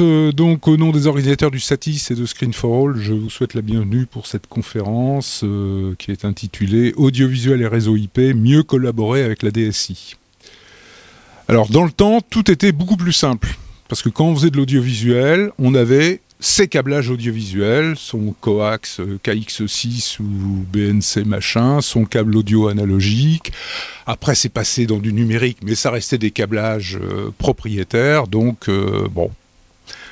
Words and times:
Euh, 0.00 0.32
donc, 0.32 0.66
au 0.66 0.76
nom 0.76 0.90
des 0.90 1.06
organisateurs 1.06 1.50
du 1.50 1.60
SATIS 1.60 2.08
et 2.10 2.14
de 2.14 2.26
Screen 2.26 2.52
for 2.52 2.88
All, 2.88 2.96
je 2.98 3.12
vous 3.12 3.30
souhaite 3.30 3.54
la 3.54 3.62
bienvenue 3.62 4.06
pour 4.06 4.26
cette 4.26 4.46
conférence 4.46 5.42
euh, 5.44 5.94
qui 5.98 6.10
est 6.10 6.24
intitulée 6.24 6.92
Audiovisuel 6.96 7.62
et 7.62 7.66
réseau 7.66 7.96
IP, 7.96 8.18
mieux 8.18 8.62
collaborer 8.62 9.22
avec 9.22 9.42
la 9.42 9.50
DSI. 9.50 10.16
Alors, 11.48 11.68
dans 11.68 11.84
le 11.84 11.92
temps, 11.92 12.20
tout 12.28 12.50
était 12.50 12.72
beaucoup 12.72 12.96
plus 12.96 13.12
simple. 13.12 13.56
Parce 13.88 14.02
que 14.02 14.08
quand 14.08 14.26
on 14.26 14.34
faisait 14.34 14.50
de 14.50 14.56
l'audiovisuel, 14.56 15.52
on 15.58 15.74
avait 15.74 16.20
ces 16.38 16.68
câblages 16.68 17.10
audiovisuels, 17.10 17.94
son 17.96 18.34
coax 18.40 19.00
euh, 19.00 19.18
KX6 19.24 20.20
ou 20.20 20.64
BNC 20.70 21.24
machin, 21.24 21.80
son 21.80 22.04
câble 22.04 22.36
audio 22.36 22.68
analogique. 22.68 23.52
Après, 24.06 24.34
c'est 24.34 24.50
passé 24.50 24.86
dans 24.86 24.98
du 24.98 25.12
numérique, 25.12 25.58
mais 25.62 25.74
ça 25.74 25.90
restait 25.90 26.18
des 26.18 26.30
câblages 26.30 26.98
euh, 27.00 27.30
propriétaires. 27.38 28.26
Donc, 28.26 28.68
euh, 28.68 29.08
bon, 29.10 29.30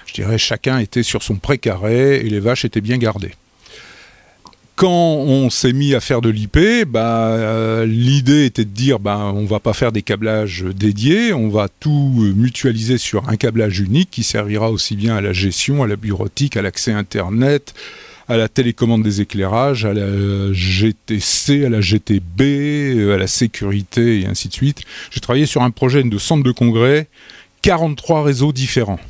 je 0.06 0.14
dirais 0.14 0.38
chacun 0.38 0.78
était 0.78 1.02
sur 1.02 1.22
son 1.22 1.36
précaré 1.36 2.16
et 2.16 2.30
les 2.30 2.40
vaches 2.40 2.64
étaient 2.64 2.80
bien 2.80 2.98
gardées 2.98 3.32
quand 4.76 4.88
on 4.90 5.50
s'est 5.50 5.72
mis 5.72 5.94
à 5.94 6.00
faire 6.00 6.20
de 6.20 6.28
l'IP, 6.28 6.58
bah, 6.86 7.28
euh, 7.28 7.86
l'idée 7.86 8.44
était 8.44 8.64
de 8.64 8.70
dire 8.70 8.98
bah, 8.98 9.32
on 9.34 9.44
va 9.44 9.60
pas 9.60 9.72
faire 9.72 9.92
des 9.92 10.02
câblages 10.02 10.64
dédiés, 10.64 11.32
on 11.32 11.48
va 11.48 11.68
tout 11.68 12.32
mutualiser 12.36 12.98
sur 12.98 13.28
un 13.28 13.36
câblage 13.36 13.78
unique 13.78 14.10
qui 14.10 14.24
servira 14.24 14.70
aussi 14.70 14.96
bien 14.96 15.16
à 15.16 15.20
la 15.20 15.32
gestion, 15.32 15.84
à 15.84 15.86
la 15.86 15.96
bureautique, 15.96 16.56
à 16.56 16.62
l'accès 16.62 16.92
Internet, 16.92 17.74
à 18.28 18.36
la 18.36 18.48
télécommande 18.48 19.04
des 19.04 19.20
éclairages, 19.20 19.84
à 19.84 19.92
la 19.92 20.52
GTC, 20.52 21.66
à 21.66 21.68
la 21.68 21.80
GTB, 21.80 23.12
à 23.12 23.16
la 23.16 23.26
sécurité 23.28 24.22
et 24.22 24.26
ainsi 24.26 24.48
de 24.48 24.54
suite. 24.54 24.82
J'ai 25.12 25.20
travaillé 25.20 25.46
sur 25.46 25.62
un 25.62 25.70
projet 25.70 26.02
de 26.02 26.18
centre 26.18 26.42
de 26.42 26.52
congrès, 26.52 27.06
43 27.62 28.24
réseaux 28.24 28.52
différents. 28.52 29.00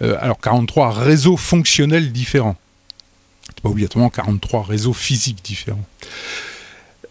Euh, 0.00 0.16
alors 0.20 0.40
43 0.40 0.92
réseaux 0.92 1.36
fonctionnels 1.36 2.10
différents 2.10 2.56
pas 3.62 3.68
obligatoirement 3.68 4.10
43 4.10 4.64
réseaux 4.64 4.92
physiques 4.92 5.44
différents. 5.44 5.84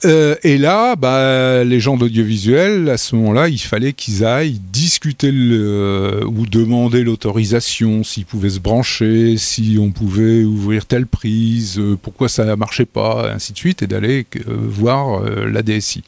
Euh, 0.04 0.36
et 0.44 0.58
là, 0.58 0.96
bah, 0.96 1.64
les 1.64 1.80
gens 1.80 1.96
d'audiovisuel, 1.96 2.90
à 2.90 2.98
ce 2.98 3.16
moment-là, 3.16 3.50
il 3.50 3.60
fallait 3.60 3.94
qu'ils 3.94 4.26
aillent 4.26 4.60
discuter 4.72 5.32
le, 5.32 6.22
ou 6.26 6.48
demander 6.48 7.04
l'autorisation, 7.04 8.04
s'ils 8.04 8.26
pouvaient 8.26 8.50
se 8.50 8.60
brancher, 8.60 9.38
si 9.38 9.78
on 9.80 9.92
pouvait 9.92 10.44
ouvrir 10.44 10.86
telle 10.86 11.06
prise, 11.06 11.78
euh, 11.78 11.98
pourquoi 12.02 12.30
ça 12.30 12.46
ne 12.46 12.56
marchait 12.56 12.86
pas, 12.86 13.32
ainsi 13.32 13.54
de 13.54 13.58
suite, 13.58 13.84
et 13.84 13.88
d'aller 13.88 14.26
euh, 14.48 14.56
voir 14.58 15.22
la 15.22 15.62
DSI. 15.62 16.04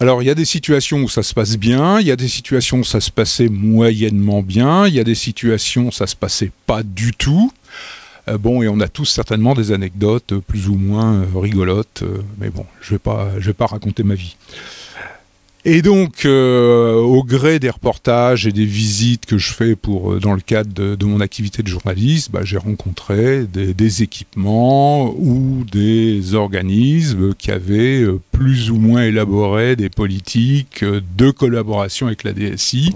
Alors, 0.00 0.20
il 0.20 0.26
y 0.26 0.30
a 0.30 0.34
des 0.34 0.44
situations 0.44 1.02
où 1.02 1.08
ça 1.08 1.22
se 1.22 1.32
passe 1.32 1.56
bien, 1.56 2.00
il 2.00 2.06
y 2.08 2.10
a 2.10 2.16
des 2.16 2.26
situations 2.26 2.80
où 2.80 2.84
ça 2.84 3.00
se 3.00 3.12
passait 3.12 3.48
moyennement 3.48 4.42
bien, 4.42 4.88
il 4.88 4.94
y 4.94 5.00
a 5.00 5.04
des 5.04 5.14
situations 5.14 5.88
où 5.88 5.92
ça 5.92 6.08
se 6.08 6.16
passait 6.16 6.50
pas 6.66 6.82
du 6.82 7.12
tout. 7.12 7.52
Euh, 8.28 8.38
bon, 8.38 8.62
et 8.62 8.68
on 8.68 8.80
a 8.80 8.88
tous 8.88 9.06
certainement 9.06 9.54
des 9.54 9.72
anecdotes 9.72 10.34
plus 10.46 10.68
ou 10.68 10.74
moins 10.74 11.14
euh, 11.14 11.38
rigolotes, 11.38 12.02
euh, 12.02 12.22
mais 12.38 12.50
bon, 12.50 12.66
je 12.80 12.94
ne 12.94 12.98
vais, 12.98 13.40
vais 13.40 13.52
pas 13.52 13.66
raconter 13.66 14.02
ma 14.02 14.14
vie. 14.14 14.36
Et 15.64 15.80
donc, 15.80 16.24
au 16.26 17.22
gré 17.22 17.60
des 17.60 17.70
reportages 17.70 18.48
et 18.48 18.52
des 18.52 18.64
visites 18.64 19.26
que 19.26 19.38
je 19.38 19.52
fais 19.52 19.76
pour, 19.76 20.18
dans 20.18 20.34
le 20.34 20.40
cadre 20.40 20.96
de, 20.96 21.04
mon 21.06 21.20
activité 21.20 21.62
de 21.62 21.68
journaliste, 21.68 22.32
bah, 22.32 22.40
j'ai 22.42 22.56
rencontré 22.56 23.44
des, 23.44 24.02
équipements 24.02 25.14
ou 25.16 25.62
des 25.70 26.34
organismes 26.34 27.32
qui 27.34 27.52
avaient 27.52 28.04
plus 28.32 28.72
ou 28.72 28.76
moins 28.76 29.04
élaboré 29.04 29.76
des 29.76 29.88
politiques 29.88 30.84
de 30.84 31.30
collaboration 31.30 32.08
avec 32.08 32.24
la 32.24 32.32
DSI. 32.32 32.92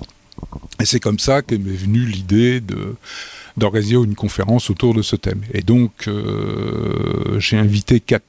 Et 0.80 0.86
c'est 0.86 0.98
comme 0.98 1.20
ça 1.20 1.42
qu'est 1.42 1.58
m'est 1.58 1.70
venue 1.70 2.04
l'idée 2.04 2.60
de 2.60 2.96
d'organiser 3.56 3.94
une 3.94 4.14
conférence 4.14 4.70
autour 4.70 4.94
de 4.94 5.02
ce 5.02 5.16
thème. 5.16 5.40
Et 5.52 5.62
donc, 5.62 6.08
euh, 6.08 7.38
j'ai 7.38 7.56
invité 7.56 8.00
quatre, 8.00 8.24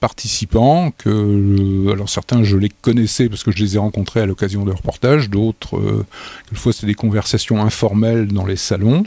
participants, 0.00 0.92
que, 0.98 1.08
euh, 1.08 1.92
alors 1.92 2.10
certains 2.10 2.42
je 2.42 2.58
les 2.58 2.68
connaissais 2.68 3.30
parce 3.30 3.44
que 3.44 3.50
je 3.50 3.62
les 3.62 3.76
ai 3.76 3.78
rencontrés 3.78 4.20
à 4.20 4.26
l'occasion 4.26 4.64
de 4.66 4.72
reportages, 4.72 5.30
d'autres, 5.30 5.78
euh, 5.78 6.04
quelquefois 6.44 6.74
c'était 6.74 6.88
des 6.88 6.94
conversations 6.94 7.62
informelles 7.62 8.26
dans 8.26 8.44
les 8.44 8.56
salons, 8.56 9.04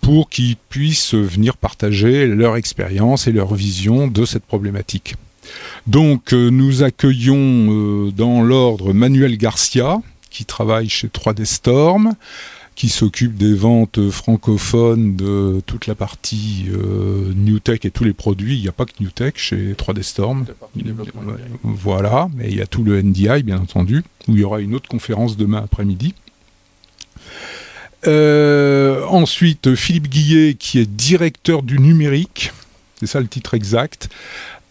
pour 0.00 0.28
qu'ils 0.28 0.56
puissent 0.56 1.14
venir 1.14 1.56
partager 1.56 2.26
leur 2.26 2.56
expérience 2.56 3.28
et 3.28 3.32
leur 3.32 3.54
vision 3.54 4.08
de 4.08 4.24
cette 4.24 4.44
problématique. 4.44 5.14
Donc 5.86 6.32
nous 6.32 6.82
accueillons 6.82 8.10
dans 8.10 8.42
l'ordre 8.42 8.92
Manuel 8.92 9.36
Garcia, 9.36 10.00
qui 10.30 10.44
travaille 10.44 10.88
chez 10.88 11.08
3D 11.08 11.44
Storm, 11.44 12.14
qui 12.76 12.90
s'occupe 12.90 13.36
des 13.36 13.54
ventes 13.54 14.10
francophones 14.10 15.16
de 15.16 15.62
toute 15.64 15.86
la 15.86 15.94
partie 15.94 16.66
euh, 16.70 17.32
New 17.34 17.58
Tech 17.58 17.80
et 17.84 17.90
tous 17.90 18.04
les 18.04 18.12
produits. 18.12 18.54
Il 18.56 18.60
n'y 18.60 18.68
a 18.68 18.72
pas 18.72 18.84
que 18.84 18.92
New 19.00 19.10
Tech 19.10 19.32
chez 19.36 19.72
3D 19.72 20.02
Storm. 20.02 20.44
Voilà, 21.64 22.28
mais 22.36 22.50
il 22.50 22.56
y 22.56 22.60
a 22.60 22.66
tout 22.66 22.84
le 22.84 23.00
NDI, 23.02 23.42
bien 23.42 23.58
entendu, 23.58 24.04
où 24.28 24.34
il 24.34 24.40
y 24.40 24.44
aura 24.44 24.60
une 24.60 24.74
autre 24.74 24.88
conférence 24.88 25.38
demain 25.38 25.62
après-midi. 25.64 26.14
Euh, 28.06 29.04
ensuite, 29.06 29.74
Philippe 29.74 30.08
Guillet, 30.08 30.54
qui 30.54 30.78
est 30.78 30.86
directeur 30.86 31.62
du 31.62 31.78
numérique, 31.78 32.52
c'est 33.00 33.06
ça 33.06 33.20
le 33.20 33.26
titre 33.26 33.54
exact, 33.54 34.10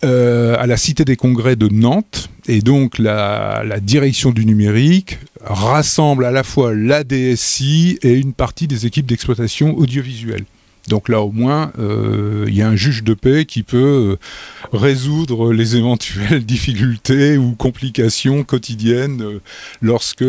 euh, 0.06 0.56
à 0.60 0.68
la 0.68 0.78
Cité 0.78 1.04
des 1.04 1.16
Congrès 1.16 1.56
de 1.56 1.68
Nantes. 1.68 2.30
Et 2.48 2.62
donc 2.62 3.00
la, 3.00 3.64
direction 3.82 4.32
du 4.32 4.46
numérique 4.46 5.18
rassemble 5.44 6.26
à 6.26 6.32
la 6.32 6.44
fois 6.44 6.74
la 6.74 7.04
DSI 7.04 7.98
et 8.02 8.14
une 8.14 8.34
partie 8.34 8.68
des 8.68 8.86
équipes 8.86 9.08
d'exploitation 9.08 9.76
audiovisuelle. 9.78 10.46
Donc 10.88 11.10
là 11.10 11.22
au 11.22 11.32
moins, 11.32 11.72
euh, 11.80 12.46
il 12.48 12.56
y 12.56 12.62
a 12.62 12.70
un 12.70 12.76
juge 12.76 13.04
de 13.04 13.16
paix 13.16 13.46
qui 13.46 13.64
peut 13.64 14.18
euh, 14.22 14.78
résoudre 14.78 15.52
les 15.52 15.76
éventuelles 15.76 16.46
difficultés 16.46 17.38
ou 17.38 17.54
complications 17.54 18.44
quotidiennes 18.44 19.40
lorsque 19.82 20.26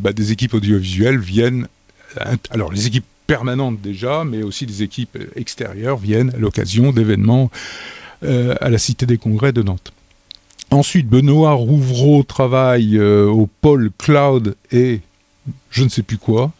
bah, 0.00 0.12
des 0.12 0.32
équipes 0.32 0.54
audiovisuelles 0.54 1.18
viennent... 1.18 1.68
Alors 2.50 2.72
les 2.72 2.88
équipes 2.88 3.04
permanentes 3.26 3.80
déjà, 3.80 4.24
mais 4.24 4.42
aussi 4.42 4.66
des 4.66 4.82
équipes 4.82 5.16
extérieures 5.36 5.96
viennent 5.96 6.32
à 6.34 6.38
l'occasion 6.38 6.92
d'événements 6.92 7.50
euh, 8.24 8.54
à 8.60 8.70
la 8.70 8.78
Cité 8.78 9.04
des 9.04 9.18
Congrès 9.18 9.52
de 9.52 9.62
Nantes. 9.62 9.92
Ensuite, 10.70 11.08
Benoît 11.08 11.52
Rouvreau 11.54 12.22
travaille 12.22 12.96
euh, 12.96 13.26
au 13.26 13.48
pôle 13.60 13.90
cloud 13.98 14.54
et 14.70 15.00
je 15.70 15.82
ne 15.82 15.88
sais 15.88 16.02
plus 16.02 16.18
quoi. 16.18 16.52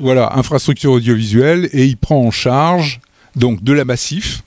Voilà, 0.00 0.36
infrastructure 0.36 0.92
audiovisuelle, 0.92 1.68
et 1.72 1.84
il 1.84 1.96
prend 1.96 2.20
en 2.20 2.30
charge 2.30 3.00
donc 3.34 3.62
de 3.64 3.72
la 3.72 3.84
Massif 3.84 4.42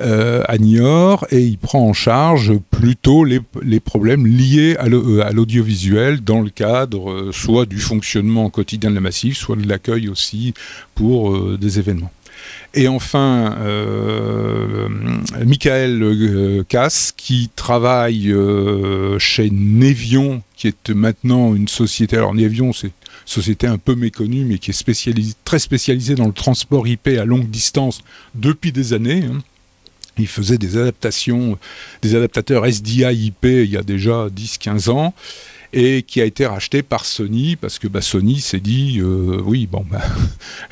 euh, 0.00 0.42
à 0.48 0.58
Niort, 0.58 1.26
et 1.30 1.40
il 1.40 1.58
prend 1.58 1.86
en 1.86 1.92
charge 1.92 2.52
plutôt 2.70 3.24
les, 3.24 3.40
problèmes 3.80 4.26
liés 4.26 4.76
à 4.78 5.32
l'audiovisuel 5.32 6.20
dans 6.22 6.40
le 6.40 6.50
cadre 6.50 7.30
soit 7.32 7.66
du 7.66 7.78
fonctionnement 7.78 8.48
quotidien 8.48 8.90
de 8.90 8.94
la 8.94 9.00
Massif, 9.00 9.36
soit 9.36 9.56
de 9.56 9.68
l'accueil 9.68 10.08
aussi 10.08 10.54
pour 10.94 11.56
des 11.58 11.78
événements. 11.78 12.12
Et 12.74 12.86
enfin, 12.86 13.56
euh, 13.60 14.88
Michael 15.44 16.02
euh, 16.02 16.64
Cass, 16.68 17.12
qui 17.16 17.50
travaille 17.56 18.30
euh, 18.30 19.18
chez 19.18 19.50
Nevion, 19.50 20.42
qui 20.56 20.68
est 20.68 20.90
maintenant 20.90 21.54
une 21.54 21.68
société. 21.68 22.16
Alors, 22.16 22.34
Nevion, 22.34 22.72
c'est 22.72 22.88
une 22.88 22.92
société 23.24 23.66
un 23.66 23.78
peu 23.78 23.94
méconnue, 23.94 24.44
mais 24.44 24.58
qui 24.58 24.70
est 24.70 25.34
très 25.44 25.58
spécialisée 25.58 26.14
dans 26.14 26.26
le 26.26 26.32
transport 26.32 26.86
IP 26.86 27.08
à 27.18 27.24
longue 27.24 27.48
distance 27.48 28.02
depuis 28.34 28.72
des 28.72 28.92
années. 28.92 29.24
Hein. 29.24 29.38
Il 30.18 30.26
faisait 30.26 30.58
des 30.58 30.76
adaptations, 30.76 31.58
des 32.02 32.16
adaptateurs 32.16 32.66
SDI 32.66 33.04
IP 33.12 33.44
il 33.44 33.70
y 33.70 33.76
a 33.76 33.82
déjà 33.82 34.26
10-15 34.28 34.90
ans 34.90 35.14
et 35.72 36.02
qui 36.02 36.20
a 36.20 36.24
été 36.24 36.46
racheté 36.46 36.82
par 36.82 37.04
Sony 37.04 37.56
parce 37.56 37.78
que 37.78 37.88
bah, 37.88 38.00
Sony 38.00 38.40
s'est 38.40 38.60
dit 38.60 38.98
euh, 39.00 39.40
oui 39.44 39.66
bon 39.66 39.84
bah, 39.90 40.02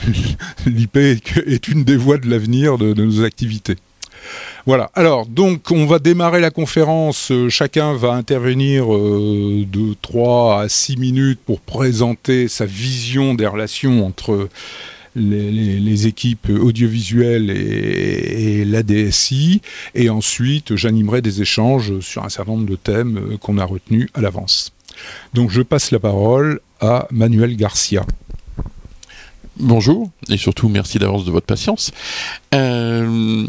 l'IP 0.67 0.97
est 0.97 1.69
une 1.69 1.85
des 1.85 1.97
voies 1.97 2.19
de 2.19 2.29
l'avenir 2.29 2.79
de, 2.79 2.95
nos 2.95 3.25
activités. 3.25 3.77
Voilà, 4.65 4.91
alors 4.95 5.27
donc 5.27 5.71
on 5.71 5.87
va 5.87 6.01
démarrer 6.01 6.41
la 6.41 6.51
conférence, 6.51 7.31
euh, 7.31 7.49
chacun 7.49 7.95
va 7.95 8.13
intervenir 8.13 8.93
euh, 8.93 9.65
de 9.71 9.95
3 10.03 10.63
à 10.63 10.69
6 10.69 10.97
minutes 10.97 11.41
pour 11.45 11.61
présenter 11.61 12.49
sa 12.49 12.67
vision 12.67 13.35
des 13.35 13.47
relations 13.47 14.05
entre 14.05 14.49
les, 15.15 16.07
équipes 16.07 16.49
audiovisuelles 16.51 17.51
et, 17.51 18.61
et, 18.61 18.65
la 18.65 18.83
DSI, 18.83 19.63
et 19.95 20.11
ensuite 20.11 20.75
j'animerai 20.77 21.23
des 21.23 21.41
échanges 21.41 22.01
sur 22.01 22.25
un 22.25 22.29
certain 22.29 22.53
nombre 22.53 22.67
de 22.67 22.77
thèmes 22.77 23.39
qu'on 23.41 23.59
a 23.59 23.65
retenus 23.65 24.09
à 24.15 24.21
l'avance. 24.21 24.76
Donc 25.35 25.51
je 25.51 25.63
passe 25.63 25.91
la 25.91 25.99
parole 25.99 26.61
à 26.81 27.07
Manuel 27.11 27.57
Garcia. 27.57 28.05
Bonjour, 29.59 30.11
et 30.29 30.37
surtout 30.37 30.69
merci 30.69 30.99
d'avance 30.99 31.25
de 31.25 31.31
votre 31.31 31.47
patience. 31.47 31.91
Euh, 32.55 33.47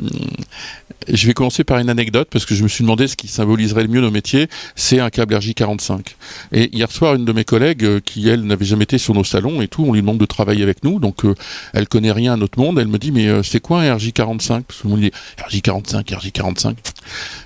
je 1.09 1.27
vais 1.27 1.33
commencer 1.33 1.63
par 1.63 1.77
une 1.79 1.89
anecdote 1.89 2.27
parce 2.31 2.45
que 2.45 2.55
je 2.55 2.63
me 2.63 2.67
suis 2.67 2.83
demandé 2.83 3.07
ce 3.07 3.15
qui 3.15 3.27
symboliserait 3.27 3.83
le 3.83 3.89
mieux 3.89 4.01
nos 4.01 4.11
métiers. 4.11 4.47
C'est 4.75 4.99
un 4.99 5.09
câble 5.09 5.35
RJ45. 5.35 6.15
Et 6.51 6.75
hier 6.75 6.91
soir, 6.91 7.15
une 7.15 7.25
de 7.25 7.31
mes 7.31 7.43
collègues, 7.43 7.83
euh, 7.85 7.99
qui 7.99 8.27
elle 8.27 8.43
n'avait 8.43 8.65
jamais 8.65 8.83
été 8.83 8.97
sur 8.97 9.13
nos 9.13 9.23
salons 9.23 9.61
et 9.61 9.67
tout, 9.67 9.83
on 9.83 9.93
lui 9.93 10.01
demande 10.01 10.17
de 10.17 10.25
travailler 10.25 10.63
avec 10.63 10.83
nous, 10.83 10.99
donc 10.99 11.25
euh, 11.25 11.35
elle 11.73 11.87
connaît 11.87 12.11
rien 12.11 12.33
à 12.33 12.37
notre 12.37 12.59
monde. 12.59 12.79
Elle 12.79 12.87
me 12.87 12.97
dit 12.97 13.11
mais 13.11 13.27
euh, 13.27 13.43
c'est 13.43 13.59
quoi 13.59 13.81
un 13.81 13.97
RJ45 13.97 14.63
Parce 14.63 14.81
que 14.81 14.87
dit 14.97 15.11
RJ45, 15.49 16.03
RJ45. 16.03 16.75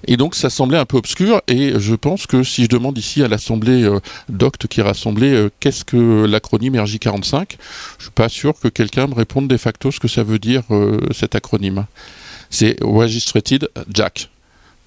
Et 0.07 0.17
donc 0.17 0.35
ça 0.35 0.49
semblait 0.49 0.77
un 0.77 0.85
peu 0.85 0.97
obscur 0.97 1.41
et 1.47 1.73
je 1.77 1.95
pense 1.95 2.25
que 2.25 2.43
si 2.43 2.63
je 2.63 2.69
demande 2.69 2.97
ici 2.97 3.21
à 3.21 3.27
l'assemblée 3.27 3.87
d'Oct 4.29 4.67
qui 4.67 4.79
est 4.79 4.83
rassemblée 4.83 5.47
qu'est-ce 5.59 5.85
que 5.85 6.25
l'acronyme 6.25 6.75
RJ45, 6.75 7.57
je 7.99 8.03
suis 8.03 8.11
pas 8.11 8.29
sûr 8.29 8.50
que 8.59 8.67
quelqu'un 8.67 9.07
me 9.07 9.13
réponde 9.13 9.47
de 9.47 9.57
facto 9.57 9.91
ce 9.91 9.99
que 9.99 10.07
ça 10.07 10.23
veut 10.23 10.39
dire 10.39 10.63
cet 11.11 11.35
acronyme 11.35 11.85
c'est 12.51 12.75
Registrated 12.81 13.69
Jack. 13.91 14.29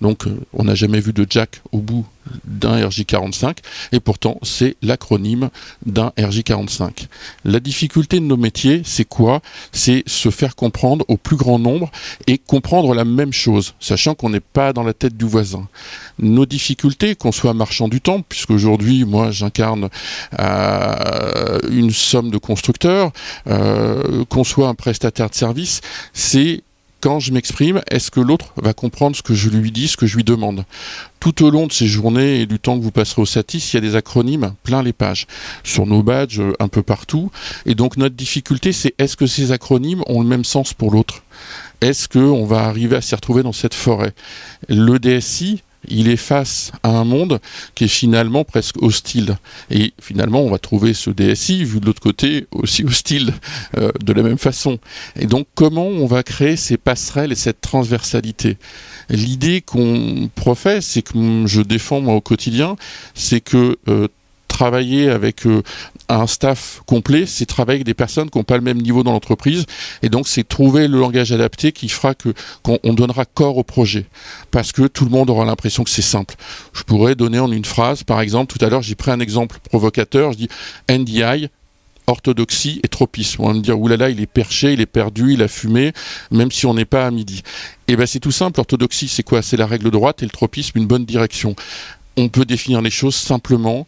Donc 0.00 0.26
euh, 0.26 0.36
on 0.52 0.64
n'a 0.64 0.74
jamais 0.74 1.00
vu 1.00 1.12
de 1.12 1.26
jack 1.28 1.62
au 1.72 1.78
bout 1.78 2.04
d'un 2.44 2.88
RJ45 2.88 3.58
et 3.92 4.00
pourtant 4.00 4.38
c'est 4.42 4.76
l'acronyme 4.82 5.50
d'un 5.86 6.12
RJ45. 6.16 7.06
La 7.44 7.60
difficulté 7.60 8.18
de 8.18 8.24
nos 8.24 8.36
métiers, 8.36 8.82
c'est 8.84 9.04
quoi? 9.04 9.40
C'est 9.72 10.02
se 10.06 10.30
faire 10.30 10.56
comprendre 10.56 11.04
au 11.08 11.16
plus 11.16 11.36
grand 11.36 11.58
nombre 11.58 11.90
et 12.26 12.38
comprendre 12.38 12.94
la 12.94 13.04
même 13.04 13.32
chose, 13.32 13.74
sachant 13.80 14.14
qu'on 14.14 14.30
n'est 14.30 14.40
pas 14.40 14.72
dans 14.72 14.82
la 14.82 14.94
tête 14.94 15.16
du 15.16 15.26
voisin. 15.26 15.68
Nos 16.18 16.46
difficultés, 16.46 17.14
qu'on 17.14 17.32
soit 17.32 17.54
marchand 17.54 17.88
du 17.88 18.00
temps, 18.00 18.22
puisque 18.22 18.50
aujourd'hui 18.50 19.04
moi 19.04 19.30
j'incarne 19.30 19.88
euh, 20.40 21.60
une 21.70 21.90
somme 21.90 22.30
de 22.30 22.38
constructeurs, 22.38 23.12
euh, 23.46 24.24
qu'on 24.26 24.44
soit 24.44 24.68
un 24.68 24.74
prestataire 24.74 25.30
de 25.30 25.34
service, 25.34 25.80
c'est 26.12 26.62
quand 27.04 27.20
je 27.20 27.32
m'exprime, 27.32 27.82
est-ce 27.90 28.10
que 28.10 28.18
l'autre 28.18 28.54
va 28.56 28.72
comprendre 28.72 29.14
ce 29.14 29.20
que 29.20 29.34
je 29.34 29.50
lui 29.50 29.70
dis, 29.70 29.88
ce 29.88 29.98
que 29.98 30.06
je 30.06 30.16
lui 30.16 30.24
demande? 30.24 30.64
Tout 31.20 31.44
au 31.44 31.50
long 31.50 31.66
de 31.66 31.72
ces 31.72 31.86
journées 31.86 32.40
et 32.40 32.46
du 32.46 32.58
temps 32.58 32.78
que 32.78 32.82
vous 32.82 32.90
passerez 32.90 33.20
au 33.20 33.26
Satis, 33.26 33.70
il 33.70 33.76
y 33.76 33.76
a 33.76 33.82
des 33.82 33.94
acronymes 33.94 34.54
plein 34.62 34.82
les 34.82 34.94
pages, 34.94 35.26
sur 35.64 35.84
nos 35.84 36.02
badges, 36.02 36.40
euh, 36.40 36.54
un 36.60 36.68
peu 36.68 36.82
partout. 36.82 37.30
Et 37.66 37.74
donc 37.74 37.98
notre 37.98 38.14
difficulté, 38.14 38.72
c'est 38.72 38.94
est-ce 38.96 39.18
que 39.18 39.26
ces 39.26 39.52
acronymes 39.52 40.02
ont 40.06 40.22
le 40.22 40.26
même 40.26 40.44
sens 40.44 40.72
pour 40.72 40.90
l'autre? 40.90 41.24
Est-ce 41.82 42.08
qu'on 42.08 42.46
va 42.46 42.60
arriver 42.60 42.96
à 42.96 43.02
s'y 43.02 43.14
retrouver 43.14 43.42
dans 43.42 43.52
cette 43.52 43.74
forêt? 43.74 44.14
Le 44.70 44.98
DSI, 44.98 45.62
il 45.88 46.08
est 46.08 46.16
face 46.16 46.72
à 46.82 46.90
un 46.90 47.04
monde 47.04 47.40
qui 47.74 47.84
est 47.84 47.88
finalement 47.88 48.44
presque 48.44 48.82
hostile. 48.82 49.36
Et 49.70 49.92
finalement, 50.00 50.42
on 50.42 50.50
va 50.50 50.58
trouver 50.58 50.94
ce 50.94 51.10
DSI, 51.10 51.64
vu 51.64 51.80
de 51.80 51.86
l'autre 51.86 52.02
côté, 52.02 52.46
aussi 52.52 52.84
hostile 52.84 53.32
euh, 53.78 53.90
de 54.02 54.12
la 54.12 54.22
même 54.22 54.38
façon. 54.38 54.78
Et 55.18 55.26
donc, 55.26 55.46
comment 55.54 55.86
on 55.86 56.06
va 56.06 56.22
créer 56.22 56.56
ces 56.56 56.76
passerelles 56.76 57.32
et 57.32 57.36
cette 57.36 57.60
transversalité? 57.60 58.56
L'idée 59.08 59.60
qu'on 59.60 60.30
professe 60.34 60.96
et 60.96 61.02
que 61.02 61.46
je 61.46 61.60
défends 61.60 62.00
moi 62.00 62.14
au 62.14 62.20
quotidien, 62.20 62.76
c'est 63.14 63.40
que 63.40 63.78
euh, 63.88 64.08
travailler 64.54 65.10
avec 65.10 65.46
euh, 65.46 65.62
un 66.08 66.28
staff 66.28 66.80
complet, 66.86 67.26
c'est 67.26 67.44
travailler 67.44 67.78
avec 67.78 67.86
des 67.86 67.94
personnes 67.94 68.30
qui 68.30 68.38
n'ont 68.38 68.44
pas 68.44 68.56
le 68.56 68.62
même 68.62 68.80
niveau 68.80 69.02
dans 69.02 69.12
l'entreprise. 69.12 69.66
Et 70.02 70.08
donc, 70.08 70.28
c'est 70.28 70.46
trouver 70.46 70.86
le 70.86 70.98
langage 70.98 71.32
adapté 71.32 71.72
qui 71.72 71.88
fera 71.88 72.14
que 72.14 72.32
qu'on 72.62 72.94
donnera 72.94 73.24
corps 73.24 73.58
au 73.58 73.64
projet. 73.64 74.06
Parce 74.52 74.70
que 74.70 74.86
tout 74.86 75.04
le 75.04 75.10
monde 75.10 75.28
aura 75.28 75.44
l'impression 75.44 75.82
que 75.82 75.90
c'est 75.90 76.02
simple. 76.02 76.36
Je 76.72 76.84
pourrais 76.84 77.16
donner 77.16 77.40
en 77.40 77.50
une 77.50 77.64
phrase, 77.64 78.04
par 78.04 78.20
exemple, 78.20 78.56
tout 78.56 78.64
à 78.64 78.68
l'heure, 78.68 78.82
j'ai 78.82 78.94
pris 78.94 79.10
un 79.10 79.20
exemple 79.20 79.58
provocateur. 79.68 80.32
Je 80.32 80.38
dis 80.38 80.48
NDI, 80.88 81.48
orthodoxie 82.06 82.80
et 82.84 82.88
tropisme. 82.88 83.42
On 83.42 83.48
va 83.48 83.54
me 83.54 83.60
dire, 83.60 83.78
oulala, 83.78 84.10
il 84.10 84.20
est 84.20 84.26
perché, 84.26 84.72
il 84.72 84.80
est 84.80 84.86
perdu, 84.86 85.32
il 85.34 85.42
a 85.42 85.48
fumé, 85.48 85.92
même 86.30 86.52
si 86.52 86.66
on 86.66 86.74
n'est 86.74 86.84
pas 86.84 87.06
à 87.06 87.10
midi. 87.10 87.42
Et 87.88 87.92
eh 87.92 87.96
ben 87.96 88.06
c'est 88.06 88.20
tout 88.20 88.32
simple, 88.32 88.60
orthodoxie 88.60 89.08
c'est 89.08 89.22
quoi? 89.24 89.42
C'est 89.42 89.56
la 89.56 89.66
règle 89.66 89.90
droite 89.90 90.22
et 90.22 90.26
le 90.26 90.30
tropisme 90.30 90.78
une 90.78 90.86
bonne 90.86 91.04
direction. 91.04 91.56
On 92.16 92.28
peut 92.28 92.44
définir 92.44 92.80
les 92.80 92.90
choses 92.90 93.16
simplement 93.16 93.86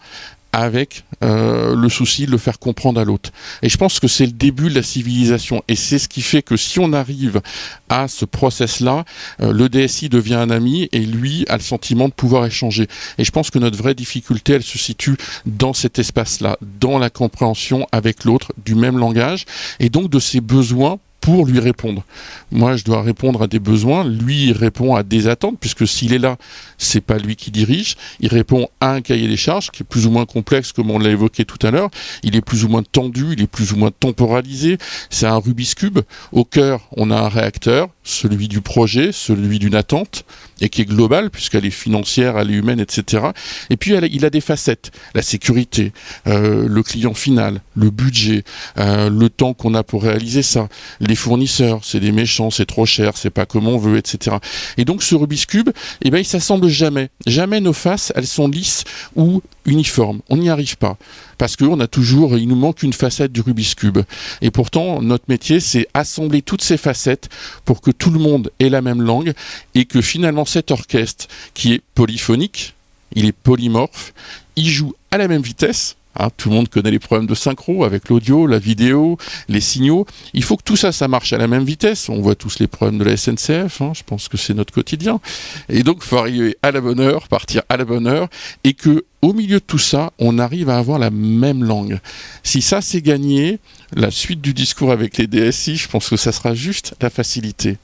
avec 0.56 1.04
euh, 1.22 1.76
le 1.76 1.88
souci 1.90 2.24
de 2.24 2.30
le 2.30 2.38
faire 2.38 2.58
comprendre 2.58 2.98
à 2.98 3.04
l'autre. 3.04 3.30
Et 3.60 3.68
je 3.68 3.76
pense 3.76 4.00
que 4.00 4.08
c'est 4.08 4.24
le 4.24 4.32
début 4.32 4.70
de 4.70 4.74
la 4.74 4.82
civilisation. 4.82 5.62
Et 5.68 5.76
c'est 5.76 5.98
ce 5.98 6.08
qui 6.08 6.22
fait 6.22 6.40
que 6.40 6.56
si 6.56 6.80
on 6.80 6.94
arrive 6.94 7.42
à 7.90 8.08
ce 8.08 8.24
process-là, 8.24 9.04
euh, 9.42 9.52
le 9.52 9.68
DSI 9.68 10.08
devient 10.08 10.36
un 10.36 10.48
ami 10.48 10.88
et 10.92 11.00
lui 11.00 11.44
a 11.50 11.58
le 11.58 11.62
sentiment 11.62 12.08
de 12.08 12.14
pouvoir 12.14 12.46
échanger. 12.46 12.88
Et 13.18 13.24
je 13.24 13.30
pense 13.32 13.50
que 13.50 13.58
notre 13.58 13.76
vraie 13.76 13.94
difficulté, 13.94 14.54
elle 14.54 14.62
se 14.62 14.78
situe 14.78 15.18
dans 15.44 15.74
cet 15.74 15.98
espace-là, 15.98 16.56
dans 16.80 16.98
la 16.98 17.10
compréhension 17.10 17.86
avec 17.92 18.24
l'autre 18.24 18.54
du 18.64 18.74
même 18.74 18.96
langage 18.96 19.44
et 19.78 19.90
donc 19.90 20.08
de 20.08 20.18
ses 20.18 20.40
besoins 20.40 20.98
pour 21.26 21.44
lui 21.44 21.58
répondre. 21.58 22.04
Moi, 22.52 22.76
je 22.76 22.84
dois 22.84 23.02
répondre 23.02 23.42
à 23.42 23.48
des 23.48 23.58
besoins, 23.58 24.04
lui 24.04 24.44
il 24.44 24.52
répond 24.52 24.94
à 24.94 25.02
des 25.02 25.26
attentes, 25.26 25.56
puisque 25.58 25.84
s'il 25.84 26.12
est 26.12 26.20
là, 26.20 26.36
c'est 26.78 27.00
pas 27.00 27.18
lui 27.18 27.34
qui 27.34 27.50
dirige, 27.50 27.96
il 28.20 28.28
répond 28.28 28.68
à 28.80 28.92
un 28.92 29.00
cahier 29.00 29.26
des 29.26 29.36
charges 29.36 29.72
qui 29.72 29.82
est 29.82 29.86
plus 29.86 30.06
ou 30.06 30.12
moins 30.12 30.24
complexe, 30.24 30.70
comme 30.70 30.88
on 30.88 31.00
l'a 31.00 31.10
évoqué 31.10 31.44
tout 31.44 31.58
à 31.66 31.72
l'heure, 31.72 31.90
il 32.22 32.36
est 32.36 32.42
plus 32.42 32.64
ou 32.64 32.68
moins 32.68 32.84
tendu, 32.84 33.32
il 33.32 33.42
est 33.42 33.48
plus 33.48 33.72
ou 33.72 33.76
moins 33.76 33.90
temporalisé, 33.90 34.78
c'est 35.10 35.26
un 35.26 35.38
Rubik's 35.38 35.74
Cube. 35.74 35.98
Au 36.30 36.44
cœur, 36.44 36.82
on 36.96 37.10
a 37.10 37.16
un 37.16 37.28
réacteur, 37.28 37.88
celui 38.04 38.46
du 38.46 38.60
projet, 38.60 39.10
celui 39.10 39.58
d'une 39.58 39.74
attente, 39.74 40.24
et 40.60 40.68
qui 40.68 40.82
est 40.82 40.86
globale, 40.86 41.30
puisqu'elle 41.30 41.66
est 41.66 41.70
financière, 41.70 42.38
elle 42.38 42.50
est 42.50 42.54
humaine, 42.54 42.80
etc. 42.80 43.26
Et 43.70 43.76
puis 43.76 43.94
il 43.94 44.24
a 44.24 44.30
des 44.30 44.40
facettes, 44.40 44.90
la 45.14 45.22
sécurité, 45.22 45.92
euh, 46.26 46.66
le 46.68 46.82
client 46.82 47.14
final, 47.14 47.60
le 47.74 47.90
budget, 47.90 48.44
euh, 48.78 49.10
le 49.10 49.28
temps 49.28 49.54
qu'on 49.54 49.74
a 49.74 49.82
pour 49.82 50.02
réaliser 50.02 50.42
ça, 50.42 50.68
les 51.00 51.16
fournisseurs, 51.16 51.80
c'est 51.82 52.00
des 52.00 52.12
méchants, 52.12 52.50
c'est 52.50 52.66
trop 52.66 52.86
cher, 52.86 53.16
c'est 53.16 53.30
pas 53.30 53.46
comme 53.46 53.68
on 53.68 53.78
veut, 53.78 53.98
etc. 53.98 54.36
Et 54.76 54.84
donc 54.84 55.02
ce 55.02 55.14
Rubik's 55.14 55.46
Cube, 55.46 55.70
eh 56.02 56.10
ben, 56.10 56.18
il 56.18 56.24
s'assemble 56.24 56.68
jamais. 56.68 57.10
Jamais 57.26 57.60
nos 57.60 57.72
faces, 57.72 58.12
elles 58.16 58.26
sont 58.26 58.48
lisses 58.48 58.84
ou 59.14 59.42
uniformes. 59.64 60.20
On 60.28 60.36
n'y 60.36 60.48
arrive 60.48 60.76
pas 60.78 60.96
parce 61.38 61.56
qu'on 61.56 61.80
a 61.80 61.86
toujours, 61.86 62.38
il 62.38 62.48
nous 62.48 62.56
manque 62.56 62.82
une 62.82 62.92
facette 62.92 63.32
du 63.32 63.40
Rubik's 63.40 63.74
Cube. 63.74 63.98
Et 64.40 64.50
pourtant, 64.50 65.02
notre 65.02 65.24
métier, 65.28 65.60
c'est 65.60 65.86
assembler 65.94 66.42
toutes 66.42 66.62
ces 66.62 66.76
facettes 66.76 67.28
pour 67.64 67.80
que 67.80 67.90
tout 67.90 68.10
le 68.10 68.18
monde 68.18 68.50
ait 68.60 68.68
la 68.68 68.82
même 68.82 69.02
langue 69.02 69.32
et 69.74 69.84
que 69.84 70.00
finalement 70.00 70.44
cet 70.44 70.70
orchestre, 70.70 71.26
qui 71.54 71.74
est 71.74 71.82
polyphonique, 71.94 72.74
il 73.14 73.26
est 73.26 73.32
polymorphe, 73.32 74.12
il 74.56 74.68
joue 74.68 74.94
à 75.10 75.18
la 75.18 75.28
même 75.28 75.42
vitesse, 75.42 75.96
Hein, 76.18 76.28
tout 76.36 76.48
le 76.48 76.54
monde 76.54 76.68
connaît 76.68 76.90
les 76.90 76.98
problèmes 76.98 77.26
de 77.26 77.34
synchro 77.34 77.84
avec 77.84 78.08
l'audio, 78.08 78.46
la 78.46 78.58
vidéo, 78.58 79.18
les 79.48 79.60
signaux. 79.60 80.06
Il 80.34 80.42
faut 80.42 80.56
que 80.56 80.62
tout 80.62 80.76
ça, 80.76 80.92
ça 80.92 81.08
marche 81.08 81.32
à 81.32 81.38
la 81.38 81.46
même 81.46 81.64
vitesse. 81.64 82.08
On 82.08 82.20
voit 82.20 82.34
tous 82.34 82.58
les 82.58 82.66
problèmes 82.66 82.98
de 82.98 83.04
la 83.04 83.16
SNCF. 83.16 83.80
Hein, 83.80 83.92
je 83.94 84.02
pense 84.04 84.28
que 84.28 84.36
c'est 84.36 84.54
notre 84.54 84.72
quotidien. 84.72 85.20
Et 85.68 85.82
donc, 85.82 85.98
il 86.00 86.06
faut 86.06 86.18
arriver 86.18 86.56
à 86.62 86.72
la 86.72 86.80
bonne 86.80 87.00
heure, 87.00 87.28
partir 87.28 87.62
à 87.68 87.76
la 87.76 87.84
bonne 87.84 88.06
heure, 88.06 88.28
et 88.64 88.74
que 88.74 89.04
au 89.22 89.32
milieu 89.32 89.58
de 89.58 89.64
tout 89.64 89.78
ça, 89.78 90.12
on 90.18 90.38
arrive 90.38 90.70
à 90.70 90.78
avoir 90.78 90.98
la 90.98 91.10
même 91.10 91.64
langue. 91.64 91.98
Si 92.42 92.62
ça 92.62 92.80
c'est 92.80 93.02
gagné, 93.02 93.58
la 93.94 94.10
suite 94.10 94.40
du 94.40 94.52
discours 94.52 94.90
avec 94.90 95.16
les 95.18 95.26
DSI, 95.26 95.76
je 95.76 95.88
pense 95.88 96.08
que 96.08 96.16
ça 96.16 96.32
sera 96.32 96.54
juste 96.54 96.94
la 97.00 97.10
facilité. 97.10 97.78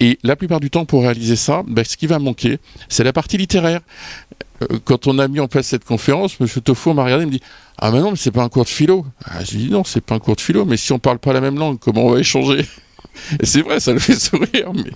Et 0.00 0.18
la 0.22 0.36
plupart 0.36 0.60
du 0.60 0.70
temps, 0.70 0.84
pour 0.84 1.02
réaliser 1.02 1.36
ça, 1.36 1.62
ben, 1.66 1.84
ce 1.84 1.96
qui 1.96 2.06
va 2.06 2.18
manquer, 2.18 2.58
c'est 2.88 3.04
la 3.04 3.12
partie 3.12 3.38
littéraire. 3.38 3.80
Euh, 4.62 4.78
quand 4.84 5.06
on 5.06 5.18
a 5.18 5.28
mis 5.28 5.40
en 5.40 5.48
place 5.48 5.68
cette 5.68 5.84
conférence, 5.84 6.36
M. 6.40 6.48
Toffo 6.62 6.92
m'a 6.92 7.04
regardé 7.04 7.24
et 7.24 7.26
me 7.26 7.32
dit 7.32 7.42
Ah, 7.78 7.90
mais 7.90 8.00
non, 8.00 8.10
mais 8.10 8.16
c'est 8.16 8.30
pas 8.30 8.42
un 8.42 8.48
cours 8.48 8.64
de 8.64 8.68
philo. 8.68 9.06
Ah, 9.24 9.44
je 9.44 9.52
lui 9.52 9.64
dis 9.64 9.70
Non, 9.70 9.84
c'est 9.84 10.00
pas 10.00 10.16
un 10.16 10.18
cours 10.18 10.36
de 10.36 10.40
philo, 10.40 10.64
mais 10.64 10.76
si 10.76 10.92
on 10.92 10.98
parle 10.98 11.18
pas 11.18 11.32
la 11.32 11.40
même 11.40 11.58
langue, 11.58 11.78
comment 11.78 12.04
on 12.04 12.10
va 12.10 12.20
échanger? 12.20 12.66
C'est 13.42 13.62
vrai, 13.62 13.80
ça 13.80 13.92
le 13.92 13.98
fait 13.98 14.14
sourire, 14.18 14.72
mais 14.74 14.90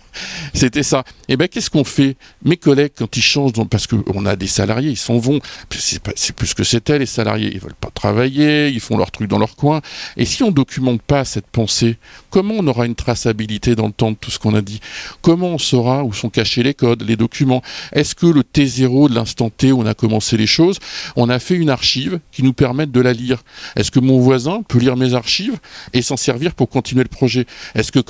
c'était 0.54 0.82
ça. 0.82 1.04
Et 1.28 1.34
eh 1.34 1.36
ben, 1.36 1.48
qu'est-ce 1.48 1.70
qu'on 1.70 1.84
fait? 1.84 2.16
Mes 2.44 2.56
collègues, 2.56 2.92
quand 2.96 3.16
ils 3.16 3.22
changent, 3.22 3.52
parce 3.70 3.86
qu'on 3.86 4.26
a 4.26 4.36
des 4.36 4.46
salariés, 4.46 4.90
ils 4.90 4.96
s'en 4.96 5.18
vont. 5.18 5.40
C'est 5.70 6.34
plus 6.34 6.54
que 6.54 6.64
c'était, 6.64 6.98
les 6.98 7.06
salariés. 7.06 7.50
Ils 7.52 7.60
veulent 7.60 7.74
pas 7.74 7.90
travailler, 7.94 8.68
ils 8.68 8.80
font 8.80 8.96
leur 8.96 9.10
truc 9.10 9.28
dans 9.28 9.38
leur 9.38 9.56
coin. 9.56 9.80
Et 10.16 10.24
si 10.24 10.42
on 10.42 10.50
documente 10.50 11.02
pas 11.02 11.24
cette 11.24 11.46
pensée, 11.46 11.96
comment 12.30 12.54
on 12.58 12.66
aura 12.66 12.86
une 12.86 12.94
traçabilité 12.94 13.74
dans 13.74 13.86
le 13.86 13.92
temps 13.92 14.10
de 14.10 14.16
tout 14.16 14.30
ce 14.30 14.38
qu'on 14.38 14.54
a 14.54 14.62
dit? 14.62 14.80
Comment 15.20 15.48
on 15.48 15.58
saura 15.58 16.04
où 16.04 16.12
sont 16.12 16.30
cachés 16.30 16.62
les 16.62 16.74
codes, 16.74 17.02
les 17.02 17.16
documents? 17.16 17.62
Est-ce 17.92 18.14
que 18.14 18.26
le 18.26 18.42
T0 18.42 19.08
de 19.08 19.14
l'instant 19.14 19.50
T 19.50 19.72
où 19.72 19.80
on 19.80 19.86
a 19.86 19.94
commencé 19.94 20.36
les 20.36 20.46
choses, 20.46 20.78
on 21.16 21.28
a 21.28 21.38
fait 21.38 21.54
une 21.54 21.70
archive 21.70 22.20
qui 22.30 22.42
nous 22.42 22.52
permette 22.52 22.90
de 22.90 23.00
la 23.00 23.12
lire? 23.12 23.42
Est-ce 23.76 23.90
que 23.90 24.00
mon 24.00 24.18
voisin 24.18 24.62
peut 24.68 24.78
lire 24.78 24.96
mes 24.96 25.14
archives 25.14 25.58
et 25.92 26.02
s'en 26.02 26.16
servir 26.16 26.54
pour 26.54 26.68
continuer 26.68 27.02
le 27.02 27.08
projet? 27.08 27.46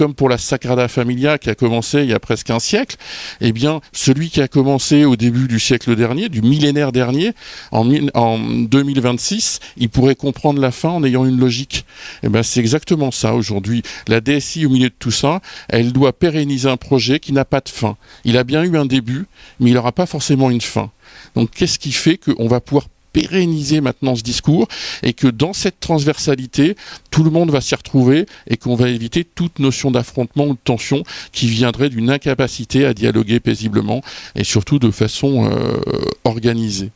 Comme 0.03 0.15
pour 0.15 0.29
la 0.29 0.37
Sagrada 0.37 0.89
Familia 0.89 1.39
qui 1.39 1.49
a 1.49 1.55
commencé 1.55 2.03
il 2.03 2.11
y 2.11 2.13
a 2.13 2.19
presque 2.19 2.51
un 2.51 2.59
siècle, 2.59 2.97
eh 3.41 3.53
bien, 3.53 3.81
celui 3.93 4.31
qui 4.31 4.43
a 4.43 4.49
commencé 4.49 5.05
au 5.05 5.15
début 5.15 5.47
du 5.47 5.61
siècle 5.61 5.95
dernier, 5.95 6.29
du 6.29 6.43
millénaire 6.43 6.91
dernier, 6.91 7.35
en, 7.71 7.89
en 8.15 8.37
2026, 8.41 9.61
il 9.77 9.91
pourrait 9.91 10.17
comprendre 10.17 10.61
la 10.61 10.73
fin 10.73 10.89
en 10.89 11.05
ayant 11.05 11.25
une 11.25 11.39
logique. 11.39 11.87
Eh 12.25 12.29
ben, 12.29 12.43
c'est 12.43 12.59
exactement 12.59 13.13
ça 13.13 13.37
aujourd'hui. 13.37 13.85
La 14.09 14.21
DSI, 14.21 14.67
au 14.67 14.71
milieu 14.71 14.89
de 14.89 14.95
tout 14.99 15.13
ça, 15.13 15.41
elle 15.69 15.93
doit 15.93 16.13
pérenniser 16.13 16.69
un 16.69 16.77
projet 16.77 17.21
qui 17.21 17.33
n'a 17.33 17.45
pas 17.45 17.61
de 17.61 17.69
fin. 17.69 17.97
Il 18.25 18.37
a 18.37 18.43
bien 18.43 18.65
eu 18.65 18.77
un 18.77 18.87
début, 18.87 19.27
mais 19.61 19.71
il 19.71 19.75
n'aura 19.75 19.93
pas 19.93 20.07
forcément 20.07 20.51
une 20.51 20.61
fin. 20.61 20.91
Donc, 21.37 21.51
qu'est-ce 21.51 21.79
qui 21.79 21.93
fait 21.93 22.17
qu'on 22.17 22.49
va 22.49 22.61
pouvoir 22.61 22.89
pérenniser 23.13 23.81
maintenant 23.81 24.17
ce 24.17 24.23
discours 24.23 24.69
et 25.03 25.13
que 25.13 25.29
dans 25.29 25.53
cette 25.53 25.81
transversalité, 25.81 26.77
tout 27.11 27.25
le 27.25 27.31
monde 27.31 27.51
va 27.51 27.61
s'y 27.61 27.75
retrouver 27.75 28.27
et 28.47 28.57
qu'on 28.57 28.75
va 28.75 28.89
éviter 28.89 29.25
toute 29.25 29.59
notion 29.59 29.91
d'affrontement 29.91 30.47
ou 30.47 30.53
de 30.55 30.59
tension 30.63 31.03
qui 31.33 31.49
viendrait 31.49 31.89
d'une 31.89 32.11
incapacité 32.11 32.87
à 32.87 32.95
dialoguer 32.95 33.41
paisiblement 33.41 34.03
et 34.35 34.45
surtout 34.45 34.79
de 34.79 34.91
façon 34.91 35.51
euh, 35.51 35.77
organisée. 36.25 36.91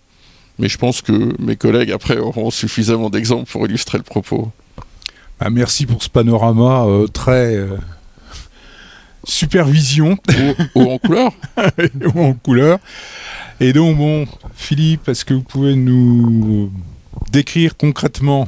Mais 0.58 0.68
je 0.68 0.78
pense 0.78 1.02
que 1.02 1.34
mes 1.38 1.56
collègues 1.56 1.92
après 1.92 2.16
auront 2.16 2.50
suffisamment 2.50 3.10
d'exemples 3.10 3.50
pour 3.50 3.66
illustrer 3.66 3.98
le 3.98 4.04
propos. 4.04 4.50
Bah, 5.38 5.50
merci 5.50 5.84
pour 5.84 6.02
ce 6.02 6.08
panorama 6.08 6.86
euh, 6.86 7.06
très 7.08 7.56
euh, 7.56 7.76
supervision. 9.24 10.16
Ou, 10.74 10.82
en 10.90 10.98
couleur. 10.98 11.32
ou 12.14 12.20
en 12.24 12.32
couleur. 12.32 12.78
Et 13.58 13.72
donc, 13.72 13.96
bon, 13.96 14.26
Philippe, 14.54 15.08
est-ce 15.08 15.24
que 15.24 15.32
vous 15.32 15.42
pouvez 15.42 15.76
nous 15.76 16.70
décrire 17.32 17.76
concrètement 17.76 18.46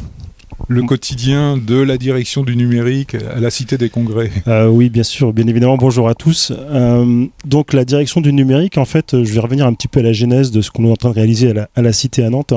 le 0.69 0.83
quotidien 0.83 1.57
de 1.57 1.77
la 1.77 1.97
direction 1.97 2.43
du 2.43 2.57
numérique 2.57 3.15
à 3.15 3.41
la 3.41 3.49
Cité 3.49 3.79
des 3.79 3.88
Congrès? 3.88 4.31
Euh, 4.49 4.69
Oui, 4.69 4.91
bien 4.91 5.03
sûr, 5.03 5.33
bien 5.33 5.47
évidemment. 5.47 5.79
Bonjour 5.79 6.11
à 6.11 6.15
tous. 6.15 6.53
Euh, 6.55 7.25
donc, 7.47 7.73
la 7.73 7.87
direction 7.87 8.21
du 8.21 8.35
numérique, 8.35 8.77
en 8.77 8.85
fait, 8.85 9.23
je 9.25 9.33
vais 9.33 9.41
revenir 9.41 9.67
un 9.67 9.73
petit 9.73 9.88
peu 9.88 10.00
à 10.00 10.03
la 10.03 10.12
genèse 10.12 10.50
de 10.50 10.61
ce 10.61 10.71
qu'on 10.71 10.85
est 10.85 10.91
en 10.91 10.97
train 10.97 11.09
de 11.11 11.15
réaliser 11.15 11.55
à 11.75 11.83
la, 11.83 11.93
Cité 11.95 12.23
à 12.23 12.29
Nantes. 12.29 12.53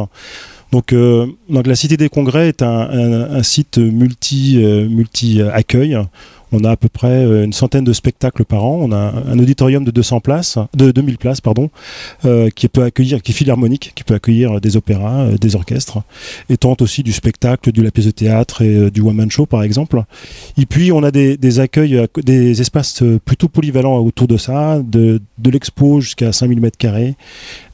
Donc, 0.73 0.91
euh, 0.91 1.27
donc, 1.49 1.67
la 1.67 1.75
Cité 1.75 1.95
des 1.95 2.09
Congrès 2.09 2.49
est 2.49 2.61
un, 2.63 3.43
site 3.43 3.77
multi, 3.77 4.57
multi 4.57 5.41
accueil 5.41 5.97
on 6.51 6.63
a 6.63 6.71
à 6.71 6.75
peu 6.75 6.89
près 6.89 7.25
euh, 7.25 7.45
une 7.45 7.53
centaine 7.53 7.83
de 7.83 7.93
spectacles 7.93 8.45
par 8.45 8.65
an. 8.65 8.79
On 8.81 8.91
a 8.91 8.97
un 8.97 9.39
auditorium 9.39 9.83
de 9.83 9.91
200 9.91 10.19
places, 10.19 10.57
de 10.75 10.91
2000 10.91 11.17
places, 11.17 11.39
euh, 12.25 12.49
qui 12.49 12.67
peut 12.67 12.83
accueillir, 12.83 13.17
est 13.17 13.31
philharmonique, 13.31 13.93
qui 13.95 14.03
peut 14.03 14.13
accueillir 14.13 14.59
des 14.59 14.77
opéras, 14.77 15.21
euh, 15.21 15.37
des 15.37 15.55
orchestres, 15.55 15.99
et 16.49 16.57
tente 16.57 16.81
aussi 16.81 17.03
du 17.03 17.13
spectacle, 17.13 17.71
du 17.71 17.81
la 17.81 17.91
pièce 17.91 18.05
de 18.05 18.11
théâtre 18.11 18.61
et 18.61 18.91
du 18.91 19.01
one 19.01 19.15
man 19.15 19.31
show 19.31 19.45
par 19.45 19.63
exemple. 19.63 20.03
Et 20.57 20.65
puis 20.65 20.91
on 20.91 21.03
a 21.03 21.11
des, 21.11 21.59
accueils, 21.59 22.05
des 22.23 22.61
espaces 22.61 23.03
plutôt 23.25 23.47
polyvalents 23.47 23.97
autour 23.97 24.27
de 24.27 24.37
ça, 24.37 24.79
de, 24.83 25.19
l'expo 25.43 25.99
jusqu'à 25.99 26.31
5000 26.31 26.61
mètres 26.61 26.77
carrés, 26.77 27.15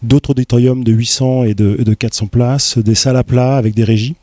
d'autres 0.02 0.32
auditoriums 0.32 0.84
de 0.84 0.92
800 0.92 1.44
et 1.44 1.54
de, 1.54 1.76
de 1.84 1.94
400 1.94 2.28
places, 2.28 2.78
des 2.78 2.96
salles 2.96 3.18
à 3.18 3.24
plat 3.24 3.58
avec 3.58 3.74
des 3.76 3.84
régies. 3.84 4.16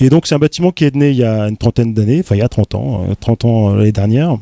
Et 0.00 0.10
donc 0.10 0.26
c'est 0.26 0.34
un 0.34 0.38
bâtiment 0.38 0.70
qui 0.70 0.84
est 0.84 0.94
né 0.94 1.10
il 1.10 1.16
y 1.16 1.24
a 1.24 1.48
une 1.48 1.56
trentaine 1.56 1.94
d'années, 1.94 2.20
enfin 2.20 2.36
il 2.36 2.38
y 2.38 2.42
a 2.42 2.48
30 2.48 2.74
ans, 2.74 3.06
30 3.20 3.44
euh, 3.44 3.48
ans 3.48 3.70
euh, 3.70 3.76
l'année 3.78 3.92
dernière. 3.92 4.36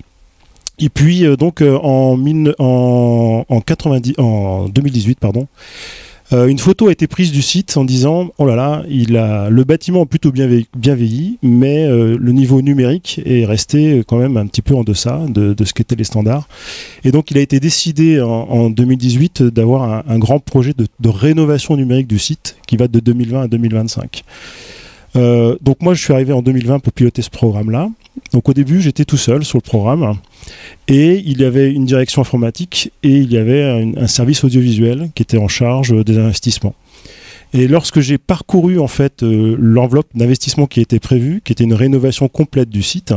Et 0.79 0.91
puis 0.91 1.25
euh, 1.25 1.37
donc 1.37 1.63
en, 1.63 2.19
en, 2.59 3.45
en, 3.49 3.61
90, 3.61 4.15
en 4.19 4.69
2018, 4.69 5.19
pardon, 5.19 5.47
une 6.33 6.59
photo 6.59 6.89
a 6.89 6.93
été 6.93 7.07
prise 7.07 7.31
du 7.31 7.41
site 7.41 7.77
en 7.77 7.85
disant 7.85 8.31
oh 8.39 8.47
là 8.47 8.57
là, 8.57 8.83
il 8.91 9.17
a 9.17 9.49
le 9.49 9.63
bâtiment 9.63 10.03
a 10.03 10.07
plutôt 10.07 10.33
bien, 10.33 10.49
vieilli, 10.49 11.39
mais 11.41 11.87
le 11.89 12.33
niveau 12.33 12.63
numérique 12.63 13.21
est 13.25 13.45
resté 13.45 14.03
quand 14.09 14.17
même 14.17 14.37
un 14.37 14.49
petit 14.49 14.61
peu 14.61 14.75
en 14.75 14.83
deçà 14.83 15.21
de, 15.29 15.55
ce 15.65 15.73
qu'étaient 15.73 15.95
les 15.95 16.03
standards. 16.03 16.49
Et 17.05 17.13
donc 17.13 17.31
il 17.31 17.39
a 17.39 17.41
été 17.41 17.61
décidé 17.61 18.21
en, 18.21 18.71
2018 18.71 19.45
d'avoir 19.45 20.05
un, 20.09 20.19
grand 20.19 20.41
projet 20.41 20.75
de 20.75 21.09
rénovation 21.09 21.77
numérique 21.77 22.09
du 22.09 22.19
site 22.19 22.57
qui 22.67 22.77
va 22.77 22.89
de 22.89 22.99
2020 22.99 23.43
à 23.43 23.47
2025. 23.47 24.25
Euh, 25.17 25.57
donc 25.61 25.83
moi, 25.83 25.95
je 25.95 26.03
suis 26.03 26.13
arrivé 26.13 26.33
en 26.33 26.43
2020 26.43 26.81
pour 26.81 26.93
piloter 26.93 27.23
ce 27.23 27.31
programme-là. 27.31 27.89
Donc 28.33 28.49
au 28.49 28.55
début, 28.55 28.81
j'étais 28.81 29.05
tout 29.05 29.17
seul 29.17 29.45
sur 29.45 29.59
le 29.59 29.63
programme 29.63 30.15
et 30.89 31.23
il 31.25 31.41
y 31.41 31.45
avait 31.45 31.71
une 31.73 31.85
direction 31.85 32.23
informatique 32.23 32.93
et 33.03 33.17
il 33.17 33.33
y 33.33 33.37
avait 33.37 33.93
un, 33.97 34.07
service 34.07 34.43
audiovisuel 34.45 35.11
qui 35.15 35.23
était 35.23 35.39
en 35.39 35.49
charge 35.49 36.05
des 36.05 36.19
investissements. 36.19 36.75
Et 37.53 37.69
lorsque 37.69 38.01
j'ai 38.01 38.19
parcouru 38.19 38.79
en 38.79 38.89
fait 38.89 39.23
euh, 39.23 39.57
l'enveloppe 39.59 40.09
d'investissement 40.15 40.67
qui 40.67 40.81
était 40.81 40.99
prévue, 40.99 41.41
qui 41.45 41.53
était 41.53 41.65
une 41.65 41.75
rénovation 41.75 42.29
complète 42.29 42.69
du 42.69 42.83
site, 42.83 43.15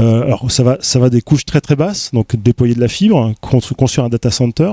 euh, 0.00 0.22
alors 0.22 0.50
ça 0.50 0.62
va, 0.62 1.10
des 1.10 1.20
couches 1.20 1.44
très 1.44 1.60
très 1.60 1.76
basses, 1.76 2.10
donc 2.12 2.34
déployer 2.36 2.74
de 2.74 2.80
la 2.80 2.88
fibre, 2.88 3.34
construire 3.40 4.06
un 4.06 4.08
data 4.08 4.30
center, 4.30 4.72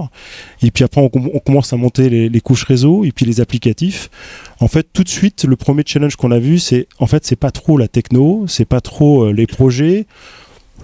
et 0.62 0.72
puis 0.72 0.84
après 0.84 1.02
on, 1.02 1.10
commence 1.40 1.74
à 1.74 1.78
monter 1.78 2.10
les, 2.30 2.42
couches 2.42 2.64
réseau 2.64 3.04
et 3.04 3.12
puis 3.12 3.26
les 3.26 3.42
applicatifs. 3.42 4.10
En 4.60 4.68
fait, 4.68 4.88
tout 4.94 5.04
de 5.04 5.10
suite, 5.10 5.44
le 5.44 5.56
premier 5.56 5.84
challenge 5.86 6.16
qu'on 6.16 6.32
a 6.32 6.40
vu, 6.40 6.60
c'est 6.60 6.88
en 7.00 7.08
fait 7.08 7.26
c'est 7.26 7.36
pas 7.36 7.52
trop 7.52 7.78
la 7.78 7.88
techno, 7.88 8.46
c'est 8.48 8.66
pas 8.66 8.82
trop 8.82 9.26
euh, 9.26 9.34
les 9.34 9.48
projets. 9.48 10.06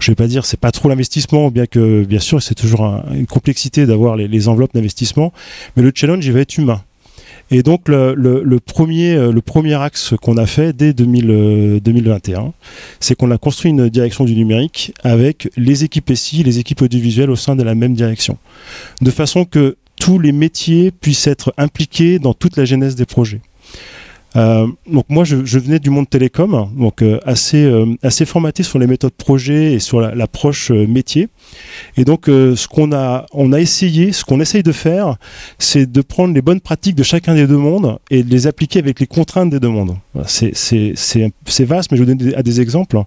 Je 0.00 0.10
vais 0.10 0.16
pas 0.16 0.26
dire 0.26 0.44
c'est 0.44 0.60
pas 0.60 0.72
trop 0.72 0.88
l'investissement, 0.88 1.50
bien 1.50 1.66
que 1.66 2.04
bien 2.04 2.18
sûr 2.18 2.42
c'est 2.42 2.56
toujours 2.56 2.82
une 3.12 3.26
complexité 3.26 3.86
d'avoir 3.86 4.16
les, 4.16 4.28
les 4.28 4.48
enveloppes 4.48 4.74
d'investissement, 4.74 5.32
mais 5.76 5.82
le 5.82 5.92
challenge 5.94 6.26
il 6.26 6.32
va 6.32 6.40
être 6.40 6.58
humain. 6.58 6.82
Et 7.50 7.62
donc 7.62 7.88
le, 7.88 8.58
premier, 8.58 9.14
euh, 9.14 9.32
le 9.32 9.40
premier 9.40 9.74
axe 9.74 10.14
qu'on 10.20 10.36
a 10.36 10.46
fait 10.46 10.74
dès 10.74 10.92
2021, 10.92 12.40
euh, 12.40 12.42
c'est 13.00 13.14
qu'on 13.14 13.30
a 13.30 13.38
construit 13.38 13.70
une 13.70 13.88
direction 13.88 14.24
du 14.24 14.34
numérique 14.34 14.92
avec 15.02 15.50
les 15.56 15.84
équipes 15.84 16.12
SI, 16.14 16.42
les 16.42 16.58
équipes 16.58 16.82
audiovisuelles 16.82 17.30
au 17.30 17.36
sein 17.36 17.54
de 17.54 17.62
la 17.62 17.74
même 17.74 17.94
direction. 17.94 18.38
De 19.02 19.10
façon 19.10 19.44
que 19.44 19.76
tous 20.00 20.18
les 20.18 20.32
métiers 20.32 20.90
puissent 20.90 21.26
être 21.26 21.54
impliqués 21.56 22.18
dans 22.18 22.34
toute 22.34 22.56
la 22.56 22.64
genèse 22.64 22.94
des 22.96 23.06
projets. 23.06 23.40
Euh, 24.36 24.66
donc 24.90 25.04
moi, 25.08 25.24
je, 25.24 25.36
venais 25.36 25.78
du 25.78 25.90
monde 25.90 26.08
télécom, 26.08 26.68
donc 26.76 27.02
euh, 27.02 27.20
assez 27.24 27.64
euh, 27.64 27.86
assez 28.02 28.24
formaté 28.24 28.62
sur 28.62 28.78
les 28.78 28.86
méthodes 28.86 29.12
projet 29.12 29.74
et 29.74 29.78
sur 29.78 30.00
l'approche 30.00 30.70
métier. 30.70 31.28
Et 31.96 32.04
donc, 32.04 32.24
ce 32.26 32.68
qu'on 32.68 32.92
a 32.92 33.26
on 33.32 33.52
a 33.52 33.60
essayé, 33.60 34.12
ce 34.12 34.24
qu'on 34.24 34.40
essaye 34.40 34.62
de 34.62 34.72
faire, 34.72 35.16
c'est 35.58 35.90
de 35.90 36.00
prendre 36.00 36.34
les 36.34 36.42
bonnes 36.42 36.60
pratiques 36.60 36.96
de 36.96 37.02
chacun 37.02 37.34
des 37.34 37.46
deux 37.46 37.56
mondes 37.56 37.98
et 38.10 38.22
de 38.22 38.30
les 38.30 38.46
appliquer 38.46 38.80
avec 38.80 39.00
les 39.00 39.06
contraintes 39.06 39.50
des 39.50 39.60
deux 39.60 39.68
mondes. 39.68 39.96
c'est 40.26 41.64
vaste, 41.64 41.90
mais 41.92 41.96
je 41.96 42.02
vais 42.02 42.14
donner 42.14 42.42
des 42.42 42.60
exemples. 42.60 43.04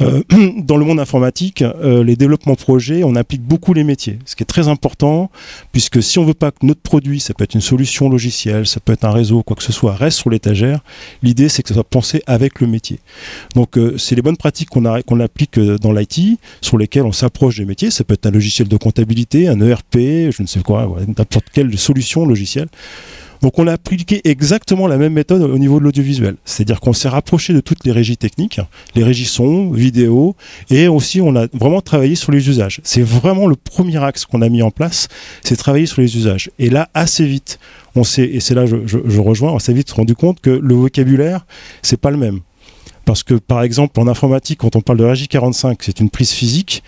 Euh, 0.00 0.22
dans 0.58 0.76
le 0.76 0.84
monde 0.84 1.00
informatique, 1.00 1.62
euh, 1.62 2.02
les 2.02 2.16
développements 2.16 2.56
projets, 2.56 3.04
on 3.04 3.14
applique 3.14 3.42
beaucoup 3.42 3.74
les 3.74 3.84
métiers, 3.84 4.18
ce 4.24 4.34
qui 4.34 4.42
est 4.42 4.46
très 4.46 4.68
important, 4.68 5.30
puisque 5.72 6.02
si 6.02 6.18
on 6.18 6.24
veut 6.24 6.34
pas 6.34 6.50
que 6.50 6.64
notre 6.64 6.80
produit, 6.80 7.20
ça 7.20 7.34
peut 7.34 7.44
être 7.44 7.54
une 7.54 7.60
solution 7.60 8.08
logicielle, 8.08 8.66
ça 8.66 8.80
peut 8.80 8.92
être 8.92 9.04
un 9.04 9.12
réseau, 9.12 9.42
quoi 9.42 9.56
que 9.56 9.62
ce 9.62 9.72
soit, 9.72 9.94
reste 9.94 10.18
sur 10.18 10.30
l'étagère, 10.30 10.80
l'idée 11.22 11.48
c'est 11.48 11.62
que 11.62 11.68
ça 11.68 11.74
soit 11.74 11.84
pensé 11.84 12.22
avec 12.26 12.60
le 12.60 12.66
métier. 12.66 12.98
Donc 13.54 13.78
euh, 13.78 13.96
c'est 13.98 14.14
les 14.14 14.22
bonnes 14.22 14.36
pratiques 14.36 14.70
qu'on 14.70 14.84
qu'on 15.06 15.20
applique 15.20 15.58
dans 15.58 15.92
l'IT, 15.92 16.38
sur 16.60 16.78
lesquelles 16.78 17.04
on 17.04 17.12
s'approche 17.12 17.58
des 17.58 17.64
métiers, 17.64 17.90
ça 17.90 18.04
peut 18.04 18.14
être 18.14 18.26
un 18.26 18.30
logiciel 18.30 18.68
de 18.68 18.76
comptabilité, 18.76 19.48
un 19.48 19.60
ERP, 19.60 19.96
je 20.30 20.42
ne 20.42 20.46
sais 20.46 20.60
quoi, 20.60 20.90
n'importe 21.06 21.46
quelle 21.52 21.76
solution 21.78 22.26
logicielle. 22.26 22.68
Donc 23.44 23.58
on 23.58 23.66
a 23.66 23.72
appliqué 23.72 24.22
exactement 24.24 24.86
la 24.86 24.96
même 24.96 25.12
méthode 25.12 25.42
au 25.42 25.58
niveau 25.58 25.78
de 25.78 25.84
l'audiovisuel. 25.84 26.36
C'est-à-dire 26.46 26.80
qu'on 26.80 26.94
s'est 26.94 27.10
rapproché 27.10 27.52
de 27.52 27.60
toutes 27.60 27.84
les 27.84 27.92
régies 27.92 28.16
techniques, 28.16 28.58
les 28.94 29.04
régies 29.04 29.26
son, 29.26 29.70
vidéo, 29.70 30.34
et 30.70 30.88
aussi 30.88 31.20
on 31.20 31.36
a 31.36 31.46
vraiment 31.52 31.82
travaillé 31.82 32.14
sur 32.14 32.32
les 32.32 32.48
usages. 32.48 32.80
C'est 32.84 33.02
vraiment 33.02 33.46
le 33.46 33.54
premier 33.54 34.02
axe 34.02 34.24
qu'on 34.24 34.40
a 34.40 34.48
mis 34.48 34.62
en 34.62 34.70
place, 34.70 35.08
c'est 35.42 35.56
travailler 35.56 35.84
sur 35.84 36.00
les 36.00 36.16
usages. 36.16 36.50
Et 36.58 36.70
là, 36.70 36.88
assez 36.94 37.26
vite, 37.26 37.58
on 37.94 38.02
s'est, 38.02 38.24
et 38.24 38.40
c'est 38.40 38.54
là 38.54 38.64
je, 38.64 38.76
je, 38.86 39.20
rejoins, 39.20 39.52
on 39.52 39.58
s'est 39.58 39.74
vite 39.74 39.90
rendu 39.90 40.14
compte 40.14 40.40
que 40.40 40.48
le 40.48 40.74
vocabulaire, 40.74 41.44
c'est 41.82 42.00
pas 42.00 42.10
le 42.10 42.16
même. 42.16 42.40
Parce 43.04 43.22
que 43.22 43.34
par 43.34 43.62
exemple, 43.62 44.00
en 44.00 44.08
informatique, 44.08 44.60
quand 44.60 44.74
on 44.74 44.80
parle 44.80 45.00
de 45.00 45.04
régie 45.04 45.28
45, 45.28 45.82
c'est 45.82 46.00
une 46.00 46.08
prise 46.08 46.30
physique. 46.30 46.82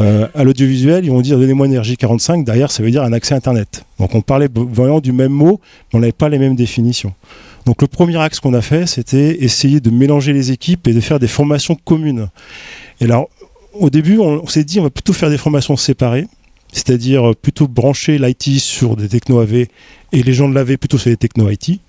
Euh, 0.00 0.26
à 0.34 0.42
l'audiovisuel, 0.42 1.04
ils 1.04 1.10
vont 1.10 1.20
dire 1.20 1.38
donnez-moi 1.38 1.66
une 1.66 1.78
RJ45, 1.78 2.44
derrière 2.44 2.70
ça 2.70 2.82
veut 2.82 2.90
dire 2.90 3.02
un 3.02 3.12
accès 3.12 3.34
Internet. 3.34 3.84
Donc 3.98 4.14
on 4.14 4.22
parlait 4.22 4.48
vraiment 4.52 5.00
du 5.00 5.12
même 5.12 5.32
mot, 5.32 5.60
mais 5.92 5.98
on 5.98 6.00
n'avait 6.00 6.12
pas 6.12 6.28
les 6.28 6.38
mêmes 6.38 6.56
définitions. 6.56 7.14
Donc 7.66 7.80
le 7.80 7.88
premier 7.88 8.16
axe 8.16 8.40
qu'on 8.40 8.54
a 8.54 8.60
fait, 8.60 8.86
c'était 8.86 9.42
essayer 9.42 9.80
de 9.80 9.90
mélanger 9.90 10.32
les 10.32 10.50
équipes 10.50 10.88
et 10.88 10.92
de 10.92 11.00
faire 11.00 11.18
des 11.18 11.28
formations 11.28 11.76
communes. 11.76 12.28
Et 13.00 13.04
alors, 13.04 13.28
au 13.72 13.88
début, 13.88 14.18
on, 14.18 14.46
s'est 14.46 14.64
dit 14.64 14.80
on 14.80 14.84
va 14.84 14.90
plutôt 14.90 15.12
faire 15.12 15.30
des 15.30 15.38
formations 15.38 15.76
séparées, 15.76 16.26
c'est-à-dire 16.72 17.32
plutôt 17.40 17.68
brancher 17.68 18.18
l'IT 18.18 18.58
sur 18.58 18.96
des 18.96 19.08
techno 19.08 19.38
AV 19.38 19.66
et 20.12 20.22
les 20.22 20.34
gens 20.34 20.48
de 20.48 20.54
l'AV 20.54 20.76
plutôt 20.76 20.98
sur 20.98 21.10
des 21.10 21.16
techno 21.16 21.48
IT. 21.48 21.80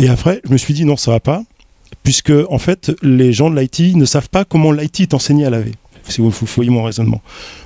Et 0.00 0.08
après, 0.08 0.40
je 0.44 0.52
me 0.52 0.58
suis 0.58 0.74
dit 0.74 0.84
non, 0.84 0.96
ça 0.96 1.12
va 1.12 1.20
pas, 1.20 1.42
puisque 2.02 2.32
en 2.50 2.58
fait, 2.58 2.92
les 3.02 3.32
gens 3.32 3.48
de 3.48 3.58
l'IT 3.58 3.96
ne 3.96 4.04
savent 4.04 4.28
pas 4.28 4.44
comment 4.44 4.72
l'IT 4.72 5.00
est 5.00 5.14
enseigné 5.14 5.46
à 5.46 5.50
l'AV 5.50 5.70
si 6.12 6.20
vous 6.20 6.30
voyez 6.30 6.70
mon 6.70 6.82
raisonnement. 6.82 7.20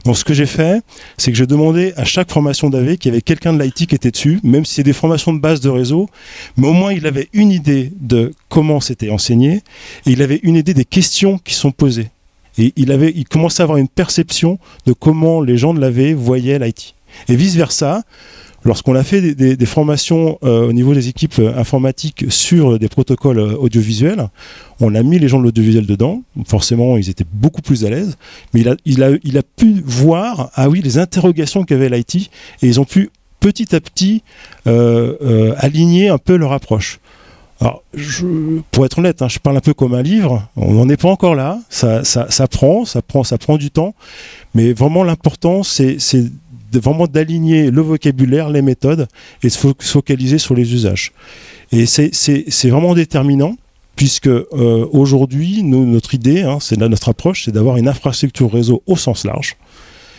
Donc 0.04 0.16
ce 0.16 0.24
que 0.24 0.34
j'ai 0.34 0.46
fait, 0.46 0.82
c'est 1.16 1.30
que 1.30 1.38
j'ai 1.38 1.46
demandé 1.46 1.92
à 1.96 2.04
chaque 2.04 2.30
formation 2.30 2.70
d'AV 2.70 2.96
qu'il 2.96 3.10
y 3.10 3.14
avait 3.14 3.22
quelqu'un 3.22 3.52
de 3.52 3.62
l'IT 3.62 3.86
qui 3.86 3.94
était 3.94 4.10
dessus, 4.10 4.40
même 4.42 4.64
si 4.64 4.74
c'est 4.74 4.82
des 4.82 4.92
formations 4.92 5.32
de 5.32 5.40
base 5.40 5.60
de 5.60 5.68
réseau, 5.68 6.08
mais 6.56 6.68
au 6.68 6.72
moins 6.72 6.92
il 6.92 7.06
avait 7.06 7.28
une 7.32 7.50
idée 7.50 7.92
de 8.00 8.32
comment 8.48 8.80
c'était 8.80 9.10
enseigné, 9.10 9.62
et 10.06 10.10
il 10.10 10.22
avait 10.22 10.40
une 10.42 10.56
idée 10.56 10.74
des 10.74 10.84
questions 10.84 11.38
qui 11.38 11.54
sont 11.54 11.70
posées. 11.70 12.10
Et 12.58 12.72
il, 12.76 12.92
avait, 12.92 13.12
il 13.14 13.26
commençait 13.26 13.62
à 13.62 13.64
avoir 13.64 13.78
une 13.78 13.88
perception 13.88 14.58
de 14.86 14.92
comment 14.92 15.40
les 15.40 15.56
gens 15.56 15.72
de 15.72 15.80
l'AV 15.80 16.12
voyaient 16.12 16.58
l'IT. 16.58 16.94
Et 17.28 17.36
vice-versa, 17.36 18.02
Lorsqu'on 18.64 18.94
a 18.94 19.02
fait 19.02 19.34
des, 19.34 19.66
formations 19.66 20.38
euh, 20.44 20.68
au 20.68 20.72
niveau 20.72 20.94
des 20.94 21.08
équipes 21.08 21.38
euh, 21.40 21.58
informatiques 21.58 22.26
sur 22.28 22.78
des 22.78 22.88
protocoles 22.88 23.38
euh, 23.38 23.56
audiovisuels, 23.56 24.28
on 24.80 24.94
a 24.94 25.02
mis 25.02 25.18
les 25.18 25.26
gens 25.26 25.38
de 25.38 25.44
l'audiovisuel 25.44 25.86
dedans. 25.86 26.22
Forcément, 26.46 26.96
ils 26.96 27.10
étaient 27.10 27.26
beaucoup 27.32 27.62
plus 27.62 27.84
à 27.84 27.90
l'aise. 27.90 28.16
Mais 28.54 28.64
il 28.84 29.02
a, 29.02 29.42
pu 29.42 29.82
voir, 29.84 30.50
ah 30.54 30.68
oui, 30.68 30.80
les 30.80 30.98
interrogations 30.98 31.64
qu'avait 31.64 31.88
l'IT 31.88 32.14
et 32.14 32.28
ils 32.62 32.78
ont 32.78 32.84
pu 32.84 33.10
petit 33.40 33.74
à 33.74 33.80
petit 33.80 34.22
aligner 34.64 36.08
un 36.08 36.18
peu 36.18 36.36
leur 36.36 36.52
approche. 36.52 37.00
Alors, 37.60 37.84
pour 38.72 38.84
être 38.84 38.98
honnête, 38.98 39.22
hein, 39.22 39.28
je 39.28 39.38
parle 39.38 39.56
un 39.56 39.60
peu 39.60 39.72
comme 39.72 39.94
un 39.94 40.02
livre. 40.02 40.48
On 40.56 40.72
n'en 40.72 40.88
est 40.88 40.96
pas 40.96 41.08
encore 41.08 41.36
là. 41.36 41.60
Prend, 42.50 42.84
ça 42.84 43.38
prend 43.38 43.56
du 43.56 43.70
temps. 43.70 43.94
Mais 44.54 44.72
vraiment, 44.72 45.04
l'important, 45.04 45.62
c'est 45.62 45.98
vraiment 46.78 47.06
d'aligner 47.06 47.70
le 47.70 47.80
vocabulaire, 47.80 48.50
les 48.50 48.62
méthodes, 48.62 49.06
et 49.42 49.48
se 49.48 49.72
focaliser 49.80 50.38
sur 50.38 50.54
les 50.54 50.72
usages. 50.72 51.12
Et 51.72 51.86
c'est 51.86 52.68
vraiment 52.68 52.94
déterminant 52.94 53.56
puisque 53.96 54.26
euh, 54.26 54.86
aujourd'hui, 54.92 55.62
notre 55.62 56.14
idée, 56.14 56.42
hein, 56.42 56.58
c'est 56.60 56.78
notre 56.78 57.08
approche, 57.08 57.44
c'est 57.44 57.52
d'avoir 57.52 57.76
une 57.76 57.88
infrastructure 57.88 58.50
réseau 58.50 58.82
au 58.86 58.96
sens 58.96 59.24
large, 59.24 59.56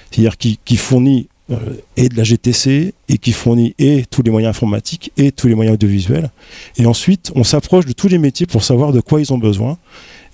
c'est-à-dire 0.09 0.37
qui, 0.37 0.59
qui, 0.63 0.77
fournit 0.77 1.27
euh, 1.51 1.57
et 1.97 2.07
de 2.07 2.15
la 2.15 2.23
GTC 2.23 2.93
et 3.09 3.17
qui 3.17 3.31
fournit 3.31 3.75
et 3.79 4.05
tous 4.09 4.21
les 4.21 4.31
moyens 4.31 4.51
informatiques 4.51 5.11
et 5.17 5.31
tous 5.31 5.47
les 5.47 5.55
moyens 5.55 5.73
audiovisuels. 5.73 6.29
Et 6.77 6.85
ensuite, 6.85 7.31
on 7.35 7.43
s'approche 7.43 7.85
de 7.85 7.93
tous 7.93 8.07
les 8.07 8.17
métiers 8.17 8.45
pour 8.45 8.63
savoir 8.63 8.93
de 8.93 9.01
quoi 9.01 9.19
ils 9.19 9.33
ont 9.33 9.37
besoin. 9.37 9.77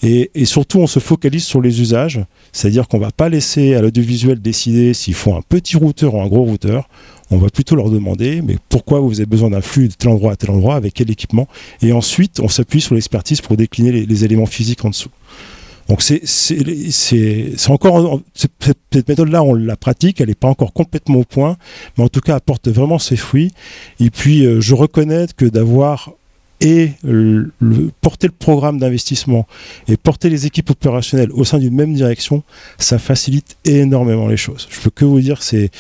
Et, 0.02 0.46
surtout, 0.46 0.80
on 0.80 0.88
se 0.88 1.00
focalise 1.00 1.44
sur 1.44 1.62
les 1.62 1.82
usages, 1.82 2.22
c'est-à-dire 2.54 2.88
qu'on 2.88 2.98
ne 2.98 3.04
va 3.04 3.12
pas 3.12 3.28
laisser 3.28 3.76
à 3.76 3.82
l'audiovisuel 3.82 4.42
décider 4.42 4.94
s'il 4.94 5.14
faut 5.14 5.36
un 5.36 5.42
petit 5.42 5.76
routeur 5.76 6.16
ou 6.16 6.22
un 6.22 6.28
gros 6.28 6.44
routeur 6.44 6.88
on 7.32 7.38
va 7.38 7.50
plutôt 7.50 7.76
leur 7.76 7.90
demander 7.90 8.42
mais 8.42 8.58
pourquoi 8.70 9.00
vous 9.00 9.20
avez 9.20 9.26
besoin 9.26 9.52
d'un 9.52 9.62
flux 9.62 9.88
de 9.88 9.94
tel 9.94 10.10
endroit 10.10 10.34
à 10.34 10.36
tel 10.36 10.52
endroit, 10.52 10.76
avec 10.76 10.94
quel 10.94 11.10
équipement, 11.12 11.48
et 11.82 11.92
ensuite 11.92 12.40
on 12.40 12.48
s'appuie 12.48 12.82
sur 12.82 12.96
l'expertise 12.96 13.42
pour 13.42 13.58
décliner 13.58 13.92
les, 13.92 14.26
éléments 14.26 14.46
physiques 14.46 14.84
en 14.86 14.90
dessous. 14.90 15.10
Donc 15.88 16.02
c'est 16.04 17.70
encore 17.70 18.22
cette 18.36 19.08
méthode-là, 19.08 19.42
on 19.42 19.56
la 19.56 19.76
pratique, 19.76 20.22
elle 20.22 20.28
n'est 20.28 20.36
pas 20.36 20.48
encore 20.48 20.72
complètement 20.72 21.20
au 21.20 21.24
point, 21.24 21.58
mais 21.98 22.04
en 22.04 22.10
tout 22.10 22.22
cas 22.22 22.36
apporte 22.36 22.68
vraiment 22.68 23.00
ses 23.00 23.16
fruits. 23.16 23.52
Et 24.00 24.12
puis 24.12 24.46
euh, 24.46 24.62
je 24.62 24.76
reconnais 24.76 25.26
que 25.36 25.46
d'avoir 25.46 26.12
et 26.62 26.92
porter 28.02 28.28
le 28.28 28.34
programme 28.38 28.80
d'investissement 28.80 29.48
et 29.88 29.98
porter 29.98 30.30
les 30.30 30.46
équipes 30.46 30.70
opérationnelles 30.70 31.32
au 31.32 31.44
sein 31.46 31.58
d'une 31.58 31.76
même 31.76 31.94
direction, 31.94 32.44
ça 32.78 33.00
facilite 33.00 33.58
énormément 33.66 34.28
les 34.28 34.38
choses. 34.38 34.68
Je 34.70 34.80
peux 34.82 34.90
que 34.90 35.06
vous 35.06 35.20
dire, 35.22 35.42
c'est 35.42 35.72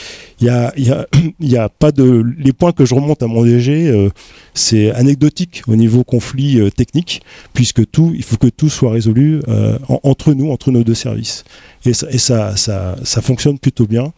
il 0.41 0.47
y 0.47 1.57
a, 1.57 1.69
pas 1.79 1.91
de 1.91 2.23
les 2.37 2.53
points 2.53 2.71
que 2.71 2.85
je 2.85 2.95
remonte 2.95 3.21
à 3.23 3.27
mon 3.27 3.43
DG, 3.43 3.89
euh, 3.89 4.09
c'est 4.53 4.91
anecdotique 4.91 5.63
au 5.67 5.75
niveau 5.75 6.03
conflit 6.03 6.59
euh, 6.59 6.69
technique, 6.69 7.21
puisque 7.53 7.89
tout, 7.89 8.13
il 8.15 8.23
faut 8.23 8.37
que 8.37 8.47
tout 8.47 8.69
soit 8.69 8.91
résolu 8.91 9.41
euh, 9.47 9.77
entre 10.03 10.33
nous, 10.33 10.51
entre 10.51 10.71
nos 10.71 10.83
deux 10.83 10.95
services. 10.95 11.43
Et, 11.85 11.93
ça, 11.93 12.55
ça 12.55 13.21
fonctionne 13.21 13.57
plutôt 13.57 13.85
bien, 13.85 14.11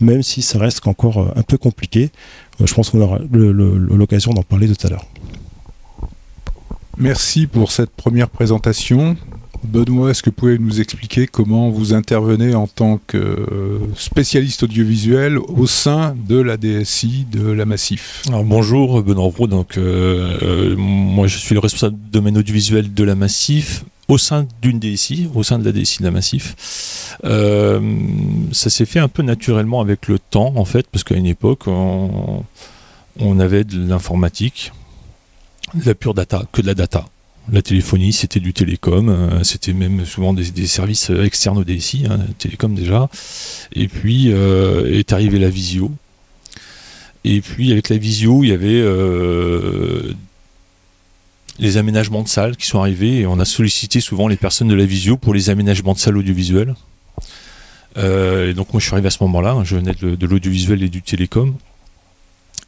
même 0.00 0.22
si 0.22 0.42
ça 0.42 0.58
reste 0.58 0.86
encore 0.86 1.32
un 1.34 1.42
peu 1.42 1.56
compliqué. 1.56 2.10
je 2.62 2.72
pense 2.74 2.90
qu'on 2.90 3.00
aura 3.00 3.18
l'occasion 3.32 4.32
d'en 4.32 4.42
parler 4.42 4.68
tout 4.68 4.86
à 4.86 4.90
l'heure. 4.90 5.06
Merci 6.98 7.46
pour 7.46 7.72
cette 7.72 7.90
première 7.90 8.30
présentation. 8.30 9.16
Benoît, 9.64 10.10
est-ce 10.10 10.22
que 10.22 10.30
vous 10.30 10.36
pouvez 10.36 10.58
nous 10.58 10.80
expliquer 10.80 11.26
comment 11.26 11.68
vous 11.68 11.92
intervenez 11.92 12.54
en 12.54 12.66
tant 12.66 13.00
que 13.06 13.80
spécialiste 13.96 14.62
audiovisuel 14.62 15.38
au 15.38 15.66
sein 15.66 16.14
de 16.26 16.40
la 16.40 16.56
DSI 16.56 17.26
de 17.30 17.50
la 17.50 17.66
Massif? 17.66 18.22
Bonjour, 18.30 19.02
Benoît 19.02 19.30
Roux. 19.36 19.46
Donc, 19.46 19.76
euh, 19.76 20.38
euh, 20.42 20.76
moi, 20.76 21.26
je 21.26 21.36
suis 21.36 21.54
le 21.54 21.60
responsable 21.60 21.96
du 21.96 22.10
domaine 22.10 22.38
audiovisuel 22.38 22.94
de 22.94 23.04
la 23.04 23.14
Massif 23.14 23.84
au 24.08 24.16
sein 24.18 24.46
d'une 24.62 24.78
DSI, 24.78 25.28
au 25.34 25.42
sein 25.42 25.58
de 25.58 25.64
la 25.64 25.72
DSI 25.72 25.98
de 25.98 26.04
la 26.04 26.12
Massif. 26.12 27.18
Euh, 27.24 27.80
ça 28.52 28.70
s'est 28.70 28.86
fait 28.86 29.00
un 29.00 29.08
peu 29.08 29.22
naturellement 29.22 29.80
avec 29.80 30.08
le 30.08 30.18
temps, 30.18 30.52
en 30.56 30.64
fait, 30.64 30.86
parce 30.90 31.04
qu'à 31.04 31.16
une 31.16 31.26
époque, 31.26 31.66
on, 31.66 32.44
on 33.18 33.40
avait 33.40 33.64
de 33.64 33.78
l'informatique, 33.86 34.72
la 35.84 35.94
pure 35.94 36.14
data, 36.14 36.44
que 36.52 36.62
de 36.62 36.66
la 36.66 36.74
data. 36.74 37.06
La 37.52 37.62
téléphonie, 37.62 38.12
c'était 38.12 38.40
du 38.40 38.52
télécom, 38.52 39.08
euh, 39.08 39.44
c'était 39.44 39.72
même 39.72 40.04
souvent 40.04 40.32
des, 40.32 40.66
services 40.66 41.10
externes 41.10 41.58
au 41.58 41.64
DSI, 41.64 42.06
hein, 42.10 42.18
télécom 42.38 42.74
déjà. 42.74 43.08
Et 43.72 43.86
puis 43.86 44.32
euh, 44.32 44.92
est 44.92 45.12
arrivée 45.12 45.38
la 45.38 45.48
visio. 45.48 45.92
Et 47.24 47.40
puis 47.40 47.70
avec 47.70 47.88
la 47.88 47.98
visio, 47.98 48.42
il 48.42 48.48
y 48.48 48.52
avait 48.52 48.80
euh, 48.80 50.12
les 51.60 51.76
aménagements 51.76 52.22
de 52.22 52.28
salles 52.28 52.56
qui 52.56 52.66
sont 52.66 52.80
arrivés 52.80 53.20
et 53.20 53.26
on 53.26 53.38
a 53.38 53.44
sollicité 53.44 54.00
souvent 54.00 54.26
les 54.26 54.36
personnes 54.36 54.68
de 54.68 54.74
la 54.74 54.84
visio 54.84 55.16
pour 55.16 55.32
les 55.32 55.48
aménagements 55.50 55.92
de 55.92 55.98
salles 55.98 56.16
audiovisuelles. 56.16 56.74
et 57.96 58.54
donc 58.54 58.72
moi 58.72 58.80
je 58.80 58.86
suis 58.86 58.92
arrivé 58.92 59.08
à 59.08 59.10
ce 59.10 59.22
moment-là, 59.24 59.52
hein, 59.52 59.64
je 59.64 59.76
venais 59.76 59.94
de 59.94 60.26
l'audiovisuel 60.26 60.82
et 60.82 60.88
du 60.88 61.02
télécom. 61.02 61.56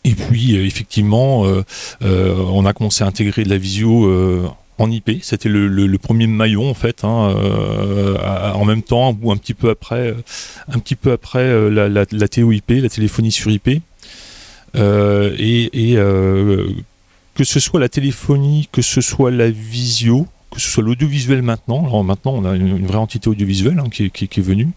Et 0.08 0.14
puis 0.14 0.56
euh, 0.56 0.64
effectivement, 0.64 1.44
euh, 1.44 1.62
euh, 2.02 2.34
on 2.52 2.64
a 2.64 2.72
commencé 2.72 3.04
à 3.04 3.06
intégrer 3.06 3.44
de 3.44 3.50
la 3.50 3.58
visio 3.58 4.10
en 4.78 4.90
IP. 4.90 5.10
C'était 5.22 5.50
le, 5.50 5.98
premier 5.98 6.26
maillon 6.26 6.70
en 6.70 6.74
fait, 6.74 7.04
hein, 7.04 7.34
en 8.54 8.64
même 8.64 8.82
temps 8.82 9.16
ou 9.20 9.30
un 9.32 9.36
petit 9.36 9.54
peu 9.54 9.68
après, 9.68 10.14
un 10.72 10.78
petit 10.78 10.96
peu 10.96 11.12
après 11.12 11.70
la, 11.70 12.06
TOIP, 12.06 12.70
la 12.70 12.88
téléphonie 12.88 13.32
sur 13.32 13.50
IP. 13.50 13.68
et, 13.68 13.80
que 17.34 17.44
ce 17.44 17.60
soit 17.60 17.78
la 17.78 17.88
téléphonie, 17.88 18.68
que 18.72 18.82
ce 18.82 19.00
soit 19.00 19.30
la 19.30 19.50
visio, 19.50 20.26
que 20.50 20.60
ce 20.60 20.70
soit 20.70 20.82
l'audiovisuel 20.82 21.42
maintenant. 21.42 21.84
Alors 21.86 22.02
maintenant, 22.02 22.32
on 22.34 22.44
a 22.44 22.56
une, 22.56 22.86
vraie 22.86 22.98
entité 22.98 23.28
audiovisuelle 23.28 23.78
hein, 23.78 23.90
qui, 23.90 24.04
est 24.04 24.40
venue 24.40 24.68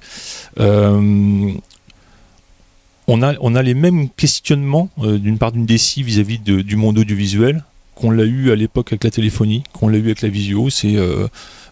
on 3.12 3.56
a, 3.56 3.62
les 3.62 3.74
mêmes 3.74 4.10
questionnements 4.10 4.90
euh, 5.00 5.18
d'une 5.18 5.38
part 5.38 5.52
d'une 5.52 5.66
DSI 5.66 6.04
vis-à-vis 6.04 6.40
du 6.40 6.76
monde 6.76 6.98
audiovisuel 6.98 7.64
qu'on 7.96 8.10
l'a 8.10 8.24
eu 8.24 8.52
à 8.52 8.56
l'époque 8.56 8.88
avec 8.94 9.04
la 9.04 9.12
téléphonie, 9.12 9.64
qu'on 9.74 9.88
l'a 9.88 9.98
eu 9.98 10.06
avec 10.06 10.22
la 10.22 10.30
visio. 10.30 10.70
C'est 10.70 10.96
euh, 10.96 11.28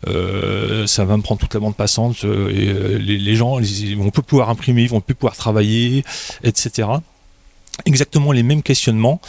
euh, 0.08 0.86
ça 0.86 1.06
va 1.06 1.18
me 1.18 1.22
prendre 1.22 1.40
toute 1.40 1.54
la 1.54 1.60
bande 1.60 1.76
passante 1.76 2.24
et 2.24 2.74
les, 3.00 3.36
gens 3.36 3.60
ils 3.60 3.98
vont 3.98 4.12
plus 4.12 4.22
pouvoir 4.22 4.50
imprimer, 4.50 4.84
ils 4.84 4.90
vont 4.90 5.02
plus 5.02 5.16
pouvoir 5.16 5.36
travailler, 5.36 6.04
etc 6.44 6.90
exactement 7.86 8.34
les 8.34 8.44
mêmes 8.44 8.62
questionnements. 8.62 9.22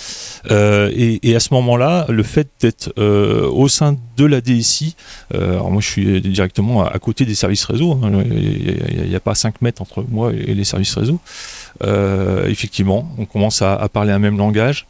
Et, 0.51 1.37
à 1.37 1.41
ce 1.41 1.55
moment-là 1.55 2.07
le 2.09 2.25
fait 2.25 2.49
d'être 2.61 2.93
au 3.01 3.69
sein 3.69 3.97
de 4.17 4.25
la 4.25 4.41
DSI 4.41 4.97
alors 5.33 5.71
moi 5.71 5.81
je 5.81 5.87
suis 5.87 6.21
directement 6.21 6.85
à, 6.85 6.99
côté 6.99 7.25
des 7.25 7.37
services 7.37 7.65
réseau 7.65 8.01
hein, 8.03 8.11
il 8.29 9.07
n'y 9.09 9.15
a, 9.15 9.19
a, 9.19 9.21
pas 9.21 9.37
5 9.37 9.63
mètres 9.63 9.81
entre 9.81 10.05
moi 10.09 10.33
et 10.33 10.53
les 10.55 10.65
services 10.65 10.97
réseau. 10.97 11.21
euh, 11.21 11.60
effectivement, 11.83 13.11
on 13.19 13.25
commence 13.27 13.63
à, 13.63 13.89
parler 13.93 14.13
un 14.13 14.19
même 14.19 14.39
langage, 14.39 14.87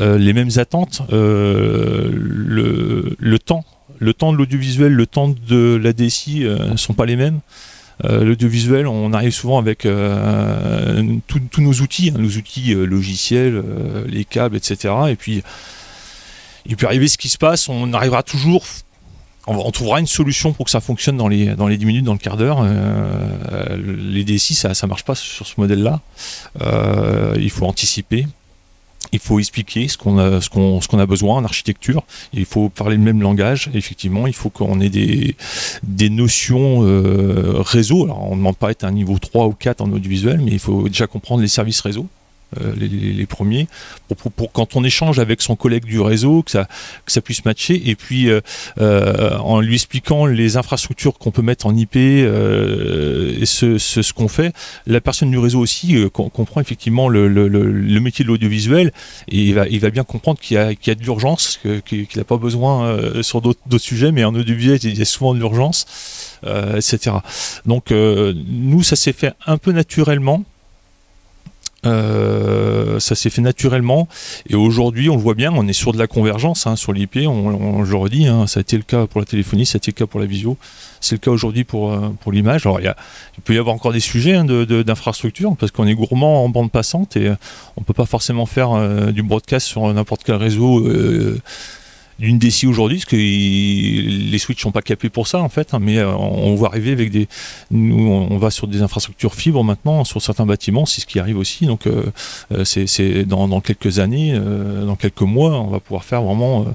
euh, 0.00 0.16
les 0.16 0.32
mêmes 0.32 0.50
attentes, 0.56 1.02
euh, 1.12 2.10
le, 2.12 3.38
temps, 3.38 3.64
le 3.98 4.14
temps 4.14 4.32
de 4.32 4.38
l'audiovisuel, 4.38 4.92
le 4.92 5.06
temps 5.06 5.28
de 5.28 5.78
la 5.82 5.92
DSI 5.92 6.44
ne 6.44 6.76
sont 6.76 6.94
pas 6.94 7.06
les 7.06 7.16
mêmes. 7.16 7.40
l'audiovisuel, 8.02 8.86
on 8.86 9.12
arrive 9.12 9.32
souvent 9.32 9.58
avec 9.58 9.86
tous 11.26 11.60
nos 11.60 11.72
outils, 11.72 12.10
hein, 12.10 12.18
nos 12.18 12.30
outils 12.30 12.74
logiciels, 12.74 13.62
les 14.08 14.24
câbles, 14.24 14.56
etc. 14.56 14.94
Et 15.08 15.16
puis, 15.16 15.42
il 16.66 16.76
peut 16.76 16.86
arriver 16.86 17.08
ce 17.08 17.18
qui 17.18 17.28
se 17.28 17.38
passe, 17.38 17.68
on 17.68 17.92
arrivera 17.92 18.22
toujours 18.22 18.64
on, 19.46 19.70
trouvera 19.70 20.00
une 20.00 20.06
solution 20.06 20.52
pour 20.52 20.66
que 20.66 20.70
ça 20.70 20.80
fonctionne 20.80 21.16
dans 21.16 21.28
les, 21.28 21.54
dans 21.54 21.66
les 21.66 21.76
10 21.76 21.86
minutes, 21.86 22.04
dans 22.04 22.12
le 22.12 22.18
quart 22.18 22.36
d'heure. 22.36 22.58
Euh, 22.62 23.76
les 23.76 24.24
DSI, 24.24 24.54
ça 24.54 24.70
ne 24.70 24.88
marche 24.88 25.04
pas 25.04 25.14
sur 25.14 25.46
ce 25.46 25.54
modèle-là. 25.58 26.00
Euh, 26.60 27.36
il 27.40 27.50
faut 27.50 27.66
anticiper. 27.66 28.26
Il 29.10 29.18
faut 29.18 29.40
expliquer 29.40 29.88
ce 29.88 29.98
qu'on 29.98 30.18
a, 30.18 31.06
besoin 31.06 31.36
en 31.36 31.44
architecture. 31.44 32.04
Il 32.32 32.46
faut 32.46 32.68
parler 32.68 32.96
le 32.96 33.02
même 33.02 33.20
langage. 33.20 33.68
Effectivement, 33.74 34.26
il 34.26 34.32
faut 34.32 34.48
qu'on 34.48 34.80
ait 34.80 34.88
des, 34.88 35.36
notions 36.08 36.82
euh, 36.82 37.56
réseau. 37.58 38.08
On 38.08 38.30
ne 38.30 38.36
demande 38.36 38.56
pas 38.56 38.70
être 38.70 38.84
un 38.84 38.92
niveau 38.92 39.18
3 39.18 39.46
ou 39.46 39.52
4 39.52 39.80
en 39.82 39.90
audiovisuel, 39.92 40.40
mais 40.40 40.52
il 40.52 40.60
faut 40.60 40.88
déjà 40.88 41.06
comprendre 41.06 41.42
les 41.42 41.48
services 41.48 41.80
réseau. 41.80 42.06
Euh, 42.60 42.74
les, 42.76 43.26
premiers, 43.26 43.66
pour, 44.36 44.52
quand 44.52 44.76
on 44.76 44.84
échange 44.84 45.18
avec 45.18 45.40
son 45.40 45.56
collègue 45.56 45.84
du 45.84 46.00
réseau, 46.00 46.42
que 46.42 46.50
ça, 46.50 46.68
que 47.06 47.12
ça 47.12 47.20
puisse 47.22 47.44
matcher, 47.44 47.88
et 47.88 47.94
puis 47.94 48.28
euh, 48.28 48.40
euh, 48.78 49.38
en 49.38 49.60
lui 49.60 49.74
expliquant 49.74 50.26
les 50.26 50.56
infrastructures 50.56 51.14
qu'on 51.18 51.30
peut 51.30 51.42
mettre 51.42 51.66
en 51.66 51.74
IP 51.74 51.96
et 51.96 53.46
ce, 53.46 53.78
ce, 53.78 54.12
qu'on 54.12 54.28
fait, 54.28 54.54
la 54.86 55.00
personne 55.00 55.30
du 55.30 55.38
réseau 55.38 55.60
aussi 55.60 55.96
comprend 56.12 56.60
effectivement 56.60 57.08
le, 57.08 57.28
le, 57.28 58.00
métier 58.00 58.24
de 58.24 58.28
l'audiovisuel, 58.28 58.92
et 59.28 59.38
il 59.38 59.54
va, 59.54 59.66
il 59.68 59.80
va 59.80 59.90
bien 59.90 60.04
comprendre 60.04 60.38
qu'il 60.40 60.60
y, 60.60 60.76
qu'il 60.76 60.90
y 60.90 60.90
a 60.90 60.94
de 60.94 61.02
l'urgence, 61.02 61.60
qu'il 61.86 62.06
n'a 62.16 62.24
pas 62.24 62.36
besoin 62.36 63.22
sur 63.22 63.40
d'autres, 63.40 63.60
sujets, 63.78 64.12
mais 64.12 64.24
en 64.24 64.34
audiovisuel, 64.34 64.78
il 64.82 64.98
y 64.98 65.02
a 65.02 65.06
souvent 65.06 65.34
de 65.34 65.38
l'urgence, 65.38 65.86
etc. 66.44 67.16
Donc 67.64 67.90
nous, 67.90 68.82
ça 68.82 68.96
s'est 68.96 69.12
fait 69.12 69.32
un 69.46 69.56
peu 69.56 69.72
naturellement 69.72 70.44
Euh, 71.84 73.00
ça 73.00 73.14
s'est 73.14 73.30
fait 73.30 73.42
naturellement. 73.42 74.08
Et 74.48 74.54
aujourd'hui, 74.54 75.08
on 75.08 75.16
le 75.16 75.22
voit 75.22 75.34
bien, 75.34 75.52
on 75.54 75.66
est 75.66 75.72
sur 75.72 75.92
de 75.92 75.98
la 75.98 76.06
convergence 76.06 76.66
hein, 76.66 76.76
sur 76.76 76.92
l'IP. 76.92 77.18
On, 77.26 77.84
je 77.84 77.90
le 77.90 77.96
redis, 77.96 78.26
hein, 78.26 78.46
ça 78.46 78.60
a 78.60 78.62
été 78.62 78.76
le 78.76 78.82
cas 78.82 79.06
pour 79.06 79.20
la 79.20 79.26
téléphonie, 79.26 79.66
ça 79.66 79.76
a 79.76 79.78
été 79.78 79.90
le 79.90 79.96
cas 79.96 80.06
pour 80.06 80.20
la 80.20 80.26
visio. 80.26 80.56
C'est 81.00 81.16
le 81.16 81.20
cas 81.20 81.30
aujourd'hui 81.30 81.64
pour, 81.64 81.92
euh, 81.92 82.10
pour 82.20 82.32
l'image. 82.32 82.66
Alors, 82.66 82.80
il, 82.80 82.94
il, 83.36 83.42
peut 83.42 83.54
y 83.54 83.58
avoir 83.58 83.74
encore 83.74 83.92
des 83.92 84.00
sujets 84.00 84.34
hein, 84.34 84.44
d'infrastructure 84.44 85.52
de, 85.52 85.56
parce 85.56 85.72
qu'on 85.72 85.86
est 85.86 85.94
gourmand 85.94 86.44
en 86.44 86.48
bande 86.48 86.70
passante 86.70 87.16
et 87.16 87.28
on 87.76 87.80
ne 87.80 87.84
peut 87.84 87.94
pas 87.94 88.06
forcément 88.06 88.46
faire 88.46 89.12
du 89.12 89.22
broadcast 89.22 89.66
sur 89.66 89.92
n'importe 89.92 90.22
quel 90.24 90.36
réseau 90.36 90.86
d'une 92.22 92.38
DC 92.38 92.64
aujourd'hui, 92.68 92.98
parce 92.98 93.06
que 93.06 93.16
les 93.16 94.38
switches 94.38 94.62
sont 94.62 94.70
pas 94.70 94.80
capés 94.80 95.08
pour 95.08 95.26
ça 95.26 95.40
en 95.40 95.48
fait, 95.48 95.74
hein, 95.74 95.80
mais 95.80 95.98
euh, 95.98 96.14
on 96.14 96.54
va 96.54 96.68
arriver 96.68 96.92
avec 96.92 97.10
des, 97.10 97.28
nous 97.72 97.98
on 97.98 98.38
va 98.38 98.50
sur 98.50 98.68
des 98.68 98.80
infrastructures 98.80 99.34
fibres 99.34 99.64
maintenant 99.64 100.04
sur 100.04 100.22
certains 100.22 100.46
bâtiments, 100.46 100.86
c'est 100.86 101.00
ce 101.00 101.06
qui 101.06 101.18
arrive 101.18 101.36
aussi, 101.36 101.66
donc 101.66 101.88
euh, 101.88 102.04
euh, 102.52 102.64
c'est 102.64 103.24
dans, 103.24 103.60
quelques 103.60 103.98
années, 103.98 104.38
dans 104.38 104.94
quelques 104.94 105.22
mois, 105.22 105.58
on 105.60 105.66
va 105.66 105.80
pouvoir 105.80 106.04
faire 106.04 106.22
vraiment 106.22 106.66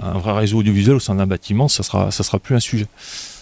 un 0.00 0.18
vrai 0.18 0.32
réseau 0.32 0.58
audiovisuel 0.58 0.96
au 0.96 1.00
sein 1.00 1.16
d'un 1.16 1.26
bâtiment, 1.26 1.66
ça 1.66 1.82
sera 1.82 2.12
ça 2.12 2.22
sera 2.22 2.38
plus 2.38 2.54
un 2.54 2.60
sujet. 2.60 2.86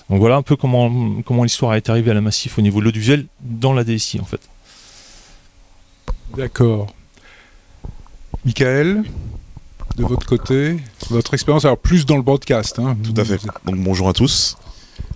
Donc 0.08 0.20
voilà 0.20 0.36
un 0.36 0.42
peu 0.42 0.56
comment 0.56 1.20
comment 1.22 1.44
l'histoire 1.44 1.74
est 1.74 1.90
arrivée 1.90 2.10
à 2.10 2.14
la 2.14 2.20
Massif 2.22 2.58
au 2.58 2.62
niveau 2.62 2.80
de 2.80 2.86
l'audiovisuel 2.86 3.26
dans 3.42 3.74
la 3.74 3.84
DSI 3.84 4.18
en 4.20 4.24
fait. 4.24 4.40
D'accord. 6.36 6.86
Michael? 8.44 9.04
De 9.96 10.02
votre 10.04 10.26
côté, 10.26 10.76
votre 11.10 11.34
expérience, 11.34 11.64
alors 11.64 11.78
plus 11.78 12.06
dans 12.06 12.16
le 12.16 12.22
broadcast. 12.22 12.78
Hein. 12.78 12.96
Tout 13.02 13.20
à 13.20 13.24
fait. 13.24 13.40
Donc 13.64 13.76
bonjour 13.76 14.08
à 14.08 14.12
tous. 14.12 14.56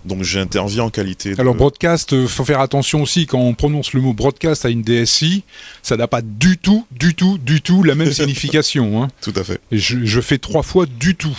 Donc 0.05 0.23
j'interviens 0.23 0.83
en 0.83 0.89
qualité. 0.89 1.35
De... 1.35 1.41
Alors 1.41 1.55
broadcast, 1.55 2.13
il 2.13 2.19
euh, 2.19 2.27
faut 2.27 2.45
faire 2.45 2.61
attention 2.61 3.01
aussi 3.01 3.25
quand 3.25 3.39
on 3.39 3.53
prononce 3.53 3.93
le 3.93 4.01
mot 4.01 4.13
broadcast 4.13 4.65
à 4.65 4.69
une 4.69 4.81
DSI, 4.81 5.43
ça 5.83 5.97
n'a 5.97 6.07
pas 6.07 6.21
du 6.21 6.57
tout, 6.57 6.85
du 6.91 7.15
tout, 7.15 7.37
du 7.37 7.61
tout 7.61 7.83
la 7.83 7.95
même 7.95 8.11
signification. 8.13 9.03
Hein. 9.03 9.09
Tout 9.21 9.33
à 9.35 9.43
fait. 9.43 9.59
Et 9.71 9.77
je, 9.77 10.21
fais 10.21 10.37
trois 10.37 10.63
fois 10.63 10.85
du 10.85 11.15
tout. 11.15 11.37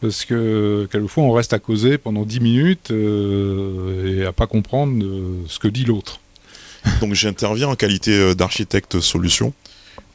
Parce 0.00 0.24
que 0.24 0.86
quelquefois 0.92 1.24
on 1.24 1.32
reste 1.32 1.54
à 1.54 1.58
causer 1.58 1.96
pendant 1.96 2.24
dix 2.24 2.40
minutes 2.40 2.90
euh, 2.90 4.20
et 4.20 4.26
à 4.26 4.32
pas 4.32 4.46
comprendre 4.46 5.02
euh, 5.02 5.42
ce 5.48 5.58
que 5.58 5.68
dit 5.68 5.84
l'autre. 5.84 6.20
Donc 7.00 7.14
j'interviens 7.14 7.68
en 7.68 7.74
qualité 7.74 8.34
d'architecte 8.34 9.00
solution 9.00 9.52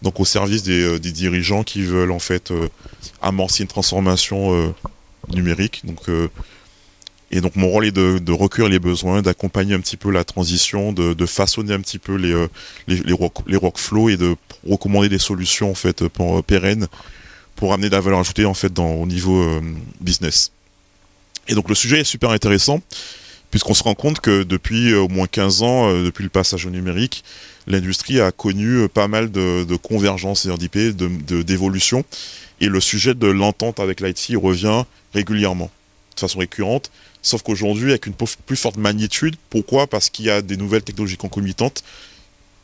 donc 0.01 0.19
au 0.19 0.25
service 0.25 0.63
des, 0.63 0.81
euh, 0.81 0.99
dirigeants 0.99 1.63
qui 1.63 1.83
veulent 1.83 2.11
en 2.11 2.19
fait 2.19 2.51
euh, 2.51 2.67
amorcer 3.21 3.63
une 3.63 3.69
transformation 3.69 4.53
euh, 4.53 4.73
numérique. 5.29 5.81
Donc, 5.85 6.09
et 7.33 7.39
donc 7.39 7.55
mon 7.55 7.69
rôle 7.69 7.85
est 7.85 7.91
de, 7.91 8.31
recueillir 8.31 8.69
les 8.69 8.79
besoins, 8.79 9.21
d'accompagner 9.21 9.73
un 9.73 9.79
petit 9.79 9.97
peu 9.97 10.11
la 10.11 10.23
transition, 10.23 10.91
de, 10.91 11.25
façonner 11.25 11.73
un 11.73 11.79
petit 11.79 11.99
peu 11.99 12.15
les, 12.15 12.47
les, 12.87 13.57
workflows 13.57 14.09
et 14.09 14.17
de 14.17 14.35
recommander 14.67 15.07
des 15.09 15.19
solutions 15.19 15.71
en 15.71 15.75
fait 15.75 16.07
pour, 16.07 16.43
pérennes 16.43 16.87
pour 17.55 17.73
amener 17.73 17.89
de 17.89 17.95
la 17.95 18.01
valeur 18.01 18.19
ajoutée 18.19 18.45
en 18.45 18.53
fait 18.53 18.77
au 18.79 19.05
niveau 19.05 19.61
business. 20.01 20.51
Et 21.47 21.53
donc 21.53 21.69
le 21.69 21.75
sujet 21.75 22.01
est 22.01 22.05
super 22.05 22.31
intéressant 22.31 22.81
puisqu'on 23.51 23.75
se 23.75 23.83
rend 23.83 23.95
compte 23.95 24.19
que 24.19 24.43
depuis 24.43 24.93
au 24.93 25.07
moins 25.07 25.27
15 25.27 25.61
ans, 25.61 26.03
depuis 26.03 26.23
le 26.23 26.29
passage 26.29 26.65
au 26.65 26.69
numérique, 26.69 27.23
l'industrie 27.67 28.19
a 28.19 28.31
connu 28.31 28.77
euh, 28.77 28.87
pas 28.87 29.07
mal 29.07 29.31
de, 29.31 29.63
de 29.63 29.75
convergence 29.75 30.47
d'IP, 30.47 30.77
d'évolution, 30.95 32.03
et 32.59 32.67
le 32.67 32.79
sujet 32.79 33.13
de 33.13 33.27
l'entente 33.27 33.79
avec 33.79 34.01
l'IT 34.01 34.33
revient 34.35 34.83
régulièrement, 35.13 35.69
de 36.15 36.19
façon 36.19 36.39
récurrente, 36.39 36.91
sauf 37.21 37.41
qu'aujourd'hui 37.41 37.89
avec 37.89 38.05
une 38.05 38.13
plus 38.13 38.55
forte 38.55 38.77
magnitude. 38.77 39.35
Pourquoi? 39.49 39.87
Parce 39.87 40.09
qu'il 40.09 40.25
y 40.25 40.29
a 40.29 40.41
des 40.41 40.57
nouvelles 40.57 40.83
technologies 40.83 41.17
concomitantes, 41.17 41.83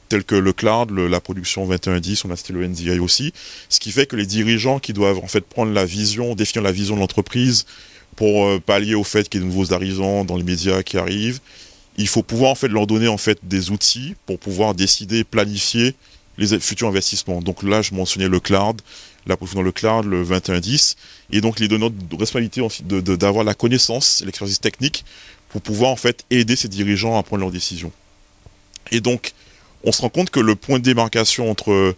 telles 0.10 0.24
que 0.24 0.36
le 0.36 0.54
cloud, 0.54 0.92
la 0.92 1.20
production 1.20 1.68
2110, 1.68 2.26
on 2.26 2.32
a 2.32 2.36
cité 2.36 2.54
le 2.54 2.66
NDI 2.68 3.00
aussi, 3.00 3.34
ce 3.70 3.80
qui 3.80 3.92
fait 3.92 4.06
que 4.06 4.16
les 4.16 4.26
dirigeants 4.26 4.80
qui 4.80 4.94
doivent 4.94 5.20
en 5.20 5.28
fait 5.28 5.42
prendre 5.42 5.74
la 5.74 5.86
vision, 5.86 6.36
définir 6.36 6.64
la 6.64 6.72
vision 6.72 6.96
de 6.96 7.02
l'entreprise 7.02 7.66
pour 8.16 8.46
euh, 8.46 8.60
pallier 8.60 8.96
au 8.96 9.04
fait 9.04 9.28
qu'il 9.30 9.42
y 9.42 9.44
ait 9.44 9.48
de 9.48 9.52
nouveaux 9.52 9.74
arrivants 9.74 10.26
dans 10.26 10.38
les 10.38 10.44
médias 10.44 10.82
qui 10.84 10.98
arrivent, 10.98 11.40
il 11.98 12.08
faut 12.08 12.24
pouvoir 12.24 12.52
en 12.52 12.56
fait 12.56 12.68
leur 12.68 12.88
donner 12.88 13.14
des 13.44 13.72
outils 13.72 14.16
pour 14.26 14.40
pouvoir 14.40 14.74
décider, 14.76 15.24
planifier 15.24 15.96
les 16.38 16.60
futurs 16.60 16.88
investissements. 16.88 17.42
Donc 17.42 17.64
là, 17.64 17.82
je 17.82 17.94
mentionnais 17.94 18.28
le 18.28 18.40
cloud, 18.40 18.82
la 19.26 19.36
dans 19.36 19.62
le 19.62 19.72
cloud, 19.72 20.06
le 20.06 20.24
2110, 20.24 20.96
et 21.32 21.42
donc 21.42 21.60
les 21.60 21.68
de 21.68 22.16
responsabilité 22.16 22.62
d'avoir 22.84 23.44
la 23.44 23.54
connaissance, 23.54 24.24
l'expertise 24.26 24.60
technique 24.60 25.04
pour 25.50 25.62
pouvoir 25.62 25.92
en 25.92 25.96
fait 25.96 26.26
aider 26.30 26.56
ces 26.56 26.68
dirigeants 26.68 27.18
à 27.18 27.24
prendre 27.24 27.42
leurs 27.42 27.52
décisions. 27.52 27.92
Et 28.92 29.02
donc, 29.02 29.34
on 29.84 29.92
se 29.92 30.02
rend 30.02 30.10
compte 30.10 30.30
que 30.30 30.40
le 30.40 30.56
point 30.56 30.80
de 30.80 30.84
démarcation 30.84 31.50
entre 31.50 31.96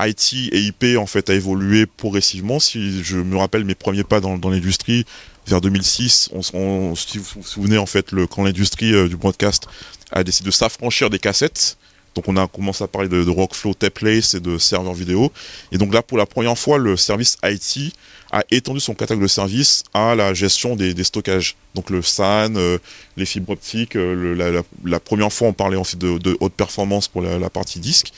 IT 0.00 0.50
et 0.52 0.60
IP 0.60 0.98
en 0.98 1.06
fait 1.06 1.30
a 1.30 1.34
évolué 1.34 1.86
progressivement. 1.86 2.60
Si 2.60 3.02
je 3.02 3.18
me 3.18 3.36
rappelle 3.36 3.64
mes 3.64 3.74
premiers 3.74 4.04
pas 4.04 4.20
dans, 4.20 4.36
l'industrie, 4.48 5.04
vers 5.46 5.60
2006, 5.60 6.30
on, 6.54 6.94
si 6.94 7.18
vous 7.18 7.24
vous 7.36 7.42
souvenez 7.42 7.78
en 7.78 7.86
fait, 7.86 8.12
le, 8.12 8.26
quand 8.26 8.44
l'industrie 8.44 8.92
euh, 8.92 9.08
du 9.08 9.16
broadcast 9.16 9.68
a 10.12 10.24
décidé 10.24 10.48
de 10.48 10.54
s'affranchir 10.54 11.10
des 11.10 11.18
cassettes, 11.18 11.76
donc 12.14 12.28
on 12.28 12.36
a 12.36 12.46
commencé 12.46 12.82
à 12.82 12.88
parler 12.88 13.08
de, 13.08 13.22
de 13.22 13.30
workflow 13.30 13.74
templates 13.74 14.34
et 14.34 14.40
de 14.40 14.58
serveurs 14.58 14.94
vidéo. 14.94 15.30
Et 15.70 15.78
donc 15.78 15.92
là, 15.92 16.02
pour 16.02 16.16
la 16.16 16.26
première 16.26 16.58
fois, 16.58 16.78
le 16.78 16.96
service 16.96 17.36
IT 17.44 17.94
a 18.32 18.44
étendu 18.50 18.80
son 18.80 18.94
catalogue 18.94 19.22
de 19.22 19.28
services 19.28 19.84
à 19.94 20.14
la 20.14 20.34
gestion 20.34 20.76
des, 20.76 21.04
stockages. 21.04 21.56
Donc 21.74 21.90
le 21.90 22.02
SAN, 22.02 22.54
euh, 22.56 22.78
les 23.16 23.26
fibres 23.26 23.52
optiques. 23.52 23.96
Euh, 23.96 24.62
la, 24.84 25.00
première 25.00 25.32
fois, 25.32 25.48
on 25.48 25.52
parlait 25.52 25.76
ensuite 25.76 26.00
de, 26.00 26.36
haute 26.40 26.52
performance 26.52 27.08
pour 27.08 27.22
la, 27.22 27.50
partie 27.50 27.80
disque. 27.80 28.12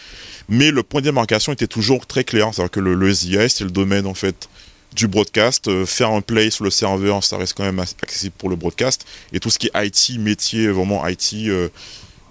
Mais 0.48 0.70
le 0.70 0.82
point 0.82 1.00
de 1.00 1.06
démarcation 1.06 1.52
était 1.52 1.66
toujours 1.66 2.06
très 2.06 2.24
clair. 2.24 2.50
C'est-à-dire 2.52 2.70
que 2.70 2.80
le, 2.80 2.94
le 2.94 3.12
SDI, 3.12 3.50
c'est 3.50 3.64
le 3.64 3.70
domaine 3.70 4.06
en 4.06 4.14
fait 4.14 4.48
du 4.94 5.06
broadcast. 5.06 5.68
Euh, 5.68 5.84
faire 5.84 6.10
un 6.10 6.20
play 6.22 6.50
sur 6.50 6.64
le 6.64 6.70
serveur, 6.70 7.22
ça 7.22 7.36
reste 7.36 7.54
quand 7.54 7.64
même 7.64 7.80
accessible 7.80 8.34
pour 8.38 8.48
le 8.48 8.56
broadcast. 8.56 9.06
Et 9.32 9.40
tout 9.40 9.50
ce 9.50 9.58
qui 9.58 9.70
est 9.72 9.86
IT, 9.86 10.18
métier, 10.18 10.68
vraiment 10.68 11.06
IT, 11.06 11.34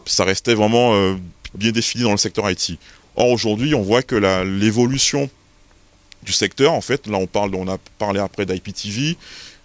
ça 0.06 0.24
restait 0.24 0.56
vraiment 0.56 1.16
bien 1.54 1.72
défini 1.72 2.04
dans 2.04 2.12
le 2.12 2.18
secteur 2.18 2.50
IT. 2.50 2.78
Or 3.16 3.30
aujourd'hui, 3.30 3.74
on 3.74 3.82
voit 3.82 4.04
que 4.04 4.16
l'évolution 4.44 5.30
du 6.24 6.32
secteur, 6.32 6.74
en 6.74 6.82
fait, 6.82 7.08
là 7.08 7.18
on 7.18 7.28
parle, 7.28 7.56
on 7.56 7.68
a 7.68 7.78
parlé 7.98 8.20
après 8.20 8.46
d'IPTV, 8.46 9.18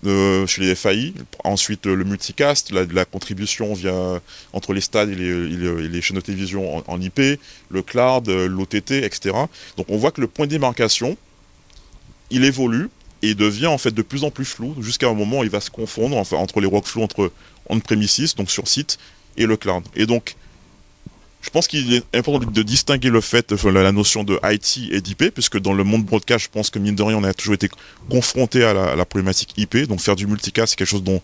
chez 0.05 0.61
les 0.61 0.75
FAI, 0.75 1.15
ensuite 1.45 1.87
le 1.87 2.05
multicast, 2.05 2.73
la, 2.73 3.05
contribution 3.05 3.73
via 3.75 4.21
entre 4.53 4.73
les 4.73 4.81
stades 4.81 5.11
et 5.11 5.15
les, 5.15 6.03
chaînes 6.03 6.17
de 6.17 6.21
télévision 6.21 6.79
en, 6.79 6.85
en 6.87 7.01
IP, 7.01 7.21
le 7.71 7.83
cloud, 7.83 8.29
l'OTT, 8.29 8.91
etc. 8.91 9.37
Donc 9.77 9.87
on 9.89 9.97
voit 9.97 10.11
que 10.11 10.21
le 10.21 10.27
point 10.27 10.47
de 10.47 10.51
démarcation, 10.51 11.17
il 12.31 12.45
évolue 12.45 12.89
et 13.23 13.35
devient 13.35 13.69
en 13.69 13.79
fait 13.79 13.93
de 13.93 14.03
plus 14.03 14.25
en 14.25 14.31
plus 14.31 14.45
flou 14.45 14.75
jusqu'à 14.81 15.09
un 15.09 15.15
moment 15.15 15.41
où 15.41 15.45
il 15.45 15.51
va 15.51 15.61
se 15.61 15.71
confondre 15.71 16.17
enfin, 16.17 16.37
entre 16.37 16.61
les 16.61 16.67
workflows 16.67 17.05
entre 17.05 17.33
on-premises, 17.69 18.35
donc 18.35 18.51
sur 18.51 18.67
site, 18.69 18.99
et 19.37 19.47
le 19.47 19.57
cloud. 19.57 19.85
Et 19.95 20.07
donc, 20.07 20.37
je 21.43 21.51
pense 21.51 21.67
qu'il 21.67 21.93
est 21.93 22.05
important 22.15 22.49
de 22.49 22.63
distinguer 22.63 23.11
le 23.11 23.21
fait, 23.21 23.53
enfin, 23.53 23.73
la 23.73 23.91
notion 23.91 24.23
de 24.23 24.39
IT 24.45 24.93
et 24.93 25.01
d'IP, 25.01 25.35
puisque 25.35 25.59
dans 25.59 25.73
le 25.73 25.83
monde 25.83 26.05
broadcast, 26.05 26.45
je 26.45 26.51
pense 26.51 26.71
que 26.71 26.79
mine 26.79 26.95
de 26.95 27.03
rien, 27.03 27.17
on 27.17 27.25
a 27.25 27.35
toujours 27.35 27.55
été 27.55 27.69
confronté 28.09 28.63
à 28.65 28.73
la, 28.95 29.05
problématique 29.05 29.53
IP. 29.57 29.89
Donc 29.89 30.01
faire 30.01 30.15
du 30.15 30.29
multicast, 30.29 30.71
c'est 30.71 30.77
quelque 30.77 30.89
chose 30.89 31.03
dont 31.03 31.21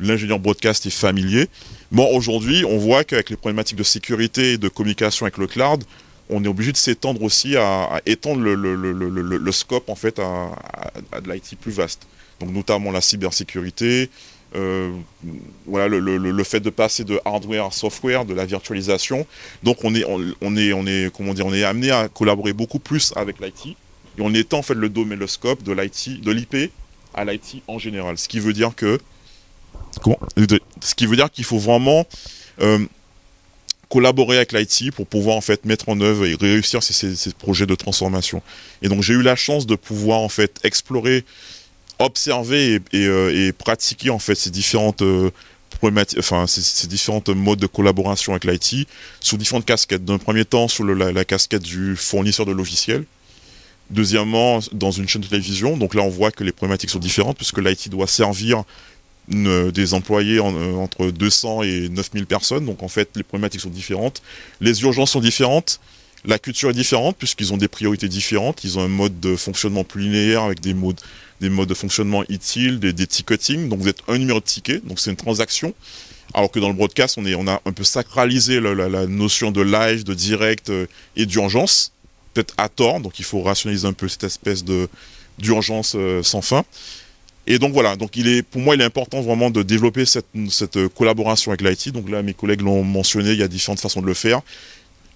l'ingénieur 0.00 0.40
broadcast 0.40 0.86
est 0.86 0.90
familier. 0.90 1.46
Bon, 1.92 2.08
aujourd'hui, 2.16 2.64
on 2.64 2.78
voit 2.78 3.04
qu'avec 3.04 3.30
les 3.30 3.36
problématiques 3.36 3.78
de 3.78 3.84
sécurité 3.84 4.54
et 4.54 4.58
de 4.58 4.68
communication 4.68 5.24
avec 5.24 5.38
le 5.38 5.46
cloud, 5.46 5.84
on 6.30 6.42
est 6.44 6.48
obligé 6.48 6.72
de 6.72 6.76
s'étendre 6.76 7.22
aussi 7.22 7.56
à, 7.56 8.00
étendre 8.06 8.42
le, 8.42 9.52
scope 9.52 9.88
en 9.88 9.94
fait 9.94 10.18
à, 10.18 11.20
de 11.20 11.30
l'IT 11.30 11.56
plus 11.60 11.72
vaste. 11.72 12.08
Donc 12.40 12.50
notamment 12.50 12.90
la 12.90 13.00
cybersécurité, 13.00 14.10
euh, 14.56 14.90
voilà 15.66 15.88
le, 15.88 16.44
fait 16.44 16.60
de 16.60 16.70
passer 16.70 17.04
de 17.04 17.20
hardware 17.24 17.66
à 17.66 17.70
software, 17.70 18.24
de 18.24 18.34
la 18.34 18.46
virtualisation. 18.46 19.26
Donc 19.62 19.84
on 19.84 19.94
est 19.94 20.04
on, 20.04 20.56
est 20.56 20.72
on 20.72 20.86
est 20.86 21.14
comment 21.14 21.34
dire 21.34 21.46
on 21.46 21.54
est 21.54 21.64
amené 21.64 21.90
à 21.90 22.08
collaborer 22.08 22.52
beaucoup 22.52 22.78
plus 22.78 23.12
avec 23.16 23.40
l'IT 23.40 23.66
et 23.66 23.76
on 24.20 24.34
étend 24.34 24.58
en 24.58 24.62
fait 24.62 24.74
le 24.74 24.88
domaine 24.88 25.18
le 25.18 25.26
scope 25.26 25.62
de 25.62 25.72
l'IT 25.72 26.20
de 26.20 26.32
l'IP 26.32 26.72
à 27.14 27.24
l'IT 27.24 27.62
en 27.68 27.78
général. 27.78 28.18
Ce 28.18 28.28
qui 28.28 28.40
veut 28.40 28.52
dire 28.52 28.74
que 28.74 28.98
ce 30.82 30.94
qui 30.94 31.06
veut 31.06 31.16
dire 31.16 31.30
qu'il 31.30 31.44
faut 31.44 31.58
vraiment 31.58 32.06
euh, 32.60 32.78
collaborer 33.90 34.36
avec 34.36 34.52
l'IT 34.52 34.92
pour 34.92 35.06
pouvoir 35.06 35.36
en 35.36 35.40
fait 35.40 35.64
mettre 35.64 35.88
en 35.88 36.00
œuvre 36.00 36.24
et 36.24 36.34
réussir 36.34 36.82
ces, 36.82 37.32
projets 37.32 37.66
de 37.66 37.74
transformation. 37.74 38.40
Et 38.82 38.88
donc 38.88 39.02
j'ai 39.02 39.14
eu 39.14 39.22
la 39.22 39.36
chance 39.36 39.66
de 39.66 39.74
pouvoir 39.74 40.20
en 40.20 40.28
fait 40.28 40.60
explorer, 40.62 41.24
observer 42.00 42.80
et, 42.92 43.06
euh, 43.06 43.52
pratiquer 43.56 44.10
en 44.10 44.18
fait 44.18 44.34
ces 44.34 44.50
différentes 44.50 45.02
euh, 45.02 45.30
enfin 46.18 46.46
ces, 46.46 46.86
différentes 46.88 47.28
modes 47.28 47.58
de 47.58 47.66
collaboration 47.66 48.32
avec 48.32 48.44
l'IT 48.44 48.88
sous 49.20 49.36
différentes 49.36 49.64
casquettes. 49.64 50.04
D'un 50.04 50.18
premier 50.18 50.44
temps 50.44 50.68
sous 50.68 50.84
la, 50.84 51.12
la, 51.12 51.24
casquette 51.24 51.62
du 51.62 51.96
fournisseur 51.96 52.44
de 52.44 52.52
logiciels. 52.52 53.04
Deuxièmement, 53.90 54.60
dans 54.72 54.90
une 54.90 55.08
chaîne 55.08 55.22
de 55.22 55.26
télévision. 55.26 55.76
Donc 55.76 55.94
là, 55.94 56.02
on 56.02 56.08
voit 56.08 56.30
que 56.30 56.44
les 56.44 56.52
problématiques 56.52 56.90
sont 56.90 56.98
différentes 56.98 57.36
puisque 57.36 57.58
l'IT 57.58 57.88
doit 57.88 58.06
servir 58.06 58.64
des 59.28 59.94
employés 59.94 60.38
euh, 60.38 60.74
entre 60.74 61.10
200 61.10 61.62
et 61.62 61.88
9000 61.88 62.26
personnes. 62.26 62.66
Donc 62.66 62.82
en 62.82 62.88
fait, 62.88 63.10
les 63.16 63.22
problématiques 63.22 63.60
sont 63.60 63.70
différentes. 63.70 64.22
Les 64.60 64.82
urgences 64.82 65.12
sont 65.12 65.20
différentes. 65.20 65.80
La 66.24 66.38
culture 66.38 66.70
est 66.70 66.74
différente 66.74 67.16
puisqu'ils 67.16 67.52
ont 67.52 67.56
des 67.56 67.68
priorités 67.68 68.08
différentes. 68.08 68.64
Ils 68.64 68.78
ont 68.78 68.82
un 68.82 68.88
mode 68.88 69.20
de 69.20 69.36
fonctionnement 69.36 69.84
plus 69.84 70.02
linéaire 70.02 70.42
avec 70.42 70.60
des 70.60 70.74
modes, 70.74 71.00
des 71.40 71.48
modes 71.48 71.68
de 71.68 71.74
fonctionnement 71.74 72.24
utile, 72.28 72.78
des, 72.78 72.92
des 72.92 73.06
ticketing. 73.06 73.68
Donc 73.68 73.80
vous 73.80 73.88
êtes 73.88 74.02
un 74.08 74.18
numéro 74.18 74.40
de 74.40 74.44
ticket, 74.44 74.80
donc 74.84 75.00
c'est 75.00 75.10
une 75.10 75.16
transaction. 75.16 75.74
Alors 76.34 76.50
que 76.50 76.60
dans 76.60 76.68
le 76.68 76.74
broadcast, 76.74 77.18
on, 77.18 77.26
est, 77.26 77.34
on 77.34 77.48
a 77.48 77.60
un 77.64 77.72
peu 77.72 77.84
sacralisé 77.84 78.60
la, 78.60 79.06
notion 79.06 79.50
de 79.50 79.62
live, 79.62 80.04
de 80.04 80.14
direct 80.14 80.70
euh, 80.70 80.86
et 81.16 81.26
d'urgence, 81.26 81.92
peut-être 82.34 82.54
à 82.56 82.68
tort. 82.68 83.00
Donc 83.00 83.18
il 83.18 83.24
faut 83.24 83.42
rationaliser 83.42 83.88
un 83.88 83.92
peu 83.92 84.08
cette 84.08 84.24
espèce 84.24 84.64
de 84.64 84.88
d'urgence 85.38 85.94
euh, 85.96 86.22
sans 86.22 86.42
fin. 86.42 86.64
Et 87.46 87.58
donc 87.58 87.72
voilà, 87.72 87.96
donc 87.96 88.16
il 88.16 88.28
est, 88.28 88.42
pour 88.42 88.60
moi, 88.60 88.74
il 88.74 88.82
est 88.82 88.84
important 88.84 89.22
vraiment 89.22 89.50
de 89.50 89.62
développer 89.62 90.04
cette, 90.04 90.26
cette 90.50 90.88
collaboration 90.88 91.50
avec 91.50 91.62
l'IT. 91.62 91.92
Donc 91.92 92.10
là, 92.10 92.22
mes 92.22 92.34
collègues 92.34 92.60
l'ont 92.60 92.84
mentionné, 92.84 93.32
il 93.32 93.38
y 93.38 93.42
a 93.42 93.48
différentes 93.48 93.80
façons 93.80 94.02
de 94.02 94.06
le 94.06 94.14
faire. 94.14 94.42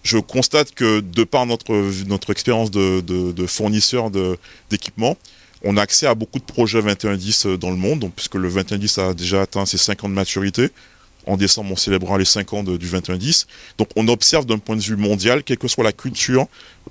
Je 0.04 0.18
constate 0.18 0.72
que 0.74 1.00
de 1.00 1.24
par 1.24 1.46
notre, 1.46 1.72
notre 2.06 2.30
expérience 2.30 2.70
de, 2.70 3.00
de, 3.00 3.32
de 3.32 3.46
fournisseur 3.46 4.10
de- 4.10 4.38
d'équipement, 4.70 5.16
on 5.64 5.78
a 5.78 5.82
accès 5.82 6.06
à 6.06 6.14
beaucoup 6.14 6.38
de 6.38 6.44
projets 6.44 6.82
2110 6.82 7.46
dans 7.58 7.70
le 7.70 7.76
monde, 7.76 8.10
puisque 8.14 8.34
le 8.34 8.50
2110 8.50 8.98
a 8.98 9.14
déjà 9.14 9.40
atteint 9.42 9.64
ses 9.64 9.78
5 9.78 10.04
ans 10.04 10.08
de 10.10 10.14
maturité. 10.14 10.68
En 11.26 11.38
décembre, 11.38 11.70
on 11.72 11.76
célébrera 11.76 12.18
les 12.18 12.26
5 12.26 12.52
ans 12.52 12.62
de- 12.62 12.76
du 12.76 12.86
2110. 12.86 13.46
Donc 13.78 13.88
on 13.96 14.06
observe 14.08 14.44
d'un 14.44 14.58
point 14.58 14.76
de 14.76 14.82
vue 14.82 14.96
mondial, 14.96 15.42
quelle 15.42 15.56
que 15.56 15.68
soit 15.68 15.82
la 15.84 15.92
culture, 15.92 16.48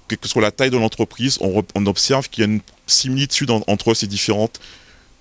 quelle 0.08 0.18
que 0.18 0.28
soit 0.28 0.42
la 0.42 0.50
taille 0.50 0.72
de 0.72 0.78
l'entreprise, 0.78 1.38
on, 1.40 1.64
observe 1.86 2.28
qu'il 2.30 2.44
y 2.44 2.48
a 2.48 2.50
une 2.52 2.62
similitude 2.88 3.52
en- 3.52 3.64
entre 3.68 3.94
ces 3.94 4.08
différentes 4.08 4.60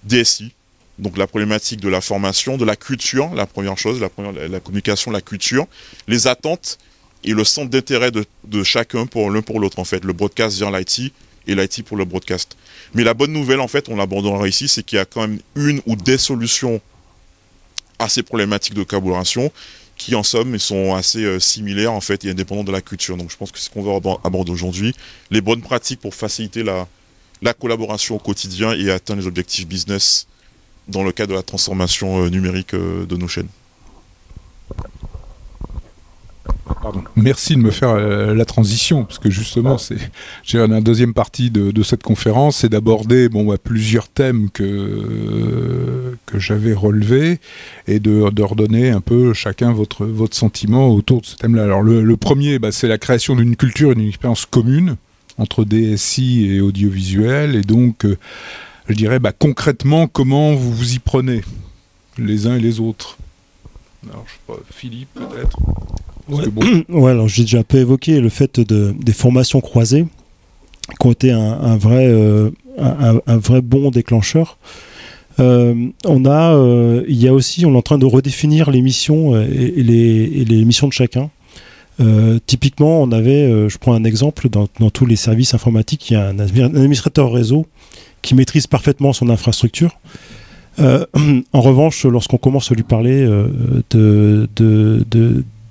DSI. 0.04 0.52
Donc 0.98 1.18
la 1.18 1.26
problématique 1.26 1.80
de 1.80 1.90
la 1.90 2.00
formation, 2.00 2.56
de 2.56 2.64
la 2.64 2.76
culture, 2.76 3.34
la 3.34 3.44
première 3.44 3.76
chose, 3.76 4.00
la 4.00 4.60
communication, 4.60 5.10
la 5.10 5.20
culture, 5.20 5.66
les 6.08 6.26
attentes 6.26 6.78
et 7.24 7.32
le 7.32 7.44
centre 7.44 7.70
d'intérêt 7.70 8.10
de, 8.10 8.62
chacun 8.62 9.06
pour 9.06 9.30
l'un 9.30 9.42
pour 9.42 9.60
l'autre 9.60 9.78
en 9.78 9.84
fait. 9.84 10.04
Le 10.04 10.12
broadcast 10.12 10.56
vient 10.56 10.70
l'IT 10.76 11.12
et 11.46 11.54
l'IT 11.54 11.84
pour 11.84 11.96
le 11.96 12.04
broadcast. 12.04 12.56
Mais 12.94 13.04
la 13.04 13.14
bonne 13.14 13.32
nouvelle 13.32 13.60
en 13.60 13.68
fait, 13.68 13.88
on 13.88 13.96
l'abandonnera 13.96 14.48
ici, 14.48 14.68
c'est 14.68 14.82
qu'il 14.82 14.96
y 14.96 15.00
a 15.00 15.04
quand 15.04 15.22
même 15.22 15.38
une 15.54 15.80
ou 15.86 15.96
des 15.96 16.18
solutions 16.18 16.80
à 17.98 18.08
ces 18.08 18.22
problématiques 18.22 18.74
de 18.74 18.82
collaboration 18.82 19.52
qui 19.96 20.14
en 20.14 20.22
somme 20.22 20.58
sont 20.58 20.94
assez 20.94 21.22
euh, 21.24 21.38
similaires 21.38 21.92
en 21.92 22.00
fait 22.00 22.24
et 22.24 22.30
indépendantes 22.30 22.66
de 22.66 22.72
la 22.72 22.80
culture. 22.80 23.16
Donc 23.16 23.30
je 23.30 23.36
pense 23.36 23.52
que 23.52 23.58
c'est 23.58 23.66
ce 23.66 23.70
qu'on 23.70 23.82
va 23.82 23.92
abor- 23.92 24.20
aborder 24.24 24.50
aujourd'hui. 24.50 24.94
Les 25.30 25.40
bonnes 25.40 25.60
pratiques 25.62 26.00
pour 26.00 26.14
faciliter 26.14 26.62
la, 26.64 26.88
la 27.40 27.54
collaboration 27.54 28.16
au 28.16 28.18
quotidien 28.18 28.72
et 28.72 28.90
atteindre 28.90 29.20
les 29.20 29.26
objectifs 29.28 29.66
business 29.66 30.26
dans 30.88 31.04
le 31.04 31.12
cadre 31.12 31.30
de 31.30 31.36
la 31.36 31.42
transformation 31.42 32.24
euh, 32.24 32.30
numérique 32.30 32.74
euh, 32.74 33.06
de 33.06 33.16
nos 33.16 33.28
chaînes. 33.28 33.48
Pardon. 36.80 37.02
Merci 37.16 37.54
de 37.54 37.60
me 37.60 37.70
faire 37.70 37.90
euh, 37.90 38.34
la 38.34 38.44
transition, 38.44 39.04
parce 39.04 39.18
que 39.18 39.30
justement, 39.30 39.78
c'est 39.78 39.96
j'ai 40.44 40.64
la 40.64 40.80
deuxième 40.80 41.12
partie 41.12 41.50
de, 41.50 41.70
de 41.70 41.82
cette 41.82 42.02
conférence, 42.02 42.58
c'est 42.58 42.68
d'aborder 42.68 43.28
bon, 43.28 43.44
bah, 43.44 43.56
plusieurs 43.62 44.08
thèmes 44.08 44.50
que, 44.50 46.16
que 46.26 46.38
j'avais 46.38 46.72
relevés 46.72 47.40
et 47.88 48.00
de, 48.00 48.30
de 48.30 48.42
redonner 48.42 48.90
un 48.90 49.00
peu 49.00 49.32
chacun 49.32 49.72
votre, 49.72 50.06
votre 50.06 50.36
sentiment 50.36 50.88
autour 50.90 51.20
de 51.20 51.26
ce 51.26 51.36
thème-là. 51.36 51.64
Alors, 51.64 51.82
le, 51.82 52.02
le 52.02 52.16
premier, 52.16 52.58
bah, 52.58 52.72
c'est 52.72 52.88
la 52.88 52.98
création 52.98 53.34
d'une 53.34 53.56
culture 53.56 53.92
et 53.92 53.94
d'une 53.94 54.08
expérience 54.08 54.46
commune 54.46 54.96
entre 55.38 55.64
DSI 55.64 56.46
et 56.46 56.60
audiovisuel, 56.60 57.56
et 57.56 57.62
donc, 57.62 58.04
euh, 58.04 58.18
je 58.88 58.94
dirais 58.94 59.18
bah, 59.18 59.32
concrètement, 59.32 60.06
comment 60.06 60.54
vous 60.54 60.72
vous 60.72 60.94
y 60.94 60.98
prenez, 60.98 61.42
les 62.18 62.46
uns 62.46 62.56
et 62.56 62.60
les 62.60 62.80
autres? 62.80 63.18
Alors, 64.10 64.24
je 64.26 64.32
sais 64.32 64.40
pas, 64.46 64.64
Philippe, 64.70 65.08
peut-être? 65.14 65.58
Ouais. 66.28 66.48
bon, 66.48 66.62
Ouais, 66.88 67.10
alors 67.10 67.28
j'ai 67.28 67.42
déjà 67.42 67.58
un 67.58 67.62
peu 67.64 67.78
évoqué 67.78 68.20
le 68.20 68.28
fait 68.28 68.60
de, 68.60 68.94
des 68.98 69.12
formations 69.12 69.60
croisées 69.60 70.06
qui 71.00 71.06
ont 71.06 71.12
été 71.12 71.30
un, 71.30 71.40
un 71.40 71.76
vrai, 71.76 72.06
euh, 72.06 72.50
un, 72.78 73.36
vrai 73.36 73.60
bon 73.60 73.90
déclencheur. 73.90 74.58
Euh, 75.40 75.74
on 76.04 76.24
a, 76.24 76.54
euh, 76.54 77.04
il 77.08 77.16
y 77.16 77.28
a 77.28 77.32
aussi, 77.32 77.64
on 77.64 77.72
est 77.74 77.76
en 77.76 77.82
train 77.82 77.98
de 77.98 78.06
redéfinir 78.06 78.70
les 78.70 78.82
missions 78.82 79.40
et, 79.40 79.44
et 79.76 79.82
les, 79.82 80.24
et 80.40 80.44
les 80.44 80.64
missions 80.64 80.88
de 80.88 80.92
chacun. 80.92 81.30
Typiquement, 82.46 83.00
on 83.00 83.12
avait, 83.12 83.68
je 83.68 83.78
prends 83.78 83.92
un 83.94 84.02
exemple, 84.02 84.48
dans, 84.48 84.66
dans 84.80 84.90
tous 84.90 85.06
les 85.06 85.14
services 85.14 85.54
informatiques, 85.54 86.10
il 86.10 86.14
y 86.14 86.16
a 86.16 86.26
un, 86.26 86.36
admi- 86.38 86.64
un 86.64 86.74
administrateur 86.74 87.32
réseau 87.32 87.66
qui 88.22 88.34
maîtrise 88.34 88.66
parfaitement 88.66 89.12
son 89.12 89.28
infrastructure. 89.28 90.00
Euh, 90.80 91.04
en 91.52 91.60
revanche, 91.60 92.04
lorsqu'on 92.04 92.38
commence 92.38 92.72
à 92.72 92.74
lui 92.74 92.82
parler 92.82 93.24
euh, 93.24 93.46
de, 93.90 94.48
de, 94.56 95.04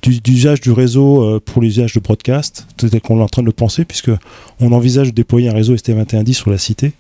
d'usage 0.02 0.62
du 0.62 0.72
réseau 0.72 1.24
euh, 1.24 1.40
pour 1.40 1.62
l'usage 1.62 1.94
de 1.94 2.00
broadcast, 2.00 2.68
tel 2.78 3.02
qu'on 3.02 3.20
est 3.20 3.24
en 3.24 3.28
train 3.28 3.42
de 3.42 3.48
le 3.48 3.54
penser, 3.54 3.86
puisque 3.86 4.12
on 4.60 4.72
envisage 4.72 5.08
de 5.08 5.14
déployer 5.14 5.50
un 5.50 5.54
réseau 5.54 5.76
ST2110 5.76 6.34
sur 6.34 6.50
la 6.50 6.58
cité. 6.58 6.94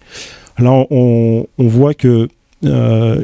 Là, 0.59 0.85
on, 0.91 1.47
voit 1.57 1.93
que 1.93 2.27
euh, 2.65 3.23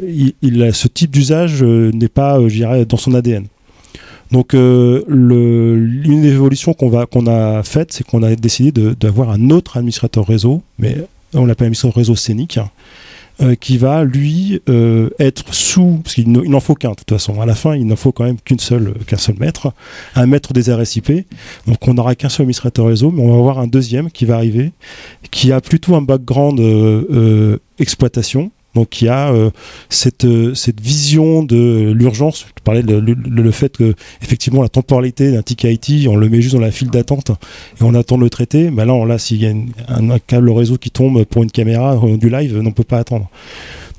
ce 0.72 0.88
type 0.88 1.10
d'usage 1.10 1.62
euh, 1.62 1.92
n'est 1.92 2.08
pas, 2.08 2.40
je 2.48 2.54
dirais, 2.54 2.84
dans 2.84 2.96
son 2.96 3.14
ADN. 3.14 3.44
Donc, 4.32 4.52
le, 4.52 5.74
l'une 5.74 6.20
des 6.20 6.32
évolutions 6.32 6.74
qu'on 6.74 7.26
a 7.26 7.62
faites, 7.62 7.92
c'est 7.92 8.04
qu'on 8.04 8.22
a 8.22 8.34
décidé 8.34 8.94
d'avoir 8.94 9.30
un 9.30 9.48
autre 9.48 9.78
administrateur 9.78 10.26
réseau, 10.26 10.60
mais 10.78 10.96
on 11.32 11.46
l'appelle 11.46 11.66
administrateur 11.66 11.96
réseau 11.96 12.14
scénique, 12.14 12.58
euh, 13.40 13.54
qui 13.54 13.78
va 13.78 14.04
lui 14.04 14.60
euh, 14.68 15.10
être 15.18 15.54
sous, 15.54 16.00
parce 16.02 16.14
qu'il 16.14 16.30
ne- 16.32 16.42
il 16.42 16.50
n'en 16.50 16.60
faut 16.60 16.74
qu'un 16.74 16.90
de 16.90 16.94
toute 16.96 17.10
façon. 17.10 17.40
À 17.40 17.46
la 17.46 17.54
fin, 17.54 17.74
il 17.76 17.86
n'en 17.86 17.96
faut 17.96 18.12
quand 18.12 18.24
même 18.24 18.38
qu'une 18.44 18.58
seule, 18.58 18.94
qu'un 19.06 19.16
seul 19.16 19.36
maître, 19.38 19.72
un 20.14 20.26
maître 20.26 20.52
des 20.52 20.72
RSIP. 20.72 21.24
Donc 21.66 21.86
on 21.86 21.94
n'aura 21.94 22.14
qu'un 22.14 22.28
seul 22.28 22.44
administrateur 22.44 22.86
réseau, 22.86 23.10
mais 23.10 23.22
on 23.22 23.30
va 23.32 23.38
avoir 23.38 23.58
un 23.58 23.66
deuxième 23.68 24.10
qui 24.10 24.24
va 24.24 24.34
arriver, 24.36 24.72
qui 25.30 25.52
a 25.52 25.60
plutôt 25.60 25.94
un 25.94 26.02
background 26.02 26.58
euh, 26.60 27.04
euh, 27.10 27.58
exploitation. 27.78 28.50
Donc 28.78 28.90
qui 28.90 29.08
a 29.08 29.32
euh, 29.32 29.50
cette, 29.88 30.24
euh, 30.24 30.54
cette 30.54 30.80
vision 30.80 31.42
de 31.42 31.90
l'urgence. 31.90 32.46
Je 32.56 32.62
parlais 32.62 32.84
de 32.84 32.94
le, 32.94 33.50
fait 33.50 33.76
que 33.76 33.92
effectivement 34.22 34.62
la 34.62 34.68
temporalité 34.68 35.32
d'un 35.32 35.42
ticket 35.42 35.74
IT, 35.74 36.06
on 36.06 36.14
le 36.14 36.28
met 36.28 36.40
juste 36.40 36.54
dans 36.54 36.60
la 36.60 36.70
file 36.70 36.90
d'attente 36.90 37.30
et 37.80 37.82
on 37.82 37.92
attend 37.94 38.18
de 38.18 38.22
le 38.22 38.30
traiter. 38.30 38.70
Mais 38.70 38.84
là, 38.84 39.04
là 39.04 39.18
s'il 39.18 39.42
y 39.42 39.46
a 39.46 39.52
un, 39.88 40.18
câble 40.20 40.50
réseau 40.50 40.76
qui 40.76 40.92
tombe 40.92 41.24
pour 41.24 41.42
une 41.42 41.50
caméra 41.50 42.00
euh, 42.04 42.16
du 42.16 42.30
live, 42.30 42.56
on 42.56 42.62
ne 42.62 42.70
peut 42.70 42.84
pas 42.84 42.98
attendre. 42.98 43.28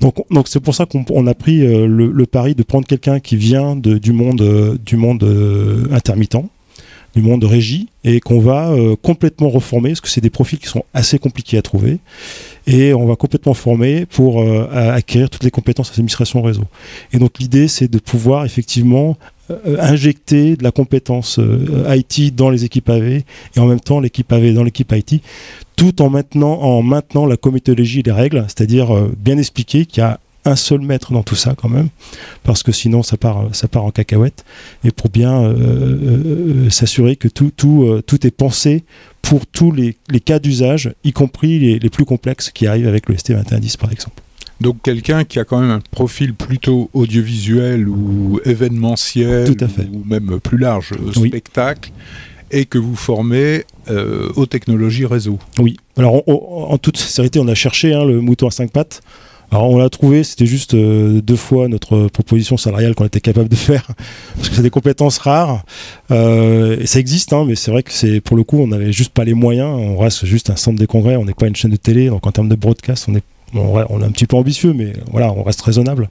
Donc, 0.00 0.48
c'est 0.48 0.60
pour 0.60 0.74
ça 0.74 0.86
qu'on 0.86 1.04
on 1.10 1.26
a 1.26 1.34
pris 1.34 1.58
le, 1.58 2.24
pari 2.24 2.54
de 2.54 2.62
prendre 2.62 2.86
quelqu'un 2.86 3.20
qui 3.20 3.36
vient 3.36 3.76
du 3.76 4.12
monde, 4.14 4.78
du 4.82 4.96
monde 4.96 5.22
intermittent, 5.92 6.38
du 7.14 7.22
monde 7.22 7.40
de 7.40 7.46
régie, 7.46 7.88
et 8.04 8.20
qu'on 8.20 8.40
va 8.40 8.70
euh, 8.70 8.94
complètement 9.00 9.48
reformer, 9.50 9.90
parce 9.90 10.00
que 10.00 10.08
c'est 10.08 10.20
des 10.20 10.30
profils 10.30 10.58
qui 10.58 10.68
sont 10.68 10.84
assez 10.94 11.18
compliqués 11.18 11.58
à 11.58 11.62
trouver, 11.62 11.98
et 12.66 12.94
on 12.94 13.06
va 13.06 13.16
complètement 13.16 13.54
former 13.54 14.06
pour 14.06 14.40
euh, 14.40 14.68
à- 14.72 14.92
acquérir 14.92 15.28
toutes 15.30 15.44
les 15.44 15.50
compétences 15.50 15.90
d'administration 15.90 16.40
réseau. 16.42 16.64
Et 17.12 17.18
donc 17.18 17.38
l'idée, 17.38 17.68
c'est 17.68 17.88
de 17.90 17.98
pouvoir 17.98 18.44
effectivement 18.44 19.16
euh, 19.50 19.76
injecter 19.80 20.56
de 20.56 20.62
la 20.62 20.70
compétence 20.70 21.40
IT 21.88 22.34
dans 22.36 22.50
les 22.50 22.64
équipes 22.64 22.88
AV, 22.90 23.08
et 23.12 23.24
en 23.58 23.66
même 23.66 23.80
temps 23.80 23.98
l'équipe 24.00 24.32
AV 24.32 24.54
dans 24.54 24.62
l'équipe 24.64 24.92
IT, 24.92 25.22
tout 25.76 26.02
en 26.02 26.10
maintenant, 26.10 26.60
en 26.60 26.82
maintenant 26.82 27.26
la 27.26 27.36
comitologie 27.36 28.00
et 28.00 28.02
les 28.02 28.12
règles, 28.12 28.44
c'est-à-dire 28.48 28.88
bien 29.16 29.38
expliquer 29.38 29.86
qu'il 29.86 30.02
y 30.02 30.04
a 30.04 30.20
un 30.50 30.56
seul 30.56 30.80
maître 30.80 31.12
dans 31.12 31.22
tout 31.22 31.34
ça 31.36 31.54
quand 31.56 31.68
même, 31.68 31.88
parce 32.42 32.62
que 32.62 32.72
sinon 32.72 33.02
ça 33.02 33.16
part, 33.16 33.48
ça 33.52 33.68
part 33.68 33.84
en 33.84 33.90
cacahuète, 33.90 34.44
et 34.84 34.90
pour 34.90 35.08
bien 35.10 35.42
euh, 35.42 35.54
euh, 35.54 36.64
euh, 36.66 36.70
s'assurer 36.70 37.16
que 37.16 37.28
tout, 37.28 37.50
tout, 37.56 38.00
tout 38.06 38.26
est 38.26 38.30
pensé 38.30 38.84
pour 39.22 39.46
tous 39.46 39.72
les, 39.72 39.96
les 40.10 40.20
cas 40.20 40.38
d'usage, 40.38 40.92
y 41.04 41.12
compris 41.12 41.58
les, 41.58 41.78
les 41.78 41.90
plus 41.90 42.04
complexes 42.04 42.50
qui 42.50 42.66
arrivent 42.66 42.88
avec 42.88 43.08
le 43.08 43.14
ST2110 43.14 43.76
par 43.78 43.92
exemple. 43.92 44.22
Donc 44.60 44.82
quelqu'un 44.82 45.24
qui 45.24 45.38
a 45.38 45.44
quand 45.44 45.58
même 45.60 45.70
un 45.70 45.80
profil 45.90 46.34
plutôt 46.34 46.90
audiovisuel 46.92 47.88
ou 47.88 48.40
événementiel, 48.44 49.54
Tout 49.54 49.64
à 49.64 49.68
fait. 49.68 49.88
ou 49.92 50.04
même 50.04 50.38
plus 50.40 50.58
large, 50.58 50.90
Oui. 51.16 51.28
spectacle, 51.28 51.90
et 52.50 52.64
que 52.66 52.76
vous 52.78 52.96
formez 52.96 53.64
euh, 53.88 54.28
aux 54.36 54.44
technologies 54.46 55.06
réseau. 55.06 55.38
Oui. 55.58 55.76
Alors, 55.96 56.16
on- 56.28 56.34
on- 56.34 56.72
en 56.72 56.78
toute 56.78 56.96
sincérité, 56.96 57.38
on 57.40 57.48
a 57.48 57.54
cherché 57.54 57.94
hein, 57.94 58.04
le 58.04 58.20
mouton 58.20 58.48
à 58.48 58.50
cinq 58.50 58.70
pattes. 58.70 59.02
Alors, 59.50 59.70
on 59.70 59.78
l'a 59.78 59.88
trouvé, 59.88 60.22
c'était 60.24 60.46
juste 60.46 60.74
euh, 60.74 61.20
deux 61.20 61.36
fois 61.36 61.68
notre 61.68 62.08
proposition 62.08 62.56
salariale 62.56 62.94
qu'on 62.94 63.04
était 63.04 63.20
capable 63.20 63.48
de 63.48 63.56
faire, 63.56 63.86
parce 64.36 64.48
que 64.48 64.54
c'est 64.54 64.62
des 64.62 64.70
compétences 64.70 65.18
rares. 65.18 65.64
Euh, 66.10 66.78
et 66.80 66.86
ça 66.86 67.00
existe, 67.00 67.32
hein, 67.32 67.44
mais 67.46 67.56
c'est 67.56 67.70
vrai 67.70 67.82
que 67.82 67.92
c'est 67.92 68.20
pour 68.20 68.36
le 68.36 68.44
coup, 68.44 68.58
on 68.58 68.68
n'avait 68.68 68.92
juste 68.92 69.12
pas 69.12 69.24
les 69.24 69.34
moyens. 69.34 69.68
On 69.68 69.98
reste 69.98 70.24
juste 70.26 70.50
un 70.50 70.56
centre 70.56 70.78
des 70.78 70.86
congrès, 70.86 71.16
on 71.16 71.24
n'est 71.24 71.34
pas 71.34 71.46
une 71.46 71.56
chaîne 71.56 71.72
de 71.72 71.76
télé, 71.76 72.08
donc 72.08 72.26
en 72.26 72.32
termes 72.32 72.48
de 72.48 72.54
broadcast, 72.54 73.06
on 73.08 73.14
est 73.14 73.22
on 73.54 74.00
est 74.00 74.04
un 74.04 74.10
petit 74.10 74.26
peu 74.26 74.36
ambitieux, 74.36 74.72
mais 74.72 74.92
voilà, 75.10 75.32
on 75.32 75.42
reste 75.42 75.60
raisonnable. 75.62 76.08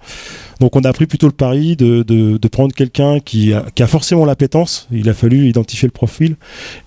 Donc 0.59 0.75
on 0.75 0.81
a 0.81 0.91
pris 0.91 1.05
plutôt 1.05 1.27
le 1.27 1.33
pari 1.33 1.75
de, 1.75 2.03
de, 2.03 2.47
prendre 2.47 2.73
quelqu'un 2.73 3.19
qui 3.19 3.53
a, 3.53 3.65
qui 3.75 3.83
a 3.83 3.87
forcément 3.87 4.25
l'appétence. 4.25 4.87
Il 4.91 5.07
a 5.09 5.13
fallu 5.13 5.47
identifier 5.47 5.87
le 5.87 5.91
profil 5.91 6.35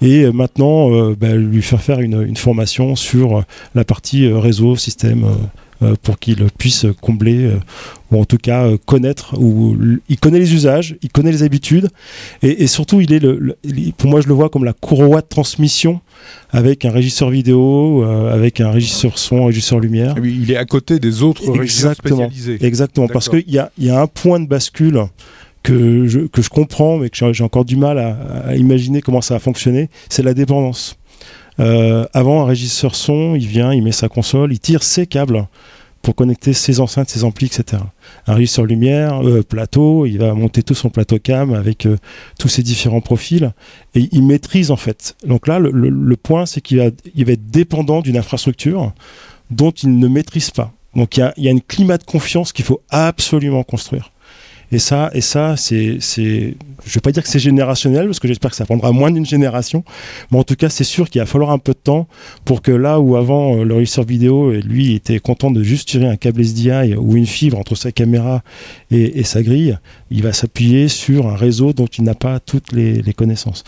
et 0.03 0.25
euh, 0.25 0.33
maintenant 0.33 0.93
euh, 0.93 1.17
bah, 1.19 1.35
lui 1.35 1.63
faire 1.63 1.81
faire 1.81 2.01
une, 2.01 2.37
formation 2.37 2.97
sur 2.97 3.39
euh, 3.39 3.43
la 3.75 3.85
partie 3.85 4.27
euh, 4.27 4.39
réseau, 4.39 4.77
système, 4.77 5.25
euh, 5.25 5.29
euh, 5.29 5.37
pour 6.03 6.19
qu'il 6.19 6.45
puisse 6.59 6.87
combler 7.01 7.45
euh, 7.45 7.59
ou 8.11 8.21
en 8.21 8.25
tout 8.25 8.39
cas 8.39 8.67
euh, 8.67 8.77
connaître 8.85 9.39
ou 9.39 9.77
il 10.09 10.19
connaît 10.19 10.39
les 10.39 10.55
usages, 10.55 10.97
il 11.03 11.11
connaît 11.11 11.33
les 11.33 11.43
habitudes 11.43 11.89
et, 12.43 12.67
surtout 12.67 13.01
il 13.01 13.13
est 13.13 13.19
le, 13.19 13.57
pour 13.97 14.11
moi 14.11 14.21
je 14.21 14.29
le 14.29 14.35
vois 14.35 14.49
comme 14.49 14.65
la 14.65 14.73
courroie 14.73 15.21
de 15.21 15.27
transmission 15.27 16.01
avec 16.51 16.85
un 16.85 16.91
régisseur 16.91 17.31
vidéo, 17.31 18.05
avec 18.05 18.61
un 18.61 18.71
régisseur 18.71 19.19
son, 19.19 19.43
un 19.43 19.47
régisseur 19.47 19.81
lumière. 19.81 20.15
Il 20.23 20.51
est 20.51 20.57
à 20.57 20.65
côté 20.65 20.99
des 20.99 21.23
autres 21.23 21.51
régisseurs 21.51 21.95
spécialisés. 21.95 22.59
Exactement, 22.65 23.09
parce 23.09 23.29
qu'il 23.29 23.51
y 23.51 23.59
a, 23.59 23.73
y 23.79 23.91
a 23.91 24.01
un 24.01 24.07
point 24.07 24.39
de 24.39 24.47
bascule 24.47 25.07
que 25.63 26.07
je, 26.07 26.21
que 26.21 26.43
je 26.43 26.49
comprends, 26.49 26.99
mais 26.99 27.11
que 27.11 27.33
j'ai 27.33 27.45
encore 27.45 27.65
du 27.65 27.77
mal 27.77 27.99
à, 27.99 28.57
imaginer 28.57 29.01
comment 29.01 29.21
ça 29.21 29.35
va 29.35 29.41
fonctionner, 29.41 29.89
c'est 30.09 30.23
la 30.23 30.35
dépendance. 30.35 30.97
Euh, 31.61 32.07
avant, 32.13 32.43
un 32.43 32.47
régisseur 32.47 32.95
son, 32.95 33.35
il 33.35 33.47
vient, 33.47 33.73
il 33.73 33.83
met 33.83 33.93
sa 33.93 34.09
console, 34.09 34.53
il 34.53 34.61
tire 34.61 34.83
ses 34.83 35.07
câbles 35.07 35.47
pour 36.01 36.17
connecter 36.17 36.53
ses 36.53 36.81
enceintes, 36.81 37.11
ses 37.11 37.23
amplis, 37.25 37.47
etc. 37.47 37.83
Un 38.27 38.35
régisseur 38.35 38.65
lumière, 38.65 39.25
euh, 39.25 39.43
plateau, 39.43 40.05
il 40.05 40.19
va 40.19 40.35
monter 40.35 40.63
tout 40.63 40.75
son 40.75 40.91
plateau 40.91 41.19
cam 41.19 41.55
avec 41.55 41.87
euh, 41.87 41.97
tous 42.39 42.49
ses 42.49 42.63
différents 42.63 43.01
profils 43.01 43.53
et 43.95 44.09
il 44.11 44.25
maîtrise 44.25 44.71
en 44.71 44.77
fait. 44.77 45.17
Donc 45.25 45.47
là, 45.47 45.61
le, 45.61 46.17
point, 46.17 46.45
c'est 46.47 46.61
qu'il 46.61 46.79
va, 46.79 46.87
il 47.15 47.25
va 47.25 47.33
être 47.33 47.47
dépendant 47.47 48.01
d'une 48.01 48.17
infrastructure 48.17 48.93
dont 49.51 49.71
il 49.71 49.99
ne 49.99 50.09
maîtrise 50.09 50.51
pas. 50.51 50.73
Donc 50.97 51.17
il 51.17 51.33
y 51.37 51.43
y 51.43 51.49
a 51.49 51.51
une 51.53 51.63
climat 51.63 51.99
de 51.99 52.05
confiance 52.05 52.53
qu'il 52.53 52.65
faut 52.65 52.81
absolument 52.91 53.63
construire. 53.63 54.12
Et 54.73 54.79
ça, 54.79 55.11
et 55.13 55.21
ça, 55.21 55.55
c'est, 55.59 55.99
c'est, 56.01 56.57
je 56.87 56.95
vais 56.95 57.01
pas 57.03 57.13
dire 57.13 57.23
que 57.23 57.29
c'est 57.29 57.39
générationnel 57.39 58.07
parce 58.07 58.19
que 58.19 58.27
j'espère 58.27 58.51
que 58.51 58.57
ça 58.57 58.65
prendra 58.65 58.91
moins 58.91 59.11
d'une 59.11 59.27
génération, 59.27 59.85
mais 60.31 60.39
en 60.39 60.45
tout 60.45 60.57
cas, 60.57 60.71
c'est 60.71 60.83
sûr 60.83 61.11
qu'il 61.11 61.21
va 61.21 61.27
falloir 61.27 61.51
un 61.51 61.59
peu 61.59 61.73
de 61.73 61.79
temps 61.79 62.09
pour 62.47 62.63
que 62.63 62.73
là 62.73 62.99
où 62.99 63.17
avant 63.17 63.59
euh, 63.59 63.65
le 63.65 63.75
régisseur 63.75 64.07
vidéo, 64.07 64.51
lui, 64.51 64.95
était 64.95 65.21
content 65.21 65.51
de 65.51 65.63
juste 65.63 65.91
tirer 65.91 66.07
un 66.07 66.17
câble 66.17 66.43
SDI 66.43 66.95
ou 66.97 67.17
une 67.17 67.27
fibre 67.27 67.59
entre 67.59 67.75
sa 67.75 67.93
caméra 67.93 68.43
et, 68.91 69.23
sa 69.25 69.43
grille, 69.43 69.79
il 70.11 70.23
va 70.23 70.33
s'appuyer 70.33 70.89
sur 70.89 71.27
un 71.27 71.37
réseau 71.37 71.75
dont 71.75 71.87
il 71.87 72.05
n'a 72.05 72.15
pas 72.15 72.41
toutes 72.41 72.73
les, 72.73 73.03
connaissances. 73.13 73.65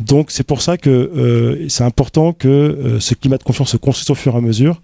Donc 0.00 0.30
c'est 0.30 0.42
pour 0.42 0.62
ça 0.62 0.78
que 0.78 0.88
euh, 0.88 1.68
c'est 1.68 1.84
important 1.84 2.32
que 2.32 2.48
euh, 2.48 2.98
ce 2.98 3.12
climat 3.14 3.36
de 3.36 3.42
confiance 3.42 3.72
se 3.72 3.76
construise 3.76 4.08
au 4.08 4.14
fur 4.14 4.34
et 4.34 4.38
à 4.38 4.40
mesure 4.40 4.80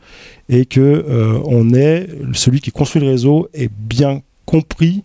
et 0.50 0.66
que 0.66 1.40
on 1.46 1.72
ait 1.72 2.08
celui 2.34 2.60
qui 2.60 2.72
construit 2.72 3.00
le 3.00 3.08
réseau 3.08 3.48
ait 3.54 3.70
bien 3.70 4.20
compris 4.44 5.02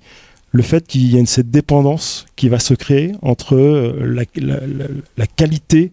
le 0.52 0.64
fait 0.64 0.88
qu'il 0.88 1.12
y 1.12 1.18
ait 1.18 1.26
cette 1.26 1.52
dépendance 1.52 2.26
qui 2.36 2.50
va 2.50 2.60
se 2.60 2.74
créer 2.74 3.12
entre 3.22 3.56
euh, 3.56 4.26
la, 5.18 5.28
qualité 5.28 5.92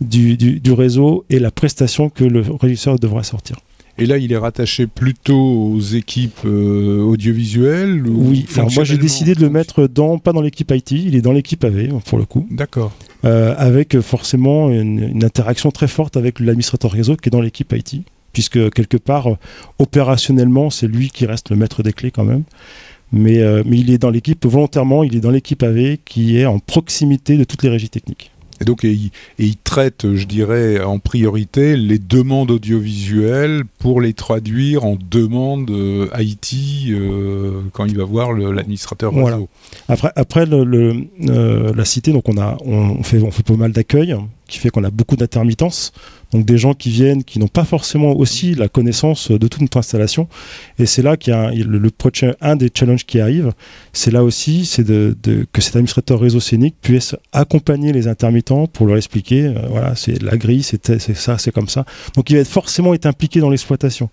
du, 0.00 0.72
réseau 0.72 1.24
et 1.28 1.38
la 1.38 1.50
prestation 1.50 2.08
que 2.08 2.24
le 2.24 2.42
régisseur 2.60 2.98
devra 2.98 3.22
sortir. 3.22 3.56
Et 3.98 4.06
là, 4.06 4.16
il 4.16 4.32
est 4.32 4.36
rattaché 4.38 4.86
plutôt 4.86 5.36
aux 5.36 5.80
équipes 5.80 6.40
euh, 6.46 7.02
audiovisuelles 7.02 8.02
Oui, 8.06 8.46
moi 8.74 8.84
j'ai 8.84 8.96
décidé 8.96 9.34
de 9.34 9.40
le 9.42 9.50
mettre 9.50 9.86
dans, 9.88 10.18
pas 10.18 10.32
dans 10.32 10.40
l'équipe 10.40 10.70
IT, 10.70 10.92
il 10.92 11.14
est 11.16 11.20
dans 11.20 11.32
l'équipe 11.32 11.62
AV 11.62 11.88
pour 12.06 12.16
le 12.16 12.24
coup. 12.24 12.46
D'accord. 12.50 12.92
Euh, 13.26 13.54
avec 13.58 14.00
forcément 14.00 14.70
une, 14.70 15.22
interaction 15.22 15.70
très 15.70 15.88
forte 15.88 16.16
avec 16.16 16.40
l'administrateur 16.40 16.92
réseau 16.92 17.16
qui 17.16 17.28
est 17.28 17.30
dans 17.30 17.42
l'équipe 17.42 17.70
IT, 17.74 18.02
puisque 18.32 18.70
quelque 18.70 18.96
part, 18.96 19.36
opérationnellement, 19.78 20.70
c'est 20.70 20.86
lui 20.86 21.10
qui 21.10 21.26
reste 21.26 21.50
le 21.50 21.56
maître 21.56 21.82
des 21.82 21.92
clés 21.92 22.10
quand 22.10 22.24
même. 22.24 22.44
Euh, 23.14 23.62
mais, 23.66 23.78
il 23.78 23.90
est 23.90 23.98
dans 23.98 24.10
l'équipe, 24.10 24.44
volontairement, 24.46 25.02
il 25.02 25.16
est 25.16 25.20
dans 25.20 25.30
l'équipe 25.30 25.62
AV 25.62 25.98
qui 26.04 26.38
est 26.38 26.46
en 26.46 26.58
proximité 26.58 27.36
de 27.36 27.44
toutes 27.44 27.62
les 27.62 27.70
régies 27.70 27.90
techniques. 27.90 28.30
Et 28.60 28.66
donc, 28.66 28.84
il, 28.84 29.56
traite, 29.64 30.14
je 30.14 30.26
dirais, 30.26 30.82
en 30.82 30.98
priorité 30.98 31.78
les 31.78 31.98
demandes 31.98 32.50
audiovisuelles 32.50 33.62
pour 33.78 34.02
les 34.02 34.12
traduire 34.12 34.84
en 34.84 34.98
demandes 35.10 35.70
euh, 35.70 36.08
IT 36.18 36.90
euh, 36.90 37.62
quand 37.72 37.86
il 37.86 37.96
va 37.96 38.04
voir 38.04 38.32
l'administrateur 38.32 39.14
réseau. 39.14 39.48
Après, 39.88 40.12
après 40.14 40.44
la 40.44 41.84
cité, 41.86 42.12
donc 42.12 42.28
on, 42.28 42.36
a, 42.36 42.58
on, 42.62 43.02
fait, 43.02 43.22
on 43.22 43.30
fait 43.30 43.42
pas 43.42 43.56
mal 43.56 43.72
d'accueil, 43.72 44.14
qui 44.50 44.58
fait 44.58 44.70
qu'on 44.70 44.84
a 44.84 44.90
beaucoup 44.90 45.16
d'intermittence. 45.16 45.92
Donc 46.32 46.44
des 46.44 46.58
gens 46.58 46.74
qui 46.74 46.90
viennent, 46.90 47.24
qui 47.24 47.38
n'ont 47.38 47.48
pas 47.48 47.64
forcément 47.64 48.12
aussi 48.12 48.54
la 48.54 48.68
connaissance 48.68 49.30
de 49.30 49.48
toute 49.48 49.60
notre 49.62 49.78
installation. 49.78 50.28
Et 50.78 50.86
c'est 50.86 51.02
là 51.02 51.16
qu'il 51.16 51.32
y 51.32 51.36
a 51.36 51.50
le, 51.50 51.90
prochain, 51.90 52.34
un 52.40 52.56
des 52.56 52.70
challenges 52.72 53.04
qui 53.04 53.20
arrive, 53.20 53.52
c'est 53.92 54.12
là 54.12 54.22
aussi, 54.22 54.64
c'est 54.64 54.84
de, 54.84 55.16
que 55.52 55.60
cet 55.60 55.76
administrateur 55.76 56.20
réseau 56.20 56.40
scénique 56.40 56.76
puisse 56.80 57.16
accompagner 57.32 57.92
les 57.92 58.06
intermittents 58.06 58.66
pour 58.66 58.86
leur 58.86 58.96
expliquer, 58.96 59.46
euh, 59.46 59.54
voilà, 59.68 59.96
c'est 59.96 60.22
la 60.22 60.36
grille, 60.36 60.62
c'est 60.62 60.86
ça, 61.14 61.38
c'est 61.38 61.52
comme 61.52 61.68
ça. 61.68 61.84
Donc 62.14 62.30
il 62.30 62.34
va 62.34 62.40
être 62.40 62.48
forcément 62.48 62.94
être 62.94 63.06
impliqué 63.06 63.40
dans 63.40 63.50
l'exploitation. 63.50 64.08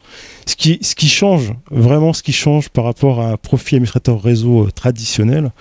Ce 0.45 0.56
qui, 0.56 0.80
ce 0.82 0.95
qui 0.95 1.10
change, 1.10 1.54
vraiment 1.69 2.13
ce 2.13 2.23
qui 2.23 2.34
change 2.34 2.69
par 2.69 2.86
rapport 2.86 3.21
à 3.21 3.32
un 3.34 3.38
profil 3.38 3.76
administrateur 3.78 4.21
réseau 4.21 4.65
euh, 4.65 4.71
traditionnel, 4.71 5.52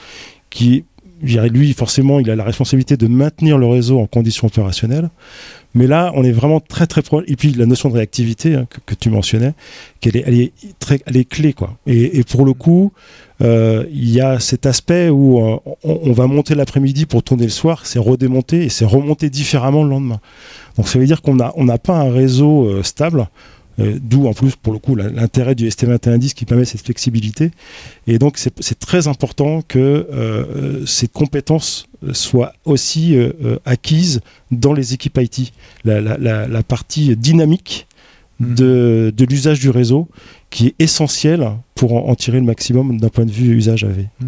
qui 0.48 0.84
lui, 1.22 1.72
forcément, 1.72 2.20
il 2.20 2.30
a 2.30 2.36
la 2.36 2.44
responsabilité 2.44 2.96
de 2.96 3.06
maintenir 3.06 3.58
le 3.58 3.66
réseau 3.66 3.98
en 4.00 4.06
conditions 4.06 4.46
opérationnelles. 4.46 5.10
Mais 5.76 5.86
là, 5.86 6.10
on 6.14 6.24
est 6.24 6.32
vraiment 6.32 6.58
très 6.58 6.86
très 6.86 7.02
proche. 7.02 7.24
Et 7.26 7.36
puis 7.36 7.52
la 7.52 7.66
notion 7.66 7.90
de 7.90 7.94
réactivité 7.94 8.54
hein, 8.54 8.66
que, 8.86 8.94
tu 8.94 9.10
mentionnais, 9.10 9.52
qu'elle 10.00 10.16
est, 10.16 10.24
elle 10.26 10.40
est 10.40 10.52
très, 10.78 11.00
elle 11.04 11.18
est 11.18 11.28
clé 11.28 11.52
quoi. 11.52 11.76
Et, 11.86 12.24
pour 12.24 12.46
le 12.46 12.54
coup, 12.54 12.92
euh, 13.42 13.84
il 13.92 14.10
y 14.10 14.22
a 14.22 14.40
cet 14.40 14.64
aspect 14.64 15.10
où 15.10 15.38
euh, 15.38 15.58
on, 15.84 16.12
va 16.12 16.26
monter 16.26 16.54
l'après-midi 16.54 17.04
pour 17.04 17.22
tourner 17.22 17.44
le 17.44 17.50
soir, 17.50 17.84
c'est 17.84 17.98
redémonter 17.98 18.64
et 18.64 18.68
c'est 18.70 18.86
remonter 18.86 19.28
différemment 19.28 19.84
le 19.84 19.90
lendemain. 19.90 20.20
Donc 20.78 20.88
ça 20.88 20.98
veut 20.98 21.04
dire 21.04 21.20
qu'on 21.20 21.34
n'a 21.34 21.52
on 21.56 21.64
n'a 21.64 21.76
pas 21.76 21.98
un 21.98 22.10
réseau 22.10 22.68
euh, 22.68 22.82
stable. 22.82 23.28
D'où 23.78 24.26
en 24.26 24.32
plus 24.32 24.56
pour 24.56 24.72
le 24.72 24.78
coup 24.78 24.94
l'intérêt 24.94 25.54
du 25.54 25.68
ST2110 25.68 26.32
qui 26.32 26.46
permet 26.46 26.64
cette 26.64 26.82
flexibilité. 26.82 27.50
Et 28.06 28.18
donc 28.18 28.38
c'est 28.38 28.78
très 28.78 29.06
important 29.06 29.60
que 29.60 30.82
ces 30.86 31.08
compétences 31.08 31.86
soient 32.12 32.54
aussi 32.64 33.16
acquises 33.66 34.20
dans 34.50 34.72
les 34.72 34.94
équipes 34.94 35.18
IT. 35.20 35.52
La, 35.84 36.62
partie 36.62 37.16
dynamique 37.16 37.86
hmm. 38.40 38.54
de, 38.54 39.26
l'usage 39.28 39.60
du 39.60 39.70
réseau 39.70 40.08
qui 40.50 40.68
est 40.68 40.74
essentielle 40.78 41.46
pour 41.74 42.08
en, 42.08 42.14
tirer 42.14 42.38
le 42.38 42.46
maximum 42.46 42.98
d'un 42.98 43.08
point 43.08 43.26
de 43.26 43.30
vue 43.30 43.54
usage 43.54 43.84
AV. 43.84 44.06
Hmm. 44.20 44.26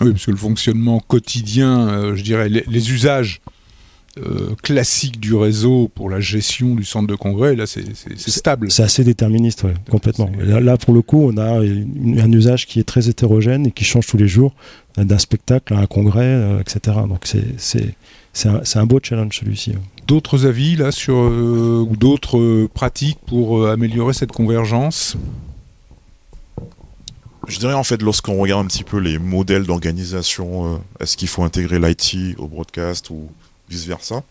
Oui, 0.00 0.12
parce 0.12 0.26
que 0.26 0.30
le 0.30 0.36
fonctionnement 0.36 1.00
quotidien, 1.00 1.88
euh, 1.88 2.16
je 2.16 2.22
dirais, 2.22 2.48
les, 2.48 2.92
usages 2.92 3.40
euh, 4.18 4.54
classiques 4.62 5.20
du 5.20 5.34
réseau 5.34 5.90
pour 5.94 6.10
la 6.10 6.20
gestion 6.20 6.74
du 6.74 6.84
centre 6.84 7.06
de 7.06 7.14
congrès, 7.14 7.54
là, 7.54 7.66
c'est 7.66 7.84
stable. 8.16 8.70
C'est 8.70 8.82
assez 8.82 9.04
déterministe, 9.04 9.64
complètement. 9.90 10.30
Là, 10.38 10.76
pour 10.76 10.94
le 10.94 11.02
coup, 11.02 11.30
on 11.32 11.36
a 11.36 11.60
un 11.60 12.32
usage 12.32 12.66
qui 12.66 12.80
est 12.80 12.84
très 12.84 13.08
hétérogène 13.08 13.66
et 13.66 13.70
qui 13.70 13.84
change 13.84 14.06
tous 14.06 14.16
les 14.16 14.28
jours, 14.28 14.54
d'un 14.96 15.18
spectacle 15.18 15.74
à 15.74 15.78
un 15.78 15.86
congrès, 15.86 16.24
euh, 16.24 16.60
etc. 16.60 16.96
Donc 17.08 17.24
c'est 17.24 17.94
c'est 18.32 18.78
un, 18.78 18.86
beau 18.86 19.00
challenge 19.02 19.38
celui-ci. 19.38 19.74
D'autres 20.06 20.46
avis 20.46 20.76
là 20.76 20.92
sur 20.92 21.16
euh, 21.16 21.84
ou 21.88 21.96
d'autres 21.96 22.38
euh, 22.38 22.68
pratiques 22.72 23.18
pour 23.26 23.58
euh, 23.58 23.72
améliorer 23.72 24.12
cette 24.12 24.32
convergence? 24.32 25.16
Je 27.48 27.58
dirais 27.58 27.74
en 27.74 27.82
fait 27.82 28.00
lorsqu'on 28.02 28.36
regarde 28.38 28.64
un 28.64 28.68
petit 28.68 28.84
peu 28.84 28.98
les 28.98 29.18
modèles 29.18 29.64
d'organisation, 29.64 30.80
est-ce 31.00 31.16
qu'il 31.16 31.26
faut 31.26 31.42
intégrer 31.42 31.80
l'IT 31.80 32.38
au 32.38 32.46
broadcast 32.46 33.10
ou 33.10 33.28
vice 33.70 33.86
versa 33.86 34.22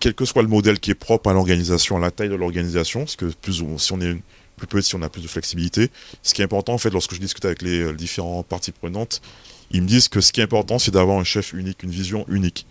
Quel 0.00 0.14
que 0.14 0.24
soit 0.24 0.42
le 0.42 0.48
modèle 0.48 0.80
qui 0.80 0.90
est 0.90 0.94
propre 0.94 1.30
à 1.30 1.32
l'organisation, 1.32 1.96
à 1.96 2.00
la 2.00 2.10
taille 2.10 2.28
de 2.28 2.34
l'organisation, 2.34 3.00
parce 3.00 3.16
que 3.16 3.26
plus 3.26 3.62
si 3.78 3.92
on 3.92 4.00
est 4.00 4.16
plus 4.58 4.66
petit, 4.66 4.94
on 4.96 5.02
a 5.02 5.08
plus 5.08 5.22
de 5.22 5.28
flexibilité. 5.28 5.90
Ce 6.22 6.34
qui 6.34 6.42
est 6.42 6.44
important 6.44 6.74
en 6.74 6.78
fait 6.78 6.90
lorsque 6.90 7.14
je 7.14 7.20
discute 7.20 7.44
avec 7.44 7.62
les 7.62 7.92
différentes 7.94 8.46
parties 8.46 8.72
prenantes, 8.72 9.22
ils 9.70 9.82
me 9.82 9.86
disent 9.86 10.08
que 10.08 10.20
ce 10.20 10.32
qui 10.32 10.40
est 10.40 10.44
important, 10.44 10.78
c'est 10.78 10.90
d'avoir 10.90 11.18
un 11.18 11.24
chef 11.24 11.52
unique, 11.52 11.82
une 11.82 11.90
vision 11.90 12.26
unique. 12.28 12.66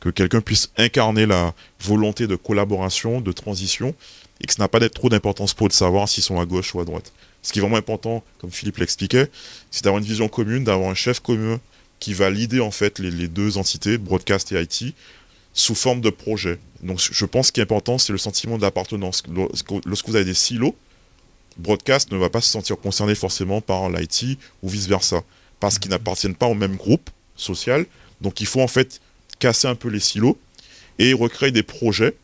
Que 0.00 0.10
quelqu'un 0.10 0.40
puisse 0.40 0.70
incarner 0.76 1.26
la 1.26 1.54
volonté 1.80 2.26
de 2.26 2.36
collaboration, 2.36 3.20
de 3.20 3.32
transition, 3.32 3.94
et 4.40 4.46
que 4.46 4.54
ce 4.54 4.60
n'a 4.60 4.68
pas 4.68 4.78
d'être 4.78 4.94
trop 4.94 5.08
d'importance 5.08 5.54
pour 5.54 5.68
de 5.68 5.72
savoir 5.72 6.08
s'ils 6.08 6.22
sont 6.22 6.40
à 6.40 6.46
gauche 6.46 6.74
ou 6.74 6.80
à 6.80 6.84
droite. 6.84 7.12
Ce 7.42 7.52
qui 7.52 7.58
est 7.58 7.62
vraiment 7.62 7.76
important, 7.76 8.22
comme 8.40 8.50
Philippe 8.50 8.78
l'expliquait, 8.78 9.28
c'est 9.70 9.84
d'avoir 9.84 10.00
une 10.00 10.08
vision 10.08 10.28
commune, 10.28 10.64
d'avoir 10.64 10.90
un 10.90 10.94
chef 10.94 11.20
commun 11.20 11.60
qui 12.00 12.14
va 12.14 12.30
leader 12.30 12.64
en 12.64 12.70
fait 12.70 12.98
les, 12.98 13.28
deux 13.28 13.58
entités, 13.58 13.98
broadcast 13.98 14.52
et 14.52 14.60
IT, 14.60 14.94
sous 15.52 15.74
forme 15.74 16.00
de 16.00 16.10
projet. 16.10 16.58
Donc 16.82 17.00
je 17.00 17.24
pense 17.24 17.50
qu'il 17.50 17.60
est 17.60 17.64
important, 17.64 17.98
c'est 17.98 18.12
le 18.12 18.18
sentiment 18.18 18.58
d'appartenance. 18.58 19.22
Lorsque 19.86 20.08
vous 20.08 20.16
avez 20.16 20.24
des 20.24 20.34
silos, 20.34 20.76
broadcast 21.56 22.12
ne 22.12 22.16
va 22.16 22.30
pas 22.30 22.40
se 22.40 22.50
sentir 22.50 22.78
concerné 22.78 23.14
forcément 23.14 23.60
par 23.60 23.90
l'IT 23.90 24.38
ou 24.62 24.68
vice-versa 24.68 25.22
parce 25.60 25.78
qu'ils 25.78 25.90
n'appartiennent 25.90 26.36
pas 26.36 26.46
au 26.46 26.54
même 26.54 26.76
groupe 26.76 27.10
social. 27.36 27.86
Donc 28.20 28.40
il 28.40 28.46
faut 28.46 28.60
en 28.60 28.68
fait 28.68 29.00
casser 29.38 29.66
un 29.68 29.74
peu 29.74 29.88
les 29.88 30.00
silos 30.00 30.38
et 30.98 31.12
recréer 31.12 31.50
des 31.50 31.62
projets 31.62 32.14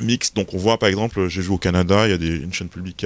mixtes. 0.00 0.36
Donc 0.36 0.54
on 0.54 0.58
voit 0.58 0.78
par 0.78 0.88
exemple, 0.88 1.28
j'ai 1.28 1.42
vu 1.42 1.50
au 1.50 1.58
Canada, 1.58 2.06
il 2.08 2.24
y 2.24 2.30
a 2.30 2.36
une 2.36 2.52
chaîne 2.52 2.68
publique 2.68 3.04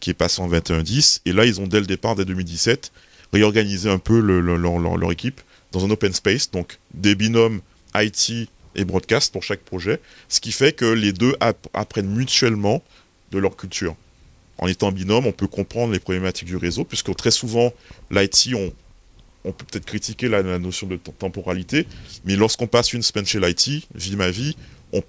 qui, 0.00 0.10
est 0.10 0.14
passée 0.14 0.40
en 0.40 0.48
21-10, 0.48 1.20
et 1.26 1.32
là 1.32 1.44
ils 1.44 1.60
ont 1.60 1.66
dès 1.66 1.80
le 1.80 1.86
départ, 1.86 2.16
dès 2.16 2.24
2017, 2.24 2.92
réorganisé 3.32 3.88
un 3.88 3.98
peu 3.98 4.18
leur, 4.20 5.12
équipe 5.12 5.40
dans 5.72 5.84
un 5.84 5.90
open 5.90 6.12
space, 6.12 6.50
donc 6.50 6.78
des 6.94 7.14
binômes 7.14 7.60
IT 7.94 8.48
et 8.74 8.84
broadcast 8.84 9.32
pour 9.32 9.42
chaque 9.42 9.60
projet, 9.60 10.00
ce 10.28 10.40
qui 10.40 10.52
fait 10.52 10.72
que 10.72 10.84
les 10.84 11.12
deux 11.12 11.34
apprennent 11.72 12.14
mutuellement 12.14 12.82
de 13.30 13.38
leur 13.38 13.56
culture. 13.56 13.96
En 14.58 14.68
étant 14.68 14.92
binôme, 14.92 15.26
on 15.26 15.32
peut 15.32 15.46
comprendre 15.46 15.92
les 15.92 15.98
problématiques 15.98 16.48
du 16.48 16.56
réseau, 16.56 16.84
puisque 16.84 17.14
très 17.16 17.30
souvent, 17.30 17.72
l'IT, 18.10 18.50
on, 18.54 18.72
on 19.44 19.52
peut 19.52 19.64
peut-être 19.70 19.86
critiquer 19.86 20.28
la, 20.28 20.58
notion 20.58 20.86
de 20.86 20.96
temporalité, 20.96 21.86
mais 22.24 22.36
lorsqu'on 22.36 22.66
passe 22.66 22.92
une 22.92 23.02
semaine 23.02 23.26
chez 23.26 23.40
l'IT, 23.40 23.88
vie 23.94 24.16
ma 24.16 24.30
vie, 24.30 24.56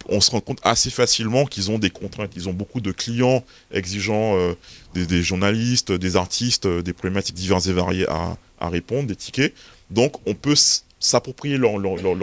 on, 0.09 0.21
se 0.21 0.31
rend 0.31 0.39
compte 0.39 0.59
assez 0.63 0.89
facilement 0.89 1.45
qu'ils 1.45 1.71
ont 1.71 1.79
des 1.79 1.89
contraintes. 1.89 2.31
Ils 2.35 2.47
ont 2.47 2.53
beaucoup 2.53 2.81
de 2.81 2.91
clients 2.91 3.43
exigeants, 3.71 4.37
euh, 4.37 4.53
des, 4.93 5.23
journalistes, 5.23 5.91
des 5.91 6.15
artistes, 6.15 6.65
euh, 6.65 6.81
des 6.81 6.93
problématiques 6.93 7.35
diverses 7.35 7.67
et 7.67 7.73
variées 7.73 8.07
à, 8.07 8.37
répondre, 8.61 9.07
des 9.07 9.15
tickets. 9.15 9.53
Donc, 9.89 10.15
on 10.25 10.33
peut 10.35 10.55
s'approprier 10.99 11.57
leur, 11.57 11.73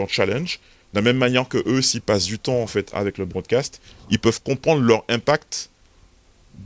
challenge. 0.09 0.59
De 0.93 0.99
la 0.99 1.01
même 1.03 1.17
manière 1.17 1.47
que 1.47 1.61
eux, 1.67 1.81
s'ils 1.81 2.01
passent 2.01 2.25
du 2.25 2.39
temps 2.39 2.61
en 2.61 2.67
fait 2.67 2.89
avec 2.93 3.17
le 3.17 3.25
broadcast, 3.25 3.79
ils 4.09 4.19
peuvent 4.19 4.41
comprendre 4.41 4.81
leur 4.81 5.03
impact 5.07 5.69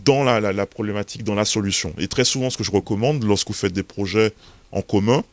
dans 0.06 0.24
la, 0.24 0.66
problématique, 0.66 1.24
dans 1.24 1.36
la 1.36 1.46
solution. 1.46 1.94
Et 1.98 2.08
très 2.08 2.24
souvent, 2.24 2.50
ce 2.50 2.58
que 2.58 2.64
je 2.64 2.72
recommande 2.72 3.24
lorsque 3.24 3.50
vous 3.50 3.54
faites 3.54 3.74
des 3.74 3.84
projets 3.84 4.34
en 4.72 4.82
commun, 4.82 5.24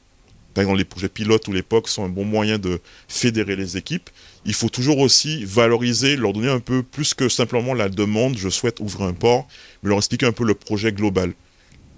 par 0.54 0.62
exemple 0.62 0.78
les 0.78 0.84
projets 0.84 1.08
pilotes 1.08 1.46
ou 1.48 1.52
l'époque 1.52 1.88
sont 1.88 2.04
un 2.04 2.08
bon 2.08 2.24
moyen 2.24 2.58
de 2.58 2.80
fédérer 3.08 3.56
les 3.56 3.76
équipes, 3.76 4.10
il 4.44 4.54
faut 4.54 4.68
toujours 4.68 4.98
aussi 4.98 5.44
valoriser, 5.44 6.16
leur 6.16 6.32
donner 6.32 6.48
un 6.50 6.60
peu 6.60 6.82
plus 6.82 7.14
que 7.14 7.28
simplement 7.28 7.74
la 7.74 7.88
demande, 7.88 8.36
je 8.36 8.48
souhaite 8.48 8.80
ouvrir 8.80 9.06
un 9.06 9.12
port, 9.12 9.46
mais 9.82 9.88
leur 9.88 9.98
expliquer 9.98 10.26
un 10.26 10.32
peu 10.32 10.44
le 10.44 10.54
projet 10.54 10.92
global. 10.92 11.32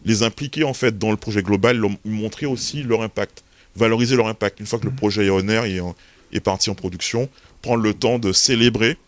Les 0.05 0.23
impliquer 0.23 0.65
en 0.65 0.75
fait 0.75 0.99
dans 0.99 1.11
le 1.11 1.17
projet 1.17 1.43
global, 1.43 1.79
leur 1.79 1.91
montrer 2.05 2.47
aussi 2.47 2.83
leur 2.83 3.03
impact, 3.03 3.43
valoriser 3.77 4.17
leur 4.17 4.29
impact. 4.29 4.61
Une 4.61 4.67
fois 4.67 4.79
que 4.79 4.85
le 4.85 4.91
mmh. 4.91 4.97
projet 4.97 5.27
est 5.27 5.31
en 5.31 5.49
air 5.49 5.65
et 5.65 5.81
est 6.33 6.41
parti 6.41 6.69
en 6.69 6.75
production, 6.75 7.29
prendre 7.63 7.83
le 7.83 7.95
temps 7.95 8.19
de 8.19 8.33
célébrer 8.33 8.99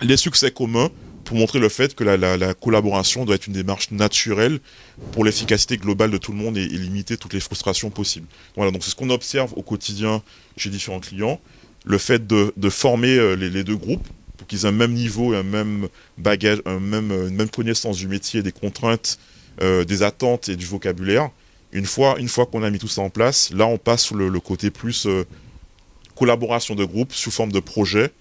les 0.00 0.16
succès 0.16 0.50
communs 0.50 0.90
pour 1.28 1.36
montrer 1.36 1.58
le 1.58 1.68
fait 1.68 1.94
que 1.94 2.04
la, 2.04 2.54
collaboration 2.54 3.26
doit 3.26 3.34
être 3.34 3.48
une 3.48 3.52
démarche 3.52 3.90
naturelle 3.90 4.60
pour 5.12 5.26
l'efficacité 5.26 5.76
globale 5.76 6.10
de 6.10 6.16
tout 6.16 6.32
le 6.32 6.38
monde 6.38 6.56
et, 6.56 6.66
limiter 6.66 7.18
toutes 7.18 7.34
les 7.34 7.40
frustrations 7.40 7.90
possibles. 7.90 8.26
Voilà, 8.56 8.70
donc 8.70 8.82
c'est 8.82 8.90
ce 8.90 8.96
qu'on 8.96 9.10
observe 9.10 9.52
au 9.54 9.62
quotidien 9.62 10.22
chez 10.56 10.70
différents 10.70 11.00
clients. 11.00 11.38
Le 11.84 11.98
fait 11.98 12.26
de, 12.26 12.70
former 12.70 13.18
euh, 13.18 13.34
les, 13.34 13.62
deux 13.62 13.76
groupes 13.76 14.08
pour 14.38 14.46
qu'ils 14.46 14.64
aient 14.64 14.68
un 14.68 14.72
même 14.72 14.94
niveau, 14.94 15.34
un 15.34 15.42
même 15.42 15.88
bagage, 16.16 16.62
un 16.64 16.80
même, 16.80 17.12
une 17.12 17.36
même 17.36 17.50
connaissance 17.50 17.98
du 17.98 18.08
métier, 18.08 18.42
des 18.42 18.52
contraintes, 18.52 19.18
euh, 19.60 19.84
des 19.84 20.02
attentes 20.02 20.48
et 20.48 20.56
du 20.56 20.64
vocabulaire. 20.64 21.28
Une 21.72 21.84
fois, 21.84 22.18
une 22.18 22.28
fois 22.28 22.46
qu'on 22.46 22.62
a 22.62 22.70
mis 22.70 22.78
tout 22.78 22.88
ça 22.88 23.02
en 23.02 23.10
place, 23.10 23.50
là 23.52 23.66
on 23.66 23.76
passe 23.76 24.02
sur 24.02 24.16
le, 24.16 24.40
côté 24.40 24.70
plus 24.70 25.04
euh, 25.04 25.26
collaboration 26.16 26.74
de 26.74 26.86
groupe 26.86 27.12
sous 27.12 27.30
forme 27.30 27.52
de 27.52 27.60
projet 27.60 28.12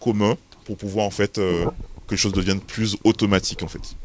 commun 0.00 0.36
pour 0.64 0.76
pouvoir 0.76 1.06
en 1.06 1.12
fait 1.12 1.40
que 2.06 2.12
les 2.12 2.16
choses 2.16 2.32
deviennent 2.32 2.60
plus 2.60 2.96
automatiques 3.04 3.62
en 3.62 3.68
fait. 3.68 3.96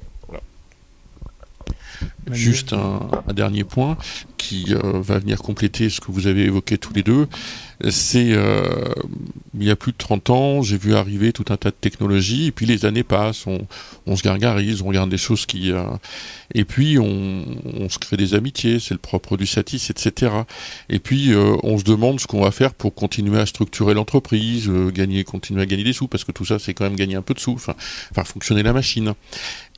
Juste 2.32 2.74
un, 2.74 3.10
dernier 3.34 3.64
point 3.64 3.98
qui 4.38 4.74
euh, 4.74 5.02
va 5.02 5.20
venir 5.20 5.40
compléter 5.40 5.90
ce 5.90 6.02
que 6.02 6.12
vous 6.12 6.28
avez 6.28 6.44
évoqué 6.44 6.78
tous 6.78 6.94
les 6.94 7.04
deux. 7.04 7.28
C'est 7.90 8.32
euh, 8.32 8.94
il 9.58 9.64
y 9.64 9.72
a 9.72 9.76
plus 9.76 9.92
de 9.92 9.98
30 9.98 10.30
ans, 10.30 10.62
j'ai 10.62 10.78
vu 10.78 10.96
arriver 10.96 11.34
tout 11.34 11.46
un 11.50 11.58
tas 11.58 11.72
de 11.72 11.76
technologies, 11.76 12.48
et 12.48 12.52
puis 12.52 12.66
les 12.66 12.86
années 12.86 13.04
passent, 13.04 13.46
on, 13.48 14.16
se 14.16 14.24
gargarise, 14.24 14.82
on 14.82 14.88
regarde 14.88 15.10
des 15.10 15.18
choses 15.18 15.46
qui. 15.46 15.72
Euh, 15.72 15.84
et 16.54 16.64
puis 16.64 17.00
on, 17.00 17.90
se 17.90 17.98
crée 17.98 18.18
des 18.18 18.34
amitiés, 18.34 18.80
c'est 18.80 18.94
le 18.94 19.00
propre 19.00 19.36
du 19.36 19.46
Satis, 19.46 19.90
etc. 19.90 20.32
Et 20.90 21.00
puis 21.00 21.32
on 21.64 21.78
se 21.78 21.84
demande 21.84 22.20
ce 22.20 22.28
qu'on 22.28 22.42
va 22.42 22.52
faire 22.52 22.74
pour 22.74 22.94
continuer 22.94 23.40
à 23.40 23.46
structurer 23.46 23.94
l'entreprise, 23.94 24.70
gagner, 24.94 25.24
continuer 25.24 25.62
à 25.62 25.66
gagner 25.66 25.84
des 25.84 25.94
sous, 25.94 26.08
parce 26.08 26.24
que 26.24 26.32
tout 26.32 26.46
ça 26.46 26.60
c'est 26.60 26.74
quand 26.74 26.84
même 26.84 26.96
gagner 26.96 27.16
un 27.16 27.22
peu 27.22 27.34
de 27.34 27.40
sous, 27.40 27.54
enfin 27.54 27.76
faire 28.14 28.28
fonctionner 28.28 28.64
la 28.64 28.74
machine. 28.74 29.14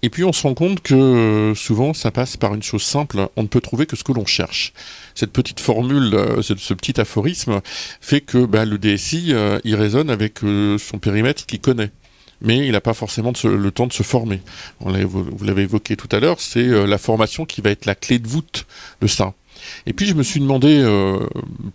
Et 0.03 0.09
puis 0.09 0.25
on 0.25 0.33
se 0.33 0.43
rend 0.43 0.53
compte 0.53 0.81
que 0.81 0.93
euh, 0.93 1.55
souvent 1.55 1.93
ça 1.93 2.11
passe 2.11 2.35
par 2.35 2.53
une 2.53 2.61
chose 2.61 2.83
simple, 2.83 3.29
on 3.37 3.43
ne 3.43 3.47
peut 3.47 3.61
trouver 3.61 3.85
que 3.85 3.95
ce 3.95 4.03
que 4.03 4.11
l'on 4.11 4.25
cherche. 4.25 4.73
Cette 5.15 5.31
petite 5.31 5.61
formule, 5.61 6.13
euh, 6.13 6.41
ce, 6.41 6.73
petit 6.73 6.99
aphorisme 6.99 7.61
fait 8.01 8.19
que 8.19 8.45
bah, 8.45 8.65
le 8.65 8.77
DSI, 8.77 9.29
euh, 9.29 9.59
il 9.63 9.75
résonne 9.75 10.09
avec 10.09 10.39
son 10.39 10.99
périmètre 10.99 11.45
qu'il 11.45 11.61
connaît 11.61 11.91
mais 12.45 12.57
il 12.57 12.73
n'a 12.73 12.81
pas 12.81 12.93
forcément 12.93 13.31
le 13.45 13.71
temps 13.71 13.87
de 13.87 13.93
se 13.93 14.03
former. 14.03 14.41
vous 14.81 15.45
l'avez 15.45 15.61
évoqué 15.61 15.95
tout 15.95 16.09
à 16.11 16.19
l'heure, 16.19 16.41
c'est 16.41 16.67
la 16.85 16.97
formation 16.97 17.45
qui 17.45 17.61
va 17.61 17.69
être 17.69 17.85
la 17.85 17.95
clé 17.95 18.19
de 18.19 18.27
voûte 18.27 18.65
de 18.99 19.07
ça. 19.07 19.33
Et 19.85 19.93
puis 19.93 20.05
je 20.05 20.13
me 20.13 20.23
suis 20.23 20.39
demandé 20.39 20.79
euh, 20.79 21.19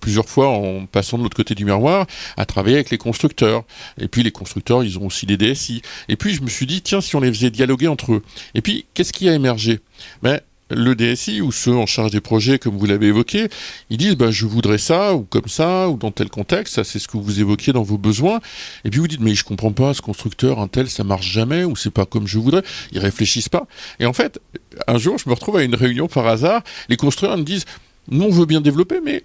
plusieurs 0.01 0.28
fois 0.28 0.49
en 0.49 0.86
passant 0.86 1.18
de 1.18 1.22
l'autre 1.22 1.36
côté 1.36 1.55
du 1.55 1.64
miroir 1.64 2.07
à 2.36 2.47
travailler 2.47 2.76
avec 2.76 2.91
les 2.91 2.99
constructeurs. 2.99 3.64
Et 4.01 4.09
puis 4.09 4.22
les 4.22 4.32
constructeurs, 4.32 4.84
ils 4.84 4.99
ont 4.99 5.07
aussi 5.07 5.26
des 5.26 5.36
DSI. 5.36 5.82
Et 6.09 6.16
puis 6.16 6.34
je 6.34 6.43
me 6.43 6.49
suis 6.49 6.66
dit, 6.66 6.82
tiens, 6.82 7.01
si 7.01 7.16
on 7.16 7.20
les 7.20 7.32
faisait 7.32 7.51
dialoguer 7.51 7.89
entre 7.89 8.12
eux. 8.12 8.22
Et 8.55 8.62
puis, 8.62 8.86
qu'est-ce 8.95 9.12
qui 9.12 9.28
a 9.28 9.34
émergé? 9.34 9.80
Ben, 10.22 10.41
le 10.71 10.95
DSI 10.95 11.41
ou 11.41 11.53
ceux 11.53 11.75
en 11.75 11.87
charge 11.87 12.11
des 12.11 12.21
projets, 12.21 12.59
comme 12.59 12.77
vous 12.77 12.87
l'avez 12.87 13.09
évoqué, 13.09 13.49
ils 13.91 13.97
disent 13.97 14.16
bah, 14.16 14.31
je 14.31 14.47
voudrais 14.47 14.79
ça, 14.79 15.14
ou 15.14 15.23
comme 15.23 15.49
ça, 15.49 15.89
ou 15.89 15.97
dans 15.97 16.11
tel 16.11 16.29
contexte, 16.29 16.75
ça 16.75 16.85
c'est 16.85 16.99
ce 16.99 17.09
que 17.09 17.16
vous 17.16 17.41
évoquiez 17.41 17.73
dans 17.73 17.83
vos 17.83 17.99
besoins. 17.99 18.41
Et 18.85 18.91
puis 18.91 19.01
vous 19.01 19.09
dites 19.09 19.21
mais 19.21 19.35
je 19.35 19.45
comprends 19.45 19.73
pas, 19.73 19.95
ce 19.95 20.03
constructeur, 20.03 20.61
un 20.61 20.69
tel, 20.69 20.89
ça 20.89 21.05
marche 21.05 21.31
jamais, 21.31 21.64
ou 21.64 21.77
c'est 21.77 21.91
pas 21.91 22.07
comme 22.07 22.27
je 22.27 22.39
voudrais. 22.39 22.62
Ils 22.93 22.99
réfléchissent 22.99 23.49
pas. 23.49 23.66
Et 24.01 24.07
en 24.07 24.12
fait, 24.12 24.41
un 24.87 24.99
jour, 24.99 25.19
je 25.19 25.29
me 25.29 25.35
retrouve 25.35 25.57
à 25.57 25.62
une 25.62 25.75
réunion 25.75 26.09
par 26.09 26.27
hasard, 26.27 26.62
les 26.89 26.97
constructeurs 26.97 27.37
me 27.37 27.45
disent 27.45 27.64
nous 28.11 28.25
on 28.25 28.31
veut 28.31 28.47
bien 28.47 28.61
développer, 28.61 29.01
mais 29.05 29.25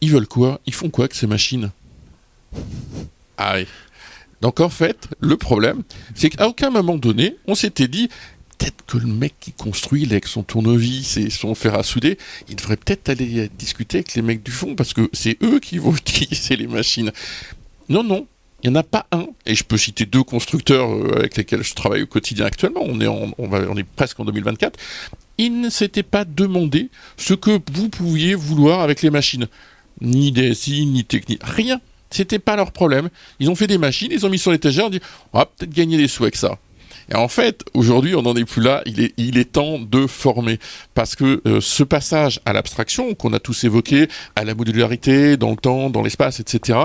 ils 0.00 0.10
veulent 0.10 0.28
quoi? 0.28 0.60
Ils 0.66 0.74
font 0.74 0.90
quoi 0.90 1.04
avec 1.04 1.14
ces 1.14 1.26
machines? 1.26 1.70
Ah 3.38 3.56
Donc 4.40 4.60
en 4.60 4.68
fait, 4.68 5.08
le 5.20 5.36
problème, 5.36 5.82
c'est 6.14 6.30
qu'à 6.30 6.48
aucun 6.48 6.70
moment 6.70 6.96
donné, 6.96 7.36
on 7.46 7.54
s'était 7.54 7.88
dit, 7.88 8.08
peut-être 8.62 8.86
que 8.86 8.98
le 8.98 9.06
mec 9.06 9.34
qui 9.40 9.52
construit 9.52 10.04
avec 10.04 10.26
son 10.26 10.42
tournevis 10.42 11.16
et 11.16 11.30
son 11.30 11.54
fer 11.54 11.74
à 11.74 11.82
souder, 11.82 12.18
il 12.48 12.56
devrait 12.56 12.76
peut-être 12.76 13.08
aller 13.08 13.50
discuter 13.58 13.98
avec 13.98 14.14
les 14.14 14.22
mecs 14.22 14.42
du 14.42 14.52
fond, 14.52 14.74
parce 14.74 14.94
que 14.94 15.08
c'est 15.12 15.36
eux 15.42 15.58
qui 15.58 15.78
vont 15.78 15.94
utiliser 15.96 16.56
les 16.56 16.68
machines. 16.68 17.10
Non, 17.88 18.04
non, 18.04 18.26
il 18.62 18.70
n'y 18.70 18.76
en 18.76 18.80
a 18.80 18.84
pas 18.84 19.06
un, 19.10 19.26
et 19.46 19.54
je 19.54 19.64
peux 19.64 19.76
citer 19.76 20.06
deux 20.06 20.22
constructeurs 20.22 20.92
euh, 20.92 21.16
avec 21.16 21.36
lesquels 21.36 21.64
je 21.64 21.74
travaille 21.74 22.02
au 22.02 22.06
quotidien 22.06 22.46
actuellement, 22.46 22.82
on 22.84 23.00
est, 23.00 23.08
on, 23.08 23.48
va, 23.48 23.62
on 23.68 23.76
est 23.76 23.82
presque 23.84 24.20
en 24.20 24.24
2024, 24.24 24.78
il 25.38 25.60
ne 25.60 25.68
s'était 25.68 26.04
pas 26.04 26.24
demandé 26.24 26.88
ce 27.16 27.34
que 27.34 27.58
vous 27.72 27.88
pouviez 27.88 28.34
vouloir 28.34 28.80
avec 28.80 29.02
les 29.02 29.10
machines. 29.10 29.48
Ni 30.00 30.32
DSI, 30.32 30.86
ni 30.86 31.04
technique, 31.04 31.40
rien. 31.42 31.80
C'était 32.10 32.38
pas 32.38 32.56
leur 32.56 32.72
problème. 32.72 33.08
Ils 33.40 33.48
ont 33.48 33.54
fait 33.54 33.66
des 33.66 33.78
machines, 33.78 34.10
ils 34.12 34.26
ont 34.26 34.28
mis 34.28 34.38
sur 34.38 34.52
l'étagère, 34.52 34.84
ils 34.84 34.86
ont 34.86 34.90
dit 34.90 35.00
on 35.32 35.38
va 35.38 35.46
peut-être 35.46 35.72
gagner 35.72 35.96
des 35.96 36.08
sous 36.08 36.24
avec 36.24 36.36
ça. 36.36 36.58
Et 37.12 37.14
en 37.14 37.28
fait, 37.28 37.62
aujourd'hui, 37.74 38.14
on 38.14 38.22
n'en 38.22 38.34
est 38.36 38.46
plus 38.46 38.62
là. 38.62 38.82
Il 38.86 39.38
est, 39.38 39.52
temps 39.52 39.78
de 39.78 40.06
former. 40.06 40.58
Parce 40.94 41.14
que 41.14 41.42
euh, 41.46 41.60
ce 41.60 41.82
passage 41.82 42.40
à 42.46 42.54
l'abstraction 42.54 43.14
qu'on 43.14 43.34
a 43.34 43.38
tous 43.38 43.64
évoqué, 43.64 44.08
à 44.34 44.44
la 44.44 44.54
modularité, 44.54 45.36
dans 45.36 45.50
le 45.50 45.56
temps, 45.56 45.90
dans 45.90 46.02
l'espace, 46.02 46.40
etc., 46.40 46.78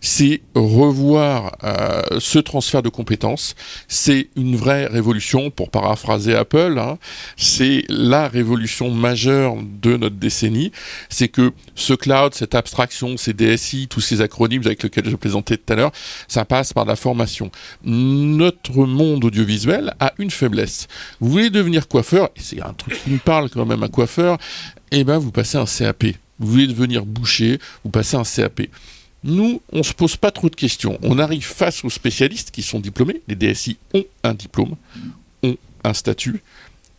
c'est 0.00 0.42
revoir 0.54 1.56
euh, 1.64 2.02
ce 2.20 2.38
transfert 2.38 2.82
de 2.82 2.90
compétences. 2.90 3.56
C'est 3.88 4.28
une 4.36 4.54
vraie 4.54 4.86
révolution, 4.86 5.50
pour 5.50 5.70
paraphraser 5.70 6.36
Apple. 6.36 6.76
Hein. 6.78 6.98
C'est 7.36 7.84
la 7.88 8.28
révolution 8.28 8.90
majeure 8.90 9.56
de 9.82 9.96
notre 9.96 10.16
décennie. 10.16 10.70
C'est 11.08 11.28
que 11.28 11.52
ce 11.74 11.94
cloud, 11.94 12.34
cette 12.34 12.54
abstraction, 12.54 13.16
ces 13.16 13.32
DSI, 13.32 13.88
tous 13.88 14.00
ces 14.00 14.20
acronymes 14.20 14.62
avec 14.64 14.82
lesquels 14.82 15.08
je 15.08 15.16
plaisantais 15.16 15.56
tout 15.56 15.72
à 15.72 15.76
l'heure, 15.76 15.92
ça 16.28 16.44
passe 16.44 16.72
par 16.72 16.84
la 16.84 16.94
formation. 16.94 17.50
Notre 17.82 18.84
monde 18.86 19.24
audiovisuel 19.24 19.71
a 20.00 20.12
une 20.18 20.30
faiblesse. 20.30 20.88
Vous 21.20 21.30
voulez 21.30 21.50
devenir 21.50 21.88
coiffeur, 21.88 22.30
et 22.36 22.40
c'est 22.40 22.60
un 22.60 22.72
truc 22.72 23.02
qui 23.02 23.10
me 23.10 23.18
parle 23.18 23.50
quand 23.50 23.66
même, 23.66 23.82
un 23.82 23.88
coiffeur, 23.88 24.38
eh 24.90 25.04
ben 25.04 25.18
vous 25.18 25.30
passez 25.30 25.58
un 25.58 25.66
CAP. 25.66 26.04
Vous 26.38 26.50
voulez 26.50 26.66
devenir 26.66 27.04
boucher, 27.06 27.58
vous 27.84 27.90
passez 27.90 28.16
un 28.16 28.24
CAP. 28.24 28.62
Nous, 29.24 29.62
on 29.72 29.82
se 29.82 29.92
pose 29.92 30.16
pas 30.16 30.32
trop 30.32 30.48
de 30.48 30.56
questions. 30.56 30.98
On 31.02 31.18
arrive 31.18 31.44
face 31.44 31.84
aux 31.84 31.90
spécialistes 31.90 32.50
qui 32.50 32.62
sont 32.62 32.80
diplômés. 32.80 33.22
Les 33.28 33.36
DSI 33.36 33.76
ont 33.94 34.04
un 34.24 34.34
diplôme, 34.34 34.74
ont 35.44 35.56
un 35.84 35.94
statut. 35.94 36.42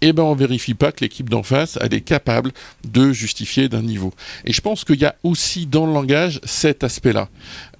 Eh 0.06 0.12
ben 0.12 0.24
on 0.24 0.36
vérifie 0.36 0.74
pas 0.74 0.92
que 0.92 1.00
l'équipe 1.00 1.30
d'en 1.30 1.44
face 1.44 1.80
elle 1.80 1.94
est 1.94 2.02
capable 2.02 2.52
de 2.84 3.14
justifier 3.14 3.70
d'un 3.70 3.82
niveau. 3.82 4.14
Et 4.44 4.52
je 4.52 4.60
pense 4.60 4.84
qu'il 4.84 5.00
y 5.00 5.06
a 5.06 5.16
aussi 5.24 5.66
dans 5.66 5.86
le 5.86 5.94
langage 5.94 6.42
cet 6.44 6.84
aspect-là. 6.84 7.30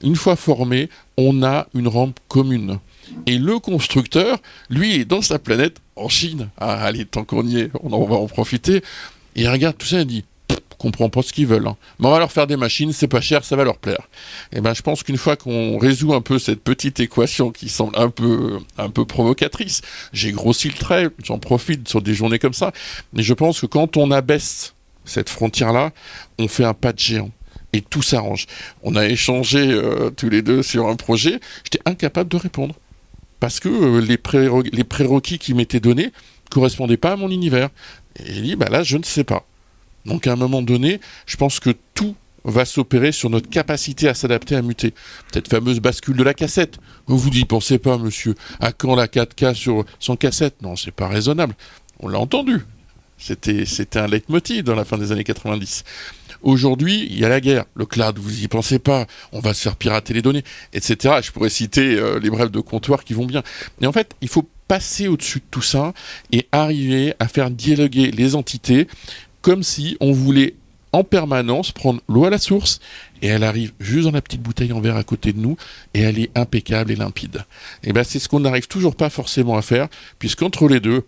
Une 0.02 0.16
fois 0.16 0.38
formé, 0.38 0.90
on 1.18 1.44
a 1.44 1.68
une 1.74 1.88
rampe 1.88 2.20
commune. 2.28 2.80
Et 3.28 3.38
le 3.38 3.60
constructeur, 3.60 4.40
lui, 4.70 4.96
est 4.96 5.06
dans 5.06 5.22
sa 5.22 5.40
planète 5.40 5.78
en 5.96 6.10
Chine. 6.10 6.50
Ah, 6.58 6.84
allez, 6.84 7.06
tant 7.06 7.24
qu'on 7.24 7.46
y 7.46 7.60
est, 7.60 7.72
on 7.82 7.92
en 7.92 8.04
va 8.06 8.16
en 8.16 8.28
profiter. 8.28 8.78
Et 9.36 9.42
il 9.42 9.50
regarde 9.50 9.78
tout 9.78 9.86
ça 9.86 10.02
et 10.02 10.06
dit 10.06 10.24
comprend 10.84 11.10
pas 11.10 11.22
ce 11.22 11.32
qu'ils 11.32 11.48
veulent. 11.48 11.68
Hein. 11.68 11.78
Mais 12.00 12.08
on 12.08 12.12
va 12.12 12.20
leur 12.20 12.32
faire 12.32 12.46
des 12.46 12.58
machines, 12.58 12.92
c'est 12.92 13.08
pas 13.08 13.22
cher, 13.22 13.46
ça 13.46 13.56
va 13.56 13.64
leur 13.64 13.78
plaire. 13.78 14.10
Et 14.52 14.60
ben, 14.60 14.74
je 14.74 14.82
pense 14.82 15.02
qu'une 15.02 15.18
fois 15.18 15.38
qu'on 15.38 15.78
résout 15.78 16.14
un 16.14 16.20
peu 16.20 16.40
cette 16.40 16.62
petite 16.62 17.00
équation 17.00 17.52
qui 17.52 17.70
semble 17.70 17.98
un 17.98 18.10
peu, 18.10 18.60
un 18.78 18.90
peu 18.90 19.06
provocatrice, 19.06 19.82
j'ai 20.12 20.34
grossi 20.34 20.68
le 20.68 20.74
trait, 20.74 21.08
j'en 21.24 21.40
profite 21.40 21.88
sur 21.88 22.02
des 22.02 22.14
journées 22.14 22.40
comme 22.40 22.54
ça. 22.54 22.74
Mais 23.14 23.24
je 23.24 23.34
pense 23.34 23.62
que 23.62 23.66
quand 23.66 23.96
on 23.96 24.12
abaisse 24.12 24.74
cette 25.06 25.30
frontière-là, 25.30 25.92
on 26.38 26.50
fait 26.50 26.66
un 26.66 26.74
pas 26.74 26.92
de 26.92 27.00
géant 27.00 27.32
et 27.74 27.82
tout 27.82 28.02
s'arrange. 28.02 28.46
On 28.84 28.96
a 28.96 29.06
échangé 29.06 29.72
euh, 29.72 30.10
tous 30.12 30.30
les 30.30 30.42
deux 30.42 30.64
sur 30.64 30.88
un 30.88 30.96
projet, 30.96 31.40
j'étais 31.64 31.82
incapable 31.86 32.30
de 32.30 32.38
répondre 32.38 32.76
parce 33.44 33.60
que 33.60 33.68
euh, 33.68 34.00
les, 34.00 34.84
prérequis 34.86 35.38
qui 35.38 35.54
m'étaient 35.54 35.82
donnés 35.82 36.14
correspondait 36.50 36.96
pas 36.96 37.12
à 37.12 37.16
mon 37.18 37.30
univers. 37.30 37.70
Et 38.18 38.34
j'ai 38.34 38.42
dit, 38.42 38.56
bah 38.56 38.70
là, 38.70 38.84
je 38.84 38.96
ne 38.96 39.04
sais 39.04 39.26
pas. 39.26 39.46
Donc 40.06 40.28
à 40.28 40.32
un 40.32 40.36
moment 40.38 40.62
donné, 40.62 41.02
je 41.26 41.36
pense 41.36 41.60
que 41.60 41.72
tout 41.94 42.16
va 42.46 42.64
s'opérer 42.64 43.12
sur 43.12 43.30
notre 43.30 43.50
capacité 43.50 44.08
à 44.08 44.14
s'adapter, 44.14 44.56
à 44.56 44.62
muter. 44.62 44.94
Cette 45.34 45.50
fameuse 45.50 45.82
bascule 45.82 46.16
de 46.16 46.24
la 46.24 46.34
cassette. 46.34 46.78
Vous 47.08 47.30
n'y 47.30 47.44
pensez 47.44 47.80
pas, 47.80 47.98
monsieur. 47.98 48.36
À 48.62 48.72
quand 48.72 48.96
la 48.96 49.08
4K 49.08 49.54
sur 49.56 49.84
son 50.00 50.16
cassette? 50.16 50.62
Non, 50.62 50.78
c'est 50.78 50.92
pas 50.92 51.08
raisonnable. 51.08 51.56
On 52.00 52.08
l'a 52.08 52.20
entendu. 52.20 52.62
C'était, 53.18 53.98
un 53.98 54.08
leitmotiv 54.08 54.64
dans 54.64 54.76
la 54.76 54.86
fin 54.86 54.98
des 54.98 55.12
années 55.12 55.24
90. 55.24 55.84
Aujourd'hui, 56.42 57.08
il 57.10 57.18
y 57.18 57.24
a 57.24 57.30
la 57.30 57.40
guerre, 57.40 57.66
le 57.76 57.86
cloud, 57.86 58.20
vous 58.20 58.44
y 58.44 58.48
pensez 58.50 58.80
pas, 58.80 59.08
on 59.32 59.40
va 59.40 59.54
se 59.54 59.62
faire 59.62 59.78
pirater 59.78 60.14
les 60.14 60.22
données, 60.22 60.44
etc. 60.74 61.16
Je 61.24 61.32
pourrais 61.32 61.50
citer 61.50 61.96
euh, 61.96 62.20
les 62.20 62.30
brèves 62.30 62.52
de 62.52 62.60
comptoir 62.60 63.06
qui 63.06 63.14
vont 63.14 63.26
bien. 63.26 63.44
Mais 63.80 63.88
en 63.88 63.94
fait, 63.94 64.14
il 64.22 64.28
faut 64.28 64.48
passer 64.68 65.08
au-dessus 65.08 65.40
de 65.40 65.46
tout 65.50 65.62
ça 65.62 65.94
et 66.32 66.48
arriver 66.52 67.14
à 67.20 67.28
faire 67.28 67.50
dialoguer 67.50 68.12
les 68.12 68.36
entités 68.36 68.88
comme 69.42 69.64
si 69.64 69.98
on 70.00 70.12
voulait 70.12 70.56
en 70.94 71.04
permanence 71.04 71.72
prendre 71.72 72.02
l'eau 72.08 72.26
à 72.26 72.30
la 72.30 72.38
source 72.38 72.80
et 73.22 73.28
elle 73.28 73.44
arrive 73.44 73.74
juste 73.80 74.06
dans 74.06 74.12
la 74.12 74.22
petite 74.22 74.42
bouteille 74.42 74.72
en 74.72 74.80
verre 74.80 74.96
à 74.96 75.04
côté 75.04 75.34
de 75.34 75.40
nous 75.40 75.58
et 75.94 76.02
elle 76.02 76.20
est 76.20 76.30
impeccable 76.38 76.92
et 76.92 76.96
limpide. 76.96 77.44
Et 77.84 77.92
bien 77.92 78.04
c'est 78.04 78.20
ce 78.20 78.30
qu'on 78.30 78.40
n'arrive 78.42 78.68
toujours 78.68 78.96
pas 78.96 79.10
forcément 79.10 79.58
à 79.58 79.62
faire 79.62 79.88
puisqu'entre 80.20 80.68
les 80.68 80.80
deux, 80.80 81.04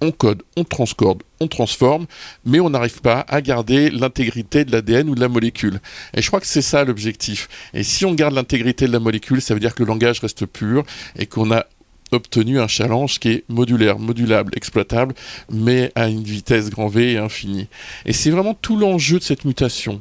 on 0.00 0.10
code, 0.10 0.42
on 0.56 0.64
transcorde, 0.64 1.22
on 1.40 1.48
transforme, 1.48 2.06
mais 2.44 2.60
on 2.60 2.70
n'arrive 2.70 3.00
pas 3.00 3.24
à 3.28 3.40
garder 3.40 3.90
l'intégrité 3.90 4.64
de 4.64 4.72
l'ADN 4.72 5.08
ou 5.08 5.14
de 5.14 5.20
la 5.20 5.28
molécule. 5.28 5.80
Et 6.14 6.22
je 6.22 6.28
crois 6.28 6.40
que 6.40 6.46
c'est 6.46 6.62
ça 6.62 6.84
l'objectif. 6.84 7.48
Et 7.72 7.82
si 7.82 8.04
on 8.04 8.14
garde 8.14 8.34
l'intégrité 8.34 8.86
de 8.86 8.92
la 8.92 9.00
molécule, 9.00 9.40
ça 9.40 9.54
veut 9.54 9.60
dire 9.60 9.74
que 9.74 9.82
le 9.82 9.88
langage 9.88 10.20
reste 10.20 10.46
pur 10.46 10.84
et 11.16 11.26
qu'on 11.26 11.50
a 11.52 11.66
obtenu 12.12 12.60
un 12.60 12.68
challenge 12.68 13.18
qui 13.18 13.28
est 13.28 13.44
modulaire, 13.48 13.98
modulable, 13.98 14.52
exploitable, 14.56 15.14
mais 15.50 15.90
à 15.94 16.08
une 16.08 16.22
vitesse 16.22 16.70
grand 16.70 16.88
V 16.88 17.12
et 17.12 17.18
infinie. 17.18 17.68
Et 18.06 18.12
c'est 18.12 18.30
vraiment 18.30 18.54
tout 18.54 18.76
l'enjeu 18.76 19.18
de 19.18 19.24
cette 19.24 19.44
mutation. 19.44 20.00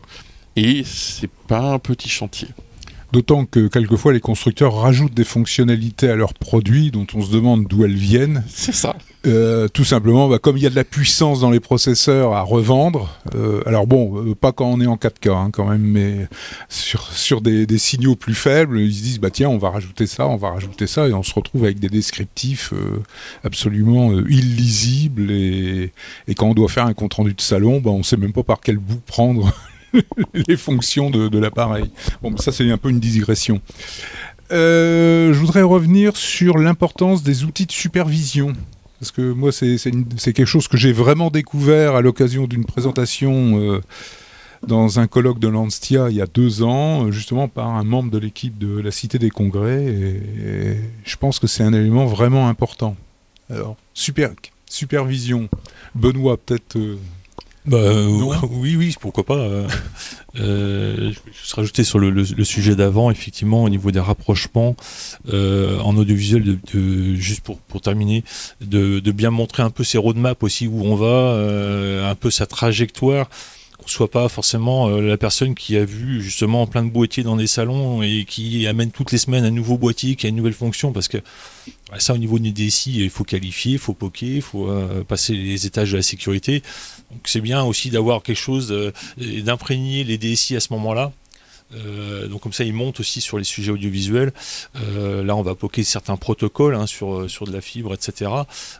Et 0.55 0.83
c'est 0.85 1.31
pas 1.47 1.61
un 1.61 1.79
petit 1.79 2.09
chantier. 2.09 2.47
D'autant 3.11 3.45
que 3.45 3.67
quelquefois 3.67 4.13
les 4.13 4.19
constructeurs 4.19 4.75
rajoutent 4.75 5.13
des 5.13 5.23
fonctionnalités 5.23 6.09
à 6.09 6.15
leurs 6.15 6.33
produits 6.33 6.89
dont 6.89 7.05
on 7.13 7.21
se 7.21 7.31
demande 7.31 7.67
d'où 7.67 7.85
elles 7.85 7.95
viennent. 7.95 8.43
C'est 8.47 8.73
ça. 8.73 8.95
Euh, 9.25 9.69
tout 9.69 9.85
simplement, 9.85 10.27
bah, 10.27 10.37
comme 10.37 10.57
il 10.57 10.63
y 10.63 10.65
a 10.65 10.69
de 10.69 10.75
la 10.75 10.83
puissance 10.83 11.39
dans 11.39 11.49
les 11.49 11.61
processeurs 11.61 12.33
à 12.33 12.41
revendre, 12.41 13.09
euh, 13.35 13.61
alors 13.65 13.87
bon, 13.87 14.21
euh, 14.21 14.35
pas 14.35 14.51
quand 14.51 14.65
on 14.65 14.81
est 14.81 14.85
en 14.85 14.97
4K 14.97 15.29
hein, 15.29 15.49
quand 15.51 15.65
même, 15.65 15.81
mais 15.81 16.27
sur, 16.67 17.09
sur 17.13 17.39
des, 17.39 17.65
des, 17.65 17.77
signaux 17.77 18.15
plus 18.17 18.35
faibles, 18.35 18.81
ils 18.81 18.93
se 18.93 19.01
disent, 19.01 19.19
bah 19.19 19.29
tiens, 19.29 19.47
on 19.47 19.57
va 19.57 19.69
rajouter 19.69 20.07
ça, 20.07 20.27
on 20.27 20.35
va 20.35 20.51
rajouter 20.51 20.87
ça, 20.87 21.07
et 21.07 21.13
on 21.13 21.23
se 21.23 21.33
retrouve 21.33 21.63
avec 21.63 21.79
des 21.79 21.87
descriptifs 21.87 22.73
absolument 23.45 24.11
illisibles, 24.27 25.31
et, 25.31 25.93
et, 26.27 26.35
quand 26.35 26.47
on 26.47 26.53
doit 26.53 26.67
faire 26.67 26.85
un 26.85 26.93
compte-rendu 26.93 27.33
de 27.33 27.41
salon, 27.41 27.79
bah, 27.79 27.91
on 27.91 28.03
sait 28.03 28.17
même 28.17 28.33
pas 28.33 28.43
par 28.43 28.59
quel 28.59 28.77
bout 28.77 28.99
prendre 29.05 29.53
les 30.33 30.57
fonctions 30.57 31.09
de, 31.09 31.29
de 31.29 31.39
l'appareil. 31.39 31.89
Bon, 32.21 32.35
ça 32.37 32.51
c'est 32.51 32.69
un 32.69 32.77
peu 32.77 32.89
une 32.89 32.99
digression. 32.99 33.61
Euh, 34.51 35.33
je 35.33 35.39
voudrais 35.39 35.61
revenir 35.61 36.15
sur 36.15 36.57
l'importance 36.57 37.23
des 37.23 37.43
outils 37.43 37.65
de 37.65 37.71
supervision. 37.71 38.53
Parce 39.03 39.11
que 39.11 39.33
moi, 39.33 39.51
c'est 39.51 40.31
quelque 40.31 40.45
chose 40.45 40.69
que 40.69 40.77
j'ai 40.77 40.93
vraiment 40.93 41.29
découvert 41.29 41.95
à 41.95 42.01
l'occasion 42.01 42.47
d'une 42.47 42.63
présentation 42.63 43.59
euh, 43.59 43.81
dans 44.65 45.01
un 45.01 45.07
colloque 45.07 45.39
de 45.39 45.49
l'Anstia 45.49 46.09
il 46.09 46.15
y 46.15 46.21
a 46.21 46.25
deux 46.25 46.63
ans, 46.63 47.11
justement 47.11 47.49
par 47.49 47.67
un 47.67 47.83
membre 47.83 48.11
de 48.11 48.17
l'équipe 48.17 48.57
de 48.57 48.79
la 48.79 48.91
Cité 48.91 49.19
des 49.19 49.29
Congrès. 49.29 49.83
Et, 49.83 50.77
je 51.03 51.17
pense 51.17 51.39
que 51.39 51.47
c'est 51.47 51.63
un 51.63 51.73
élément 51.73 52.05
vraiment 52.05 52.47
important. 52.47 52.95
Alors, 53.49 53.75
super, 53.93 54.29
supervision. 54.69 55.49
Benoît, 55.95 56.37
peut-être. 56.37 56.77
Euh, 56.77 56.97
bah, 57.65 57.77
euh, 57.77 58.07
oui, 58.51 58.75
oui, 58.75 58.95
pourquoi 58.99 59.23
pas. 59.23 59.37
Euh, 59.37 59.67
euh, 60.39 61.11
je 61.11 61.19
vais 61.19 61.55
rajouter 61.55 61.83
sur 61.83 61.99
le, 61.99 62.09
le, 62.09 62.23
le 62.23 62.43
sujet 62.43 62.75
d'avant, 62.75 63.09
effectivement, 63.11 63.63
au 63.63 63.69
niveau 63.69 63.91
des 63.91 63.99
rapprochements 63.99 64.75
euh, 65.31 65.79
en 65.79 65.95
audiovisuel, 65.97 66.43
de, 66.43 66.57
de, 66.73 67.15
juste 67.15 67.41
pour, 67.41 67.59
pour 67.59 67.81
terminer, 67.81 68.23
de, 68.61 68.99
de, 68.99 69.11
bien 69.11 69.29
montrer 69.29 69.63
un 69.63 69.69
peu 69.69 69.83
ses 69.83 69.97
roadmaps 69.97 70.43
aussi 70.43 70.67
où 70.67 70.83
on 70.83 70.95
va, 70.95 71.05
euh, 71.05 72.09
un 72.09 72.15
peu 72.15 72.29
sa 72.29 72.45
trajectoire 72.45 73.29
qu'on 73.77 73.87
soit 73.87 74.09
pas 74.09 74.29
forcément 74.29 74.87
euh, 74.87 75.01
la 75.01 75.17
personne 75.17 75.55
qui 75.55 75.77
a 75.77 75.85
vu 75.85 76.21
justement 76.21 76.67
plein 76.67 76.83
de 76.83 76.89
boîtiers 76.89 77.23
dans 77.23 77.35
des 77.35 77.47
salons 77.47 78.01
et 78.01 78.25
qui 78.25 78.67
amène 78.67 78.91
toutes 78.91 79.11
les 79.11 79.17
semaines 79.17 79.45
un 79.45 79.51
nouveau 79.51 79.77
boîtier 79.77 80.15
qui 80.15 80.25
a 80.25 80.29
une 80.29 80.35
nouvelle 80.35 80.53
fonction 80.53 80.91
parce 80.91 81.07
que 81.07 81.17
ça 81.97 82.13
au 82.13 82.17
niveau 82.17 82.39
du 82.39 82.51
DSI 82.51 83.03
il 83.03 83.09
faut 83.09 83.23
qualifier, 83.23 83.73
il 83.73 83.79
faut 83.79 83.93
poker, 83.93 84.29
il 84.29 84.41
faut 84.41 84.69
euh, 84.69 85.03
passer 85.03 85.33
les 85.33 85.65
étages 85.65 85.91
de 85.91 85.97
la 85.97 86.03
sécurité. 86.03 86.61
Donc 87.11 87.21
c'est 87.25 87.41
bien 87.41 87.63
aussi 87.63 87.89
d'avoir 87.89 88.23
quelque 88.23 88.37
chose, 88.37 88.71
euh, 88.71 88.91
d'imprégner 89.17 90.03
les 90.03 90.17
DSI 90.17 90.55
à 90.55 90.59
ce 90.59 90.73
moment-là 90.73 91.11
euh, 91.75 92.27
donc 92.27 92.41
comme 92.41 92.53
ça, 92.53 92.63
il 92.63 92.73
monte 92.73 92.99
aussi 92.99 93.21
sur 93.21 93.37
les 93.37 93.43
sujets 93.43 93.71
audiovisuels. 93.71 94.31
Euh, 94.75 95.23
là, 95.23 95.35
on 95.35 95.41
va 95.41 95.55
poker 95.55 95.85
certains 95.85 96.17
protocoles 96.17 96.75
hein, 96.75 96.87
sur, 96.87 97.13
euh, 97.13 97.27
sur 97.27 97.45
de 97.45 97.53
la 97.53 97.61
fibre, 97.61 97.93
etc. 97.93 98.31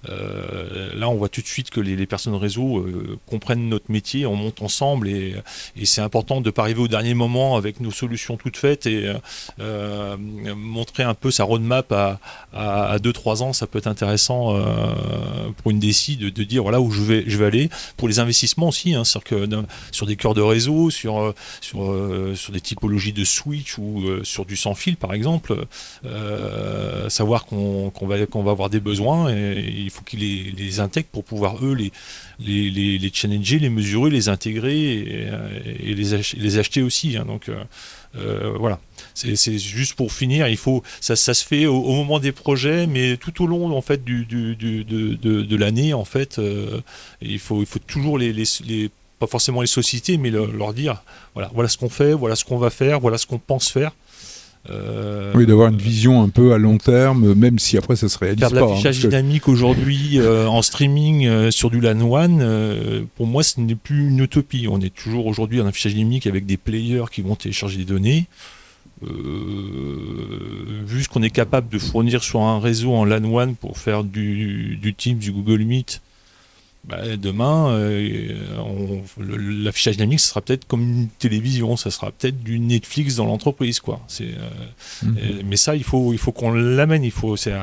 Là, 0.06 1.10
on 1.10 1.16
voit 1.16 1.30
tout 1.30 1.42
de 1.42 1.48
suite 1.48 1.70
que 1.70 1.80
les, 1.80 1.96
les 1.96 2.06
personnes 2.06 2.36
réseau 2.36 2.86
comprennent 3.28 3.70
notre 3.70 3.92
métier, 3.92 4.26
on 4.26 4.36
monte 4.36 4.62
ensemble 4.62 5.08
et, 5.08 5.36
c'est 5.84 6.02
important 6.02 6.42
de 6.42 6.46
ne 6.48 6.52
pas 6.52 6.64
arriver 6.64 6.82
au 6.82 6.88
dernier 6.88 7.14
moment 7.14 7.56
avec 7.56 7.80
nos 7.80 7.92
solutions 7.92 8.38
toutes 8.38 8.58
faites 8.58 8.86
et 8.86 9.12
montrer 10.56 11.04
un 11.04 11.14
peu 11.14 11.30
sa 11.30 11.44
roadmap 11.44 11.92
à, 11.92 12.20
à, 12.54 12.98
2-3 12.98 13.44
ans, 13.44 13.54
ça 13.54 13.68
peut 13.68 13.80
être 13.80 13.88
intéressant 13.88 14.58
pour 15.58 15.72
une 15.72 15.80
DSI 15.80 16.18
de, 16.18 16.44
dire 16.44 16.64
voilà 16.64 16.80
où 16.80 16.92
je 16.92 17.02
vais, 17.02 17.24
je 17.28 17.38
vais 17.38 17.46
aller. 17.46 17.70
Pour 17.98 18.08
les 18.08 18.20
investissements 18.20 18.70
aussi, 18.70 18.94
hein, 18.94 19.04
sur, 19.04 20.06
des 20.06 20.16
cœurs 20.16 20.34
de 20.34 20.42
réseau, 20.42 20.90
sur, 20.90 21.34
sur 21.62 22.52
des 22.52 22.62
types 22.62 22.83
de 22.88 23.24
switch 23.24 23.78
ou 23.78 24.02
euh, 24.08 24.24
sur 24.24 24.46
du 24.46 24.56
sans 24.56 24.74
fil 24.74 24.98
par 24.98 25.14
exemple, 25.14 25.66
euh, 26.06 27.10
savoir 27.10 27.46
qu'on 27.46 27.92
qu 27.92 28.06
va, 28.06 28.26
qu'on 28.26 28.44
va 28.44 28.52
avoir 28.52 28.70
des 28.70 28.80
besoins 28.80 29.34
et 29.34 29.74
il 29.78 29.90
faut 29.90 30.04
qu'ils 30.04 30.56
les, 30.56 30.80
intègrent 30.80 31.10
pour 31.10 31.24
pouvoir 31.24 31.64
eux 31.64 31.74
les, 31.74 31.92
les, 32.40 32.98
les, 32.98 33.12
challenger, 33.14 33.60
les 33.60 33.70
mesurer, 33.70 34.10
les 34.10 34.30
intégrer 34.30 34.94
et, 34.94 35.28
et 35.84 35.94
les, 35.94 36.14
ach 36.14 36.36
les, 36.38 36.58
acheter 36.58 36.82
aussi. 36.82 37.16
Hein, 37.18 37.26
donc 37.26 37.50
euh, 38.16 38.54
voilà, 38.60 38.80
c'est 39.16 39.58
juste 39.58 39.96
pour 39.96 40.14
finir, 40.14 40.48
il 40.48 40.58
faut 40.58 40.84
ça, 41.02 41.16
ça 41.16 41.34
se 41.34 41.44
fait 41.44 41.66
au, 41.66 41.82
moment 41.82 42.20
des 42.20 42.32
projets, 42.32 42.86
mais 42.86 43.18
tout 43.18 43.44
au 43.44 43.48
long 43.48 43.76
en 43.76 43.82
fait 43.82 44.04
du, 44.04 44.26
du, 44.26 44.56
de, 44.56 44.84
de, 44.84 45.56
l'année 45.56 45.96
en 45.96 46.06
fait, 46.06 46.38
euh, 46.38 46.82
il 47.22 47.40
faut 47.40 47.62
il 47.62 47.66
faut 47.66 47.80
toujours 47.80 48.20
les, 48.20 48.32
les 48.32 48.92
pas 49.20 49.28
forcément 49.28 49.62
les 49.62 49.68
sociétés, 49.68 50.18
mais 50.18 50.30
le, 50.30 50.46
leur 50.46 50.74
dire 50.74 51.04
voilà, 51.34 51.52
voilà 51.54 51.70
ce 51.70 51.78
qu'on 51.78 51.90
fait, 51.90 52.14
voilà 52.14 52.36
ce 52.36 52.46
qu'on 52.46 52.58
va 52.58 52.70
faire, 52.70 53.00
voilà 53.00 53.18
ce 53.18 53.26
qu'on 53.26 53.40
pense 53.40 53.70
faire. 53.70 53.92
Euh, 54.70 55.34
oui, 55.36 55.46
d'avoir 55.46 55.68
une 55.68 55.78
vision 55.78 56.24
un 56.24 56.30
peu 56.30 56.54
à 56.54 56.58
long 56.58 56.78
terme, 56.78 57.34
même 57.34 57.60
si 57.60 57.78
après 57.78 57.98
ça 57.98 58.08
se 58.08 58.18
réalise 58.18 58.40
faire 58.40 58.52
de 58.52 58.56
l'affichage 58.56 59.04
hein, 59.04 59.10
dynamique 59.10 59.44
que... 59.44 59.52
aujourd'hui 59.52 60.20
euh, 60.20 60.48
en 60.48 60.62
streaming 60.62 61.28
euh, 61.28 61.52
sur 61.52 61.70
du 61.70 61.82
LAN 61.82 62.00
one, 62.00 63.06
pour 63.16 63.28
moi 63.28 63.44
ce 63.44 63.60
n'est 63.60 63.76
plus 63.76 64.08
une 64.08 64.20
utopie. 64.20 64.68
On 64.70 64.80
est 64.80 64.94
toujours 64.94 65.26
aujourd'hui 65.26 65.60
en 65.60 65.68
affichage 65.68 65.96
dynamique 65.96 66.28
avec 66.28 66.46
des 66.46 66.56
players 66.56 67.06
qui 67.12 67.22
vont 67.22 67.36
télécharger 67.36 67.78
des 67.78 67.84
données. 67.84 68.28
vu 69.02 71.04
ce 71.04 71.10
qu'on 71.10 71.24
est 71.24 71.30
capable 71.30 71.68
de 71.68 71.78
fournir 71.78 72.24
sur 72.24 72.42
un 72.42 72.62
réseau 72.62 72.94
en 72.94 73.04
LAN 73.04 73.26
one 73.26 73.56
pour 73.56 73.78
faire 73.78 74.06
du, 74.06 74.80
du 74.82 74.94
Teams, 74.94 75.18
du 75.18 75.34
Google 75.34 75.64
Meet, 75.64 76.02
bah, 76.86 77.16
demain, 77.16 77.70
euh, 77.70 78.34
l'affichage 79.18 79.96
dynamique, 79.96 80.20
ce 80.20 80.28
sera 80.28 80.42
peut-être 80.42 80.68
comme 80.68 80.82
une 80.82 81.08
télévision, 81.08 81.78
ça 81.78 81.90
sera 81.92 82.12
peut-être 82.12 82.44
du 82.44 82.60
Netflix 82.60 83.16
dans 83.16 83.26
l'entreprise, 83.26 83.80
quoi. 83.80 84.02
Euh, 84.20 84.50
mmh. 85.02 85.18
et, 85.18 85.44
mais 85.44 85.56
ça, 85.56 85.78
il 85.78 85.86
faut, 85.86 86.12
il 86.12 86.20
faut 86.20 86.34
qu'on 86.34 86.52
l'amène. 86.52 87.06
Il 87.06 87.12
faut, 87.12 87.38
c'est, 87.38 87.54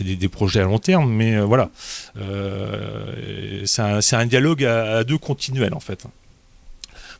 des, 0.00 0.16
des, 0.16 0.28
projets 0.28 0.60
à 0.60 0.64
long 0.64 0.80
terme, 0.80 1.12
mais 1.12 1.36
euh, 1.36 1.44
voilà, 1.44 1.70
euh, 2.18 3.62
c'est 3.66 3.82
un, 3.82 4.00
un, 4.12 4.26
dialogue 4.26 4.64
à, 4.64 4.96
à, 4.96 5.04
deux 5.04 5.18
continuels 5.18 5.74
en 5.74 5.80
fait. 5.80 6.04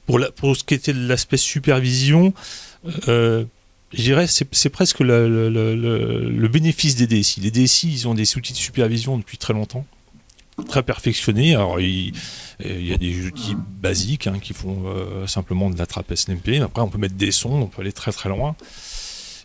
Pour, 0.07 0.19
la, 0.19 0.33
pour 0.33 0.57
ce 0.57 0.65
qui 0.65 0.75
était 0.75 0.93
de 0.93 1.07
l'aspect 1.07 1.37
supervision. 1.37 2.35
Euh, 3.09 3.45
je 3.93 4.03
dirais 4.03 4.27
c'est, 4.27 4.47
c'est 4.53 4.69
presque 4.69 4.99
le, 4.99 5.29
le, 5.29 5.49
le, 5.49 6.29
le, 6.29 6.49
bénéfice 6.49 6.97
des 6.97 7.07
DSI. 7.07 7.41
Les 7.41 7.53
DSI, 7.53 7.93
ils 7.93 8.09
ont 8.09 8.15
des 8.15 8.37
outils 8.37 8.53
de 8.53 8.59
supervision 8.59 9.17
depuis 9.17 9.39
très 9.39 9.53
longtemps 9.55 9.87
très 10.65 10.83
perfectionné. 10.83 11.55
Alors, 11.55 11.81
il, 11.81 12.13
il, 12.65 12.87
y 12.87 12.93
a 12.93 12.99
des 12.99 13.27
outils 13.27 13.57
basiques 13.57 14.27
hein, 14.27 14.39
qui 14.41 14.55
font 14.55 14.85
euh, 14.87 15.27
simplement 15.27 15.71
de 15.71 15.79
la 15.79 15.87
trappe 15.87 16.15
SNMP. 16.15 16.61
Après, 16.63 16.83
on 16.83 16.89
peut 16.89 16.99
mettre 16.99 17.15
des 17.15 17.33
sons, 17.33 17.53
on 17.53 17.67
peut 17.67 17.83
aller 17.83 17.93
très 17.93 18.13
très 18.13 18.29
loin. 18.29 18.57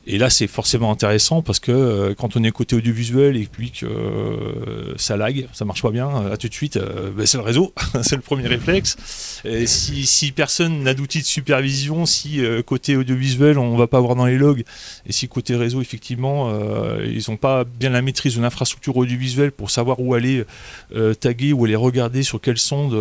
Et 0.08 0.18
là, 0.18 0.32
c'est 0.32 0.48
forcément 0.48 0.92
intéressant 0.92 1.44
parce 1.44 1.60
que 1.60 1.72
euh, 1.72 2.16
quand 2.16 2.36
on 2.36 2.44
est 2.44 2.50
côté 2.52 2.76
audiovisuel 2.76 3.38
et 3.38 3.46
puis 3.46 3.70
que 3.70 3.86
euh, 3.86 4.98
ça 4.98 5.16
lag, 5.16 5.48
ça 5.54 5.64
marche 5.64 5.84
pas 5.84 5.92
bien, 5.92 6.32
à 6.32 6.38
tout 6.38 6.48
de 6.48 6.54
suite, 6.54 6.78
euh, 6.78 7.12
ben, 7.16 7.28
c'est 7.28 7.38
le 7.38 7.44
réseau, 7.44 7.72
c'est 8.02 8.16
le 8.16 8.22
premier 8.22 8.48
réflexe. 8.48 9.42
Et 9.46 9.68
si, 9.68 10.32
personne 10.32 10.82
n'a 10.84 10.96
d'outils 10.96 11.22
de 11.22 11.26
supervision, 11.26 12.08
si 12.08 12.42
côté 12.66 12.96
audiovisuel 12.96 13.58
on 13.58 13.76
va 13.76 13.88
pas 13.88 14.00
voir 14.00 14.16
dans 14.16 14.26
les 14.26 14.38
logs, 14.38 14.64
et 15.06 15.12
si 15.12 15.28
côté 15.28 15.56
réseau 15.56 15.82
effectivement 15.82 16.52
ils 17.04 17.24
n'ont 17.28 17.38
pas 17.38 17.64
bien 17.64 17.90
la 17.90 18.02
maîtrise 18.02 18.36
de 18.36 18.42
l'infrastructure 18.42 18.96
audiovisuelle 18.98 19.52
pour 19.52 19.70
savoir 19.70 20.00
où 20.00 20.14
aller 20.14 20.46
taguer, 21.20 21.54
où 21.54 21.66
aller 21.66 21.76
regarder 21.76 22.24
sur 22.24 22.40
quels 22.40 22.58
sondes 22.58 22.96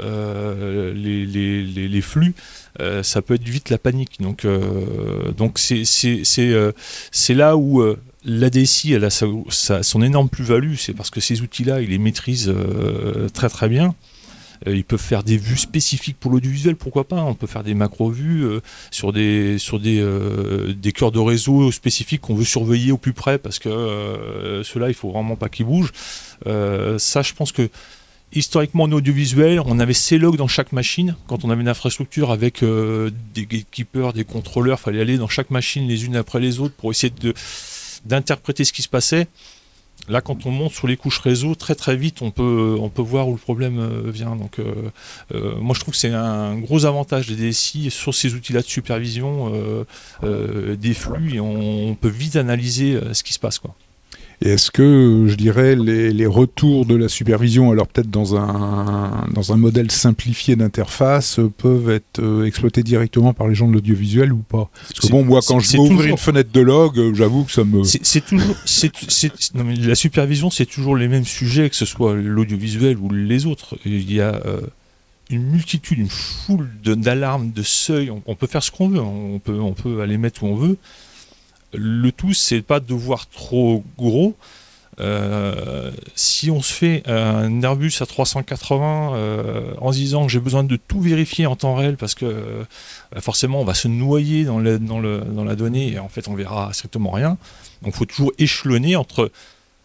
les, 0.00 1.26
les, 1.26 2.00
flux, 2.00 2.34
ça 3.02 3.22
peut 3.22 3.34
être 3.34 3.48
vite 3.48 3.70
la 3.70 3.78
panique. 3.78 4.20
Donc 4.20 4.46
donc 5.36 5.58
c'est 5.58 5.84
euh, 6.01 6.01
c'est 6.24 7.34
là 7.34 7.56
où 7.56 7.80
euh, 7.80 7.98
l'ADSI 8.24 8.94
a 8.96 9.10
son 9.10 10.02
énorme 10.02 10.28
plus-value, 10.28 10.74
c'est 10.76 10.94
parce 10.94 11.10
que 11.10 11.20
ces 11.20 11.42
outils-là, 11.42 11.80
ils 11.80 11.90
les 11.90 11.98
maîtrisent 11.98 12.52
euh, 12.54 13.28
très 13.28 13.48
très 13.48 13.68
bien. 13.68 13.94
ils 14.66 14.84
peuvent 14.84 15.00
faire 15.00 15.24
des 15.24 15.36
vues 15.36 15.56
spécifiques 15.56 16.16
pour 16.20 16.30
l'audiovisuel, 16.30 16.76
pourquoi 16.76 17.04
pas 17.04 17.22
On 17.22 17.34
peut 17.34 17.48
faire 17.48 17.64
des 17.64 17.74
macro-vues 17.74 18.60
sur 18.90 19.12
des 19.12 19.58
sur 19.58 19.80
des, 19.80 20.04
des 20.76 20.92
cœurs 20.92 21.10
de 21.10 21.18
réseau 21.18 21.72
spécifiques 21.72 22.20
qu'on 22.20 22.34
veut 22.34 22.44
surveiller 22.44 22.92
au 22.92 22.98
plus 22.98 23.12
près 23.12 23.38
parce 23.38 23.58
que 23.58 24.62
ceux-là, 24.64 24.88
il 24.88 24.94
faut 24.94 25.10
vraiment 25.10 25.36
pas 25.36 25.48
qu'ils 25.48 25.66
bougent. 25.66 25.92
ça, 26.44 27.22
je 27.22 27.32
pense 27.34 27.50
que 27.50 27.68
historiquement 28.34 28.84
en 28.84 28.92
audiovisuel, 28.92 29.60
on 29.64 29.78
avait 29.78 29.92
ces 29.92 30.18
logs 30.18 30.36
dans 30.36 30.48
chaque 30.48 30.72
machine. 30.72 31.16
Quand 31.26 31.44
on 31.44 31.50
avait 31.50 31.62
une 31.62 31.68
infrastructure 31.68 32.30
avec 32.30 32.62
euh, 32.62 33.10
des 33.34 33.46
gatekeepers, 33.46 34.12
des 34.12 34.24
contrôleurs, 34.24 34.78
il 34.80 34.82
fallait 34.82 35.00
aller 35.00 35.18
dans 35.18 35.28
chaque 35.28 35.50
machine 35.50 35.86
les 35.86 36.06
unes 36.06 36.16
après 36.16 36.40
les 36.40 36.60
autres 36.60 36.74
pour 36.74 36.90
essayer 36.90 37.12
d'interpréter 38.04 38.64
ce 38.64 38.72
qui 38.72 38.82
se 38.82 38.88
passait. 38.88 39.28
Là, 40.08 40.20
quand 40.20 40.46
on 40.46 40.50
monte 40.50 40.72
sur 40.72 40.88
les 40.88 40.96
couches 40.96 41.20
réseau, 41.20 41.54
très 41.54 41.76
très 41.76 41.94
vite, 41.94 42.22
on 42.22 42.32
peut, 42.32 42.76
voir 42.96 43.28
où 43.28 43.32
le 43.32 43.38
problème 43.38 43.78
euh, 43.78 44.10
vient. 44.10 44.34
Donc, 44.34 44.58
euh, 44.58 45.54
moi, 45.60 45.74
je 45.74 45.80
trouve 45.80 45.94
que 45.94 46.00
c'est 46.00 46.12
un 46.12 46.58
gros 46.58 46.86
avantage 46.86 47.28
des 47.28 47.36
DSI 47.36 47.90
sur 47.90 48.14
ces 48.14 48.34
outils-là 48.34 48.62
de 48.62 48.66
supervision 48.66 49.52
des 50.22 50.94
flux 50.94 51.34
et 51.36 51.40
on, 51.40 51.94
peut 51.94 52.08
vite 52.08 52.36
analyser 52.36 52.98
ce 53.12 53.22
qui 53.22 53.32
se 53.32 53.38
passe. 53.38 53.60
Et 54.44 54.48
est-ce 54.50 54.72
que, 54.72 55.26
je 55.28 55.34
dirais, 55.36 55.76
les, 55.76 56.26
retours 56.26 56.84
de 56.84 56.96
la 56.96 57.08
supervision, 57.08 57.70
alors 57.70 57.86
peut-être 57.86 58.10
dans 58.10 58.34
un, 58.34 59.28
dans 59.32 59.52
un 59.52 59.56
modèle 59.56 59.90
simplifié 59.90 60.56
d'interface, 60.56 61.38
peuvent 61.58 61.90
être 61.90 62.18
euh, 62.20 62.44
exploités 62.44 62.82
directement 62.82 63.34
par 63.34 63.46
les 63.46 63.54
gens 63.54 63.68
de 63.68 63.74
l'audiovisuel 63.74 64.32
ou 64.32 64.38
pas? 64.38 64.68
Parce 64.88 65.06
que 65.06 65.12
bon, 65.12 65.24
moi, 65.24 65.40
quand 65.46 65.60
je 65.60 65.72
vais 65.72 65.78
ouvrir 65.78 66.10
une 66.10 66.18
fenêtre 66.18 66.50
de 66.52 66.60
log, 66.60 66.98
euh, 66.98 67.14
j'avoue 67.14 67.44
que 67.44 67.52
ça 67.52 67.62
me... 67.62 67.84
C'est 67.84 68.24
toujours... 68.24 68.56
non, 69.54 69.64
mais 69.64 69.76
la 69.76 69.94
supervision, 69.94 70.50
c'est 70.50 70.66
toujours 70.66 70.96
les 70.96 71.06
mêmes 71.06 71.24
sujets, 71.24 71.70
que 71.70 71.76
ce 71.76 71.86
soit 71.86 72.14
l'audiovisuel 72.14 72.96
ou 72.98 73.10
les 73.10 73.46
autres. 73.46 73.78
Il 73.84 74.12
y 74.12 74.20
a... 74.20 74.42
Euh, 74.44 74.60
une 75.30 75.44
multitude, 75.44 75.98
une 75.98 76.10
foule 76.10 76.68
d'alarmes, 76.84 77.52
de, 77.52 77.62
seuils. 77.62 78.10
On, 78.10 78.22
on, 78.26 78.34
peut 78.34 78.46
faire 78.46 78.62
ce 78.62 78.70
qu'on 78.70 78.88
veut, 78.88 79.00
on 79.00 79.38
peut, 79.38 79.58
on 79.58 79.72
peut 79.72 80.02
aller 80.02 80.18
mettre 80.18 80.42
où 80.42 80.46
on 80.46 80.56
veut. 80.56 80.76
Le 81.72 82.10
tout, 82.12 82.34
c'est 82.34 82.62
pas 82.62 82.80
de 82.80 82.94
voir 82.94 83.28
trop 83.28 83.84
gros. 83.96 84.36
Euh, 85.00 85.90
si 86.14 86.50
on 86.50 86.60
se 86.60 86.72
fait 86.72 87.02
un 87.06 87.62
Airbus 87.62 87.92
à 88.00 88.06
380 88.06 89.14
euh, 89.14 89.72
en 89.80 89.90
se 89.90 89.96
disant 89.96 90.26
que 90.26 90.32
j'ai 90.32 90.38
besoin 90.38 90.64
de 90.64 90.76
tout 90.76 91.00
vérifier 91.00 91.46
en 91.46 91.56
temps 91.56 91.74
réel 91.74 91.96
parce 91.96 92.14
que 92.14 92.26
euh, 92.26 92.64
forcément 93.18 93.62
on 93.62 93.64
va 93.64 93.72
se 93.72 93.88
noyer 93.88 94.44
dans, 94.44 94.60
dans, 94.60 95.44
la 95.44 95.56
donnée 95.56 95.92
et 95.92 95.98
en 95.98 96.10
fait 96.10 96.28
on 96.28 96.34
verra 96.34 96.72
strictement 96.74 97.10
rien. 97.10 97.38
Donc 97.80 97.94
il 97.94 97.98
faut 97.98 98.04
toujours 98.04 98.32
échelonner 98.38 98.94
entre 98.94 99.30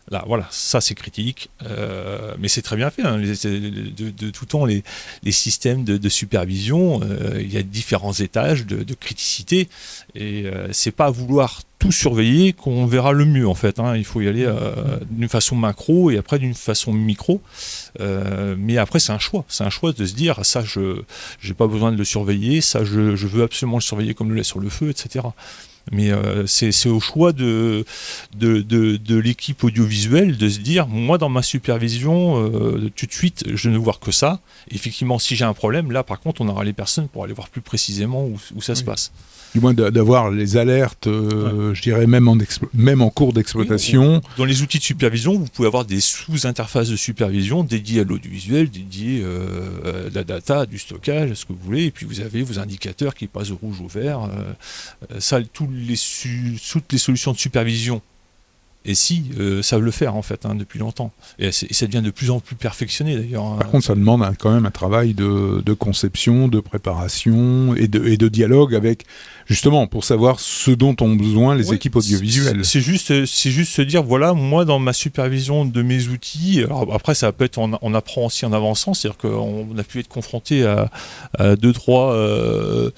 Là, 0.10 0.24
voilà, 0.26 0.48
ça 0.52 0.80
c'est 0.80 0.96
critique, 0.96 1.50
euh, 1.66 2.34
mais 2.40 2.48
c'est 2.48 2.62
très 2.62 2.78
bien 2.78 2.90
fait. 2.90 3.02
Hein. 3.02 3.18
de, 3.18 4.30
tout 4.30 4.46
temps, 4.46 4.66
les, 4.66 4.84
systèmes 5.32 5.84
de, 5.84 6.10
supervision, 6.10 7.02
euh, 7.04 7.42
il 7.42 7.54
y 7.54 7.58
a 7.58 7.64
différents 7.64 8.14
étages 8.14 8.66
de, 8.66 8.94
criticité, 8.94 9.68
et 10.16 10.46
euh, 10.46 10.70
c'est 10.72 10.92
pas 10.92 11.08
à 11.08 11.10
vouloir 11.10 11.62
tout 11.78 11.92
surveiller 11.92 12.54
qu'on 12.54 12.86
verra 12.86 13.12
le 13.12 13.26
mieux 13.26 13.48
en 13.48 13.54
fait. 13.54 13.80
Hein. 13.80 13.98
Il 13.98 14.06
faut 14.06 14.22
y 14.22 14.28
aller 14.28 14.52
d'une 15.12 15.30
façon 15.30 15.56
macro 15.56 16.10
et 16.10 16.18
après 16.18 16.40
d'une 16.40 16.56
façon 16.56 16.94
micro. 16.94 17.42
mais 18.00 18.78
après, 18.78 19.00
c'est 19.00 19.12
un 19.12 19.20
choix. 19.20 19.44
C'est 19.50 19.66
un 19.66 19.70
choix 19.70 19.92
de 19.92 20.06
se 20.06 20.14
dire 20.14 20.46
ça, 20.46 20.64
je 20.64 21.04
n'ai 21.46 21.54
pas 21.54 21.68
besoin 21.68 21.92
de 21.92 21.98
le 21.98 22.06
surveiller, 22.06 22.62
ça, 22.62 22.86
je, 22.86 23.16
je, 23.18 23.28
veux 23.28 23.44
absolument 23.44 23.78
le 23.78 23.82
surveiller 23.82 24.14
comme 24.14 24.30
le 24.30 24.36
lait 24.36 24.44
sur 24.44 24.60
le 24.60 24.70
feu, 24.70 24.90
etc. 24.90 25.26
Mais 25.92 26.12
euh, 26.12 26.46
c'est 26.48 26.90
au 26.90 27.00
choix 27.00 27.32
de, 27.32 27.86
de, 28.36 28.62
de, 28.62 29.16
l'équipe 29.16 29.64
audiovisuelle 29.64 30.38
de 30.38 30.50
se 30.50 30.60
dire, 30.60 30.88
moi 30.88 31.18
dans 31.18 31.30
ma 31.30 31.42
supervision, 31.42 32.44
euh, 32.44 32.92
tout 32.96 33.06
de 33.06 33.14
suite, 33.14 33.44
je 33.54 33.70
ne 33.70 33.78
vois 33.78 33.98
que 34.00 34.12
ça. 34.12 34.42
Effectivement, 34.72 35.20
si 35.20 35.36
j'ai 35.36 35.46
un 35.46 35.54
problème, 35.54 35.92
là 35.92 36.04
par 36.04 36.20
contre, 36.20 36.42
on 36.42 36.48
aura 36.48 36.64
les 36.64 36.74
personnes 36.74 37.08
pour 37.08 37.24
aller 37.24 37.34
voir 37.34 37.50
plus 37.50 37.62
précisément 37.62 38.26
où, 38.26 38.38
où 38.56 38.62
ça 38.62 38.76
se 38.76 38.84
passe 38.84 39.12
du 39.54 39.62
moins 39.62 39.74
d'avoir 39.74 40.32
les 40.32 40.58
alertes, 40.58 41.08
euh, 41.08 41.74
je 41.74 41.82
dirais 41.82 42.08
même 42.08 42.28
en, 42.28 42.38
même 42.74 43.02
en 43.02 43.10
cours 43.10 43.34
d'exploitation. 43.34 44.22
Dans 44.38 44.46
les 44.46 44.62
outils 44.62 44.78
de 44.78 44.84
supervision, 44.84 45.34
vous 45.34 45.48
pouvez 45.48 45.68
avoir 45.68 45.86
des 45.86 46.02
sous-interfaces 46.02 46.90
de 46.90 46.96
supervision 46.96 47.64
dédiées 47.64 48.02
à 48.02 48.04
l'audiovisuel, 48.04 48.70
dédiées 48.70 49.22
euh, 49.24 50.08
à 50.08 50.14
la 50.14 50.24
data, 50.24 50.66
du 50.66 50.78
stockage, 50.78 51.32
à 51.32 51.36
ce 51.36 51.46
que 51.46 51.54
vous 51.54 51.60
voulez, 51.64 51.86
et 51.86 51.92
puis 51.92 52.06
vous 52.06 52.20
avez 52.20 52.44
vos 52.44 52.60
indicateurs 52.60 53.16
qui 53.16 53.28
passent 53.28 53.52
au 53.52 53.56
rouge 53.56 53.82
au 53.82 53.88
vert. 53.88 54.30
Ça, 55.20 55.40
tous 55.42 55.68
les 55.78 55.96
toutes 56.72 56.92
les 56.92 56.98
solutions 56.98 57.32
de 57.32 57.38
supervision 57.38 58.02
et 58.88 58.96
si 58.96 59.26
euh, 59.38 59.62
savent 59.62 59.82
le 59.82 59.92
faire 59.92 60.16
en 60.16 60.22
fait 60.22 60.46
hein, 60.46 60.56
depuis 60.56 60.80
longtemps. 60.80 61.12
Et, 61.40 61.52
ça 61.52 61.86
devient 61.86 62.02
de 62.02 62.10
plus 62.10 62.32
en 62.32 62.40
plus 62.40 62.56
perfectionné 62.56 63.18
d'ailleurs. 63.18 63.46
Hein. 63.46 63.58
Par 63.60 63.70
contre, 63.70 63.86
ça 63.86 63.96
demande 63.96 64.26
quand 64.40 64.52
même 64.52 64.66
un 64.66 64.72
travail 64.72 65.14
de, 65.14 65.74
conception, 65.74 66.48
de 66.48 66.60
préparation 66.60 67.76
et 67.76 67.88
de, 67.88 68.06
et 68.08 68.18
de, 68.18 68.28
dialogue 68.28 68.74
avec 68.74 69.06
justement 69.48 69.88
pour 69.88 70.04
savoir 70.04 70.40
ce 70.40 70.72
dont 70.72 70.96
ont 71.02 71.16
besoin 71.16 71.56
les 71.56 71.74
équipes 71.74 71.96
audiovisuelles. 71.96 72.66
C'est 72.66 72.82
juste, 72.82 73.26
c'est 73.26 73.52
juste 73.52 73.74
se 73.74 73.82
dire 73.82 74.04
voilà, 74.04 74.34
moi 74.34 74.66
dans 74.66 74.80
ma 74.80 74.94
supervision 74.94 75.66
de 75.66 75.82
mes 75.82 76.08
outils. 76.08 76.64
après, 76.94 77.16
ça 77.16 77.32
peut 77.32 77.46
être, 77.46 77.58
on, 77.58 77.94
apprend 77.94 78.26
aussi 78.26 78.46
en 78.46 78.54
avançant, 78.54 78.94
c'est-à-dire 78.94 79.18
qu'on 79.18 79.78
a 79.78 79.84
pu 79.84 80.00
être 80.00 80.08
confronté 80.08 80.66
à, 80.66 80.90
à 81.38 81.56
deux 81.56 81.74
trois. 81.74 82.14
Euh, 82.14 82.92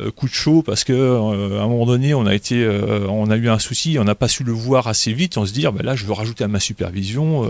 euh, 0.00 0.10
coup 0.10 0.26
de 0.26 0.32
chaud 0.32 0.62
parce 0.62 0.84
que 0.84 0.92
euh, 0.94 1.60
à 1.60 1.64
un 1.64 1.68
moment 1.68 1.84
donné 1.84 2.14
on 2.14 2.24
a 2.24 2.34
été 2.34 2.64
euh, 2.64 3.06
on 3.08 3.30
a 3.30 3.36
eu 3.36 3.50
un 3.50 3.58
souci 3.58 3.98
on 3.98 4.04
n'a 4.04 4.14
pas 4.14 4.26
su 4.26 4.42
le 4.42 4.52
voir 4.52 4.86
assez 4.86 5.12
vite 5.12 5.36
on 5.36 5.44
se 5.44 5.52
dit 5.52 5.66
ah, 5.66 5.70
ben 5.70 5.84
là 5.84 5.94
je 5.94 6.06
veux 6.06 6.14
rajouter 6.14 6.44
à 6.44 6.48
ma 6.48 6.60
supervision 6.60 7.46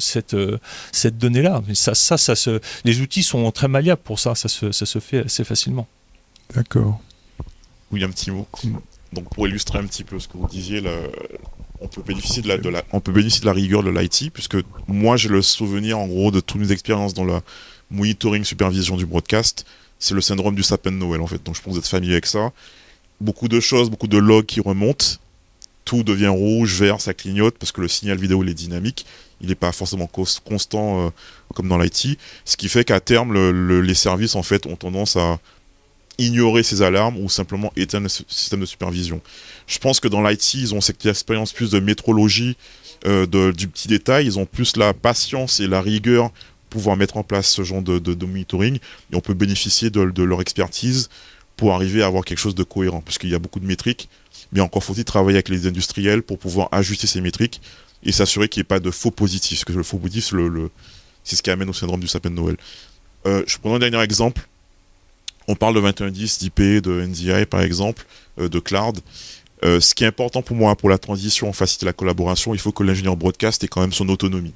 cette 0.00 0.36
cette 0.90 1.16
donnée 1.16 1.42
là 1.42 1.62
mais 1.68 1.76
ça 1.76 1.94
ça 1.94 2.18
ça 2.18 2.34
se 2.34 2.60
les 2.84 3.00
outils 3.02 3.22
sont 3.22 3.48
très 3.52 3.68
malléables 3.68 4.02
pour 4.02 4.18
ça 4.18 4.34
ça 4.34 4.48
se, 4.48 4.72
ça 4.72 4.84
se 4.84 4.98
fait 4.98 5.26
assez 5.26 5.44
facilement 5.44 5.86
d'accord 6.56 7.00
oui 7.92 8.04
un 8.04 8.10
petit 8.10 8.30
mot 8.30 8.46
donc 9.12 9.32
pour 9.34 9.48
illustrer 9.48 9.78
un 9.78 9.86
petit 9.86 10.04
peu 10.04 10.18
ce 10.18 10.28
que 10.28 10.36
vous 10.36 10.48
disiez 10.48 10.82
on 11.80 11.88
peut 11.88 12.02
bénéficier 12.02 12.42
de 12.42 12.68
la, 12.68 12.84
on 12.92 13.00
peut 13.00 13.12
bénéficier 13.12 13.40
de 13.40 13.46
la 13.46 13.52
rigueur 13.52 13.82
de 13.82 13.90
l'IT 13.90 14.30
puisque 14.32 14.56
moi 14.86 15.16
j'ai 15.16 15.28
le 15.28 15.42
souvenir 15.42 15.98
en 15.98 16.06
gros 16.06 16.30
de 16.30 16.40
toutes 16.40 16.60
mes 16.60 16.72
expériences 16.72 17.14
dans 17.14 17.24
le 17.24 17.40
monitoring 17.90 18.44
supervision 18.44 18.96
du 18.96 19.06
broadcast 19.06 19.64
c'est 19.98 20.14
le 20.14 20.20
syndrome 20.20 20.54
du 20.54 20.62
sapin 20.62 20.92
de 20.92 20.96
Noël 20.96 21.20
en 21.20 21.26
fait. 21.26 21.42
Donc 21.44 21.56
je 21.56 21.62
pense 21.62 21.72
que 21.72 21.78
vous 21.78 21.78
êtes 21.78 21.88
familier 21.88 22.12
avec 22.12 22.26
ça. 22.26 22.52
Beaucoup 23.20 23.48
de 23.48 23.60
choses, 23.60 23.90
beaucoup 23.90 24.06
de 24.06 24.18
logs 24.18 24.46
qui 24.46 24.60
remontent. 24.60 25.06
Tout 25.84 26.02
devient 26.02 26.28
rouge, 26.28 26.74
vert, 26.74 27.00
ça 27.00 27.14
clignote 27.14 27.56
parce 27.58 27.72
que 27.72 27.80
le 27.80 27.88
signal 27.88 28.18
vidéo 28.18 28.42
il 28.44 28.50
est 28.50 28.54
dynamique. 28.54 29.06
Il 29.40 29.48
n'est 29.48 29.54
pas 29.54 29.72
forcément 29.72 30.08
constant 30.08 31.06
euh, 31.06 31.10
comme 31.54 31.68
dans 31.68 31.78
l'IT. 31.78 32.18
Ce 32.44 32.56
qui 32.56 32.68
fait 32.68 32.84
qu'à 32.84 33.00
terme, 33.00 33.80
les 33.80 33.94
services 33.94 34.34
en 34.34 34.42
fait 34.42 34.66
ont 34.66 34.76
tendance 34.76 35.16
à 35.16 35.38
ignorer 36.18 36.62
ces 36.62 36.82
alarmes 36.82 37.16
ou 37.18 37.28
simplement 37.28 37.72
éteindre 37.76 38.04
le 38.04 38.24
système 38.28 38.60
de 38.60 38.66
supervision. 38.66 39.20
Je 39.66 39.78
pense 39.78 40.00
que 40.00 40.08
dans 40.08 40.26
l'IT, 40.26 40.54
ils 40.54 40.74
ont 40.74 40.80
cette 40.80 41.04
expérience 41.06 41.52
plus 41.52 41.70
de 41.70 41.80
métrologie, 41.80 42.56
euh, 43.06 43.52
du 43.52 43.68
petit 43.68 43.86
détail. 43.86 44.26
Ils 44.26 44.38
ont 44.38 44.46
plus 44.46 44.76
la 44.76 44.92
patience 44.92 45.60
et 45.60 45.68
la 45.68 45.80
rigueur 45.80 46.32
pouvoir 46.68 46.96
mettre 46.96 47.16
en 47.16 47.22
place 47.22 47.48
ce 47.48 47.62
genre 47.62 47.82
de, 47.82 48.26
monitoring 48.26 48.78
et 49.12 49.16
on 49.16 49.20
peut 49.20 49.34
bénéficier 49.34 49.90
de, 49.90 50.22
leur 50.22 50.40
expertise 50.40 51.08
pour 51.56 51.74
arriver 51.74 52.02
à 52.02 52.06
avoir 52.06 52.24
quelque 52.24 52.38
chose 52.38 52.54
de 52.54 52.62
cohérent 52.62 53.00
parce 53.00 53.18
qu'il 53.18 53.30
y 53.30 53.34
a 53.34 53.38
beaucoup 53.38 53.60
de 53.60 53.66
métriques 53.66 54.08
mais 54.52 54.60
encore 54.60 54.84
faut-il 54.84 55.04
travailler 55.04 55.36
avec 55.36 55.48
les 55.48 55.66
industriels 55.66 56.22
pour 56.22 56.38
pouvoir 56.38 56.68
ajuster 56.72 57.06
ces 57.06 57.20
métriques 57.20 57.60
et 58.04 58.12
s'assurer 58.12 58.48
qu'il 58.48 58.60
n'y 58.60 58.62
ait 58.62 58.64
pas 58.64 58.80
de 58.80 58.90
faux 58.90 59.10
positifs 59.10 59.60
parce 59.60 59.74
que 59.74 59.78
le 59.78 59.82
faux 59.82 59.98
positif 59.98 60.34
c'est 61.24 61.36
ce 61.36 61.42
qui 61.42 61.50
amène 61.50 61.68
au 61.68 61.72
syndrome 61.72 62.00
du 62.00 62.08
sapin 62.08 62.30
de 62.30 62.34
Noël 62.34 62.56
euh, 63.26 63.42
je 63.46 63.58
prends 63.58 63.74
un 63.74 63.78
dernier 63.78 64.02
exemple 64.02 64.46
on 65.48 65.56
parle 65.56 65.74
de 65.74 65.80
2110 65.80 66.38
d'IP 66.38 66.60
de 66.82 67.02
NDI 67.04 67.46
par 67.46 67.62
exemple 67.62 68.04
euh, 68.38 68.48
de 68.48 68.60
cloud 68.60 69.00
euh, 69.64 69.80
ce 69.80 69.94
qui 69.94 70.04
est 70.04 70.06
important 70.06 70.42
pour 70.42 70.56
moi 70.56 70.76
pour 70.76 70.88
la 70.88 70.98
transition, 70.98 71.52
faciliter 71.52 71.86
la 71.86 71.92
collaboration, 71.92 72.54
il 72.54 72.60
faut 72.60 72.72
que 72.72 72.84
l'ingénieur 72.84 73.16
broadcast 73.16 73.64
ait 73.64 73.68
quand 73.68 73.80
même 73.80 73.92
son 73.92 74.08
autonomie 74.08 74.54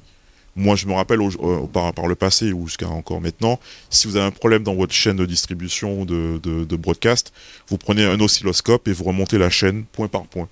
Moi, 0.55 0.75
je 0.75 0.85
me 0.85 0.93
rappelle 0.93 1.21
au, 1.21 1.67
par, 1.67 2.07
le 2.07 2.15
passé 2.15 2.53
ou 2.53 2.67
jusqu'à 2.67 2.87
encore 2.87 3.19
maintenant, 3.19 3.59
si 3.89 4.07
vous 4.07 4.15
avez 4.15 4.25
un 4.25 4.31
problème 4.31 4.63
dans 4.63 4.75
votre 4.75 4.93
chaîne 4.93 5.17
de 5.17 5.25
distribution 5.25 6.05
de, 6.05 6.39
de, 6.41 6.75
broadcast, 6.75 7.33
vous 7.67 7.77
prenez 7.77 8.05
un 8.05 8.19
oscilloscope 8.19 8.87
et 8.87 8.93
vous 8.93 9.03
remontez 9.03 9.37
la 9.37 9.49
chaîne 9.49 9.83
point 9.83 10.07
par 10.07 10.23
point. 10.25 10.47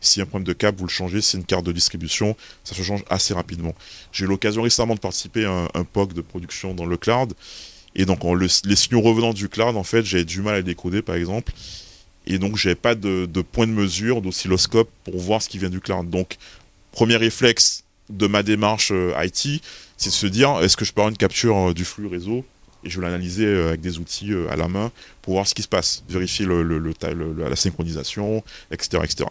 S'il 0.00 0.20
y 0.20 0.22
a 0.22 0.24
un 0.24 0.26
problème 0.26 0.46
de 0.46 0.52
câble, 0.52 0.78
vous 0.78 0.84
le 0.84 0.90
changez. 0.90 1.22
C'est 1.22 1.38
une 1.38 1.44
carte 1.44 1.64
de 1.64 1.72
distribution. 1.72 2.36
Ça 2.62 2.74
se 2.74 2.82
change 2.82 3.02
assez 3.08 3.32
rapidement. 3.32 3.74
J'ai 4.12 4.26
eu 4.26 4.28
l'occasion 4.28 4.60
récemment 4.60 4.94
de 4.94 5.00
participer 5.00 5.46
à 5.46 5.68
un, 5.72 5.84
POC 5.84 6.12
de 6.12 6.20
production 6.20 6.74
dans 6.74 6.84
le 6.84 6.98
cloud. 6.98 7.32
Et 7.94 8.06
donc, 8.06 8.20
les 8.24 8.76
signaux 8.76 9.00
revenant 9.00 9.32
du 9.32 9.48
cloud, 9.48 9.76
en 9.76 9.84
fait, 9.84 10.04
j'avais 10.04 10.24
du 10.24 10.42
mal 10.42 10.54
à 10.54 10.56
les 10.58 10.62
décoder, 10.62 11.02
par 11.02 11.14
exemple. 11.14 11.52
Et 12.26 12.38
donc, 12.38 12.56
j'avais 12.56 12.74
pas 12.74 12.94
de, 12.94 13.26
point 13.52 13.66
de 13.66 13.72
mesure, 13.72 14.22
d'oscilloscope 14.22 14.90
pour 15.04 15.18
voir 15.18 15.42
ce 15.42 15.48
qui 15.48 15.58
vient 15.58 15.70
du 15.70 15.80
cloud. 15.80 16.10
Donc, 16.10 16.36
premier 16.92 17.16
réflexe 17.16 17.84
de 18.10 18.26
ma 18.26 18.42
démarche 18.42 18.90
euh, 18.92 19.14
IT, 19.16 19.62
c'est 19.96 20.10
de 20.10 20.14
se 20.14 20.26
dire 20.26 20.58
est-ce 20.60 20.76
que 20.76 20.84
je 20.84 20.92
peux 20.92 21.00
avoir 21.00 21.10
une 21.10 21.16
capture 21.16 21.70
euh, 21.70 21.74
du 21.74 21.84
flux 21.84 22.06
réseau? 22.06 22.44
Et 22.84 22.90
je 22.90 23.00
vais 23.00 23.06
l'analyser 23.06 23.46
euh, 23.46 23.68
avec 23.68 23.80
des 23.80 23.98
outils 23.98 24.32
à 24.50 24.56
la 24.56 24.68
main 24.68 24.92
pour 25.22 25.34
voir 25.34 25.46
ce 25.46 25.54
qui 25.54 25.62
se 25.62 25.68
passe, 25.68 26.04
vérifier 26.08 26.46
la 26.46 27.56
synchronisation, 27.56 28.42
etc., 28.70 29.02
etc. 29.04 29.24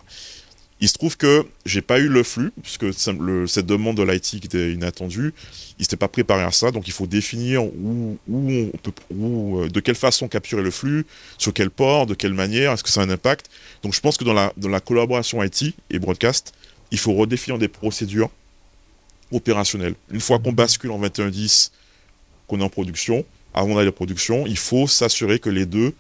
Il 0.84 0.90
se 0.90 0.96
trouve 0.96 1.16
que 1.16 1.46
j'ai 1.66 1.82
pas 1.82 1.98
eu 1.98 2.10
le 2.10 2.24
flux, 2.24 2.52
puisque 2.62 2.94
cette 2.94 3.66
demande 3.66 3.96
de 3.96 4.04
l'IT 4.04 4.22
qui 4.22 4.36
était 4.44 4.74
inattendue, 4.74 5.34
il 5.80 5.86
s'était 5.86 5.96
pas 5.96 6.10
préparé 6.10 6.44
à 6.44 6.52
ça, 6.52 6.72
donc 6.72 6.90
il 6.90 6.92
faut 6.92 7.08
définir 7.08 7.64
où, 7.64 8.18
on 8.30 8.70
peut, 8.84 8.92
euh, 9.14 9.70
de 9.70 9.80
quelle 9.80 9.96
façon 9.96 10.28
capturer 10.28 10.62
le 10.62 10.72
flux, 10.72 11.06
sur 11.38 11.54
quel 11.54 11.70
port, 11.70 12.06
de 12.06 12.16
quelle 12.16 12.34
manière, 12.34 12.74
est-ce 12.74 12.84
que 12.84 12.90
ça 12.90 13.00
a 13.00 13.06
un 13.06 13.10
impact. 13.10 13.50
Donc 13.82 13.94
je 13.94 14.02
pense 14.02 14.18
que 14.18 14.26
dans 14.26 14.34
la, 14.34 14.52
dans 14.58 14.68
la 14.68 14.82
collaboration 14.82 15.42
IT 15.42 15.74
et 15.90 16.00
broadcast, 16.00 16.52
il 16.92 16.98
faut 16.98 17.14
redéfinir 17.14 17.58
des 17.58 17.70
procédures 17.70 18.30
opérationnelles. 19.32 19.96
Une 20.12 20.20
fois 20.20 20.38
qu'on 20.38 20.52
bascule 20.52 20.92
en 20.92 21.00
21.10, 21.00 21.72
qu'on 22.48 22.60
est 22.60 22.64
en 22.64 22.68
production, 22.68 23.24
avant 23.54 23.76
d'aller 23.76 23.88
en 23.88 23.94
production, 23.94 24.46
il 24.48 24.58
faut 24.58 24.88
s'assurer 24.88 25.40
que 25.40 25.50
les 25.50 25.66
deux 25.66 25.94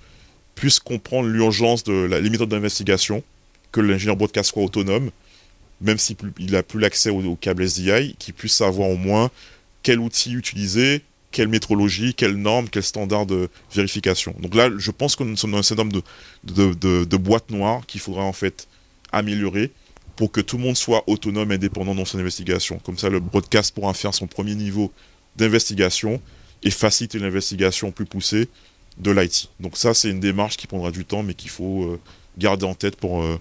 puissent 0.55 0.81
comprendre 0.81 1.29
l'urgence 1.29 1.85
de 1.85 1.93
la, 1.93 2.19
les 2.19 2.29
méthodes 2.29 2.49
d'investigation, 2.49 3.23
que 3.73 3.81
l'ingénieur 3.81 4.15
broadcast 4.15 4.51
soit 4.51 4.63
autonome, 4.63 5.11
même 5.81 5.97
s'il 5.97 6.15
n'a 6.39 6.63
plus 6.63 6.79
l'accès 6.79 7.09
au, 7.09 7.35
câble 7.35 7.67
SDI, 7.67 8.15
qu'il 8.17 8.33
puisse 8.33 8.53
savoir 8.53 8.89
au 8.89 8.95
moins 8.95 9.29
quel 9.81 9.99
outil 9.99 10.31
utiliser, 10.33 11.01
quelle 11.31 11.49
métrologie, 11.49 12.13
quelle 12.13 12.35
norme, 12.35 12.69
quel 12.69 12.83
standard 12.83 13.25
de 13.25 13.49
vérification. 13.73 14.33
Donc 14.39 14.55
là, 14.55 14.69
je 14.77 14.91
pense 14.91 15.17
que 15.17 15.23
nous 15.23 15.35
sommes 15.35 15.51
dans 15.51 15.57
un 15.57 15.63
syndrome 15.63 15.91
de, 15.91 16.01
de, 16.45 17.03
de, 17.03 17.17
boîte 17.17 17.49
noire 17.49 17.85
qu'il 17.85 17.99
faudra 17.99 18.23
en 18.23 18.31
fait 18.31 18.67
améliorer 19.11 19.71
pour 20.15 20.31
que 20.31 20.39
tout 20.39 20.57
le 20.57 20.63
monde 20.63 20.77
soit 20.77 21.03
autonome 21.07 21.51
et 21.51 21.55
indépendant 21.55 21.95
dans 21.95 22.05
son 22.05 22.19
investigation. 22.19 22.79
Comme 22.85 22.99
ça, 22.99 23.09
le 23.09 23.19
broadcast 23.19 23.73
pourra 23.73 23.93
faire 23.95 24.13
son 24.13 24.27
premier 24.27 24.53
niveau 24.53 24.93
d'investigation 25.35 26.21
et 26.61 26.69
faciliter 26.69 27.17
l'investigation 27.17 27.91
plus 27.91 28.05
poussée 28.05 28.47
de 28.99 29.09
l'IT. 29.09 29.49
Donc 29.59 29.75
ça, 29.75 29.95
c'est 29.95 30.11
une 30.11 30.19
démarche 30.19 30.55
qui 30.55 30.67
prendra 30.67 30.91
du 30.91 31.03
temps, 31.03 31.23
mais 31.23 31.33
qu'il 31.33 31.49
faut 31.49 31.83
euh, 31.85 31.99
garder 32.37 32.65
en 32.65 32.75
tête 32.75 32.95
pour, 32.95 33.23
euh, 33.23 33.39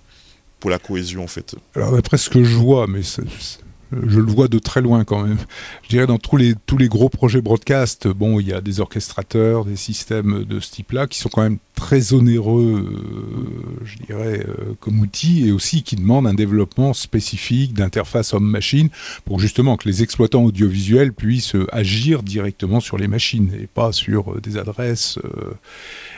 la 0.70 0.78
cohésion 0.78 1.24
en 1.24 1.28
fait. 1.28 1.54
Alors 1.74 1.94
après 1.94 2.18
ce 2.18 2.30
que 2.30 2.44
je 2.44 2.56
vois, 2.56 2.86
mais 2.86 3.02
je 3.02 4.20
le 4.20 4.32
vois 4.32 4.48
de 4.48 4.58
très 4.58 4.80
loin 4.80 5.04
quand 5.04 5.22
même. 5.22 5.38
Je 5.82 5.88
dirais 5.88 6.06
dans 6.06 6.18
tous 6.18 6.36
les, 6.36 6.54
tous 6.66 6.78
les 6.78 6.88
gros 6.88 7.08
projets 7.08 7.42
broadcast, 7.42 8.08
bon, 8.08 8.40
il 8.40 8.48
y 8.48 8.52
a 8.52 8.60
des 8.60 8.80
orchestrateurs, 8.80 9.64
des 9.64 9.76
systèmes 9.76 10.44
de 10.44 10.60
ce 10.60 10.70
type-là 10.70 11.06
qui 11.06 11.18
sont 11.18 11.28
quand 11.28 11.42
même 11.42 11.58
très 11.74 12.12
onéreux, 12.12 12.86
euh, 12.86 13.84
je 13.84 13.96
dirais, 14.06 14.46
euh, 14.46 14.74
comme 14.80 15.00
outil, 15.00 15.48
et 15.48 15.52
aussi 15.52 15.82
qui 15.82 15.96
demandent 15.96 16.26
un 16.26 16.34
développement 16.34 16.92
spécifique 16.92 17.74
d'interface 17.74 18.34
homme-machine 18.34 18.88
pour 19.24 19.40
justement 19.40 19.76
que 19.76 19.88
les 19.88 20.02
exploitants 20.02 20.44
audiovisuels 20.44 21.12
puissent 21.12 21.56
agir 21.70 22.22
directement 22.22 22.80
sur 22.80 22.98
les 22.98 23.08
machines 23.08 23.50
et 23.60 23.66
pas 23.66 23.92
sur 23.92 24.40
des 24.40 24.56
adresses 24.56 25.18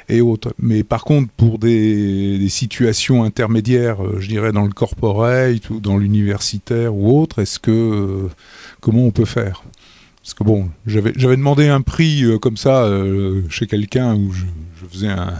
et 0.08 0.20
autres. 0.20 0.54
Mais 0.58 0.82
par 0.82 1.04
contre, 1.04 1.30
pour 1.36 1.58
des, 1.58 2.46
situations 2.48 3.24
intermédiaires, 3.24 4.04
euh, 4.04 4.20
je 4.20 4.28
dirais 4.28 4.52
dans 4.52 4.64
le 4.64 4.72
corporate 4.72 5.70
ou 5.70 5.80
dans 5.80 5.96
l'universitaire 5.96 6.94
ou 6.94 7.20
autre, 7.20 7.40
est-ce 7.40 7.58
que 7.58 7.70
euh, 7.70 8.28
comment 8.80 9.02
on 9.02 9.10
peut 9.10 9.24
faire? 9.24 9.64
Parce 10.24 10.34
que 10.34 10.42
bon, 10.42 10.70
j'avais 10.86 11.12
demandé 11.12 11.68
un 11.68 11.82
prix 11.82 12.24
euh, 12.24 12.38
comme 12.38 12.56
ça 12.56 12.90
chez 13.50 13.66
quelqu'un 13.66 14.14
où 14.14 14.32
je, 14.32 14.44
faisais 14.90 15.08
un, 15.08 15.34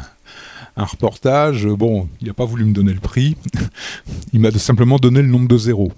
un 0.76 0.85
reportage. 0.85 1.66
Bon, 1.66 2.09
il 2.20 2.28
n'a 2.28 2.35
pas 2.35 2.45
voulu 2.45 2.64
me 2.64 2.72
donner 2.72 2.93
le 2.93 3.01
prix. 3.01 3.37
il 4.32 4.41
m'a 4.41 4.51
simplement 4.53 4.99
donné 4.99 5.22
le 5.22 5.28
nombre 5.28 5.49
de 5.49 5.59
zéros. 5.59 5.93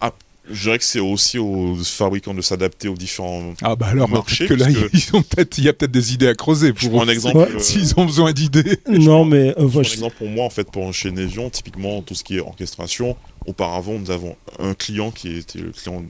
Ah, 0.00 0.12
je 0.50 0.64
dirais 0.64 0.78
que 0.78 0.84
c'est 0.84 1.00
aussi 1.00 1.38
aux 1.38 1.76
fabricants 1.76 2.34
de 2.34 2.42
s'adapter 2.42 2.88
aux 2.88 2.94
différents 2.94 3.54
ah 3.62 3.74
bah 3.74 3.86
alors, 3.86 4.08
marchés. 4.08 4.46
Que 4.46 4.54
là, 4.54 4.66
ils 4.92 5.16
ont 5.16 5.22
peut-être, 5.22 5.58
il 5.58 5.64
y 5.64 5.68
a 5.68 5.72
peut-être 5.72 5.92
des 5.92 6.12
idées 6.12 6.28
à 6.28 6.34
creuser 6.34 6.72
pour 6.72 7.00
un 7.02 7.08
exemple. 7.08 7.38
Euh, 7.38 7.58
s'ils 7.58 7.98
ont 7.98 8.04
besoin 8.04 8.32
d'idées. 8.32 8.78
Non, 8.88 9.24
mais 9.24 9.54
euh, 9.58 9.68
un 9.74 9.80
exemple 9.80 10.16
pour 10.18 10.28
moi 10.28 10.44
en 10.44 10.50
fait 10.50 10.70
pour 10.70 10.92
chez 10.92 11.10
Nevion, 11.10 11.48
typiquement 11.50 12.02
tout 12.02 12.14
ce 12.14 12.22
qui 12.22 12.36
est 12.36 12.40
orchestration. 12.40 13.16
Auparavant, 13.46 13.98
nous 13.98 14.10
avons 14.10 14.36
un 14.58 14.74
client 14.74 15.10
qui 15.10 15.36
était 15.36 15.58
le 15.58 15.70
client 15.70 16.04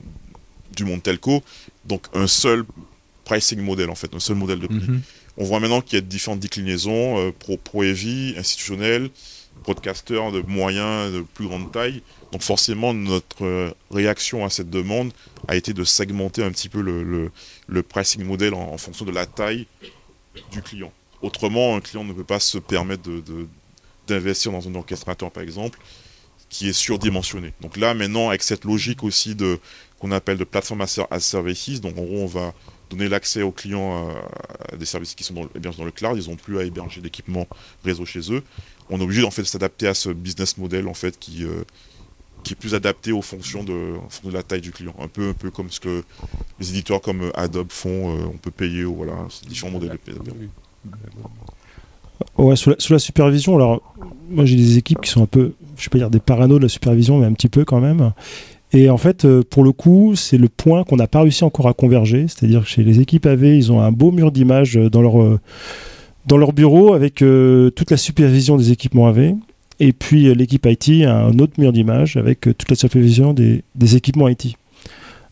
du 0.75 0.85
monde 0.85 1.01
telco, 1.03 1.43
donc 1.85 2.07
un 2.13 2.27
seul 2.27 2.65
pricing 3.25 3.59
model 3.59 3.89
en 3.89 3.95
fait, 3.95 4.13
un 4.13 4.19
seul 4.19 4.35
modèle 4.35 4.59
de 4.59 4.67
prix. 4.67 4.87
Mhm. 4.87 5.01
On 5.37 5.45
voit 5.45 5.59
maintenant 5.59 5.81
qu'il 5.81 5.95
y 5.95 5.97
a 5.97 6.01
différentes 6.01 6.39
déclinaisons 6.39 7.17
euh, 7.17 7.31
pro, 7.31 7.57
pro 7.57 7.83
heavy, 7.83 8.35
institutionnel, 8.37 9.09
broadcaster 9.63 10.31
de 10.31 10.41
moyen, 10.41 11.09
de 11.09 11.21
plus 11.21 11.47
grande 11.47 11.71
taille. 11.71 12.01
Donc 12.31 12.43
forcément, 12.43 12.93
notre 12.93 13.43
euh, 13.43 13.71
réaction 13.91 14.45
à 14.45 14.49
cette 14.49 14.69
demande 14.69 15.11
a 15.47 15.55
été 15.55 15.73
de 15.73 15.83
segmenter 15.83 16.43
un 16.43 16.51
petit 16.51 16.69
peu 16.69 16.81
le, 16.81 17.31
le, 17.67 17.83
pricing 17.83 18.23
model 18.23 18.53
en, 18.53 18.77
fonction 18.77 19.05
de 19.05 19.11
la 19.11 19.25
taille 19.25 19.67
du 20.51 20.61
client. 20.61 20.91
Autrement, 21.21 21.75
un 21.75 21.81
client 21.81 22.03
ne 22.03 22.13
peut 22.13 22.23
pas 22.23 22.39
se 22.39 22.57
permettre 22.57 23.09
d'investir 24.07 24.51
de, 24.51 24.57
dans 24.57 24.67
un 24.67 24.75
orchestrateur, 24.75 25.31
par 25.31 25.43
exemple, 25.43 25.79
qui 26.53 26.69
est 26.69 26.73
surdimensionné. 26.73 27.51
Donc 27.61 27.75
là, 27.75 27.93
maintenant, 27.93 28.29
avec 28.29 28.43
cette 28.43 28.63
logique 28.63 29.03
aussi 29.03 29.35
de 29.35 29.59
qu'on 29.99 30.11
appelle 30.11 30.37
de 30.37 30.43
plateforme 30.43 30.81
as 30.81 31.19
services, 31.19 31.81
donc 31.81 31.97
en 31.97 32.03
gros, 32.03 32.23
on 32.23 32.27
va 32.27 32.53
donner 32.89 33.09
l'accès 33.09 33.41
aux 33.41 33.51
clients 33.51 34.09
à, 34.71 34.75
des 34.75 34.85
services 34.85 35.15
qui 35.15 35.23
sont 35.23 35.33
dans, 35.33 35.49
hébergés 35.55 35.79
dans 35.79 35.85
le 35.85 35.91
cloud, 35.91 36.19
ils 36.21 36.29
n'ont 36.29 36.35
plus 36.35 36.59
à 36.59 36.63
héberger 36.63 37.01
d'équipements 37.01 37.47
réseau 37.83 38.05
chez 38.05 38.31
eux 38.31 38.43
on 38.89 38.99
est 38.99 39.03
obligé 39.03 39.23
en 39.23 39.31
fait 39.31 39.41
de 39.41 39.47
s'adapter 39.47 39.87
à 39.87 39.93
ce 39.93 40.09
business 40.09 40.57
model 40.57 40.87
en 40.87 40.93
fait 40.93 41.17
qui 41.17 41.43
euh, 41.43 41.63
est 42.49 42.55
plus 42.55 42.75
adapté 42.75 43.11
aux 43.11 43.21
fonctions 43.21 43.63
de, 43.63 43.95
la 44.31 44.43
taille 44.43 44.61
du 44.61 44.71
client. 44.71 44.95
Un 44.99 45.07
peu, 45.07 45.29
un 45.29 45.33
peu 45.33 45.49
comme 45.49 45.71
ce 45.71 45.79
que 45.79 46.03
les 46.59 46.69
éditeurs 46.69 47.01
comme 47.01 47.21
euh, 47.23 47.39
Adobe 47.39 47.71
font, 47.71 48.15
euh, 48.15 48.25
on 48.25 48.37
peut 48.37 48.51
payer, 48.51 48.83
voilà, 48.83 49.13
c'est 49.29 49.47
différents 49.47 49.71
modèles 49.71 49.91
de 49.91 49.97
paiement. 49.97 50.23
Ouais, 52.37 52.55
sous 52.55 52.73
la, 52.89 52.99
supervision, 52.99 53.55
alors 53.55 53.81
moi 54.29 54.45
j'ai 54.45 54.55
des 54.55 54.77
équipes 54.77 55.01
qui 55.01 55.09
sont 55.09 55.23
un 55.23 55.27
peu, 55.27 55.53
je 55.77 55.85
vais 55.85 55.89
pas 55.89 55.97
dire 55.97 56.09
des 56.09 56.19
parano 56.19 56.57
de 56.57 56.63
la 56.63 56.69
supervision, 56.69 57.19
mais 57.19 57.25
un 57.25 57.33
petit 57.33 57.49
peu 57.49 57.65
quand 57.65 57.79
même. 57.79 58.11
Et 58.71 58.89
en 58.89 58.97
fait, 58.97 59.27
pour 59.43 59.63
le 59.63 59.71
coup, 59.71 60.15
c'est 60.15 60.37
le 60.37 60.49
point 60.49 60.83
qu'on 60.83 60.95
n'a 60.95 61.07
pas 61.07 61.21
réussi 61.21 61.43
encore 61.43 61.67
à 61.67 61.73
converger. 61.73 62.25
C'est-à-dire 62.27 62.61
que 62.61 62.67
chez 62.67 62.83
les 62.83 62.99
équipes 62.99 63.27
AV, 63.27 63.45
ils 63.45 63.71
ont 63.71 63.81
un 63.81 63.91
beau 63.91 64.11
mur 64.11 64.31
d'images 64.31 64.75
dans 64.75 65.01
leur 65.03 65.37
dans 66.25 66.37
leur 66.37 66.53
bureau 66.53 66.93
avec 66.93 67.21
euh, 67.21 67.69
toute 67.71 67.91
la 67.91 67.97
supervision 67.97 68.57
des 68.57 68.71
équipements 68.71 69.07
AV. 69.07 69.33
Et 69.79 69.93
puis 69.93 70.27
euh, 70.27 70.33
l'équipe 70.33 70.65
IT 70.65 71.05
a 71.05 71.15
un 71.15 71.39
autre 71.39 71.53
mur 71.57 71.73
d'image 71.73 72.17
avec 72.17 72.47
euh, 72.47 72.53
toute 72.53 72.69
la 72.69 72.75
supervision 72.75 73.33
des, 73.33 73.63
des 73.75 73.95
équipements 73.95 74.29
IT. 74.29 74.55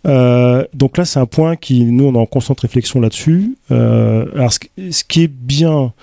donc 0.04 0.98
là, 0.98 1.06
c'est 1.06 1.20
un 1.20 1.26
point 1.26 1.56
qui, 1.56 1.86
nous, 1.86 2.06
on 2.06 2.14
est 2.16 2.18
en 2.18 2.26
constante 2.26 2.62
réflexion 2.62 3.00
là-dessus. 3.00 3.56
alors, 3.70 4.52
ce, 4.52 5.04
qui 5.04 5.24
est 5.24 5.32
bien, 5.32 5.94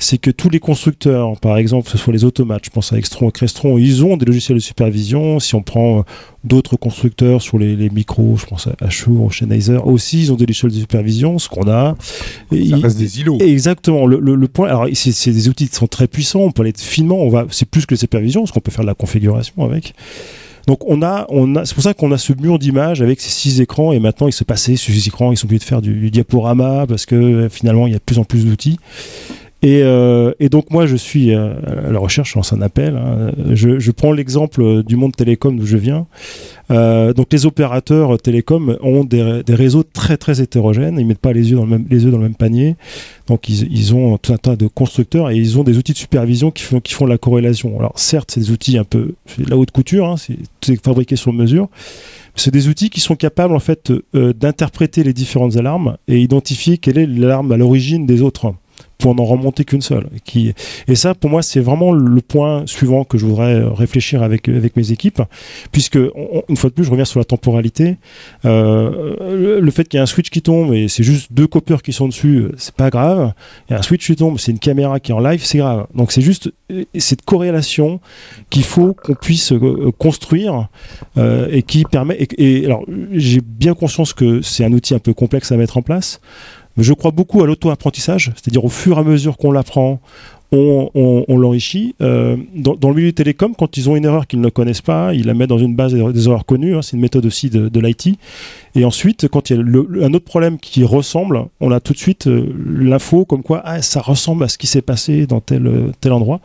c'est 0.00 0.18
que 0.18 0.30
tous 0.30 0.48
les 0.48 0.60
constructeurs, 0.60 1.38
par 1.38 1.58
exemple, 1.58 1.84
que 1.84 1.92
ce 1.92 1.98
soit 1.98 2.12
les 2.12 2.24
automates, 2.24 2.64
je 2.64 2.70
pense 2.70 2.92
à 2.92 2.96
Extron 2.96 3.28
et 3.28 3.32
Crestron, 3.32 3.76
ils 3.76 4.02
ont 4.02 4.16
des 4.16 4.24
logiciels 4.24 4.56
de 4.56 4.62
supervision. 4.62 5.38
Si 5.38 5.54
on 5.54 5.62
prend 5.62 6.00
euh, 6.00 6.02
d'autres 6.42 6.76
constructeurs 6.76 7.42
sur 7.42 7.58
les, 7.58 7.90
micros, 7.90 8.36
je 8.38 8.46
pense 8.46 8.66
à 8.80 8.90
Shure, 8.90 9.32
Sennheiser, 9.32 9.76
aussi, 9.84 10.22
ils 10.22 10.32
ont 10.32 10.36
des 10.36 10.46
logiciels 10.46 10.72
de 10.72 10.76
supervision, 10.78 11.38
ce 11.38 11.50
qu'on 11.50 11.68
a. 11.68 11.96
Ça 12.50 12.76
reste 12.76 12.98
des 12.98 13.20
îlots. 13.20 13.38
Exactement. 13.40 14.06
Le, 14.06 14.48
point, 14.48 14.68
alors, 14.68 14.86
c'est 14.94 15.32
des 15.32 15.48
outils 15.48 15.68
qui 15.68 15.76
sont 15.76 15.86
très 15.86 16.06
puissants, 16.06 16.40
on 16.40 16.50
peut 16.50 16.62
aller 16.62 16.72
finement, 16.76 17.18
on 17.18 17.28
va, 17.28 17.46
c'est 17.50 17.68
plus 17.68 17.84
que 17.84 17.92
les 17.92 17.98
supervisions, 18.00 18.40
parce 18.40 18.52
qu'on 18.52 18.60
peut 18.60 18.72
faire 18.72 18.84
de 18.84 18.90
la 18.90 18.94
configuration 18.94 19.62
avec. 19.64 19.94
Donc 20.66 20.86
on 20.86 21.02
a, 21.02 21.26
on 21.30 21.56
a, 21.56 21.64
c'est 21.64 21.74
pour 21.74 21.82
ça 21.82 21.94
qu'on 21.94 22.12
a 22.12 22.18
ce 22.18 22.32
mur 22.32 22.58
d'image 22.58 23.02
avec 23.02 23.20
ces 23.20 23.30
six 23.30 23.60
écrans 23.60 23.92
et 23.92 23.98
maintenant 23.98 24.28
il 24.28 24.32
se 24.32 24.44
passait 24.44 24.76
sur 24.76 24.94
ces 24.94 25.08
écrans, 25.08 25.32
ils 25.32 25.36
sont 25.36 25.46
obligés 25.46 25.60
de 25.60 25.64
faire 25.64 25.80
du, 25.80 25.94
du 25.94 26.10
diaporama 26.10 26.86
parce 26.86 27.06
que 27.06 27.48
finalement 27.50 27.86
il 27.86 27.92
y 27.92 27.96
a 27.96 27.98
de 27.98 28.04
plus 28.04 28.18
en 28.18 28.24
plus 28.24 28.44
d'outils. 28.44 28.78
Et, 29.62 29.82
euh, 29.82 30.32
et, 30.40 30.48
donc 30.48 30.70
moi 30.70 30.86
je 30.86 30.96
suis 30.96 31.34
euh, 31.34 31.52
à 31.88 31.92
la 31.92 31.98
recherche, 31.98 32.32
je 32.32 32.38
lance 32.38 32.52
un 32.54 32.62
appel. 32.62 32.96
Hein. 32.96 33.32
Je, 33.52 33.78
je, 33.78 33.90
prends 33.90 34.12
l'exemple 34.12 34.82
du 34.82 34.96
monde 34.96 35.14
télécom 35.14 35.58
d'où 35.58 35.66
je 35.66 35.76
viens. 35.76 36.06
Euh, 36.70 37.12
donc 37.12 37.26
les 37.30 37.44
opérateurs 37.44 38.18
télécoms 38.18 38.78
ont 38.80 39.04
des, 39.04 39.42
des, 39.44 39.54
réseaux 39.54 39.82
très 39.82 40.16
très 40.16 40.40
hétérogènes. 40.40 40.98
Ils 40.98 41.06
mettent 41.06 41.18
pas 41.18 41.34
les 41.34 41.50
yeux 41.50 41.56
dans 41.56 41.64
le 41.64 41.70
même, 41.70 41.84
les 41.90 41.98
dans 42.00 42.16
le 42.16 42.22
même 42.22 42.34
panier. 42.34 42.76
Donc 43.26 43.50
ils, 43.50 43.70
ils, 43.70 43.94
ont 43.94 44.16
tout 44.16 44.32
un 44.32 44.38
tas 44.38 44.56
de 44.56 44.66
constructeurs 44.66 45.30
et 45.30 45.36
ils 45.36 45.58
ont 45.58 45.64
des 45.64 45.76
outils 45.76 45.92
de 45.92 45.98
supervision 45.98 46.50
qui 46.50 46.62
font, 46.62 46.80
qui 46.80 46.94
font 46.94 47.06
la 47.06 47.18
corrélation. 47.18 47.78
Alors 47.78 47.98
certes 47.98 48.30
c'est 48.32 48.40
des 48.40 48.50
outils 48.50 48.78
un 48.78 48.84
peu 48.84 49.14
la 49.46 49.58
haute 49.58 49.72
couture, 49.72 50.06
hein, 50.06 50.14
c'est 50.16 50.82
fabriqué 50.82 51.16
sur 51.16 51.34
mesure. 51.34 51.68
C'est 52.34 52.52
des 52.52 52.68
outils 52.68 52.88
qui 52.88 53.00
sont 53.00 53.16
capables 53.16 53.54
en 53.54 53.58
fait 53.58 53.92
euh, 54.14 54.32
d'interpréter 54.32 55.04
les 55.04 55.12
différentes 55.12 55.56
alarmes 55.56 55.98
et 56.08 56.18
identifier 56.18 56.78
quelle 56.78 56.96
est 56.96 57.06
l'alarme 57.06 57.52
à 57.52 57.58
l'origine 57.58 58.06
des 58.06 58.22
autres 58.22 58.54
pour 58.98 59.14
n'en 59.14 59.24
remonter 59.24 59.64
qu'une 59.64 59.80
seule. 59.80 60.08
Qui... 60.24 60.54
Et 60.86 60.94
ça, 60.94 61.14
pour 61.14 61.30
moi, 61.30 61.42
c'est 61.42 61.60
vraiment 61.60 61.92
le 61.92 62.20
point 62.20 62.64
suivant 62.66 63.04
que 63.04 63.18
je 63.18 63.24
voudrais 63.24 63.62
réfléchir 63.64 64.22
avec, 64.22 64.48
avec 64.48 64.76
mes 64.76 64.92
équipes, 64.92 65.22
puisque, 65.72 65.98
une 66.48 66.56
fois 66.56 66.70
de 66.70 66.74
plus, 66.74 66.84
je 66.84 66.90
reviens 66.90 67.04
sur 67.04 67.18
la 67.18 67.24
temporalité. 67.24 67.96
Euh, 68.44 69.58
le 69.60 69.70
fait 69.70 69.88
qu'il 69.88 69.98
y 69.98 70.00
ait 70.00 70.02
un 70.02 70.06
switch 70.06 70.30
qui 70.30 70.42
tombe 70.42 70.74
et 70.74 70.88
c'est 70.88 71.02
juste 71.02 71.32
deux 71.32 71.46
copieurs 71.46 71.82
qui 71.82 71.92
sont 71.92 72.08
dessus, 72.08 72.46
c'est 72.56 72.74
pas 72.74 72.90
grave. 72.90 73.32
Il 73.68 73.72
y 73.72 73.76
a 73.76 73.78
un 73.78 73.82
switch 73.82 74.06
qui 74.06 74.16
tombe, 74.16 74.38
c'est 74.38 74.52
une 74.52 74.58
caméra 74.58 75.00
qui 75.00 75.12
est 75.12 75.14
en 75.14 75.20
live, 75.20 75.40
c'est 75.42 75.58
grave. 75.58 75.86
Donc 75.94 76.12
c'est 76.12 76.22
juste 76.22 76.52
cette 76.96 77.22
corrélation 77.22 78.00
qu'il 78.50 78.64
faut 78.64 78.94
qu'on 78.94 79.14
puisse 79.14 79.52
euh, 79.52 79.90
construire 79.98 80.68
euh, 81.16 81.48
et 81.50 81.62
qui 81.62 81.84
permet. 81.84 82.16
Et, 82.16 82.60
et 82.60 82.66
alors, 82.66 82.84
j'ai 83.12 83.40
bien 83.40 83.74
conscience 83.74 84.12
que 84.12 84.42
c'est 84.42 84.64
un 84.64 84.72
outil 84.72 84.94
un 84.94 84.98
peu 84.98 85.14
complexe 85.14 85.52
à 85.52 85.56
mettre 85.56 85.78
en 85.78 85.82
place. 85.82 86.20
Je 86.80 86.94
crois 86.94 87.10
beaucoup 87.10 87.42
à 87.42 87.46
l'auto-apprentissage, 87.46 88.32
c'est-à-dire 88.36 88.64
au 88.64 88.70
fur 88.70 88.96
et 88.96 89.00
à 89.00 89.04
mesure 89.04 89.36
qu'on 89.36 89.52
l'apprend, 89.52 90.00
on, 90.52 91.36
l'enrichit. 91.38 91.94
Euh, 92.00 92.36
dans, 92.54 92.88
le 92.88 92.94
milieu 92.94 93.12
télécom, 93.12 93.54
quand 93.56 93.76
ils 93.76 93.88
ont 93.88 93.96
une 93.96 94.04
erreur 94.04 94.26
qu'ils 94.26 94.40
ne 94.40 94.48
connaissent 94.48 94.80
pas, 94.80 95.14
ils 95.14 95.26
la 95.26 95.34
mettent 95.34 95.48
dans 95.48 95.58
une 95.58 95.76
base 95.76 95.94
des 95.94 96.26
erreurs 96.26 96.44
connues. 96.44 96.76
Hein, 96.76 96.82
c'est 96.82 96.96
une 96.96 97.02
méthode 97.02 97.26
aussi 97.26 97.50
de, 97.50 97.80
l'IT. 97.80 98.18
Et 98.74 98.84
ensuite, 98.84 99.28
quand 99.28 99.50
il 99.50 99.56
y 99.56 99.58
a 99.58 100.06
un 100.06 100.14
autre 100.14 100.24
problème 100.24 100.58
qui 100.58 100.84
ressemble, 100.84 101.46
on 101.60 101.70
a 101.70 101.80
tout 101.80 101.92
de 101.92 101.98
suite 101.98 102.26
euh, 102.26 102.52
l'info 102.66 103.24
comme 103.24 103.42
quoi 103.42 103.62
ah, 103.64 103.82
ça 103.82 104.00
ressemble 104.00 104.44
à 104.44 104.48
ce 104.48 104.58
qui 104.58 104.66
s'est 104.66 104.82
passé 104.82 105.26
dans 105.26 105.40
tel, 105.40 105.66
euh, 105.66 105.92
tel 106.00 106.12
endroit. 106.12 106.40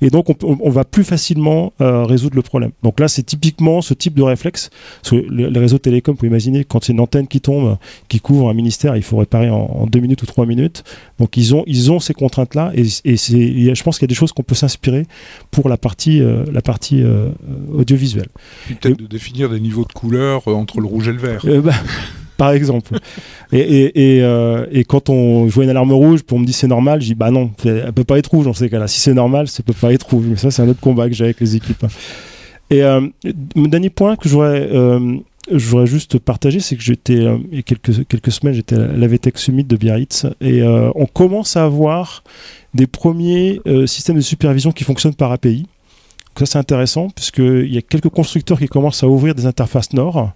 Et 0.00 0.10
donc, 0.10 0.26
on, 0.42 0.70
va 0.70 0.84
plus 0.84 1.04
facilement 1.04 1.72
résoudre 1.78 2.36
le 2.36 2.42
problème. 2.42 2.70
Donc 2.82 3.00
là, 3.00 3.08
c'est 3.08 3.22
typiquement 3.22 3.80
ce 3.80 3.94
type 3.94 4.14
de 4.14 4.22
réflexe. 4.22 4.70
les, 5.12 5.58
réseaux 5.58 5.78
télécoms, 5.78 6.12
vous 6.12 6.18
pouvez 6.18 6.28
imaginer, 6.28 6.64
quand 6.64 6.84
c'est 6.84 6.92
une 6.92 7.00
antenne 7.00 7.26
qui 7.26 7.40
tombe, 7.40 7.78
qui 8.08 8.20
couvre 8.20 8.48
un 8.48 8.54
ministère, 8.54 8.96
il 8.96 9.02
faut 9.02 9.16
réparer 9.16 9.50
en, 9.50 9.86
deux 9.90 10.00
minutes 10.00 10.22
ou 10.22 10.26
trois 10.26 10.46
minutes. 10.46 10.84
Donc, 11.18 11.36
ils 11.36 11.54
ont, 11.54 11.64
ils 11.66 11.90
ont 11.90 12.00
ces 12.00 12.14
contraintes-là. 12.14 12.72
Et, 12.74 12.82
et 13.04 13.16
je 13.74 13.82
pense 13.82 13.98
qu'il 13.98 14.04
y 14.04 14.10
a 14.10 14.12
des 14.12 14.14
choses 14.14 14.32
qu'on 14.32 14.42
peut 14.42 14.54
s'inspirer 14.54 15.06
pour 15.50 15.68
la 15.68 15.76
partie, 15.76 16.20
la 16.52 16.62
partie 16.62 17.02
audiovisuelle. 17.72 18.28
Peut-être 18.68 18.98
de 18.98 19.06
définir 19.06 19.48
des 19.48 19.60
niveaux 19.60 19.84
de 19.84 19.92
couleur 19.92 20.46
entre 20.48 20.80
le 20.80 20.86
rouge 20.86 21.08
et 21.08 21.12
le 21.12 21.18
vert. 21.18 21.42
Bah, 21.62 21.72
par 22.38 22.52
exemple. 22.52 22.94
Et, 23.52 23.92
euh, 24.22 24.66
et, 24.70 24.84
quand 24.84 25.10
on 25.10 25.48
joue 25.48 25.62
une 25.62 25.68
alarme 25.68 25.92
rouge, 25.92 26.22
pour 26.22 26.38
me 26.38 26.46
dire 26.46 26.54
c'est 26.54 26.68
normal, 26.68 27.02
je 27.02 27.06
dis 27.08 27.14
bah 27.14 27.30
non, 27.30 27.50
elle 27.64 27.92
peut 27.92 28.04
pas 28.04 28.18
être 28.18 28.30
rouge 28.30 28.46
dans 28.46 28.54
ces 28.54 28.70
cas-là. 28.70 28.86
Si 28.86 29.00
c'est 29.00 29.12
normal, 29.12 29.48
ça 29.48 29.62
peut 29.62 29.74
pas 29.74 29.92
être 29.92 30.08
rouge. 30.08 30.24
Mais 30.30 30.36
ça, 30.36 30.50
c'est 30.50 30.62
un 30.62 30.68
autre 30.68 30.80
combat 30.80 31.08
que 31.08 31.14
j'ai 31.14 31.24
avec 31.24 31.40
les 31.40 31.56
équipes. 31.56 31.84
Et 32.70 32.82
euh, 32.82 33.06
mon 33.54 33.68
dernier 33.68 33.90
point 33.90 34.16
que 34.16 34.28
euh, 34.28 35.16
je 35.50 35.68
voudrais, 35.68 35.86
juste 35.86 36.18
partager, 36.18 36.60
c'est 36.60 36.76
que 36.76 36.82
j'étais, 36.82 37.24
il 37.50 37.56
y 37.56 37.58
a 37.58 37.62
quelques, 37.62 38.06
quelques 38.06 38.32
semaines, 38.32 38.54
j'étais 38.54 38.76
à 38.76 38.92
la 38.92 39.06
VTech 39.06 39.38
Summit 39.38 39.64
de 39.64 39.76
Biarritz 39.76 40.26
et 40.40 40.62
on 40.62 41.06
commence 41.06 41.56
à 41.56 41.64
avoir 41.64 42.22
des 42.74 42.86
premiers 42.86 43.60
systèmes 43.86 44.16
de 44.16 44.20
supervision 44.20 44.72
qui 44.72 44.84
fonctionnent 44.84 45.14
par 45.14 45.32
API. 45.32 45.66
ça, 46.38 46.46
c'est 46.46 46.58
intéressant 46.58 47.08
puisqu'il 47.10 47.72
y 47.72 47.78
a 47.78 47.82
quelques 47.82 48.10
constructeurs 48.10 48.58
qui 48.58 48.68
commencent 48.68 49.02
à 49.02 49.08
ouvrir 49.08 49.34
des 49.34 49.46
interfaces 49.46 49.92
Nord. 49.92 50.32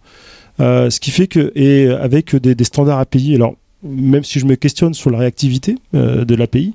Euh, 0.60 0.90
ce 0.90 1.00
qui 1.00 1.10
fait 1.10 1.26
que, 1.26 1.52
et 1.54 1.88
avec 1.88 2.36
des, 2.36 2.54
des, 2.54 2.64
standards 2.64 2.98
API, 2.98 3.34
alors 3.34 3.54
même 3.82 4.22
si 4.22 4.38
je 4.38 4.46
me 4.46 4.54
questionne 4.54 4.94
sur 4.94 5.10
la 5.10 5.18
réactivité 5.18 5.76
euh, 5.94 6.24
de 6.24 6.34
l'API, 6.34 6.74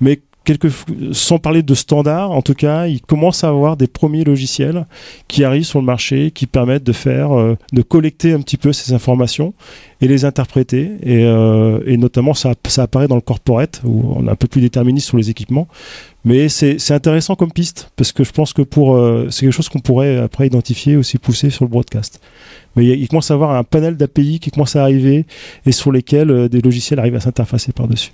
mais 0.00 0.20
Sans 1.12 1.38
parler 1.38 1.62
de 1.62 1.74
standards, 1.74 2.30
en 2.30 2.42
tout 2.42 2.54
cas, 2.54 2.86
il 2.86 3.00
commence 3.00 3.42
à 3.42 3.48
avoir 3.48 3.76
des 3.76 3.86
premiers 3.86 4.24
logiciels 4.24 4.86
qui 5.28 5.44
arrivent 5.44 5.64
sur 5.64 5.80
le 5.80 5.84
marché, 5.84 6.30
qui 6.30 6.46
permettent 6.46 6.84
de 6.84 6.92
faire, 6.92 7.36
euh, 7.36 7.56
de 7.72 7.82
collecter 7.82 8.32
un 8.32 8.40
petit 8.40 8.56
peu 8.56 8.72
ces 8.72 8.92
informations 8.92 9.54
et 10.00 10.08
les 10.08 10.24
interpréter. 10.24 10.92
Et, 11.02 11.24
euh, 11.24 11.96
notamment, 11.96 12.34
ça, 12.34 12.52
apparaît 12.76 13.08
dans 13.08 13.16
le 13.16 13.20
corporate, 13.20 13.82
où 13.84 14.14
on 14.14 14.28
est 14.28 14.30
un 14.30 14.36
peu 14.36 14.46
plus 14.46 14.60
déterministe 14.60 15.08
sur 15.08 15.16
les 15.16 15.30
équipements. 15.30 15.66
Mais 16.24 16.48
c'est 16.48 16.90
intéressant 16.92 17.34
comme 17.34 17.52
piste, 17.52 17.90
parce 17.96 18.12
que 18.12 18.24
je 18.24 18.32
pense 18.32 18.52
que 18.52 18.62
euh, 18.62 19.30
c'est 19.30 19.46
quelque 19.46 19.52
chose 19.52 19.68
qu'on 19.68 19.80
pourrait 19.80 20.18
après 20.18 20.46
identifier, 20.46 20.96
aussi 20.96 21.18
pousser 21.18 21.50
sur 21.50 21.64
le 21.64 21.70
broadcast. 21.70 22.20
Mais 22.74 22.84
il, 22.86 23.08
commence 23.08 23.30
à 23.30 23.34
avoir 23.34 23.52
un 23.52 23.64
panel 23.64 23.96
d'API 23.96 24.38
qui 24.38 24.50
commence 24.50 24.76
à 24.76 24.82
arriver 24.82 25.24
et 25.64 25.72
sur 25.72 25.92
lesquels 25.92 26.48
des 26.48 26.60
logiciels 26.60 26.98
arrivent 26.98 27.16
à 27.16 27.20
s'interfacer 27.20 27.72
par-dessus. 27.72 28.12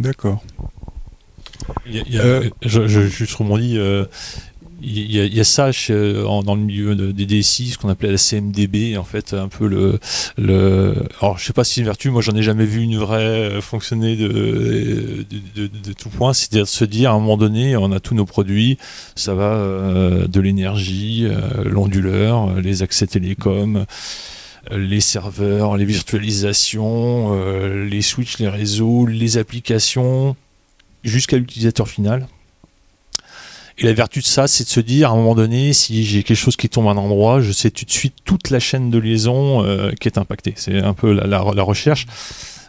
D'accord. 0.00 0.42
Y 1.86 2.18
a, 2.18 2.22
euh, 2.22 2.50
je, 2.64 2.86
je, 2.86 3.00
juste 3.02 3.34
rebondis. 3.34 3.78
Euh, 3.78 4.04
il 4.84 5.14
y, 5.14 5.38
a, 5.38 5.44
ça 5.44 5.70
dans 6.16 6.56
le 6.56 6.60
milieu 6.60 6.96
des 6.96 7.24
DSI, 7.24 7.70
ce 7.70 7.78
qu'on 7.78 7.88
appelait 7.88 8.10
la 8.10 8.18
CMDB, 8.18 8.96
en 8.96 9.04
fait, 9.04 9.32
un 9.32 9.46
peu 9.46 9.68
le. 9.68 10.00
le 10.36 10.96
alors, 11.20 11.38
je 11.38 11.44
sais 11.44 11.52
pas 11.52 11.62
si 11.62 11.74
c'est 11.74 11.80
une 11.82 11.86
vertu, 11.86 12.10
moi 12.10 12.20
j'en 12.20 12.34
ai 12.34 12.42
jamais 12.42 12.64
vu 12.64 12.82
une 12.82 12.98
vraie 12.98 13.60
fonctionner 13.60 14.16
de, 14.16 15.24
de, 15.54 15.92
tout 15.92 16.08
point. 16.08 16.32
C'est-à-dire 16.32 16.66
se 16.66 16.84
dire, 16.84 17.12
à 17.12 17.14
un 17.14 17.20
moment 17.20 17.36
donné, 17.36 17.76
on 17.76 17.92
a 17.92 18.00
tous 18.00 18.16
nos 18.16 18.24
produits, 18.24 18.76
ça 19.14 19.34
va 19.34 19.54
de 20.26 20.40
l'énergie, 20.40 21.28
l'onduleur, 21.64 22.58
les 22.58 22.82
accès 22.82 23.06
télécoms 23.06 23.86
les 24.70 25.00
serveurs, 25.00 25.76
les 25.76 25.84
virtualisations, 25.84 27.36
les 27.84 28.02
switches, 28.02 28.38
les 28.38 28.48
réseaux, 28.48 29.06
les 29.06 29.36
applications, 29.36 30.36
jusqu'à 31.04 31.36
l'utilisateur 31.36 31.88
final. 31.88 32.28
Et 33.78 33.84
la 33.84 33.92
vertu 33.94 34.20
de 34.20 34.24
ça, 34.24 34.46
c'est 34.46 34.64
de 34.64 34.68
se 34.68 34.80
dire, 34.80 35.10
à 35.10 35.12
un 35.12 35.16
moment 35.16 35.34
donné, 35.34 35.72
si 35.72 36.04
j'ai 36.04 36.22
quelque 36.22 36.36
chose 36.36 36.56
qui 36.56 36.68
tombe 36.68 36.88
à 36.88 36.90
un 36.90 36.96
endroit, 36.96 37.40
je 37.40 37.52
sais 37.52 37.70
tout 37.70 37.84
de 37.84 37.90
suite 37.90 38.14
toute 38.24 38.50
la 38.50 38.60
chaîne 38.60 38.90
de 38.90 38.98
liaison 38.98 39.64
euh, 39.64 39.92
qui 39.98 40.08
est 40.08 40.18
impactée. 40.18 40.52
C'est 40.56 40.78
un 40.78 40.92
peu 40.92 41.12
la, 41.12 41.40
recherche. 41.40 42.06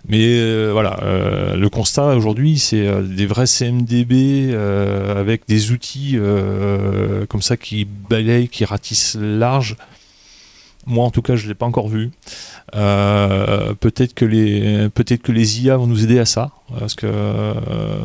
Mais 0.08 0.22
euh, 0.22 0.72
voilà, 0.72 1.00
euh, 1.04 1.56
le 1.56 1.70
constat 1.70 2.16
aujourd'hui, 2.16 2.58
c'est 2.58 2.86
des 3.04 3.26
vrais 3.26 3.48
CMDB 3.48 4.56
avec 5.16 5.44
des 5.48 5.72
outils 5.72 6.18
comme 7.30 7.42
ça 7.42 7.58
qui 7.58 7.86
balayent, 7.86 8.48
qui 8.48 8.66
ratissent 8.66 9.18
large. 9.20 9.76
Moi, 10.86 11.06
en 11.06 11.12
tout 11.12 11.22
cas, 11.22 11.36
je 11.36 11.44
ne 11.44 11.50
l'ai 11.50 11.56
pas 11.56 11.66
encore 11.66 11.88
vu. 11.88 12.12
Euh, 12.76 13.74
peut-être 13.76 14.14
que 14.14 14.26
les 14.26 14.90
peut-être 14.90 15.22
que 15.22 15.32
les 15.32 15.62
IA 15.62 15.78
vont 15.78 15.88
nous 15.88 16.04
aider 16.04 16.20
à 16.20 16.26
ça, 16.26 16.52
parce 16.78 16.96
que 16.96 17.06
euh, 17.08 17.54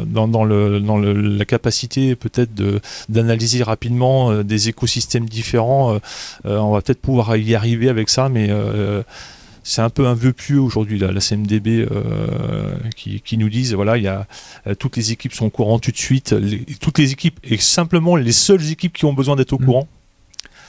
dans, 0.07 0.29
dans, 0.29 0.45
le, 0.45 0.79
dans 0.81 0.97
le, 0.99 1.13
la 1.13 1.45
capacité 1.45 2.15
peut-être 2.15 2.55
de 2.55 2.81
d'analyser 3.09 3.63
rapidement 3.63 4.31
euh, 4.31 4.45
des 4.45 4.69
écosystèmes 4.69 5.29
différents, 5.29 5.99
on 6.45 6.73
va 6.73 6.81
peut-être 6.83 7.01
pouvoir 7.01 7.37
y 7.37 7.55
arriver 7.55 7.89
avec 7.89 8.09
ça, 8.09 8.29
mais 8.29 8.51
c'est 9.65 9.83
un 9.83 9.91
peu 9.91 10.07
un 10.07 10.15
vœu 10.15 10.33
pieux 10.33 10.61
aujourd'hui 10.61 10.99
la 10.99 11.21
CMDB 11.21 11.87
qui, 12.97 13.21
qui, 13.21 13.37
nous 13.37 13.49
disent 13.49 13.75
voilà 13.75 13.97
il 13.97 14.05
y 14.05 14.09
a 14.09 14.27
toutes 14.79 14.97
les 14.97 15.13
équipes 15.13 15.35
sont 15.35 15.47
au 15.47 15.51
courant 15.51 15.79
tout 15.79 15.91
de 15.91 15.97
suite 15.97 16.35
toutes 16.81 16.99
les 16.99 17.13
équipes 17.13 17.39
et 17.45 17.59
simplement 17.59 18.17
les 18.17 18.33
seules 18.33 18.71
équipes 18.71 18.97
qui 18.97 19.05
ont 19.05 19.13
besoin 19.13 19.37
d'être 19.37 19.53
au 19.53 19.59
mmh. 19.59 19.65
courant 19.65 19.89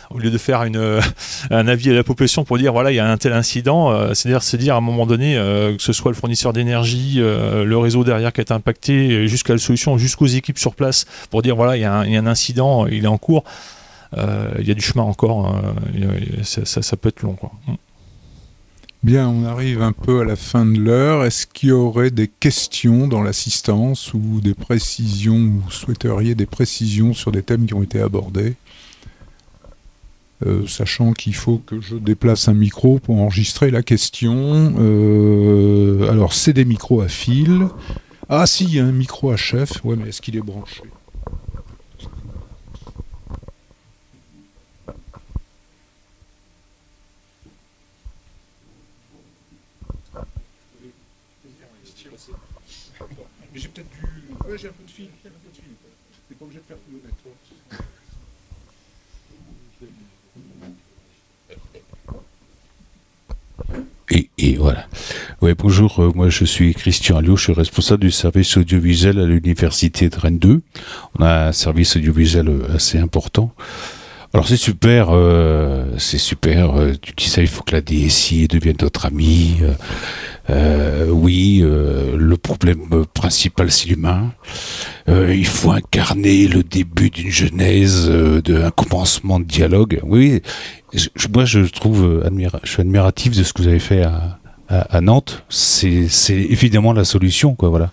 au 0.10 0.18
lieu 0.18 0.32
de 0.32 0.38
faire 0.38 0.66
euh, 0.76 1.01
un 1.51 1.68
avis 1.68 1.91
à 1.91 1.93
la 1.93 2.03
population 2.03 2.43
pour 2.43 2.57
dire 2.57 2.74
voilà 2.74 2.91
il 2.91 2.95
y 2.95 2.99
a 2.99 3.10
un 3.10 3.18
tel 3.18 3.34
incident, 3.34 3.91
euh, 3.91 4.14
c'est-à-dire 4.14 4.43
se 4.43 4.57
dire 4.57 4.76
à 4.76 4.78
un 4.78 4.82
moment 4.82 5.05
donné 5.05 5.38
euh, 5.38 5.76
que 5.76 5.84
ce 5.84 5.93
soit 5.93 6.12
le 6.12 6.16
fournisseur 6.16 6.53
d'énergie, 6.53 7.20
le 7.20 7.78
réseau 7.78 8.03
derrière 8.03 8.34
qui 8.34 8.41
est 8.41 8.51
impacté, 8.51 9.28
jusqu'à 9.28 9.53
la 9.53 9.60
solution, 9.60 9.97
jusqu'aux 9.97 10.28
équipes 10.28 10.57
sur 10.57 10.76
place 10.76 11.05
pour 11.30 11.41
dire 11.41 11.55
voilà 11.55 11.78
il 11.78 11.82
y, 11.82 11.86
a 11.86 11.93
un, 11.93 12.28
incident, 12.28 12.88
il 12.88 13.05
est 13.05 13.07
en 13.07 13.18
cours. 13.18 13.43
il 14.16 14.68
y 14.68 14.72
a 14.72 14.74
du 14.74 14.82
chemin 14.82 15.03
encore, 15.03 15.55
ça, 16.43 16.97
peut 16.97 17.10
être 17.10 17.22
long 17.22 17.34
quoi. 17.34 17.51
Mm. 17.68 17.74
Bien, 19.01 19.30
on 19.30 19.45
arrive 19.45 19.82
un 19.82 19.93
peu 19.93 20.20
à 20.20 20.26
la 20.26 20.36
fin 20.36 20.66
de 20.66 20.78
l'heure. 20.78 21.24
Est-ce 21.24 21.47
qu'il 21.47 21.70
y 21.70 21.72
aurait 21.72 22.12
des 22.12 22.28
questions 22.28 23.07
dans 23.07 23.22
l'assistance 23.22 24.14
ou 24.14 24.41
des 24.41 24.53
précisions, 24.53 25.38
ou 25.38 25.62
vous 25.64 25.72
souhaiteriez 25.72 26.36
des 26.36 26.45
précisions 26.45 27.14
sur 27.14 27.32
des 27.32 27.41
thèmes 27.41 27.66
qui 27.66 27.74
ont 27.74 27.82
été 27.82 28.01
abordés? 28.01 28.57
Euh, 30.46 30.66
sachant 30.68 31.12
qu'il 31.12 31.36
faut 31.36 31.58
que 31.58 31.82
je 31.82 31.96
déplace 31.98 32.48
un 32.48 32.54
micro 32.54 33.00
pour 33.00 33.20
enregistrer 33.20 33.72
la 33.72 33.84
question. 33.84 34.74
Euh, 34.80 36.10
alors, 36.10 36.34
c'est 36.34 36.54
des 36.54 36.66
micros 36.66 37.02
à 37.02 37.10
fil. 37.10 37.68
Ah 38.30 38.46
si, 38.46 38.64
il 38.64 38.76
y 38.76 38.80
a 38.80 38.86
un 38.86 38.92
micro 38.92 39.32
à 39.32 39.38
chef. 39.38 39.84
Ouais, 39.84 39.98
mais 39.98 40.10
est-ce 40.10 40.22
qu'il 40.22 40.38
est 40.38 40.42
branché? 40.42 40.84
J'ai 53.56 53.68
peut-être 53.68 53.88
j'ai 54.56 54.68
un 54.68 54.72
peu 54.72 54.84
de 54.84 54.90
fil. 54.90 55.10
J'ai 55.22 55.30
un 55.30 55.32
peu 55.32 55.50
de 55.50 55.56
fil. 55.56 55.64
T'es 56.30 56.36
pas 56.36 56.46
obligé 56.46 56.60
de 56.60 56.66
faire 56.66 56.78
tout 56.78 56.92
le 56.92 56.98
net. 56.98 57.14
Voilà. 64.58 64.86
Bonjour, 65.41 66.00
euh, 66.00 66.12
moi 66.14 66.30
je 66.30 66.45
suis 66.45 66.74
Christian 66.74 67.18
Alliot, 67.18 67.36
je 67.36 67.43
suis 67.43 67.54
responsable 67.54 68.02
du 68.02 68.12
service 68.12 68.58
audiovisuel 68.58 69.20
à 69.20 69.26
l'université 69.26 70.10
de 70.10 70.16
Rennes 70.16 70.39
2. 70.39 70.62
On 71.18 71.24
a 71.24 71.47
un 71.47 71.52
service 71.52 71.95
audiovisuel 71.95 72.50
euh, 72.50 72.76
assez 72.76 72.97
important. 72.97 73.52
Alors 74.34 74.47
c'est 74.47 74.58
super, 74.58 75.10
euh, 75.12 75.86
c'est 75.97 76.18
super. 76.18 76.74
tu 77.02 77.14
dis 77.18 77.30
ça, 77.30 77.41
il 77.41 77.47
faut 77.47 77.64
que 77.64 77.72
la 77.72 77.82
DSI 77.82 78.47
devienne 78.47 78.78
notre 78.82 79.10
euh, 80.52 81.10
oui, 81.10 81.64
le 81.64 82.38
problème 82.38 83.06
principal 83.14 83.72
c'est 83.72 83.88
l'humain. 83.89 84.34
Il 85.08 85.45
faut 85.45 85.72
incarner 85.72 86.47
le 86.47 86.64
début 86.64 87.10
d'une 87.10 87.32
genèse, 87.32 88.10
d'un 88.10 88.72
commencement 88.72 89.39
de 89.39 89.45
dialogue. 89.45 90.00
Oui, 90.04 90.41
moi 91.34 91.45
je 91.45 91.62
trouve, 91.62 92.24
je 92.64 92.70
suis 92.70 92.82
admiratif 92.82 93.36
de 93.36 93.43
ce 93.43 93.54
que 93.54 93.62
vous 93.62 93.68
avez 93.68 93.80
fait 93.80 94.06
à, 94.70 95.01
Nantes. 95.01 95.43
C'est 95.49 96.07
évidemment 96.30 96.93
la 96.93 97.03
solution, 97.03 97.55
quoi, 97.55 97.70
voilà. 97.70 97.91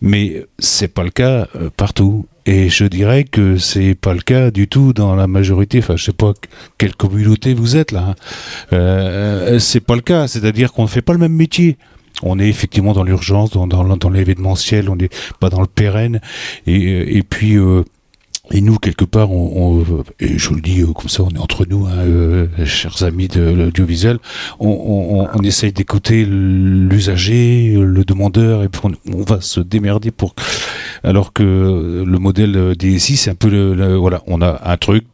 Mais 0.00 0.44
c'est 0.58 0.88
pas 0.88 1.02
le 1.02 1.10
cas 1.10 1.48
euh, 1.56 1.70
partout. 1.76 2.26
Et 2.44 2.68
je 2.68 2.84
dirais 2.84 3.24
que 3.24 3.56
c'est 3.56 3.94
pas 3.94 4.14
le 4.14 4.20
cas 4.20 4.50
du 4.50 4.66
tout 4.66 4.92
dans 4.92 5.14
la 5.14 5.26
majorité. 5.26 5.78
Enfin, 5.78 5.96
je 5.96 6.04
sais 6.04 6.12
pas 6.12 6.32
quelle 6.76 6.94
communauté 6.94 7.54
vous 7.54 7.76
êtes 7.76 7.92
là. 7.92 8.08
hein. 8.08 8.14
Euh, 8.72 9.58
c'est 9.58 9.80
pas 9.80 9.94
le 9.94 10.00
cas. 10.00 10.26
C'est-à-dire 10.26 10.72
qu'on 10.72 10.82
ne 10.82 10.88
fait 10.88 11.02
pas 11.02 11.12
le 11.12 11.20
même 11.20 11.34
métier. 11.34 11.76
On 12.22 12.38
est 12.38 12.48
effectivement 12.48 12.92
dans 12.92 13.04
l'urgence, 13.04 13.50
dans, 13.50 14.10
l'événementiel, 14.10 14.90
on 14.90 14.96
n'est 14.96 15.08
pas 15.40 15.50
dans 15.50 15.60
le 15.60 15.66
pérenne. 15.66 16.20
Et, 16.66 17.16
et 17.16 17.22
puis, 17.22 17.56
euh, 17.56 17.84
et 18.50 18.60
nous, 18.60 18.76
quelque 18.78 19.04
part, 19.04 19.30
on, 19.30 19.80
on- 19.80 20.02
et 20.18 20.36
je 20.36 20.50
le 20.52 20.60
dis 20.60 20.80
euh, 20.80 20.86
comme 20.92 21.08
ça, 21.08 21.22
on 21.22 21.30
est 21.30 21.38
entre 21.38 21.64
nous, 21.64 21.86
hein, 21.86 21.92
euh, 22.00 22.46
chers 22.64 23.02
amis 23.04 23.28
de 23.28 23.40
l'audiovisuel, 23.40 24.18
on, 24.58 24.68
on, 24.68 25.28
on 25.32 25.42
essaye 25.42 25.72
d'écouter 25.72 26.24
l'usager, 26.26 27.74
le 27.78 28.04
demandeur, 28.04 28.64
et 28.64 28.68
puis 28.68 28.80
on, 28.84 28.92
on 29.14 29.22
va 29.22 29.40
se 29.40 29.60
démerder 29.60 30.10
pour. 30.10 30.34
Alors 31.04 31.32
que 31.32 32.04
le 32.06 32.18
modèle 32.18 32.74
DSI, 32.76 33.16
c'est 33.16 33.30
un 33.30 33.34
peu 33.36 33.48
le, 33.48 33.74
le- 33.74 33.96
voilà, 33.96 34.22
on 34.26 34.42
a 34.42 34.60
un 34.64 34.76
truc, 34.76 35.04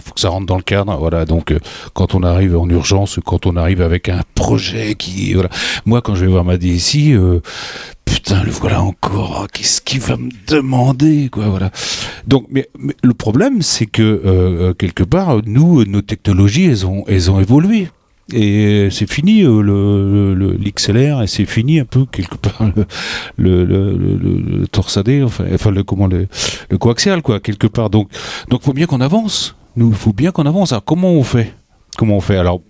faut 0.00 0.14
que 0.14 0.20
ça 0.20 0.28
rentre 0.28 0.46
dans 0.46 0.56
le 0.56 0.62
cadre, 0.62 0.96
voilà. 0.98 1.24
Donc, 1.24 1.50
euh, 1.50 1.58
quand 1.94 2.14
on 2.14 2.22
arrive 2.22 2.56
en 2.56 2.68
urgence, 2.68 3.18
quand 3.24 3.44
on 3.46 3.56
arrive 3.56 3.82
avec 3.82 4.08
un 4.08 4.22
projet 4.36 4.94
qui, 4.94 5.34
voilà, 5.34 5.50
moi, 5.84 6.00
quand 6.00 6.14
je 6.14 6.24
vais 6.24 6.30
voir 6.30 6.44
ma 6.44 6.56
DSI. 6.56 7.12
Euh, 7.14 7.40
Putain, 8.08 8.42
le 8.42 8.50
voilà 8.50 8.82
encore. 8.82 9.42
ah, 9.42 9.46
Qu'est-ce 9.52 9.80
qu'il 9.80 10.00
va 10.00 10.16
me 10.16 10.30
demander, 10.46 11.28
quoi, 11.30 11.48
voilà. 11.48 11.70
Donc, 12.26 12.46
mais, 12.50 12.68
le 13.02 13.14
problème, 13.14 13.62
c'est 13.62 13.86
que 13.86 14.02
euh, 14.02 14.20
euh, 14.24 14.74
quelque 14.74 15.02
part, 15.04 15.40
nous, 15.44 15.84
nos 15.84 16.00
technologies, 16.02 16.64
elles 16.64 16.86
ont, 16.86 17.04
elles 17.06 17.30
ont 17.30 17.38
évolué. 17.40 17.88
Et 18.32 18.88
c'est 18.90 19.10
fini 19.10 19.42
euh, 19.42 19.62
le, 19.62 20.54
l'XLR 20.56 21.22
et 21.22 21.26
c'est 21.26 21.46
fini 21.46 21.80
un 21.80 21.86
peu 21.86 22.04
quelque 22.04 22.36
part 22.48 22.62
le, 23.38 23.64
le, 23.64 24.66
torsadé, 24.66 25.22
enfin, 25.22 25.44
le 25.70 25.82
comment 25.82 26.06
le, 26.06 26.28
le 26.68 26.78
coaxial 26.78 27.22
quoi 27.22 27.40
quelque 27.40 27.66
part. 27.66 27.88
Donc 27.88 28.10
donc 28.50 28.62
faut 28.62 28.74
bien 28.74 28.84
qu'on 28.86 29.00
avance. 29.00 29.56
Nous, 29.76 29.92
faut 29.92 30.12
bien 30.12 30.30
qu'on 30.30 30.44
avance. 30.44 30.72
Alors 30.72 30.84
comment 30.84 31.12
on 31.12 31.22
fait? 31.22 31.54
Comment 31.98 32.18
on 32.18 32.20
fait 32.20 32.36
Alors 32.36 32.62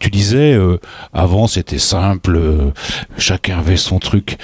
tu 0.00 0.10
disais 0.10 0.54
euh, 0.54 0.78
avant 1.12 1.46
c'était 1.46 1.78
simple, 1.78 2.34
euh, 2.34 2.72
chacun 3.16 3.60
avait 3.60 3.76
son 3.76 4.00
truc. 4.00 4.38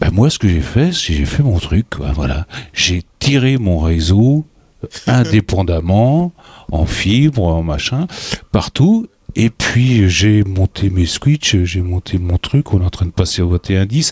Ben 0.00 0.10
moi 0.10 0.30
ce 0.30 0.38
que 0.38 0.48
j'ai 0.48 0.62
fait, 0.62 0.94
c'est 0.94 1.12
j'ai 1.12 1.26
fait 1.26 1.42
mon 1.42 1.58
truc. 1.58 1.86
voilà, 2.14 2.46
j'ai 2.72 3.02
tiré 3.18 3.58
mon 3.58 3.78
réseau 3.78 4.46
euh, 4.82 4.88
indépendamment 5.06 6.32
en 6.72 6.86
fibre, 6.86 7.44
en 7.44 7.62
machin, 7.62 8.06
partout. 8.50 9.08
Et 9.36 9.50
puis 9.50 10.08
j'ai 10.08 10.42
monté 10.42 10.88
mes 10.88 11.04
switches, 11.04 11.62
j'ai 11.64 11.82
monté 11.82 12.16
mon 12.16 12.38
truc, 12.38 12.72
on 12.72 12.80
est 12.80 12.84
en 12.86 12.90
train 12.90 13.04
de 13.04 13.10
passer 13.10 13.42
au 13.42 13.50
2110. 13.50 14.10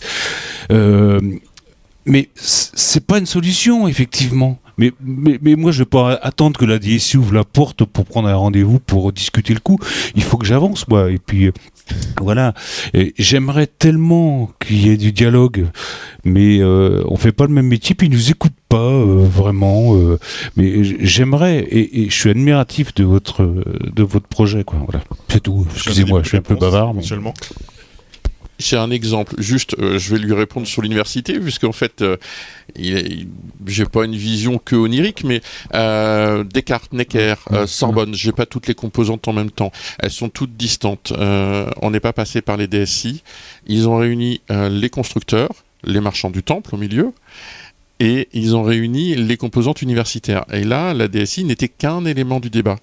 Euh, 0.71 1.19
mais 2.05 2.29
c'est 2.35 3.05
pas 3.05 3.17
une 3.17 3.25
solution, 3.25 3.87
effectivement. 3.87 4.59
Mais, 4.79 4.93
mais, 5.03 5.37
mais 5.41 5.55
moi, 5.55 5.71
je 5.71 5.79
vais 5.79 5.85
pas 5.85 6.13
attendre 6.13 6.57
que 6.57 6.65
la 6.65 6.79
DSI 6.79 7.17
ouvre 7.17 7.33
la 7.33 7.43
porte 7.43 7.83
pour 7.83 8.05
prendre 8.05 8.29
un 8.29 8.35
rendez-vous 8.35 8.79
pour 8.79 9.11
discuter 9.11 9.53
le 9.53 9.59
coup. 9.59 9.77
Il 10.15 10.23
faut 10.23 10.37
que 10.37 10.45
j'avance, 10.45 10.87
moi. 10.87 11.11
Et 11.11 11.17
puis, 11.17 11.47
euh, 11.47 11.51
voilà. 12.21 12.53
J'aimerais 13.17 13.67
tellement 13.67 14.49
qu'il 14.59 14.85
y 14.87 14.89
ait 14.89 14.97
du 14.97 15.11
dialogue, 15.11 15.67
mais 16.23 16.59
euh, 16.59 17.03
on 17.09 17.17
fait 17.17 17.31
pas 17.33 17.45
le 17.45 17.53
même 17.53 17.67
métier, 17.67 17.93
puis 17.93 18.07
ils 18.07 18.13
nous 18.13 18.31
écoutent 18.31 18.53
pas 18.69 18.77
euh, 18.77 19.25
vraiment. 19.29 19.95
euh, 19.95 20.17
mais 20.55 20.83
j'aimerais, 20.83 21.59
et, 21.59 22.01
et 22.03 22.09
je 22.09 22.15
suis 22.15 22.29
admiratif 22.29 22.93
de 22.93 23.03
votre 23.03 23.43
de 23.43 24.03
votre 24.03 24.27
projet, 24.27 24.63
quoi. 24.63 24.79
Voilà, 24.87 25.03
c'est 25.29 25.41
tout. 25.41 25.65
Excusez-moi, 25.75 26.21
je 26.23 26.29
suis 26.29 26.37
un 26.37 26.41
peu 26.41 26.55
bavard. 26.55 26.93
mais-. 26.93 27.01
J'ai 28.59 28.75
un 28.75 28.91
exemple, 28.91 29.35
juste, 29.37 29.77
euh, 29.79 29.97
je 29.97 30.13
vais 30.13 30.19
lui 30.19 30.33
répondre 30.33 30.67
sur 30.67 30.81
l'université, 30.81 31.39
puisqu'en 31.39 31.71
fait, 31.71 32.01
euh, 32.01 32.17
j'ai 32.75 33.85
pas 33.85 34.03
une 34.03 34.17
vision 34.17 34.57
que 34.57 34.75
onirique, 34.75 35.23
mais 35.23 35.41
euh, 35.75 36.43
Descartes, 36.43 36.91
Necker, 36.91 37.35
Sorbonne, 37.65 38.13
j'ai 38.13 38.33
pas 38.33 38.45
toutes 38.45 38.67
les 38.67 38.75
composantes 38.75 39.29
en 39.29 39.33
même 39.33 39.49
temps. 39.49 39.71
Elles 39.99 40.11
sont 40.11 40.27
toutes 40.27 40.57
distantes. 40.57 41.13
On 41.17 41.89
n'est 41.89 42.01
pas 42.01 42.13
passé 42.13 42.41
par 42.41 42.57
les 42.57 42.67
DSI. 42.67 43.23
Ils 43.65 43.87
ont 43.87 43.97
réuni 43.97 44.41
les 44.49 44.89
constructeurs, 44.89 45.51
les 45.85 46.01
marchands 46.01 46.29
du 46.29 46.43
temple 46.43 46.75
au 46.75 46.77
milieu, 46.77 47.13
et 48.01 48.27
ils 48.33 48.55
ont 48.55 48.63
réuni 48.63 49.15
les 49.15 49.37
composantes 49.37 49.81
universitaires. 49.81 50.45
Et 50.51 50.63
là, 50.63 50.93
la 50.93 51.07
DSI 51.07 51.45
n'était 51.45 51.69
qu'un 51.69 52.03
élément 52.05 52.39
du 52.39 52.49
débat. 52.49 52.77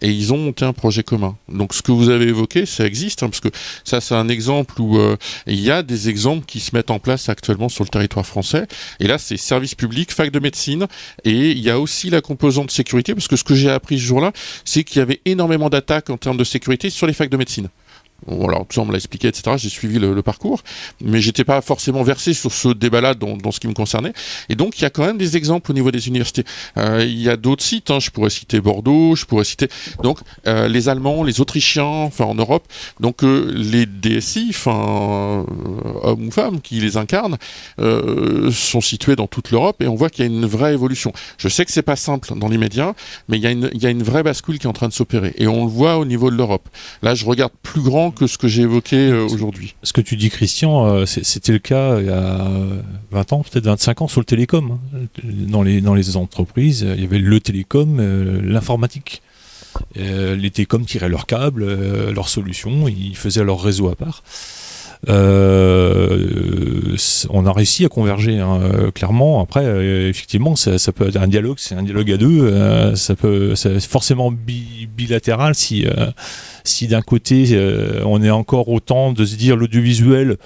Et 0.00 0.10
ils 0.10 0.32
ont 0.32 0.38
monté 0.38 0.64
un 0.64 0.72
projet 0.72 1.02
commun. 1.02 1.36
Donc 1.48 1.74
ce 1.74 1.82
que 1.82 1.92
vous 1.92 2.08
avez 2.08 2.26
évoqué, 2.26 2.66
ça 2.66 2.86
existe, 2.86 3.22
hein, 3.22 3.28
parce 3.28 3.40
que 3.40 3.48
ça, 3.84 4.00
c'est 4.00 4.14
un 4.14 4.28
exemple 4.28 4.80
où 4.80 4.98
euh, 4.98 5.16
il 5.46 5.60
y 5.60 5.70
a 5.70 5.82
des 5.82 6.08
exemples 6.08 6.44
qui 6.46 6.60
se 6.60 6.74
mettent 6.74 6.90
en 6.90 6.98
place 6.98 7.28
actuellement 7.28 7.68
sur 7.68 7.84
le 7.84 7.88
territoire 7.88 8.26
français. 8.26 8.66
Et 9.00 9.06
là, 9.06 9.18
c'est 9.18 9.36
service 9.36 9.74
public, 9.74 10.12
fac 10.12 10.30
de 10.30 10.38
médecine, 10.38 10.86
et 11.24 11.50
il 11.50 11.58
y 11.58 11.70
a 11.70 11.78
aussi 11.78 12.10
la 12.10 12.20
composante 12.20 12.70
sécurité, 12.70 13.14
parce 13.14 13.28
que 13.28 13.36
ce 13.36 13.44
que 13.44 13.54
j'ai 13.54 13.70
appris 13.70 13.98
ce 13.98 14.04
jour-là, 14.04 14.32
c'est 14.64 14.84
qu'il 14.84 14.98
y 14.98 15.02
avait 15.02 15.20
énormément 15.24 15.68
d'attaques 15.68 16.10
en 16.10 16.16
termes 16.16 16.36
de 16.36 16.44
sécurité 16.44 16.90
sur 16.90 17.06
les 17.06 17.12
facs 17.12 17.30
de 17.30 17.36
médecine. 17.36 17.68
Alors, 18.26 18.66
tout 18.66 18.74
ça, 18.74 18.80
on 18.80 18.84
me 18.84 18.92
l'a 18.92 18.96
expliqué, 18.96 19.28
etc. 19.28 19.56
J'ai 19.56 19.68
suivi 19.68 19.98
le, 19.98 20.22
parcours, 20.22 20.62
mais 21.00 21.20
j'étais 21.20 21.44
pas 21.44 21.60
forcément 21.60 22.02
versé 22.02 22.34
sur 22.34 22.52
ce 22.52 22.68
débat-là 22.68 23.14
dans, 23.14 23.50
ce 23.52 23.60
qui 23.60 23.68
me 23.68 23.74
concernait. 23.74 24.12
Et 24.48 24.56
donc, 24.56 24.78
il 24.78 24.82
y 24.82 24.84
a 24.84 24.90
quand 24.90 25.04
même 25.04 25.18
des 25.18 25.36
exemples 25.36 25.70
au 25.70 25.74
niveau 25.74 25.90
des 25.90 26.08
universités. 26.08 26.44
Euh, 26.76 27.04
il 27.04 27.20
y 27.20 27.30
a 27.30 27.36
d'autres 27.36 27.62
sites, 27.62 27.90
hein, 27.90 28.00
je 28.00 28.10
pourrais 28.10 28.30
citer 28.30 28.60
Bordeaux, 28.60 29.14
je 29.14 29.24
pourrais 29.24 29.44
citer 29.44 29.68
donc 30.02 30.18
euh, 30.46 30.66
les 30.68 30.88
Allemands, 30.88 31.22
les 31.22 31.40
Autrichiens, 31.40 31.84
enfin 31.84 32.24
en 32.24 32.34
Europe. 32.34 32.66
Donc 32.98 33.22
euh, 33.22 33.50
les 33.54 33.86
DSI, 33.86 34.48
enfin 34.50 35.44
hommes 36.02 36.26
ou 36.26 36.30
femmes 36.30 36.60
qui 36.60 36.80
les 36.80 36.96
incarnent, 36.96 37.38
sont 37.78 38.80
situés 38.80 39.16
dans 39.16 39.26
toute 39.26 39.50
l'Europe 39.50 39.80
et 39.82 39.86
on 39.86 39.94
voit 39.94 40.10
qu'il 40.10 40.24
y 40.24 40.28
a 40.28 40.30
une 40.30 40.46
vraie 40.46 40.72
évolution. 40.72 41.12
Je 41.38 41.48
sais 41.48 41.64
que 41.64 41.70
c'est 41.70 41.82
pas 41.82 41.96
simple 41.96 42.36
dans 42.36 42.48
l'immédiat, 42.48 42.94
mais 43.28 43.38
il 43.38 43.42
y, 43.42 43.46
a 43.46 43.50
une, 43.50 43.70
il 43.72 43.82
y 43.82 43.86
a 43.86 43.90
une 43.90 44.02
vraie 44.02 44.22
bascule 44.22 44.58
qui 44.58 44.66
est 44.66 44.70
en 44.70 44.72
train 44.72 44.88
de 44.88 44.92
s'opérer 44.92 45.34
et 45.36 45.46
on 45.46 45.64
le 45.64 45.70
voit 45.70 45.98
au 45.98 46.04
niveau 46.04 46.30
de 46.30 46.36
l'Europe. 46.36 46.68
Là, 47.02 47.14
je 47.14 47.24
regarde 47.24 47.52
plus 47.62 47.80
grand 47.80 48.07
que 48.10 48.26
ce 48.26 48.38
que 48.38 48.48
j'ai 48.48 48.62
évoqué 48.62 48.96
euh, 48.96 49.24
aujourd'hui. 49.24 49.74
Ce 49.82 49.92
que 49.92 50.00
tu 50.00 50.16
dis, 50.16 50.30
Christian, 50.30 50.86
euh, 50.86 51.06
c'était 51.06 51.52
le 51.52 51.58
cas 51.58 51.98
il 52.00 52.06
y 52.06 52.10
a 52.10 52.48
20 53.10 53.32
ans, 53.32 53.42
peut-être 53.42 53.64
25 53.64 54.02
ans 54.02 54.08
sur 54.08 54.20
le 54.20 54.24
télécom. 54.24 54.78
hein. 54.94 54.98
Dans, 55.24 55.62
les, 55.62 55.80
dans 55.80 55.94
les 55.94 56.16
entreprises, 56.16 56.86
il 56.96 57.00
y 57.00 57.04
avait 57.04 57.18
le 57.18 57.40
télécom, 57.40 57.98
euh, 58.00 58.40
l'informatique. 58.42 59.22
Les 59.94 60.50
télécoms 60.50 60.84
tiraient 60.84 61.08
leurs 61.08 61.26
câbles, 61.26 62.10
leurs 62.12 62.28
solutions, 62.28 62.88
ils 62.88 63.16
faisaient 63.16 63.44
leur 63.44 63.62
réseau 63.62 63.88
à 63.88 63.94
part. 63.94 64.24
Euh, 65.08 66.96
on 67.30 67.46
a 67.46 67.52
réussi 67.52 67.84
à 67.84 67.88
converger, 67.88 68.38
hein, 68.38 68.60
euh, 68.62 68.90
clairement. 68.90 69.40
Après, 69.42 69.64
euh, 69.64 70.08
effectivement, 70.08 70.56
ça, 70.56 70.78
ça 70.78 70.92
peut 70.92 71.08
être 71.08 71.16
un 71.16 71.28
dialogue, 71.28 71.56
c'est 71.58 71.74
un 71.74 71.82
dialogue 71.82 72.10
à 72.12 72.16
deux. 72.16 72.40
euh, 72.42 72.94
ça 72.96 73.14
peut, 73.14 73.54
c'est 73.54 73.80
forcément 73.80 74.30
bi- 74.32 74.88
bilatéral 74.96 75.54
si, 75.54 75.86
si 76.64 76.88
d'un 76.88 77.02
côté 77.02 77.44
euh, 77.52 78.02
on 78.04 78.22
est 78.22 78.30
encore 78.30 78.68
autant 78.68 79.12
de 79.12 79.24
se 79.24 79.36
dire 79.36 79.56
l'audiovisuel. 79.56 80.36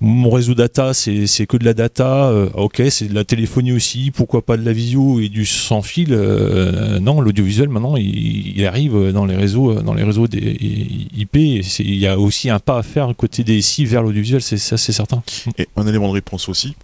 Mon 0.00 0.30
réseau 0.30 0.54
data, 0.54 0.92
c'est 0.94 1.46
que 1.46 1.56
de 1.56 1.64
la 1.64 1.74
data. 1.74 2.28
euh, 2.28 2.50
ok, 2.54 2.82
c'est 2.90 3.08
de 3.08 3.14
la 3.14 3.24
téléphonie 3.24 3.72
aussi. 3.72 4.10
Pourquoi 4.10 4.42
pas 4.42 4.56
de 4.56 4.64
la 4.64 4.72
visio 4.72 5.20
et 5.20 5.28
du 5.28 5.46
sans 5.46 5.82
fil 5.82 6.08
euh, 6.12 6.98
Non, 7.00 7.20
l'audiovisuel 7.20 7.68
maintenant, 7.68 7.96
il, 7.96 8.64
arrive 8.66 9.12
dans 9.12 9.24
les 9.24 9.36
réseaux, 9.36 9.72
euh, 9.72 9.82
dans 9.82 9.94
les 9.94 10.02
réseaux 10.02 10.26
IP. 10.26 11.36
Il 11.36 11.94
y 11.94 12.06
a 12.06 12.18
aussi 12.18 12.50
un 12.50 12.58
pas 12.58 12.78
à 12.78 12.82
faire 12.82 13.14
côté 13.16 13.44
des 13.44 13.60
SI 13.62 13.84
vers 13.84 14.02
l'audiovisuel, 14.02 14.42
c'est 14.42 14.58
ça, 14.58 14.76
c'est 14.76 14.92
certain. 14.92 15.22
Et 15.58 15.68
un 15.76 15.86
élément 15.86 16.08
de 16.08 16.14
réponse 16.14 16.48
aussi. 16.48 16.74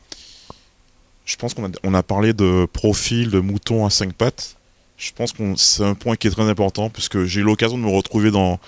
Je 1.25 1.37
pense 1.37 1.55
qu'on 1.55 1.67
a, 1.67 1.71
on 1.85 1.95
a 1.95 2.03
parlé 2.03 2.33
de 2.33 2.67
profil, 2.73 3.31
de 3.31 3.41
mouton 3.41 3.87
à 3.87 3.91
cinq 3.91 4.13
pattes. 4.13 4.57
Je 4.97 5.13
pense 5.13 5.33
que 5.33 5.43
c'est 5.57 5.85
un 5.85 5.95
point 5.95 6.17
qui 6.17 6.27
est 6.27 6.31
très 6.31 6.49
important 6.49 6.91
puisque 6.91 7.25
j'ai 7.25 7.41
eu 7.41 7.45
l'occasion 7.45 7.79
de 7.79 7.83
me 7.83 7.89
retrouver 7.89 8.31
dans 8.31 8.61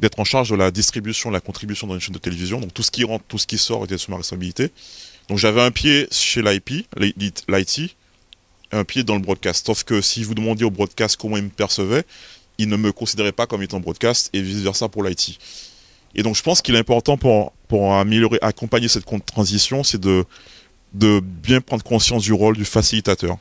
d'être 0.00 0.18
en 0.20 0.24
charge 0.24 0.50
de 0.50 0.56
la 0.56 0.70
distribution, 0.70 1.30
la 1.30 1.40
contribution 1.40 1.86
dans 1.86 1.94
une 1.94 2.00
chaîne 2.00 2.14
de 2.14 2.18
télévision. 2.18 2.60
Donc 2.60 2.74
tout 2.74 2.82
ce 2.82 2.90
qui 2.90 3.04
rentre, 3.04 3.24
tout 3.28 3.38
ce 3.38 3.46
qui 3.46 3.58
sort 3.58 3.84
était 3.84 3.98
sous 3.98 4.10
ma 4.10 4.18
responsabilité. 4.18 4.70
Donc 5.28 5.38
j'avais 5.38 5.62
un 5.62 5.70
pied 5.70 6.06
chez 6.10 6.42
l'IP, 6.42 6.86
l'IT, 6.98 7.96
un 8.72 8.84
pied 8.84 9.02
dans 9.04 9.14
le 9.14 9.20
broadcast. 9.20 9.66
Sauf 9.66 9.84
que 9.84 10.00
si 10.00 10.22
vous 10.22 10.34
demandiez 10.34 10.64
au 10.64 10.70
broadcast 10.70 11.16
comment 11.16 11.36
il 11.36 11.44
me 11.44 11.48
percevait, 11.48 12.04
il 12.58 12.68
ne 12.68 12.76
me 12.76 12.92
considérait 12.92 13.32
pas 13.32 13.46
comme 13.46 13.62
étant 13.62 13.80
broadcast 13.80 14.30
et 14.32 14.40
vice-versa 14.40 14.88
pour 14.88 15.02
l'IT. 15.02 15.38
Et 16.14 16.22
donc 16.22 16.36
je 16.36 16.42
pense 16.42 16.62
qu'il 16.62 16.74
est 16.74 16.78
important 16.78 17.16
pour, 17.16 17.52
pour 17.68 17.94
améliorer, 17.94 18.38
accompagner 18.42 18.88
cette 18.88 19.04
transition, 19.26 19.84
c'est 19.84 20.00
de, 20.00 20.24
de 20.94 21.20
bien 21.20 21.60
prendre 21.60 21.82
conscience 21.82 22.22
du 22.22 22.32
rôle 22.32 22.56
du 22.56 22.64
facilitateur. 22.64 23.36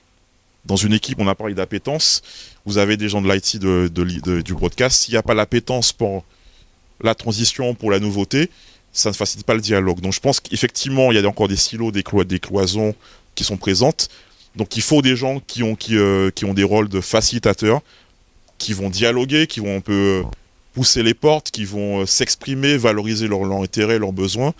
Dans 0.66 0.76
une 0.76 0.94
équipe, 0.94 1.20
on 1.20 1.28
a 1.28 1.36
parlé 1.36 1.54
d'appétence, 1.54 2.24
vous 2.66 2.78
avez 2.78 2.98
des 2.98 3.08
gens 3.08 3.22
de 3.22 3.32
l'IT 3.32 3.60
de, 3.60 4.42
du 4.42 4.54
broadcast, 4.54 5.04
s'il 5.04 5.14
n'y 5.14 5.18
a 5.18 5.24
pas 5.24 5.36
l'appétence 5.36 5.94
pour 5.94 6.26
la 7.02 7.16
transition, 7.16 7.74
pour 7.76 7.92
la 7.92 8.00
nouveauté, 8.00 8.50
ça 8.92 9.10
ne 9.10 9.16
facilite 9.16 9.46
pas 9.46 9.54
le 9.54 9.62
dialogue. 9.62 10.00
Donc 10.00 10.14
je 10.14 10.20
pense 10.20 10.40
qu'effectivement, 10.40 11.12
il 11.12 11.20
y 11.20 11.24
a 11.24 11.28
encore 11.28 11.48
des 11.48 11.58
silos, 11.58 11.92
des, 11.92 12.04
des 12.26 12.40
cloisons 12.40 12.96
qui 13.36 13.44
sont 13.44 13.58
présentes. 13.58 14.10
Donc 14.56 14.78
il 14.78 14.82
faut 14.82 15.02
des 15.02 15.16
gens 15.16 15.42
qui 15.46 15.64
ont, 15.64 15.76
qui, 15.76 15.98
euh, 15.98 16.32
ont 16.44 16.54
des 16.54 16.64
rôles 16.64 16.88
de 16.88 17.02
facilitateurs, 17.02 17.82
qui 18.58 18.74
vont 18.74 18.90
dialoguer, 18.90 19.48
qui 19.48 19.60
vont 19.60 19.78
un 19.78 19.82
peu 19.82 20.24
pousser 20.74 21.04
les 21.04 21.14
portes, 21.14 21.52
qui 21.52 21.66
vont 21.66 22.02
euh, 22.02 22.06
s'exprimer, 22.06 22.78
valoriser 22.78 23.28
leurs 23.28 23.44
leur 23.44 23.62
intérêts, 23.62 24.00
leurs 24.00 24.14
besoins. 24.14 24.54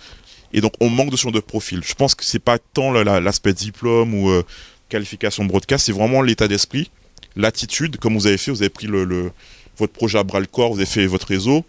Et 0.52 0.60
donc 0.60 0.72
on 0.80 0.90
manque 0.90 1.10
de 1.10 1.16
ce 1.16 1.28
de 1.28 1.40
profil. 1.40 1.80
Je 1.84 1.94
pense 1.94 2.14
que 2.14 2.24
c'est 2.24 2.38
pas 2.38 2.58
tant 2.58 2.92
l'aspect 2.92 3.54
diplôme 3.54 4.14
ou 4.14 4.28
euh, 4.28 4.44
qualification 4.88 5.44
broadcast, 5.44 5.86
c'est 5.86 5.92
vraiment 5.92 6.22
l'état 6.22 6.46
d'esprit, 6.46 6.90
l'attitude, 7.36 7.96
comme 7.96 8.14
vous 8.14 8.26
avez 8.26 8.38
fait, 8.38 8.50
vous 8.50 8.62
avez 8.62 8.70
pris 8.70 8.86
le, 8.86 9.32
votre 9.76 9.92
projet 9.92 10.18
à 10.18 10.22
bras 10.22 10.40
le 10.40 10.46
corps, 10.46 10.72
vous 10.72 10.78
avez 10.78 10.86
fait 10.86 11.06
votre 11.06 11.26
réseau, 11.26 11.64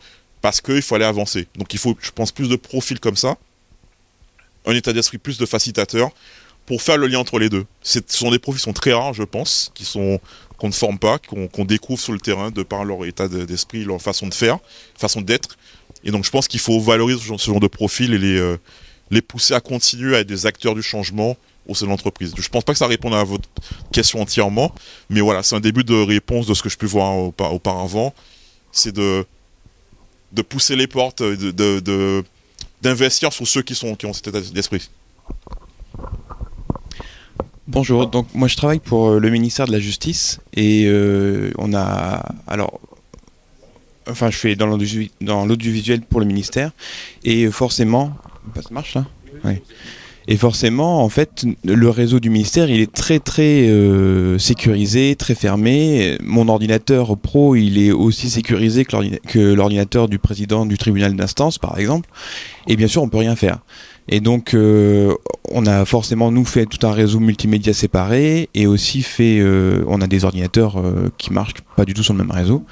parce 0.48 0.62
qu'il 0.62 0.82
faut 0.82 0.96
aller 0.96 1.04
avancer. 1.04 1.46
Donc 1.58 1.74
il 1.74 1.78
faut, 1.78 1.98
je 2.00 2.10
pense, 2.12 2.32
plus 2.32 2.48
de 2.48 2.56
profils 2.56 3.02
comme 3.02 3.18
ça, 3.18 3.36
un 4.66 4.74
état 4.74 4.94
d'esprit 4.94 5.18
plus 5.18 5.38
de 5.38 5.46
facilitateur, 5.46 6.10
pour 6.66 6.82
faire 6.82 6.96
le 6.96 7.08
lien 7.08 7.20
entre 7.20 7.38
les 7.38 7.50
deux. 7.50 7.66
Ce 7.82 8.00
sont 8.08 8.32
des 8.32 8.40
profils 8.40 8.62
qui 8.62 8.64
sont 8.64 8.72
très 8.72 8.94
rares, 8.94 9.14
je 9.14 9.24
pense, 9.24 9.74
qui 9.76 9.84
sont 9.84 10.22
qu'on 10.58 10.70
ne 10.70 10.74
forme 10.74 11.00
pas, 11.00 11.20
qu'on 11.20 11.66
découvre 11.66 12.00
sur 12.00 12.14
le 12.14 12.20
terrain 12.22 12.50
de 12.50 12.64
par 12.64 12.86
leur 12.86 13.04
état 13.06 13.28
d'esprit, 13.28 13.84
leur 13.84 14.02
façon 14.02 14.26
de 14.28 14.34
faire, 14.34 14.60
façon 14.98 15.20
d'être. 15.20 15.58
Et 16.06 16.12
donc 16.12 16.24
je 16.24 16.32
pense 16.32 16.48
qu'il 16.48 16.62
faut 16.62 16.80
valoriser 16.80 17.20
ce 17.20 17.46
genre, 17.46 17.60
de 17.60 17.68
profils 17.68 18.14
et 18.14 18.18
les, 18.18 18.38
euh, 18.38 18.58
les 19.12 19.22
pousser 19.22 19.54
à 19.54 19.60
continuer 19.60 20.16
à 20.16 20.22
être 20.22 20.28
des 20.28 20.46
acteurs 20.46 20.76
du 20.76 20.82
changement 20.82 21.36
au 21.68 21.76
sein 21.76 21.88
de 21.88 21.92
l'entreprise. 21.92 22.34
Je 22.38 22.42
ne 22.42 22.48
pense 22.48 22.64
pas 22.64 22.72
que 22.72 22.80
ça 22.80 22.88
réponde 22.88 23.14
à 23.14 23.26
votre 23.26 23.50
question 23.92 24.22
entièrement, 24.22 24.74
mais 25.10 25.20
voilà, 25.20 25.44
c'est 25.44 25.58
un 25.58 25.60
début 25.60 25.84
de 25.84 26.02
réponse 26.02 26.48
de 26.48 26.54
ce 26.54 26.64
que 26.64 26.70
je 26.70 26.78
peux 26.78 26.86
voir 26.86 27.34
auparavant. 27.52 28.14
C'est 28.72 28.94
de, 28.94 29.26
de 30.32 30.42
pousser 30.42 30.76
les 30.76 30.88
portes, 30.88 31.24
de, 31.24 32.24
d'investir 32.82 33.34
sur 33.34 33.48
ceux 33.48 33.62
qui, 33.62 33.76
sont, 33.76 33.96
qui 33.96 34.06
ont 34.06 34.14
cet 34.14 34.28
état 34.28 34.42
d'esprit. 34.42 34.90
Bonjour, 37.68 38.08
donc 38.08 38.28
moi 38.34 38.48
je 38.48 38.56
travaille 38.56 38.80
pour 38.80 39.10
euh, 39.10 39.20
le 39.20 39.30
ministère 39.30 39.68
de 39.68 39.74
la 39.74 39.80
Justice 39.80 40.40
et 40.54 40.86
euh, 40.86 41.52
on 41.58 41.74
a 41.74 42.24
alors 42.48 42.80
enfin 44.10 44.30
je 44.32 44.38
fais 44.38 44.56
dans 44.56 44.68
l'audiovisuel 44.68 46.02
pour 46.02 46.22
le 46.22 46.26
ministère 46.26 46.72
et 47.26 47.52
forcément 47.52 48.16
ça 48.56 48.70
marche 48.72 48.94
là? 48.96 49.06
Oui. 49.44 49.56
Et 50.28 50.36
forcément, 50.36 51.04
en 51.04 51.10
fait, 51.10 51.46
le 51.64 51.90
réseau 51.90 52.20
du 52.20 52.30
ministère, 52.30 52.70
il 52.70 52.82
est 52.82 52.92
très 52.92 53.20
très 53.20 53.70
euh, 53.70 54.38
sécurisé, 54.38 55.16
très 55.16 55.36
fermé. 55.36 56.18
Mon 56.22 56.50
ordinateur 56.50 57.18
pro, 57.18 57.56
il 57.56 57.78
est 57.78 57.92
aussi 57.92 58.30
sécurisé 58.30 58.84
que 58.86 59.54
l'ordinateur 59.54 60.10
du 60.10 60.20
président 60.20 60.66
du 60.66 60.78
tribunal 60.78 61.16
d'instance, 61.16 61.58
par 61.58 61.80
exemple. 61.80 62.10
Et 62.68 62.76
bien 62.76 62.88
sûr, 62.88 63.02
on 63.04 63.10
peut 63.10 63.18
rien 63.18 63.36
faire. 63.38 63.60
Et 64.10 64.22
donc, 64.22 64.54
euh, 64.54 65.14
on 65.52 65.66
a 65.66 65.84
forcément, 65.86 66.32
nous, 66.32 66.46
fait 66.46 66.66
tout 66.66 66.86
un 66.88 66.92
réseau 66.92 67.20
multimédia 67.20 67.74
séparé 67.74 68.50
et 68.54 68.66
aussi 68.66 69.02
fait, 69.02 69.40
euh, 69.40 69.84
on 69.88 70.02
a 70.02 70.08
des 70.08 70.24
ordinateurs 70.24 70.78
euh, 70.78 71.12
qui 71.18 71.34
marchent 71.34 71.56
pas 71.76 71.84
du 71.84 71.94
tout 71.94 72.04
sur 72.04 72.14
le 72.14 72.20
même 72.20 72.32
réseau. 72.32 72.64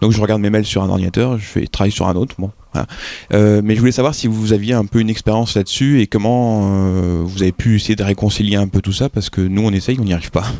Donc, 0.00 0.12
je 0.12 0.20
regarde 0.20 0.40
mes 0.40 0.50
mails 0.50 0.64
sur 0.64 0.82
un 0.82 0.88
ordinateur, 0.88 1.38
je 1.38 1.44
fais 1.44 1.66
travailler 1.66 1.94
sur 1.94 2.08
un 2.08 2.16
autre. 2.16 2.34
Bon, 2.38 2.50
mais 2.74 3.74
je 3.74 3.80
voulais 3.80 3.92
savoir 3.92 4.14
si 4.14 4.26
vous 4.26 4.52
aviez 4.52 4.74
un 4.74 4.84
peu 4.84 5.00
une 5.00 5.10
expérience 5.10 5.56
là-dessus 5.56 6.00
et 6.00 6.06
comment 6.06 7.22
vous 7.24 7.42
avez 7.42 7.52
pu 7.52 7.76
essayer 7.76 7.96
de 7.96 8.02
réconcilier 8.02 8.56
un 8.56 8.68
peu 8.68 8.80
tout 8.80 8.92
ça 8.92 9.08
parce 9.08 9.30
que 9.30 9.40
nous, 9.40 9.62
on 9.62 9.72
essaye, 9.72 9.98
on 10.00 10.04
n'y 10.04 10.14
arrive 10.14 10.30
pas. 10.30 10.46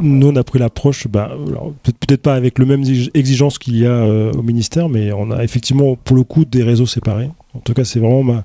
Nous, 0.00 0.28
on 0.28 0.36
a 0.36 0.44
pris 0.44 0.58
l'approche, 0.58 1.08
bah, 1.08 1.30
peut-être 1.82 2.22
pas 2.22 2.34
avec 2.34 2.58
le 2.58 2.66
même 2.66 2.84
exigence 3.14 3.58
qu'il 3.58 3.76
y 3.76 3.86
a 3.86 3.90
euh, 3.90 4.32
au 4.32 4.42
ministère, 4.42 4.88
mais 4.88 5.12
on 5.12 5.30
a 5.30 5.42
effectivement, 5.42 5.96
pour 5.96 6.16
le 6.16 6.22
coup, 6.22 6.44
des 6.44 6.62
réseaux 6.62 6.86
séparés. 6.86 7.30
En 7.54 7.60
tout 7.60 7.74
cas, 7.74 7.84
c'est 7.84 7.98
vraiment 7.98 8.44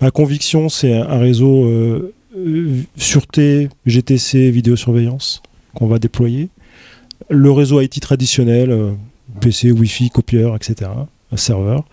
ma, 0.00 0.10
conviction, 0.10 0.68
c'est 0.68 0.94
un, 0.94 1.18
réseau 1.18 1.64
euh, 1.64 2.14
euh, 2.36 2.82
sûreté, 2.96 3.68
GTC, 3.86 4.50
vidéosurveillance 4.50 5.42
qu'on 5.74 5.86
va 5.86 5.98
déployer. 5.98 6.48
Le 7.28 7.50
réseau 7.50 7.80
IT 7.80 8.00
traditionnel, 8.00 8.94
PC, 9.40 9.72
Wi-Fi, 9.72 10.10
copieur, 10.10 10.56
etc., 10.56 10.90
un 11.32 11.36
serveur, 11.36 11.84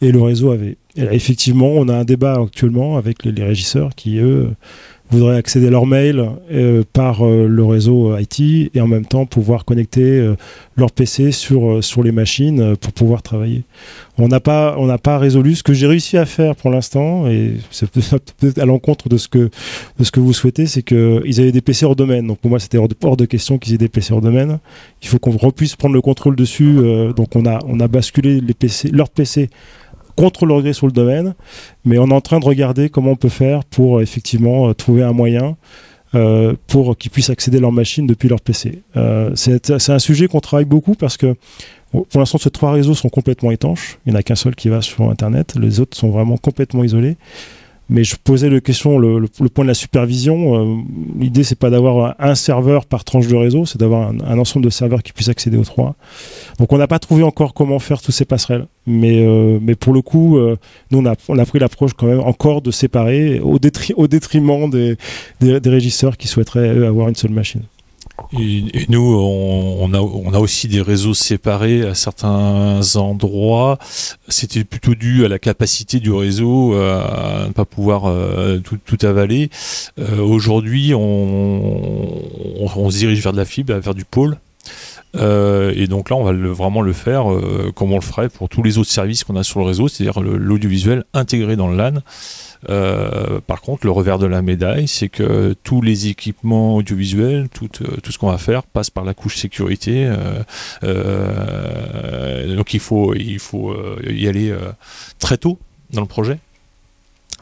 et 0.00 0.12
le 0.12 0.20
réseau 0.20 0.52
AV. 0.52 0.74
Et 0.96 1.02
effectivement, 1.10 1.68
on 1.68 1.88
a 1.88 1.96
un 1.96 2.04
débat 2.04 2.38
actuellement 2.40 2.98
avec 2.98 3.24
les 3.24 3.42
régisseurs 3.42 3.94
qui, 3.94 4.18
eux, 4.18 4.50
voudraient 5.12 5.36
accéder 5.36 5.66
à 5.66 5.70
leur 5.70 5.86
mail 5.86 6.24
euh, 6.50 6.82
par 6.92 7.26
euh, 7.26 7.46
le 7.46 7.64
réseau 7.64 8.16
IT 8.16 8.40
et 8.74 8.80
en 8.80 8.86
même 8.86 9.04
temps 9.04 9.26
pouvoir 9.26 9.64
connecter 9.64 10.02
euh, 10.02 10.36
leur 10.76 10.90
PC 10.90 11.32
sur, 11.32 11.84
sur 11.84 12.02
les 12.02 12.12
machines 12.12 12.76
pour 12.76 12.92
pouvoir 12.92 13.22
travailler. 13.22 13.62
On 14.18 14.28
n'a 14.28 14.40
pas, 14.40 14.76
pas 15.02 15.18
résolu 15.18 15.54
ce 15.54 15.62
que 15.62 15.74
j'ai 15.74 15.86
réussi 15.86 16.16
à 16.16 16.24
faire 16.24 16.56
pour 16.56 16.70
l'instant 16.70 17.28
et 17.28 17.54
c'est 17.70 17.90
peut-être 17.90 18.58
à 18.58 18.64
l'encontre 18.64 19.08
de 19.08 19.18
ce 19.18 19.28
que, 19.28 19.50
de 19.98 20.04
ce 20.04 20.10
que 20.10 20.20
vous 20.20 20.32
souhaitez, 20.32 20.66
c'est 20.66 20.82
qu'ils 20.82 21.40
avaient 21.40 21.52
des 21.52 21.60
PC 21.60 21.84
hors 21.84 21.96
domaine. 21.96 22.26
Donc 22.26 22.38
pour 22.38 22.50
moi, 22.50 22.58
c'était 22.58 22.78
hors 22.78 22.88
hors 23.02 23.16
de 23.16 23.26
question 23.26 23.58
qu'ils 23.58 23.74
aient 23.74 23.78
des 23.78 23.88
PC 23.88 24.14
hors 24.14 24.22
domaine. 24.22 24.58
Il 25.02 25.08
faut 25.08 25.18
qu'on 25.18 25.50
puisse 25.50 25.76
prendre 25.76 25.94
le 25.94 26.00
contrôle 26.00 26.36
dessus. 26.36 26.74
donc 27.16 27.36
on 27.36 27.44
a, 27.46 27.58
on 27.66 27.80
a 27.80 27.88
basculé 27.88 28.40
les 28.40 28.54
PC, 28.54 28.88
leur 28.90 29.10
PC 29.10 29.50
contre 30.16 30.46
le 30.46 30.54
regret 30.54 30.72
sur 30.72 30.86
le 30.86 30.92
domaine, 30.92 31.34
mais 31.84 31.98
on 31.98 32.08
est 32.08 32.14
en 32.14 32.20
train 32.20 32.40
de 32.40 32.44
regarder 32.44 32.88
comment 32.88 33.12
on 33.12 33.16
peut 33.16 33.28
faire 33.28 33.64
pour 33.64 33.98
euh, 33.98 34.02
effectivement 34.02 34.68
euh, 34.68 34.74
trouver 34.74 35.02
un 35.02 35.12
moyen 35.12 35.56
euh, 36.14 36.54
pour 36.66 36.96
qu'ils 36.96 37.10
puissent 37.10 37.30
accéder 37.30 37.58
à 37.58 37.60
leur 37.60 37.72
machine 37.72 38.06
depuis 38.06 38.28
leur 38.28 38.40
PC. 38.40 38.82
c'est 39.34 39.90
un 39.90 39.98
sujet 39.98 40.28
qu'on 40.28 40.40
travaille 40.40 40.66
beaucoup 40.66 40.94
parce 40.94 41.16
que 41.16 41.34
pour 41.92 42.20
l'instant, 42.20 42.38
ces 42.38 42.50
trois 42.50 42.72
réseaux 42.72 42.94
sont 42.94 43.10
complètement 43.10 43.50
étanches. 43.50 43.98
Il 44.06 44.12
n'y 44.12 44.16
en 44.16 44.18
a 44.18 44.22
qu'un 44.22 44.34
seul 44.34 44.54
qui 44.54 44.70
va 44.70 44.80
sur 44.80 45.10
Internet. 45.10 45.56
Les 45.60 45.78
autres 45.78 45.94
sont 45.94 46.08
vraiment 46.08 46.38
complètement 46.38 46.84
isolés. 46.84 47.18
Mais 47.92 48.04
je 48.04 48.16
posais 48.16 48.48
le 48.48 48.60
question, 48.60 48.98
le, 48.98 49.28
point 49.52 49.66
de 49.66 49.68
la 49.68 49.74
supervision. 49.74 50.56
Euh, 50.56 50.76
L'idée, 51.18 51.44
c'est 51.44 51.58
pas 51.58 51.68
d'avoir 51.68 52.16
un 52.18 52.34
serveur 52.34 52.86
par 52.86 53.04
tranche 53.04 53.28
de 53.28 53.36
réseau, 53.36 53.66
c'est 53.66 53.78
d'avoir 53.78 54.08
un, 54.08 54.38
ensemble 54.38 54.64
de 54.64 54.70
serveurs 54.70 55.02
qui 55.02 55.12
puissent 55.12 55.28
accéder 55.28 55.58
aux 55.58 55.64
trois. 55.64 55.94
Donc, 56.58 56.72
on 56.72 56.78
n'a 56.78 56.86
pas 56.86 56.98
trouvé 56.98 57.22
encore 57.22 57.52
comment 57.52 57.78
faire 57.78 58.00
tous 58.00 58.10
ces 58.10 58.24
passerelles. 58.24 58.66
Mais, 58.86 59.22
euh, 59.26 59.58
mais 59.60 59.74
pour 59.74 59.92
le 59.92 60.00
coup, 60.00 60.38
euh, 60.38 60.56
nous, 60.90 61.00
on 61.00 61.06
a, 61.06 61.16
on 61.28 61.38
a 61.38 61.44
pris 61.44 61.58
l'approche 61.58 61.92
quand 61.92 62.06
même 62.06 62.20
encore 62.20 62.62
de 62.62 62.70
séparer 62.70 63.40
au, 63.40 63.58
au 63.96 64.08
détriment 64.08 64.70
des, 64.70 64.96
des, 65.40 65.60
des 65.60 65.70
régisseurs 65.70 66.16
qui 66.16 66.28
souhaiteraient 66.28 66.74
eux, 66.74 66.86
avoir 66.86 67.10
une 67.10 67.14
seule 67.14 67.32
machine. 67.32 67.62
Et, 68.38 68.86
nous, 68.88 69.00
on, 69.00 69.92
a, 69.92 70.38
aussi 70.38 70.68
des 70.68 70.80
réseaux 70.80 71.14
séparés 71.14 71.86
à 71.86 71.94
certains 71.94 72.80
endroits. 72.96 73.78
C'était 74.28 74.64
plutôt 74.64 74.94
dû 74.94 75.24
à 75.24 75.28
la 75.28 75.38
capacité 75.38 76.00
du 76.00 76.12
réseau 76.12 76.74
à 76.74 77.46
ne 77.48 77.52
pas 77.52 77.64
pouvoir 77.64 78.06
euh, 78.06 78.58
tout, 78.58 78.78
tout, 78.84 79.04
avaler. 79.06 79.50
Euh, 79.98 80.18
aujourd'hui, 80.18 80.94
on, 80.94 82.22
on, 82.76 82.90
se 82.90 82.98
dirige 82.98 83.22
vers 83.22 83.32
de 83.32 83.38
la 83.38 83.44
fibre, 83.44 83.74
vers 83.74 83.94
du 83.94 84.04
pôle. 84.04 84.36
Euh, 85.16 85.72
et 85.76 85.86
donc 85.86 86.10
là, 86.10 86.16
on 86.16 86.24
va 86.24 86.32
le, 86.32 86.50
vraiment 86.50 86.82
le 86.82 86.92
faire 86.92 87.24
comme 87.74 87.92
on 87.92 87.96
le 87.96 88.02
ferait 88.02 88.28
pour 88.28 88.48
tous 88.48 88.62
les 88.62 88.78
autres 88.78 88.90
services 88.90 89.24
qu'on 89.24 89.36
a 89.36 89.42
sur 89.42 89.60
le 89.60 89.66
réseau, 89.66 89.88
c'est-à-dire 89.88 90.20
l'audiovisuel 90.22 91.04
intégré 91.14 91.56
dans 91.56 91.68
le 91.68 91.76
LAN. 91.76 92.00
Euh, 92.70 93.40
par 93.46 93.60
contre, 93.60 93.86
le 93.86 93.92
revers 93.92 94.18
de 94.18 94.26
la 94.26 94.42
médaille, 94.42 94.88
c'est 94.88 95.08
que 95.08 95.54
tous 95.64 95.82
les 95.82 96.08
équipements 96.08 96.76
audiovisuels, 96.76 97.48
tout, 97.48 97.68
euh, 97.82 97.96
tout 98.02 98.12
ce 98.12 98.18
qu'on 98.18 98.30
va 98.30 98.38
faire 98.38 98.62
passe 98.62 98.90
par 98.90 99.04
la 99.04 99.14
couche 99.14 99.36
sécurité. 99.36 100.12
Euh, 100.84 102.56
donc 102.56 102.74
il 102.74 102.80
faut, 102.80 103.14
il 103.14 103.38
faut 103.38 103.74
y 104.08 104.28
aller 104.28 104.54
très 105.18 105.36
tôt 105.36 105.58
dans 105.92 106.00
le 106.00 106.06
projet 106.06 106.38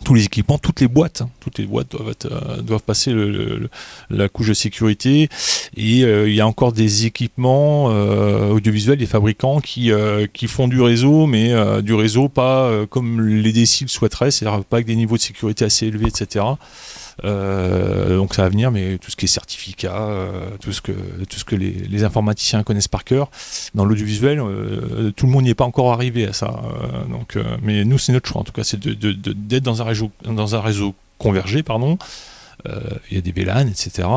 tous 0.04 0.14
les 0.14 0.24
équipements, 0.24 0.58
toutes 0.58 0.80
les 0.80 0.88
boîtes, 0.88 1.22
hein. 1.22 1.30
toutes 1.40 1.58
les 1.58 1.66
boîtes 1.66 1.90
doivent, 1.90 2.14
euh, 2.26 2.62
doivent 2.62 2.82
passer 2.82 3.12
le, 3.12 3.68
la 4.10 4.28
couche 4.28 4.48
de 4.48 4.54
sécurité. 4.54 5.28
Et 5.76 6.04
euh, 6.04 6.28
il 6.28 6.34
y 6.34 6.40
a 6.40 6.46
encore 6.46 6.72
des 6.72 7.06
équipements 7.06 7.90
euh, 7.90 8.50
audiovisuels, 8.50 8.98
des 8.98 9.06
fabricants 9.06 9.60
qui, 9.60 9.90
qui 10.32 10.46
font 10.46 10.68
du 10.68 10.80
réseau, 10.80 11.26
mais 11.26 11.52
du 11.82 11.94
réseau 11.94 12.28
pas 12.28 12.70
comme 12.88 13.20
les 13.20 13.52
déciles 13.52 13.88
souhaiteraient, 13.88 14.30
c'est-à-dire 14.30 14.64
pas 14.64 14.78
avec 14.78 14.86
des 14.86 14.96
niveaux 14.96 15.16
de 15.16 15.22
sécurité 15.22 15.64
assez 15.64 15.86
élevés, 15.86 16.08
etc. 16.08 16.44
donc 17.22 18.34
ça 18.34 18.42
va 18.42 18.48
venir, 18.48 18.70
mais 18.70 18.98
tout 18.98 19.10
ce 19.10 19.16
qui 19.16 19.26
est 19.26 19.28
certificat, 19.28 20.08
tout 20.60 20.72
ce 20.72 20.80
que, 20.80 20.92
tout 20.92 21.38
ce 21.38 21.44
que 21.44 21.56
les, 21.56 22.04
informaticiens 22.04 22.62
connaissent 22.62 22.88
par 22.88 23.04
cœur, 23.04 23.30
dans 23.74 23.84
l'audiovisuel, 23.84 24.38
tout 25.16 25.26
le 25.26 25.32
monde 25.32 25.44
n'y 25.44 25.50
est 25.50 25.54
pas 25.54 25.64
encore 25.64 25.92
arrivé 25.92 26.26
à 26.26 26.32
ça. 26.32 26.60
donc, 27.10 27.36
mais 27.62 27.84
nous, 27.84 27.98
c'est 27.98 28.12
notre 28.12 28.28
choix, 28.28 28.40
en 28.40 28.44
tout 28.44 28.52
cas, 28.52 28.64
c'est 28.64 28.80
d'être 28.80 29.62
dans, 29.62 29.82
un 29.82 29.84
réseau, 29.84 30.10
dans 30.24 30.54
un 30.54 30.60
réseau 30.60 30.94
convergé, 31.18 31.62
pardon, 31.62 31.98
euh, 32.68 32.80
il 33.10 33.14
y 33.14 33.18
a 33.18 33.20
des 33.20 33.32
VLAN, 33.32 33.68
etc. 33.68 34.08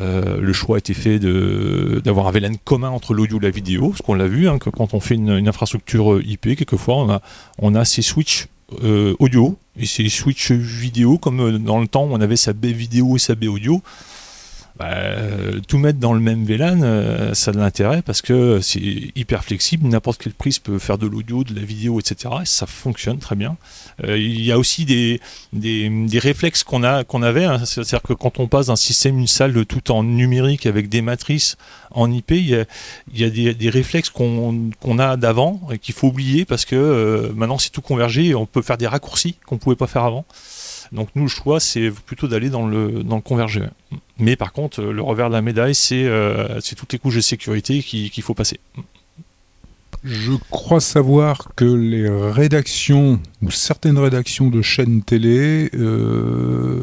Euh, 0.00 0.40
le 0.40 0.52
choix 0.52 0.76
a 0.76 0.78
été 0.78 0.94
fait 0.94 1.18
d'avoir 1.18 2.26
un 2.26 2.30
VLAN 2.30 2.54
commun 2.64 2.90
entre 2.90 3.14
l'audio 3.14 3.38
et 3.38 3.42
la 3.42 3.50
vidéo, 3.50 3.90
parce 3.90 4.02
qu'on 4.02 4.14
l'a 4.14 4.28
vu, 4.28 4.48
hein, 4.48 4.58
que 4.58 4.70
quand 4.70 4.94
on 4.94 5.00
fait 5.00 5.14
une, 5.14 5.48
infrastructure 5.48 6.14
euh, 6.14 6.22
IP, 6.24 6.56
quelquefois 6.56 6.96
on 6.96 7.10
a, 7.10 7.22
on 7.58 7.74
a 7.74 7.84
ces 7.84 8.02
switches 8.02 8.48
audio 9.18 9.56
et 9.78 9.86
ces 9.86 10.08
switches 10.08 10.52
vidéo, 10.52 11.18
comme 11.18 11.58
dans 11.58 11.80
le 11.80 11.86
temps 11.86 12.04
on 12.04 12.20
avait 12.20 12.36
sa 12.36 12.52
baie 12.52 12.72
vidéo 12.72 13.16
et 13.16 13.18
sa 13.18 13.34
baie 13.34 13.48
audio. 13.48 13.82
Bah, 14.82 14.96
tout 15.68 15.78
mettre 15.78 16.00
dans 16.00 16.12
le 16.12 16.18
même 16.18 16.44
VLAN, 16.44 16.80
euh, 16.82 17.34
ça 17.34 17.52
a 17.52 17.54
de 17.54 17.58
l'intérêt 17.60 18.02
parce 18.02 18.20
que 18.20 18.60
c'est 18.60 18.80
hyper 19.14 19.44
flexible. 19.44 19.86
N'importe 19.86 20.20
quelle 20.20 20.32
prise 20.32 20.58
peut 20.58 20.80
faire 20.80 20.98
de 20.98 21.06
l'audio, 21.06 21.44
de 21.44 21.54
la 21.54 21.62
vidéo, 21.62 22.00
etc. 22.00 22.34
Et 22.42 22.46
ça 22.46 22.66
fonctionne 22.66 23.18
très 23.18 23.36
bien. 23.36 23.56
Euh, 24.02 24.18
il 24.18 24.44
y 24.44 24.50
a 24.50 24.58
aussi 24.58 24.84
des, 24.84 25.20
des, 25.52 26.18
réflexes 26.18 26.64
qu'on 26.64 26.82
a 26.82 27.04
qu'on 27.04 27.22
avait. 27.22 27.44
Hein. 27.44 27.64
C'est-à-dire 27.64 28.02
que 28.02 28.12
quand 28.12 28.40
on 28.40 28.48
passe 28.48 28.66
d'un 28.66 28.76
système, 28.76 29.20
une 29.20 29.28
salle 29.28 29.64
tout 29.66 29.92
en 29.92 30.02
numérique 30.02 30.66
avec 30.66 30.88
des 30.88 31.00
matrices 31.00 31.56
en 31.92 32.10
IP, 32.10 32.32
il 32.32 32.66
y 33.14 33.24
a, 33.24 33.30
des, 33.30 33.70
réflexes 33.70 34.10
qu'on 34.10 34.98
a 34.98 35.16
d'avant 35.16 35.60
et 35.70 35.78
qu'il 35.78 35.94
faut 35.94 36.08
oublier 36.08 36.44
parce 36.44 36.64
que 36.64 36.74
euh, 36.74 37.32
maintenant 37.36 37.58
c'est 37.58 37.70
tout 37.70 37.82
convergé 37.82 38.26
et 38.26 38.34
on 38.34 38.46
peut 38.46 38.62
faire 38.62 38.78
des 38.78 38.88
raccourcis 38.88 39.36
qu'on 39.46 39.56
ne 39.56 39.60
pouvait 39.60 39.76
pas 39.76 39.86
faire 39.86 40.02
avant. 40.04 40.24
Donc 40.92 41.08
nous, 41.14 41.22
le 41.22 41.28
choix, 41.28 41.58
c'est 41.58 41.90
plutôt 41.90 42.28
d'aller 42.28 42.50
dans 42.50 42.66
le, 42.66 43.02
dans 43.02 43.16
le. 43.16 43.70
Mais 44.18 44.36
par 44.36 44.52
contre, 44.52 44.82
le 44.82 45.02
revers 45.02 45.28
de 45.28 45.34
la 45.34 45.42
médaille, 45.42 45.74
c'est 45.74 46.04
euh, 46.04 46.60
toutes 46.76 46.92
les 46.92 46.98
couches 46.98 47.16
de 47.16 47.20
sécurité 47.20 47.82
qu'il 47.82 48.22
faut 48.22 48.34
passer. 48.34 48.60
Je 50.04 50.32
crois 50.50 50.80
savoir 50.80 51.48
que 51.56 51.64
les 51.64 52.08
rédactions, 52.08 53.20
ou 53.40 53.50
certaines 53.50 53.98
rédactions 53.98 54.48
de 54.48 54.60
chaînes 54.60 55.02
télé, 55.02 55.70
euh, 55.74 56.82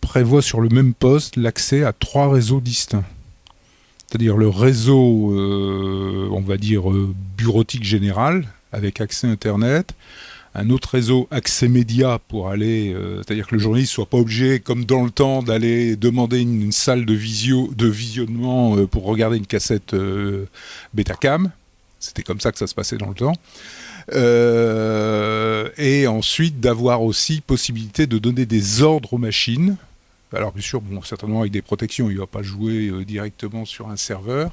prévoient 0.00 0.42
sur 0.42 0.60
le 0.60 0.68
même 0.68 0.92
poste 0.92 1.36
l'accès 1.36 1.82
à 1.82 1.92
trois 1.92 2.30
réseaux 2.30 2.60
distincts. 2.60 3.04
C'est-à-dire 4.06 4.36
le 4.36 4.48
réseau, 4.48 5.32
euh, 5.32 6.28
on 6.30 6.40
va 6.40 6.58
dire, 6.58 6.82
bureautique 7.38 7.84
général, 7.84 8.48
avec 8.72 9.00
accès 9.00 9.26
Internet, 9.26 9.94
un 10.54 10.70
autre 10.70 10.90
réseau 10.90 11.26
accès 11.30 11.68
média 11.68 12.20
pour 12.28 12.48
aller, 12.48 12.92
euh, 12.94 13.16
c'est-à-dire 13.18 13.48
que 13.48 13.56
le 13.56 13.60
journaliste 13.60 13.92
soit 13.92 14.06
pas 14.06 14.18
obligé, 14.18 14.60
comme 14.60 14.84
dans 14.84 15.02
le 15.02 15.10
temps, 15.10 15.42
d'aller 15.42 15.96
demander 15.96 16.40
une, 16.40 16.70
salle 16.70 17.04
de 17.04 17.14
visio, 17.14 17.70
de 17.76 17.88
visionnement 17.88 18.76
euh, 18.76 18.86
pour 18.86 19.04
regarder 19.04 19.36
une 19.36 19.46
cassette 19.46 19.94
euh, 19.94 20.46
Betacam. 20.92 21.50
C'était 21.98 22.22
comme 22.22 22.40
ça 22.40 22.52
que 22.52 22.58
ça 22.58 22.66
se 22.66 22.74
passait 22.74 22.98
dans 22.98 23.08
le 23.08 23.14
temps. 23.14 23.34
et 25.78 26.06
ensuite 26.06 26.60
d'avoir 26.60 27.02
aussi 27.02 27.40
possibilité 27.40 28.06
de 28.06 28.18
donner 28.18 28.46
des 28.46 28.82
ordres 28.82 29.14
aux 29.14 29.18
machines. 29.18 29.76
Alors 30.32 30.52
bien 30.52 30.62
sûr, 30.62 30.82
certainement 31.04 31.40
avec 31.40 31.52
des 31.52 31.62
protections, 31.62 32.10
il 32.10 32.16
ne 32.16 32.20
va 32.20 32.26
pas 32.26 32.42
jouer 32.42 32.92
directement 33.04 33.64
sur 33.64 33.88
un 33.88 33.96
serveur, 33.96 34.50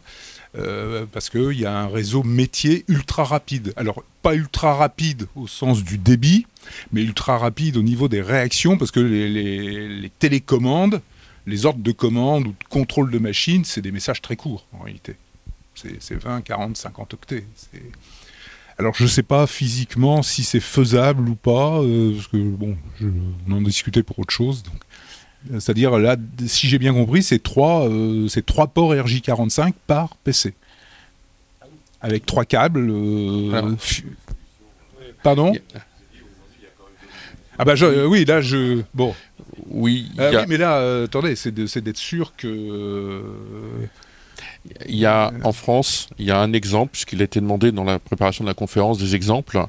euh, 0.57 1.05
parce 1.11 1.29
qu'il 1.29 1.59
y 1.59 1.65
a 1.65 1.77
un 1.77 1.87
réseau 1.87 2.23
métier 2.23 2.83
ultra 2.87 3.23
rapide. 3.23 3.73
Alors, 3.77 4.03
pas 4.21 4.35
ultra 4.35 4.75
rapide 4.75 5.27
au 5.35 5.47
sens 5.47 5.83
du 5.83 5.97
débit, 5.97 6.45
mais 6.91 7.01
ultra 7.01 7.37
rapide 7.37 7.77
au 7.77 7.83
niveau 7.83 8.09
des 8.09 8.21
réactions, 8.21 8.77
parce 8.77 8.91
que 8.91 8.99
les, 8.99 10.11
télécommandes, 10.19 11.01
les 11.47 11.65
ordres 11.65 11.81
de 11.81 11.91
commande 11.91 12.47
ou 12.47 12.51
de 12.51 12.65
contrôle 12.69 13.11
de 13.11 13.19
machine, 13.19 13.63
c'est 13.63 13.81
des 13.81 13.91
messages 13.91 14.21
très 14.21 14.35
courts 14.35 14.65
en 14.73 14.83
réalité. 14.83 15.15
C'est 15.75 16.21
20, 16.21 16.41
40, 16.41 16.77
50 16.77 17.13
octets. 17.13 17.45
Alors 18.77 18.93
je 18.95 19.03
ne 19.03 19.09
sais 19.09 19.23
pas 19.23 19.47
physiquement 19.47 20.21
si 20.21 20.43
c'est 20.43 20.59
faisable 20.59 21.29
ou 21.29 21.35
pas, 21.35 21.79
euh, 21.81 22.13
parce 22.13 22.27
que 22.27 22.37
bon, 22.37 22.77
on 23.47 23.51
en 23.51 23.61
discutait 23.61 24.03
pour 24.03 24.19
autre 24.19 24.33
chose. 24.33 24.63
C'est-à-dire, 25.49 25.97
là, 25.97 26.15
si 26.45 26.67
j'ai 26.67 26.77
bien 26.77 26.93
compris, 26.93 27.23
c'est 27.23 27.41
trois, 27.41 27.89
euh, 27.89 28.27
trois 28.45 28.67
ports 28.67 28.93
RJ45 28.93 29.73
par 29.87 30.15
PC. 30.17 30.53
Avec 31.99 32.25
trois 32.25 32.45
câbles. 32.45 32.89
Euh, 32.89 33.75
pardon 35.23 35.53
Ah 37.57 37.65
bah 37.65 37.73
euh, 37.81 38.05
oui, 38.05 38.25
là 38.25 38.41
je... 38.41 38.81
Bon. 38.93 39.13
Oui, 39.67 40.11
oui 40.17 40.37
mais 40.47 40.57
là, 40.57 41.03
attendez, 41.03 41.35
c'est 41.35 41.51
d'être 41.51 41.97
sûr 41.97 42.33
que... 42.35 43.21
Il 44.87 44.95
y 44.95 45.07
a 45.07 45.31
en 45.43 45.53
France, 45.53 46.07
il 46.19 46.25
y 46.25 46.31
a 46.31 46.39
un 46.39 46.53
exemple, 46.53 46.91
puisqu'il 46.91 47.21
a 47.21 47.25
été 47.25 47.41
demandé 47.41 47.71
dans 47.71 47.83
la 47.83 47.97
préparation 47.97 48.43
de 48.43 48.49
la 48.49 48.53
conférence 48.53 48.99
des 48.99 49.15
exemples. 49.15 49.59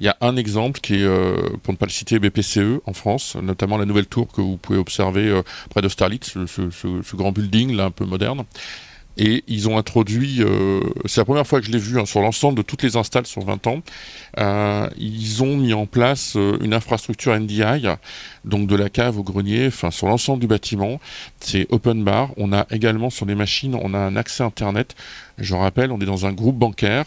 Il 0.00 0.06
y 0.06 0.08
a 0.08 0.16
un 0.20 0.36
exemple 0.36 0.80
qui 0.80 0.94
est, 0.94 1.02
euh, 1.02 1.36
pour 1.62 1.72
ne 1.72 1.76
pas 1.76 1.86
le 1.86 1.90
citer, 1.90 2.18
BPCE 2.18 2.80
en 2.86 2.92
France, 2.92 3.36
notamment 3.42 3.76
la 3.76 3.86
nouvelle 3.86 4.06
tour 4.06 4.28
que 4.28 4.40
vous 4.40 4.56
pouvez 4.56 4.78
observer 4.78 5.28
euh, 5.28 5.42
près 5.70 5.82
de 5.82 5.88
Starlitz, 5.88 6.34
ce, 6.46 6.70
ce, 6.70 7.16
grand 7.16 7.32
building 7.32 7.74
là 7.74 7.86
un 7.86 7.90
peu 7.90 8.04
moderne. 8.04 8.44
Et 9.18 9.44
ils 9.48 9.68
ont 9.68 9.78
introduit, 9.78 10.42
euh, 10.42 10.80
c'est 11.06 11.20
la 11.20 11.24
première 11.24 11.46
fois 11.46 11.60
que 11.60 11.66
je 11.66 11.72
l'ai 11.72 11.78
vu 11.78 11.98
hein, 11.98 12.04
sur 12.04 12.20
l'ensemble 12.20 12.58
de 12.58 12.62
toutes 12.62 12.82
les 12.82 12.96
installs 12.96 13.26
sur 13.26 13.42
20 13.42 13.66
ans, 13.66 13.82
euh, 14.38 14.88
ils 14.98 15.42
ont 15.42 15.56
mis 15.56 15.72
en 15.72 15.86
place 15.86 16.34
euh, 16.36 16.58
une 16.60 16.74
infrastructure 16.74 17.38
NDI, 17.38 17.86
donc 18.44 18.66
de 18.66 18.76
la 18.76 18.90
cave 18.90 19.18
au 19.18 19.22
grenier, 19.22 19.68
enfin 19.68 19.90
sur 19.90 20.06
l'ensemble 20.06 20.40
du 20.40 20.46
bâtiment. 20.46 21.00
C'est 21.40 21.66
open 21.70 22.04
bar. 22.04 22.30
On 22.36 22.52
a 22.52 22.66
également 22.70 23.10
sur 23.10 23.26
les 23.26 23.34
machines, 23.34 23.74
on 23.74 23.94
a 23.94 23.98
un 23.98 24.16
accès 24.16 24.44
Internet. 24.44 24.94
Je 25.38 25.54
rappelle, 25.54 25.92
on 25.92 26.00
est 26.00 26.06
dans 26.06 26.26
un 26.26 26.32
groupe 26.32 26.56
bancaire 26.56 27.06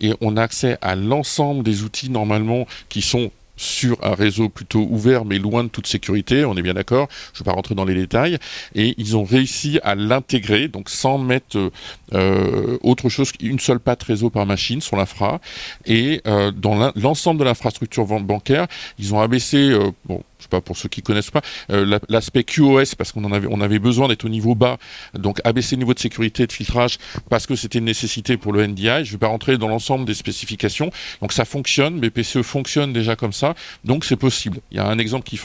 et 0.00 0.12
on 0.20 0.36
a 0.36 0.42
accès 0.42 0.76
à 0.80 0.96
l'ensemble 0.96 1.62
des 1.62 1.82
outils 1.82 2.10
normalement 2.10 2.66
qui 2.88 3.02
sont 3.02 3.30
sur 3.56 3.98
un 4.04 4.14
réseau 4.14 4.48
plutôt 4.48 4.86
ouvert 4.90 5.24
mais 5.24 5.38
loin 5.38 5.64
de 5.64 5.68
toute 5.68 5.86
sécurité, 5.86 6.44
on 6.44 6.56
est 6.56 6.62
bien 6.62 6.74
d'accord, 6.74 7.08
je 7.32 7.40
ne 7.40 7.44
vais 7.44 7.50
pas 7.50 7.54
rentrer 7.54 7.74
dans 7.74 7.84
les 7.84 7.94
détails, 7.94 8.38
et 8.74 8.94
ils 8.98 9.16
ont 9.16 9.24
réussi 9.24 9.78
à 9.82 9.94
l'intégrer, 9.94 10.68
donc 10.68 10.88
sans 10.90 11.18
mettre 11.18 11.70
euh, 12.12 12.78
autre 12.82 13.08
chose 13.08 13.32
qu'une 13.32 13.58
seule 13.58 13.80
patte 13.80 14.02
réseau 14.02 14.30
par 14.30 14.46
machine 14.46 14.80
sur 14.80 14.96
l'infra, 14.96 15.40
et 15.86 16.20
euh, 16.26 16.50
dans 16.50 16.92
l'ensemble 16.96 17.40
de 17.40 17.44
l'infrastructure 17.44 18.04
bancaire, 18.04 18.66
ils 18.98 19.14
ont 19.14 19.20
abaissé, 19.20 19.70
euh, 19.70 19.90
bon, 20.04 20.22
je 20.44 20.46
sais 20.46 20.48
pas 20.50 20.60
pour 20.60 20.76
ceux 20.76 20.90
qui 20.90 21.02
connaissent 21.02 21.30
pas, 21.30 21.40
euh, 21.70 21.98
l'aspect 22.10 22.44
QoS 22.44 22.94
parce 22.96 23.12
qu'on 23.12 23.24
avait, 23.32 23.78
besoin 23.78 24.08
d'être 24.08 24.24
au 24.24 24.28
niveau 24.28 24.54
bas, 24.54 24.78
donc 25.14 25.40
abaisser 25.44 25.76
le 25.76 25.80
niveau 25.80 25.94
de 25.94 25.98
sécurité 25.98 26.42
et 26.42 26.46
de 26.46 26.52
filtrage 26.52 26.98
parce 27.30 27.46
que 27.46 27.56
c'était 27.56 27.78
une 27.78 27.86
nécessité 27.86 28.36
pour 28.36 28.52
le 28.52 28.66
NDI. 28.66 29.04
Je 29.04 29.12
vais 29.12 29.18
pas 29.18 29.28
rentrer 29.28 29.56
dans 29.56 29.68
l'ensemble 29.68 30.04
des 30.04 30.14
spécifications. 30.14 30.90
Donc 31.22 31.32
ça 31.32 31.44
fonctionne, 31.44 31.98
BPCE 31.98 32.42
fonctionne 32.42 32.92
déjà 32.92 33.16
comme 33.16 33.32
ça, 33.32 33.54
donc 33.84 34.04
c'est 34.04 34.16
possible. 34.16 34.58
Il 34.70 34.76
y 34.76 34.80
a 34.80 34.86
un 34.86 34.98
exemple 34.98 35.24
qui, 35.24 35.40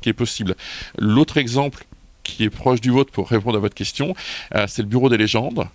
qui 0.00 0.08
est 0.08 0.14
possible. 0.14 0.54
L'autre 0.98 1.36
exemple 1.36 1.84
qui 2.22 2.44
est 2.44 2.50
proche 2.50 2.80
du 2.80 2.90
vôtre 2.90 3.10
pour 3.10 3.28
répondre 3.28 3.56
à 3.56 3.60
votre 3.60 3.74
question, 3.74 4.14
euh, 4.54 4.66
c'est 4.68 4.82
le 4.82 4.88
bureau 4.88 5.08
des 5.08 5.16
légendes. 5.16 5.66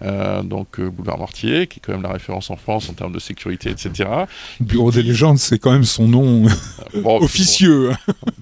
Euh, 0.00 0.42
donc 0.42 0.80
euh, 0.80 0.90
Boulevard 0.90 1.18
Mortier, 1.18 1.66
qui 1.66 1.78
est 1.78 1.82
quand 1.84 1.92
même 1.92 2.02
la 2.02 2.12
référence 2.12 2.50
en 2.50 2.56
France 2.56 2.88
en 2.88 2.94
termes 2.94 3.12
de 3.12 3.18
sécurité, 3.18 3.70
etc. 3.70 4.08
Bureau 4.58 4.90
des 4.90 5.02
légendes, 5.02 5.38
c'est 5.38 5.58
quand 5.58 5.72
même 5.72 5.84
son 5.84 6.08
nom 6.08 6.46
euh, 6.46 7.02
officieux. 7.04 7.90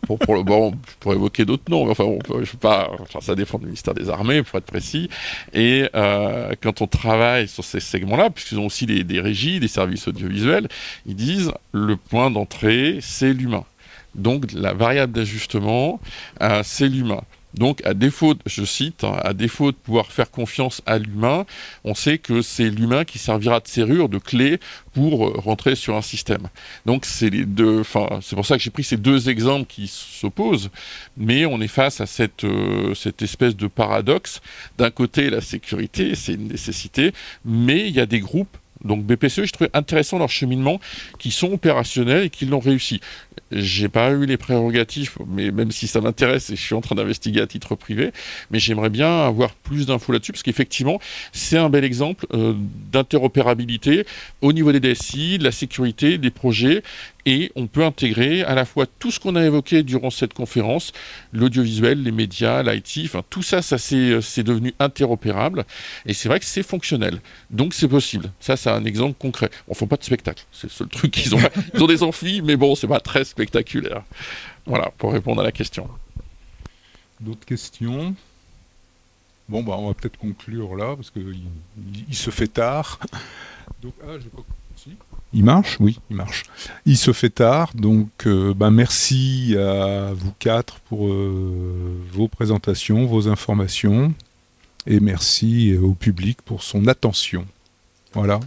Pour, 0.06 0.18
pour, 0.18 0.44
bon, 0.44 0.72
pour 1.00 1.12
évoquer 1.12 1.44
d'autres 1.44 1.68
noms, 1.68 1.84
mais 1.84 1.90
enfin, 1.90 2.04
on 2.04 2.18
peut, 2.18 2.44
je 2.44 2.56
pas, 2.56 2.90
enfin, 3.00 3.20
ça 3.20 3.34
dépend 3.34 3.58
du 3.58 3.66
ministère 3.66 3.94
des 3.94 4.08
Armées, 4.10 4.42
pour 4.42 4.58
être 4.58 4.66
précis. 4.66 5.08
Et 5.52 5.88
quand 5.92 6.80
on 6.80 6.86
travaille 6.86 7.48
sur 7.48 7.64
ces 7.64 7.80
segments-là, 7.80 8.30
puisqu'ils 8.30 8.58
ont 8.58 8.66
aussi 8.66 8.86
des, 8.86 9.04
des 9.04 9.20
régies, 9.20 9.60
des 9.60 9.68
services 9.68 10.08
audiovisuels, 10.08 10.68
ils 11.06 11.14
disent 11.14 11.52
le 11.72 11.96
point 11.96 12.30
d'entrée, 12.30 12.98
c'est 13.00 13.32
l'humain. 13.32 13.64
Donc 14.14 14.52
la 14.52 14.72
variable 14.72 15.12
d'ajustement, 15.12 16.00
c'est 16.62 16.88
l'humain. 16.88 17.22
Donc, 17.54 17.84
à 17.84 17.94
défaut, 17.94 18.34
je 18.46 18.64
cite, 18.64 19.04
hein, 19.04 19.18
à 19.22 19.34
défaut 19.34 19.72
de 19.72 19.76
pouvoir 19.76 20.12
faire 20.12 20.30
confiance 20.30 20.82
à 20.86 20.98
l'humain, 20.98 21.46
on 21.84 21.94
sait 21.94 22.18
que 22.18 22.42
c'est 22.42 22.70
l'humain 22.70 23.04
qui 23.04 23.18
servira 23.18 23.60
de 23.60 23.68
serrure, 23.68 24.08
de 24.08 24.18
clé 24.18 24.60
pour 24.92 25.26
euh, 25.26 25.32
rentrer 25.36 25.74
sur 25.74 25.96
un 25.96 26.02
système. 26.02 26.48
Donc, 26.86 27.04
c'est 27.06 27.30
pour 27.30 28.46
ça 28.46 28.56
que 28.56 28.62
j'ai 28.62 28.70
pris 28.70 28.84
ces 28.84 28.96
deux 28.96 29.28
exemples 29.28 29.66
qui 29.66 29.88
s'opposent, 29.88 30.70
mais 31.16 31.44
on 31.46 31.60
est 31.60 31.68
face 31.68 32.00
à 32.00 32.06
cette, 32.06 32.44
euh, 32.44 32.94
cette 32.94 33.22
espèce 33.22 33.56
de 33.56 33.66
paradoxe. 33.66 34.40
D'un 34.78 34.90
côté, 34.90 35.30
la 35.30 35.40
sécurité, 35.40 36.14
c'est 36.14 36.34
une 36.34 36.48
nécessité, 36.48 37.12
mais 37.44 37.88
il 37.88 37.94
y 37.94 38.00
a 38.00 38.06
des 38.06 38.20
groupes 38.20 38.56
donc 38.84 39.04
BPCE, 39.04 39.44
je 39.44 39.52
trouve 39.52 39.68
intéressant 39.74 40.18
leur 40.18 40.28
cheminement, 40.28 40.80
qui 41.18 41.30
sont 41.30 41.52
opérationnels 41.52 42.24
et 42.24 42.30
qui 42.30 42.46
l'ont 42.46 42.60
réussi. 42.60 43.00
J'ai 43.52 43.88
pas 43.88 44.10
eu 44.10 44.26
les 44.26 44.36
prérogatives, 44.36 45.16
mais 45.26 45.50
même 45.50 45.70
si 45.72 45.86
ça 45.86 46.00
m'intéresse 46.00 46.50
et 46.50 46.56
je 46.56 46.60
suis 46.60 46.74
en 46.74 46.80
train 46.80 46.94
d'investiguer 46.94 47.40
à 47.40 47.46
titre 47.46 47.74
privé, 47.74 48.12
mais 48.50 48.58
j'aimerais 48.58 48.90
bien 48.90 49.22
avoir 49.22 49.54
plus 49.54 49.86
d'infos 49.86 50.12
là-dessus 50.12 50.32
parce 50.32 50.42
qu'effectivement, 50.42 51.00
c'est 51.32 51.58
un 51.58 51.68
bel 51.68 51.84
exemple 51.84 52.26
euh, 52.32 52.54
d'interopérabilité 52.92 54.06
au 54.40 54.52
niveau 54.52 54.72
des 54.72 54.80
DSI, 54.80 55.38
de 55.38 55.44
la 55.44 55.52
sécurité, 55.52 56.18
des 56.18 56.30
projets 56.30 56.82
et 57.26 57.52
on 57.56 57.66
peut 57.66 57.84
intégrer 57.84 58.42
à 58.42 58.54
la 58.54 58.64
fois 58.64 58.86
tout 58.86 59.10
ce 59.10 59.20
qu'on 59.20 59.36
a 59.36 59.44
évoqué 59.44 59.82
durant 59.82 60.10
cette 60.10 60.34
conférence, 60.34 60.92
l'audiovisuel, 61.32 62.02
les 62.02 62.12
médias, 62.12 62.62
l'IT, 62.62 63.00
enfin 63.04 63.22
tout 63.28 63.42
ça, 63.42 63.62
ça 63.62 63.78
c'est 63.78 64.42
devenu 64.42 64.74
interopérable 64.78 65.64
et 66.06 66.14
c'est 66.14 66.28
vrai 66.28 66.40
que 66.40 66.46
c'est 66.46 66.62
fonctionnel. 66.62 67.20
Donc 67.50 67.74
c'est 67.74 67.88
possible. 67.88 68.30
Ça, 68.40 68.56
c'est 68.56 68.70
un 68.70 68.84
exemple 68.84 69.16
concret. 69.18 69.50
On 69.68 69.72
ne 69.72 69.76
fait 69.76 69.86
pas 69.86 69.96
de 69.96 70.04
spectacle. 70.04 70.44
C'est 70.52 70.68
le 70.68 70.72
seul 70.72 70.88
truc 70.90 71.10
qu'ils 71.10 71.34
ont. 71.34 71.40
Ils 71.74 71.82
ont 71.82 71.86
des 71.86 72.02
amphis, 72.02 72.42
mais 72.42 72.56
bon, 72.56 72.74
c'est 72.74 72.88
pas 72.88 73.00
très 73.00 73.24
spectaculaire. 73.24 74.02
Voilà, 74.66 74.92
pour 74.98 75.12
répondre 75.12 75.40
à 75.40 75.44
la 75.44 75.52
question. 75.52 75.88
D'autres 77.20 77.44
questions? 77.44 78.14
Bon, 79.48 79.62
bah, 79.62 79.74
on 79.78 79.88
va 79.88 79.94
peut-être 79.94 80.16
conclure 80.16 80.76
là, 80.76 80.94
parce 80.94 81.10
qu'il 81.10 81.40
il, 82.08 82.14
se 82.14 82.30
fait 82.30 82.46
tard. 82.46 83.00
Donc, 83.82 83.94
ah, 84.02 84.12
pas... 84.34 84.42
Il 85.32 85.44
marche? 85.44 85.76
Oui, 85.78 85.98
il 86.10 86.16
marche. 86.16 86.44
Il 86.86 86.96
se 86.96 87.12
fait 87.12 87.30
tard, 87.30 87.72
donc 87.74 88.08
euh, 88.26 88.52
bah, 88.52 88.70
merci 88.70 89.56
à 89.56 90.12
vous 90.12 90.32
quatre 90.38 90.80
pour 90.80 91.06
euh, 91.06 91.96
vos 92.12 92.26
présentations, 92.26 93.06
vos 93.06 93.28
informations, 93.28 94.12
et 94.86 94.98
merci 94.98 95.76
au 95.76 95.94
public 95.94 96.42
pour 96.42 96.62
son 96.62 96.88
attention. 96.88 97.46
Voilà. 98.12 98.40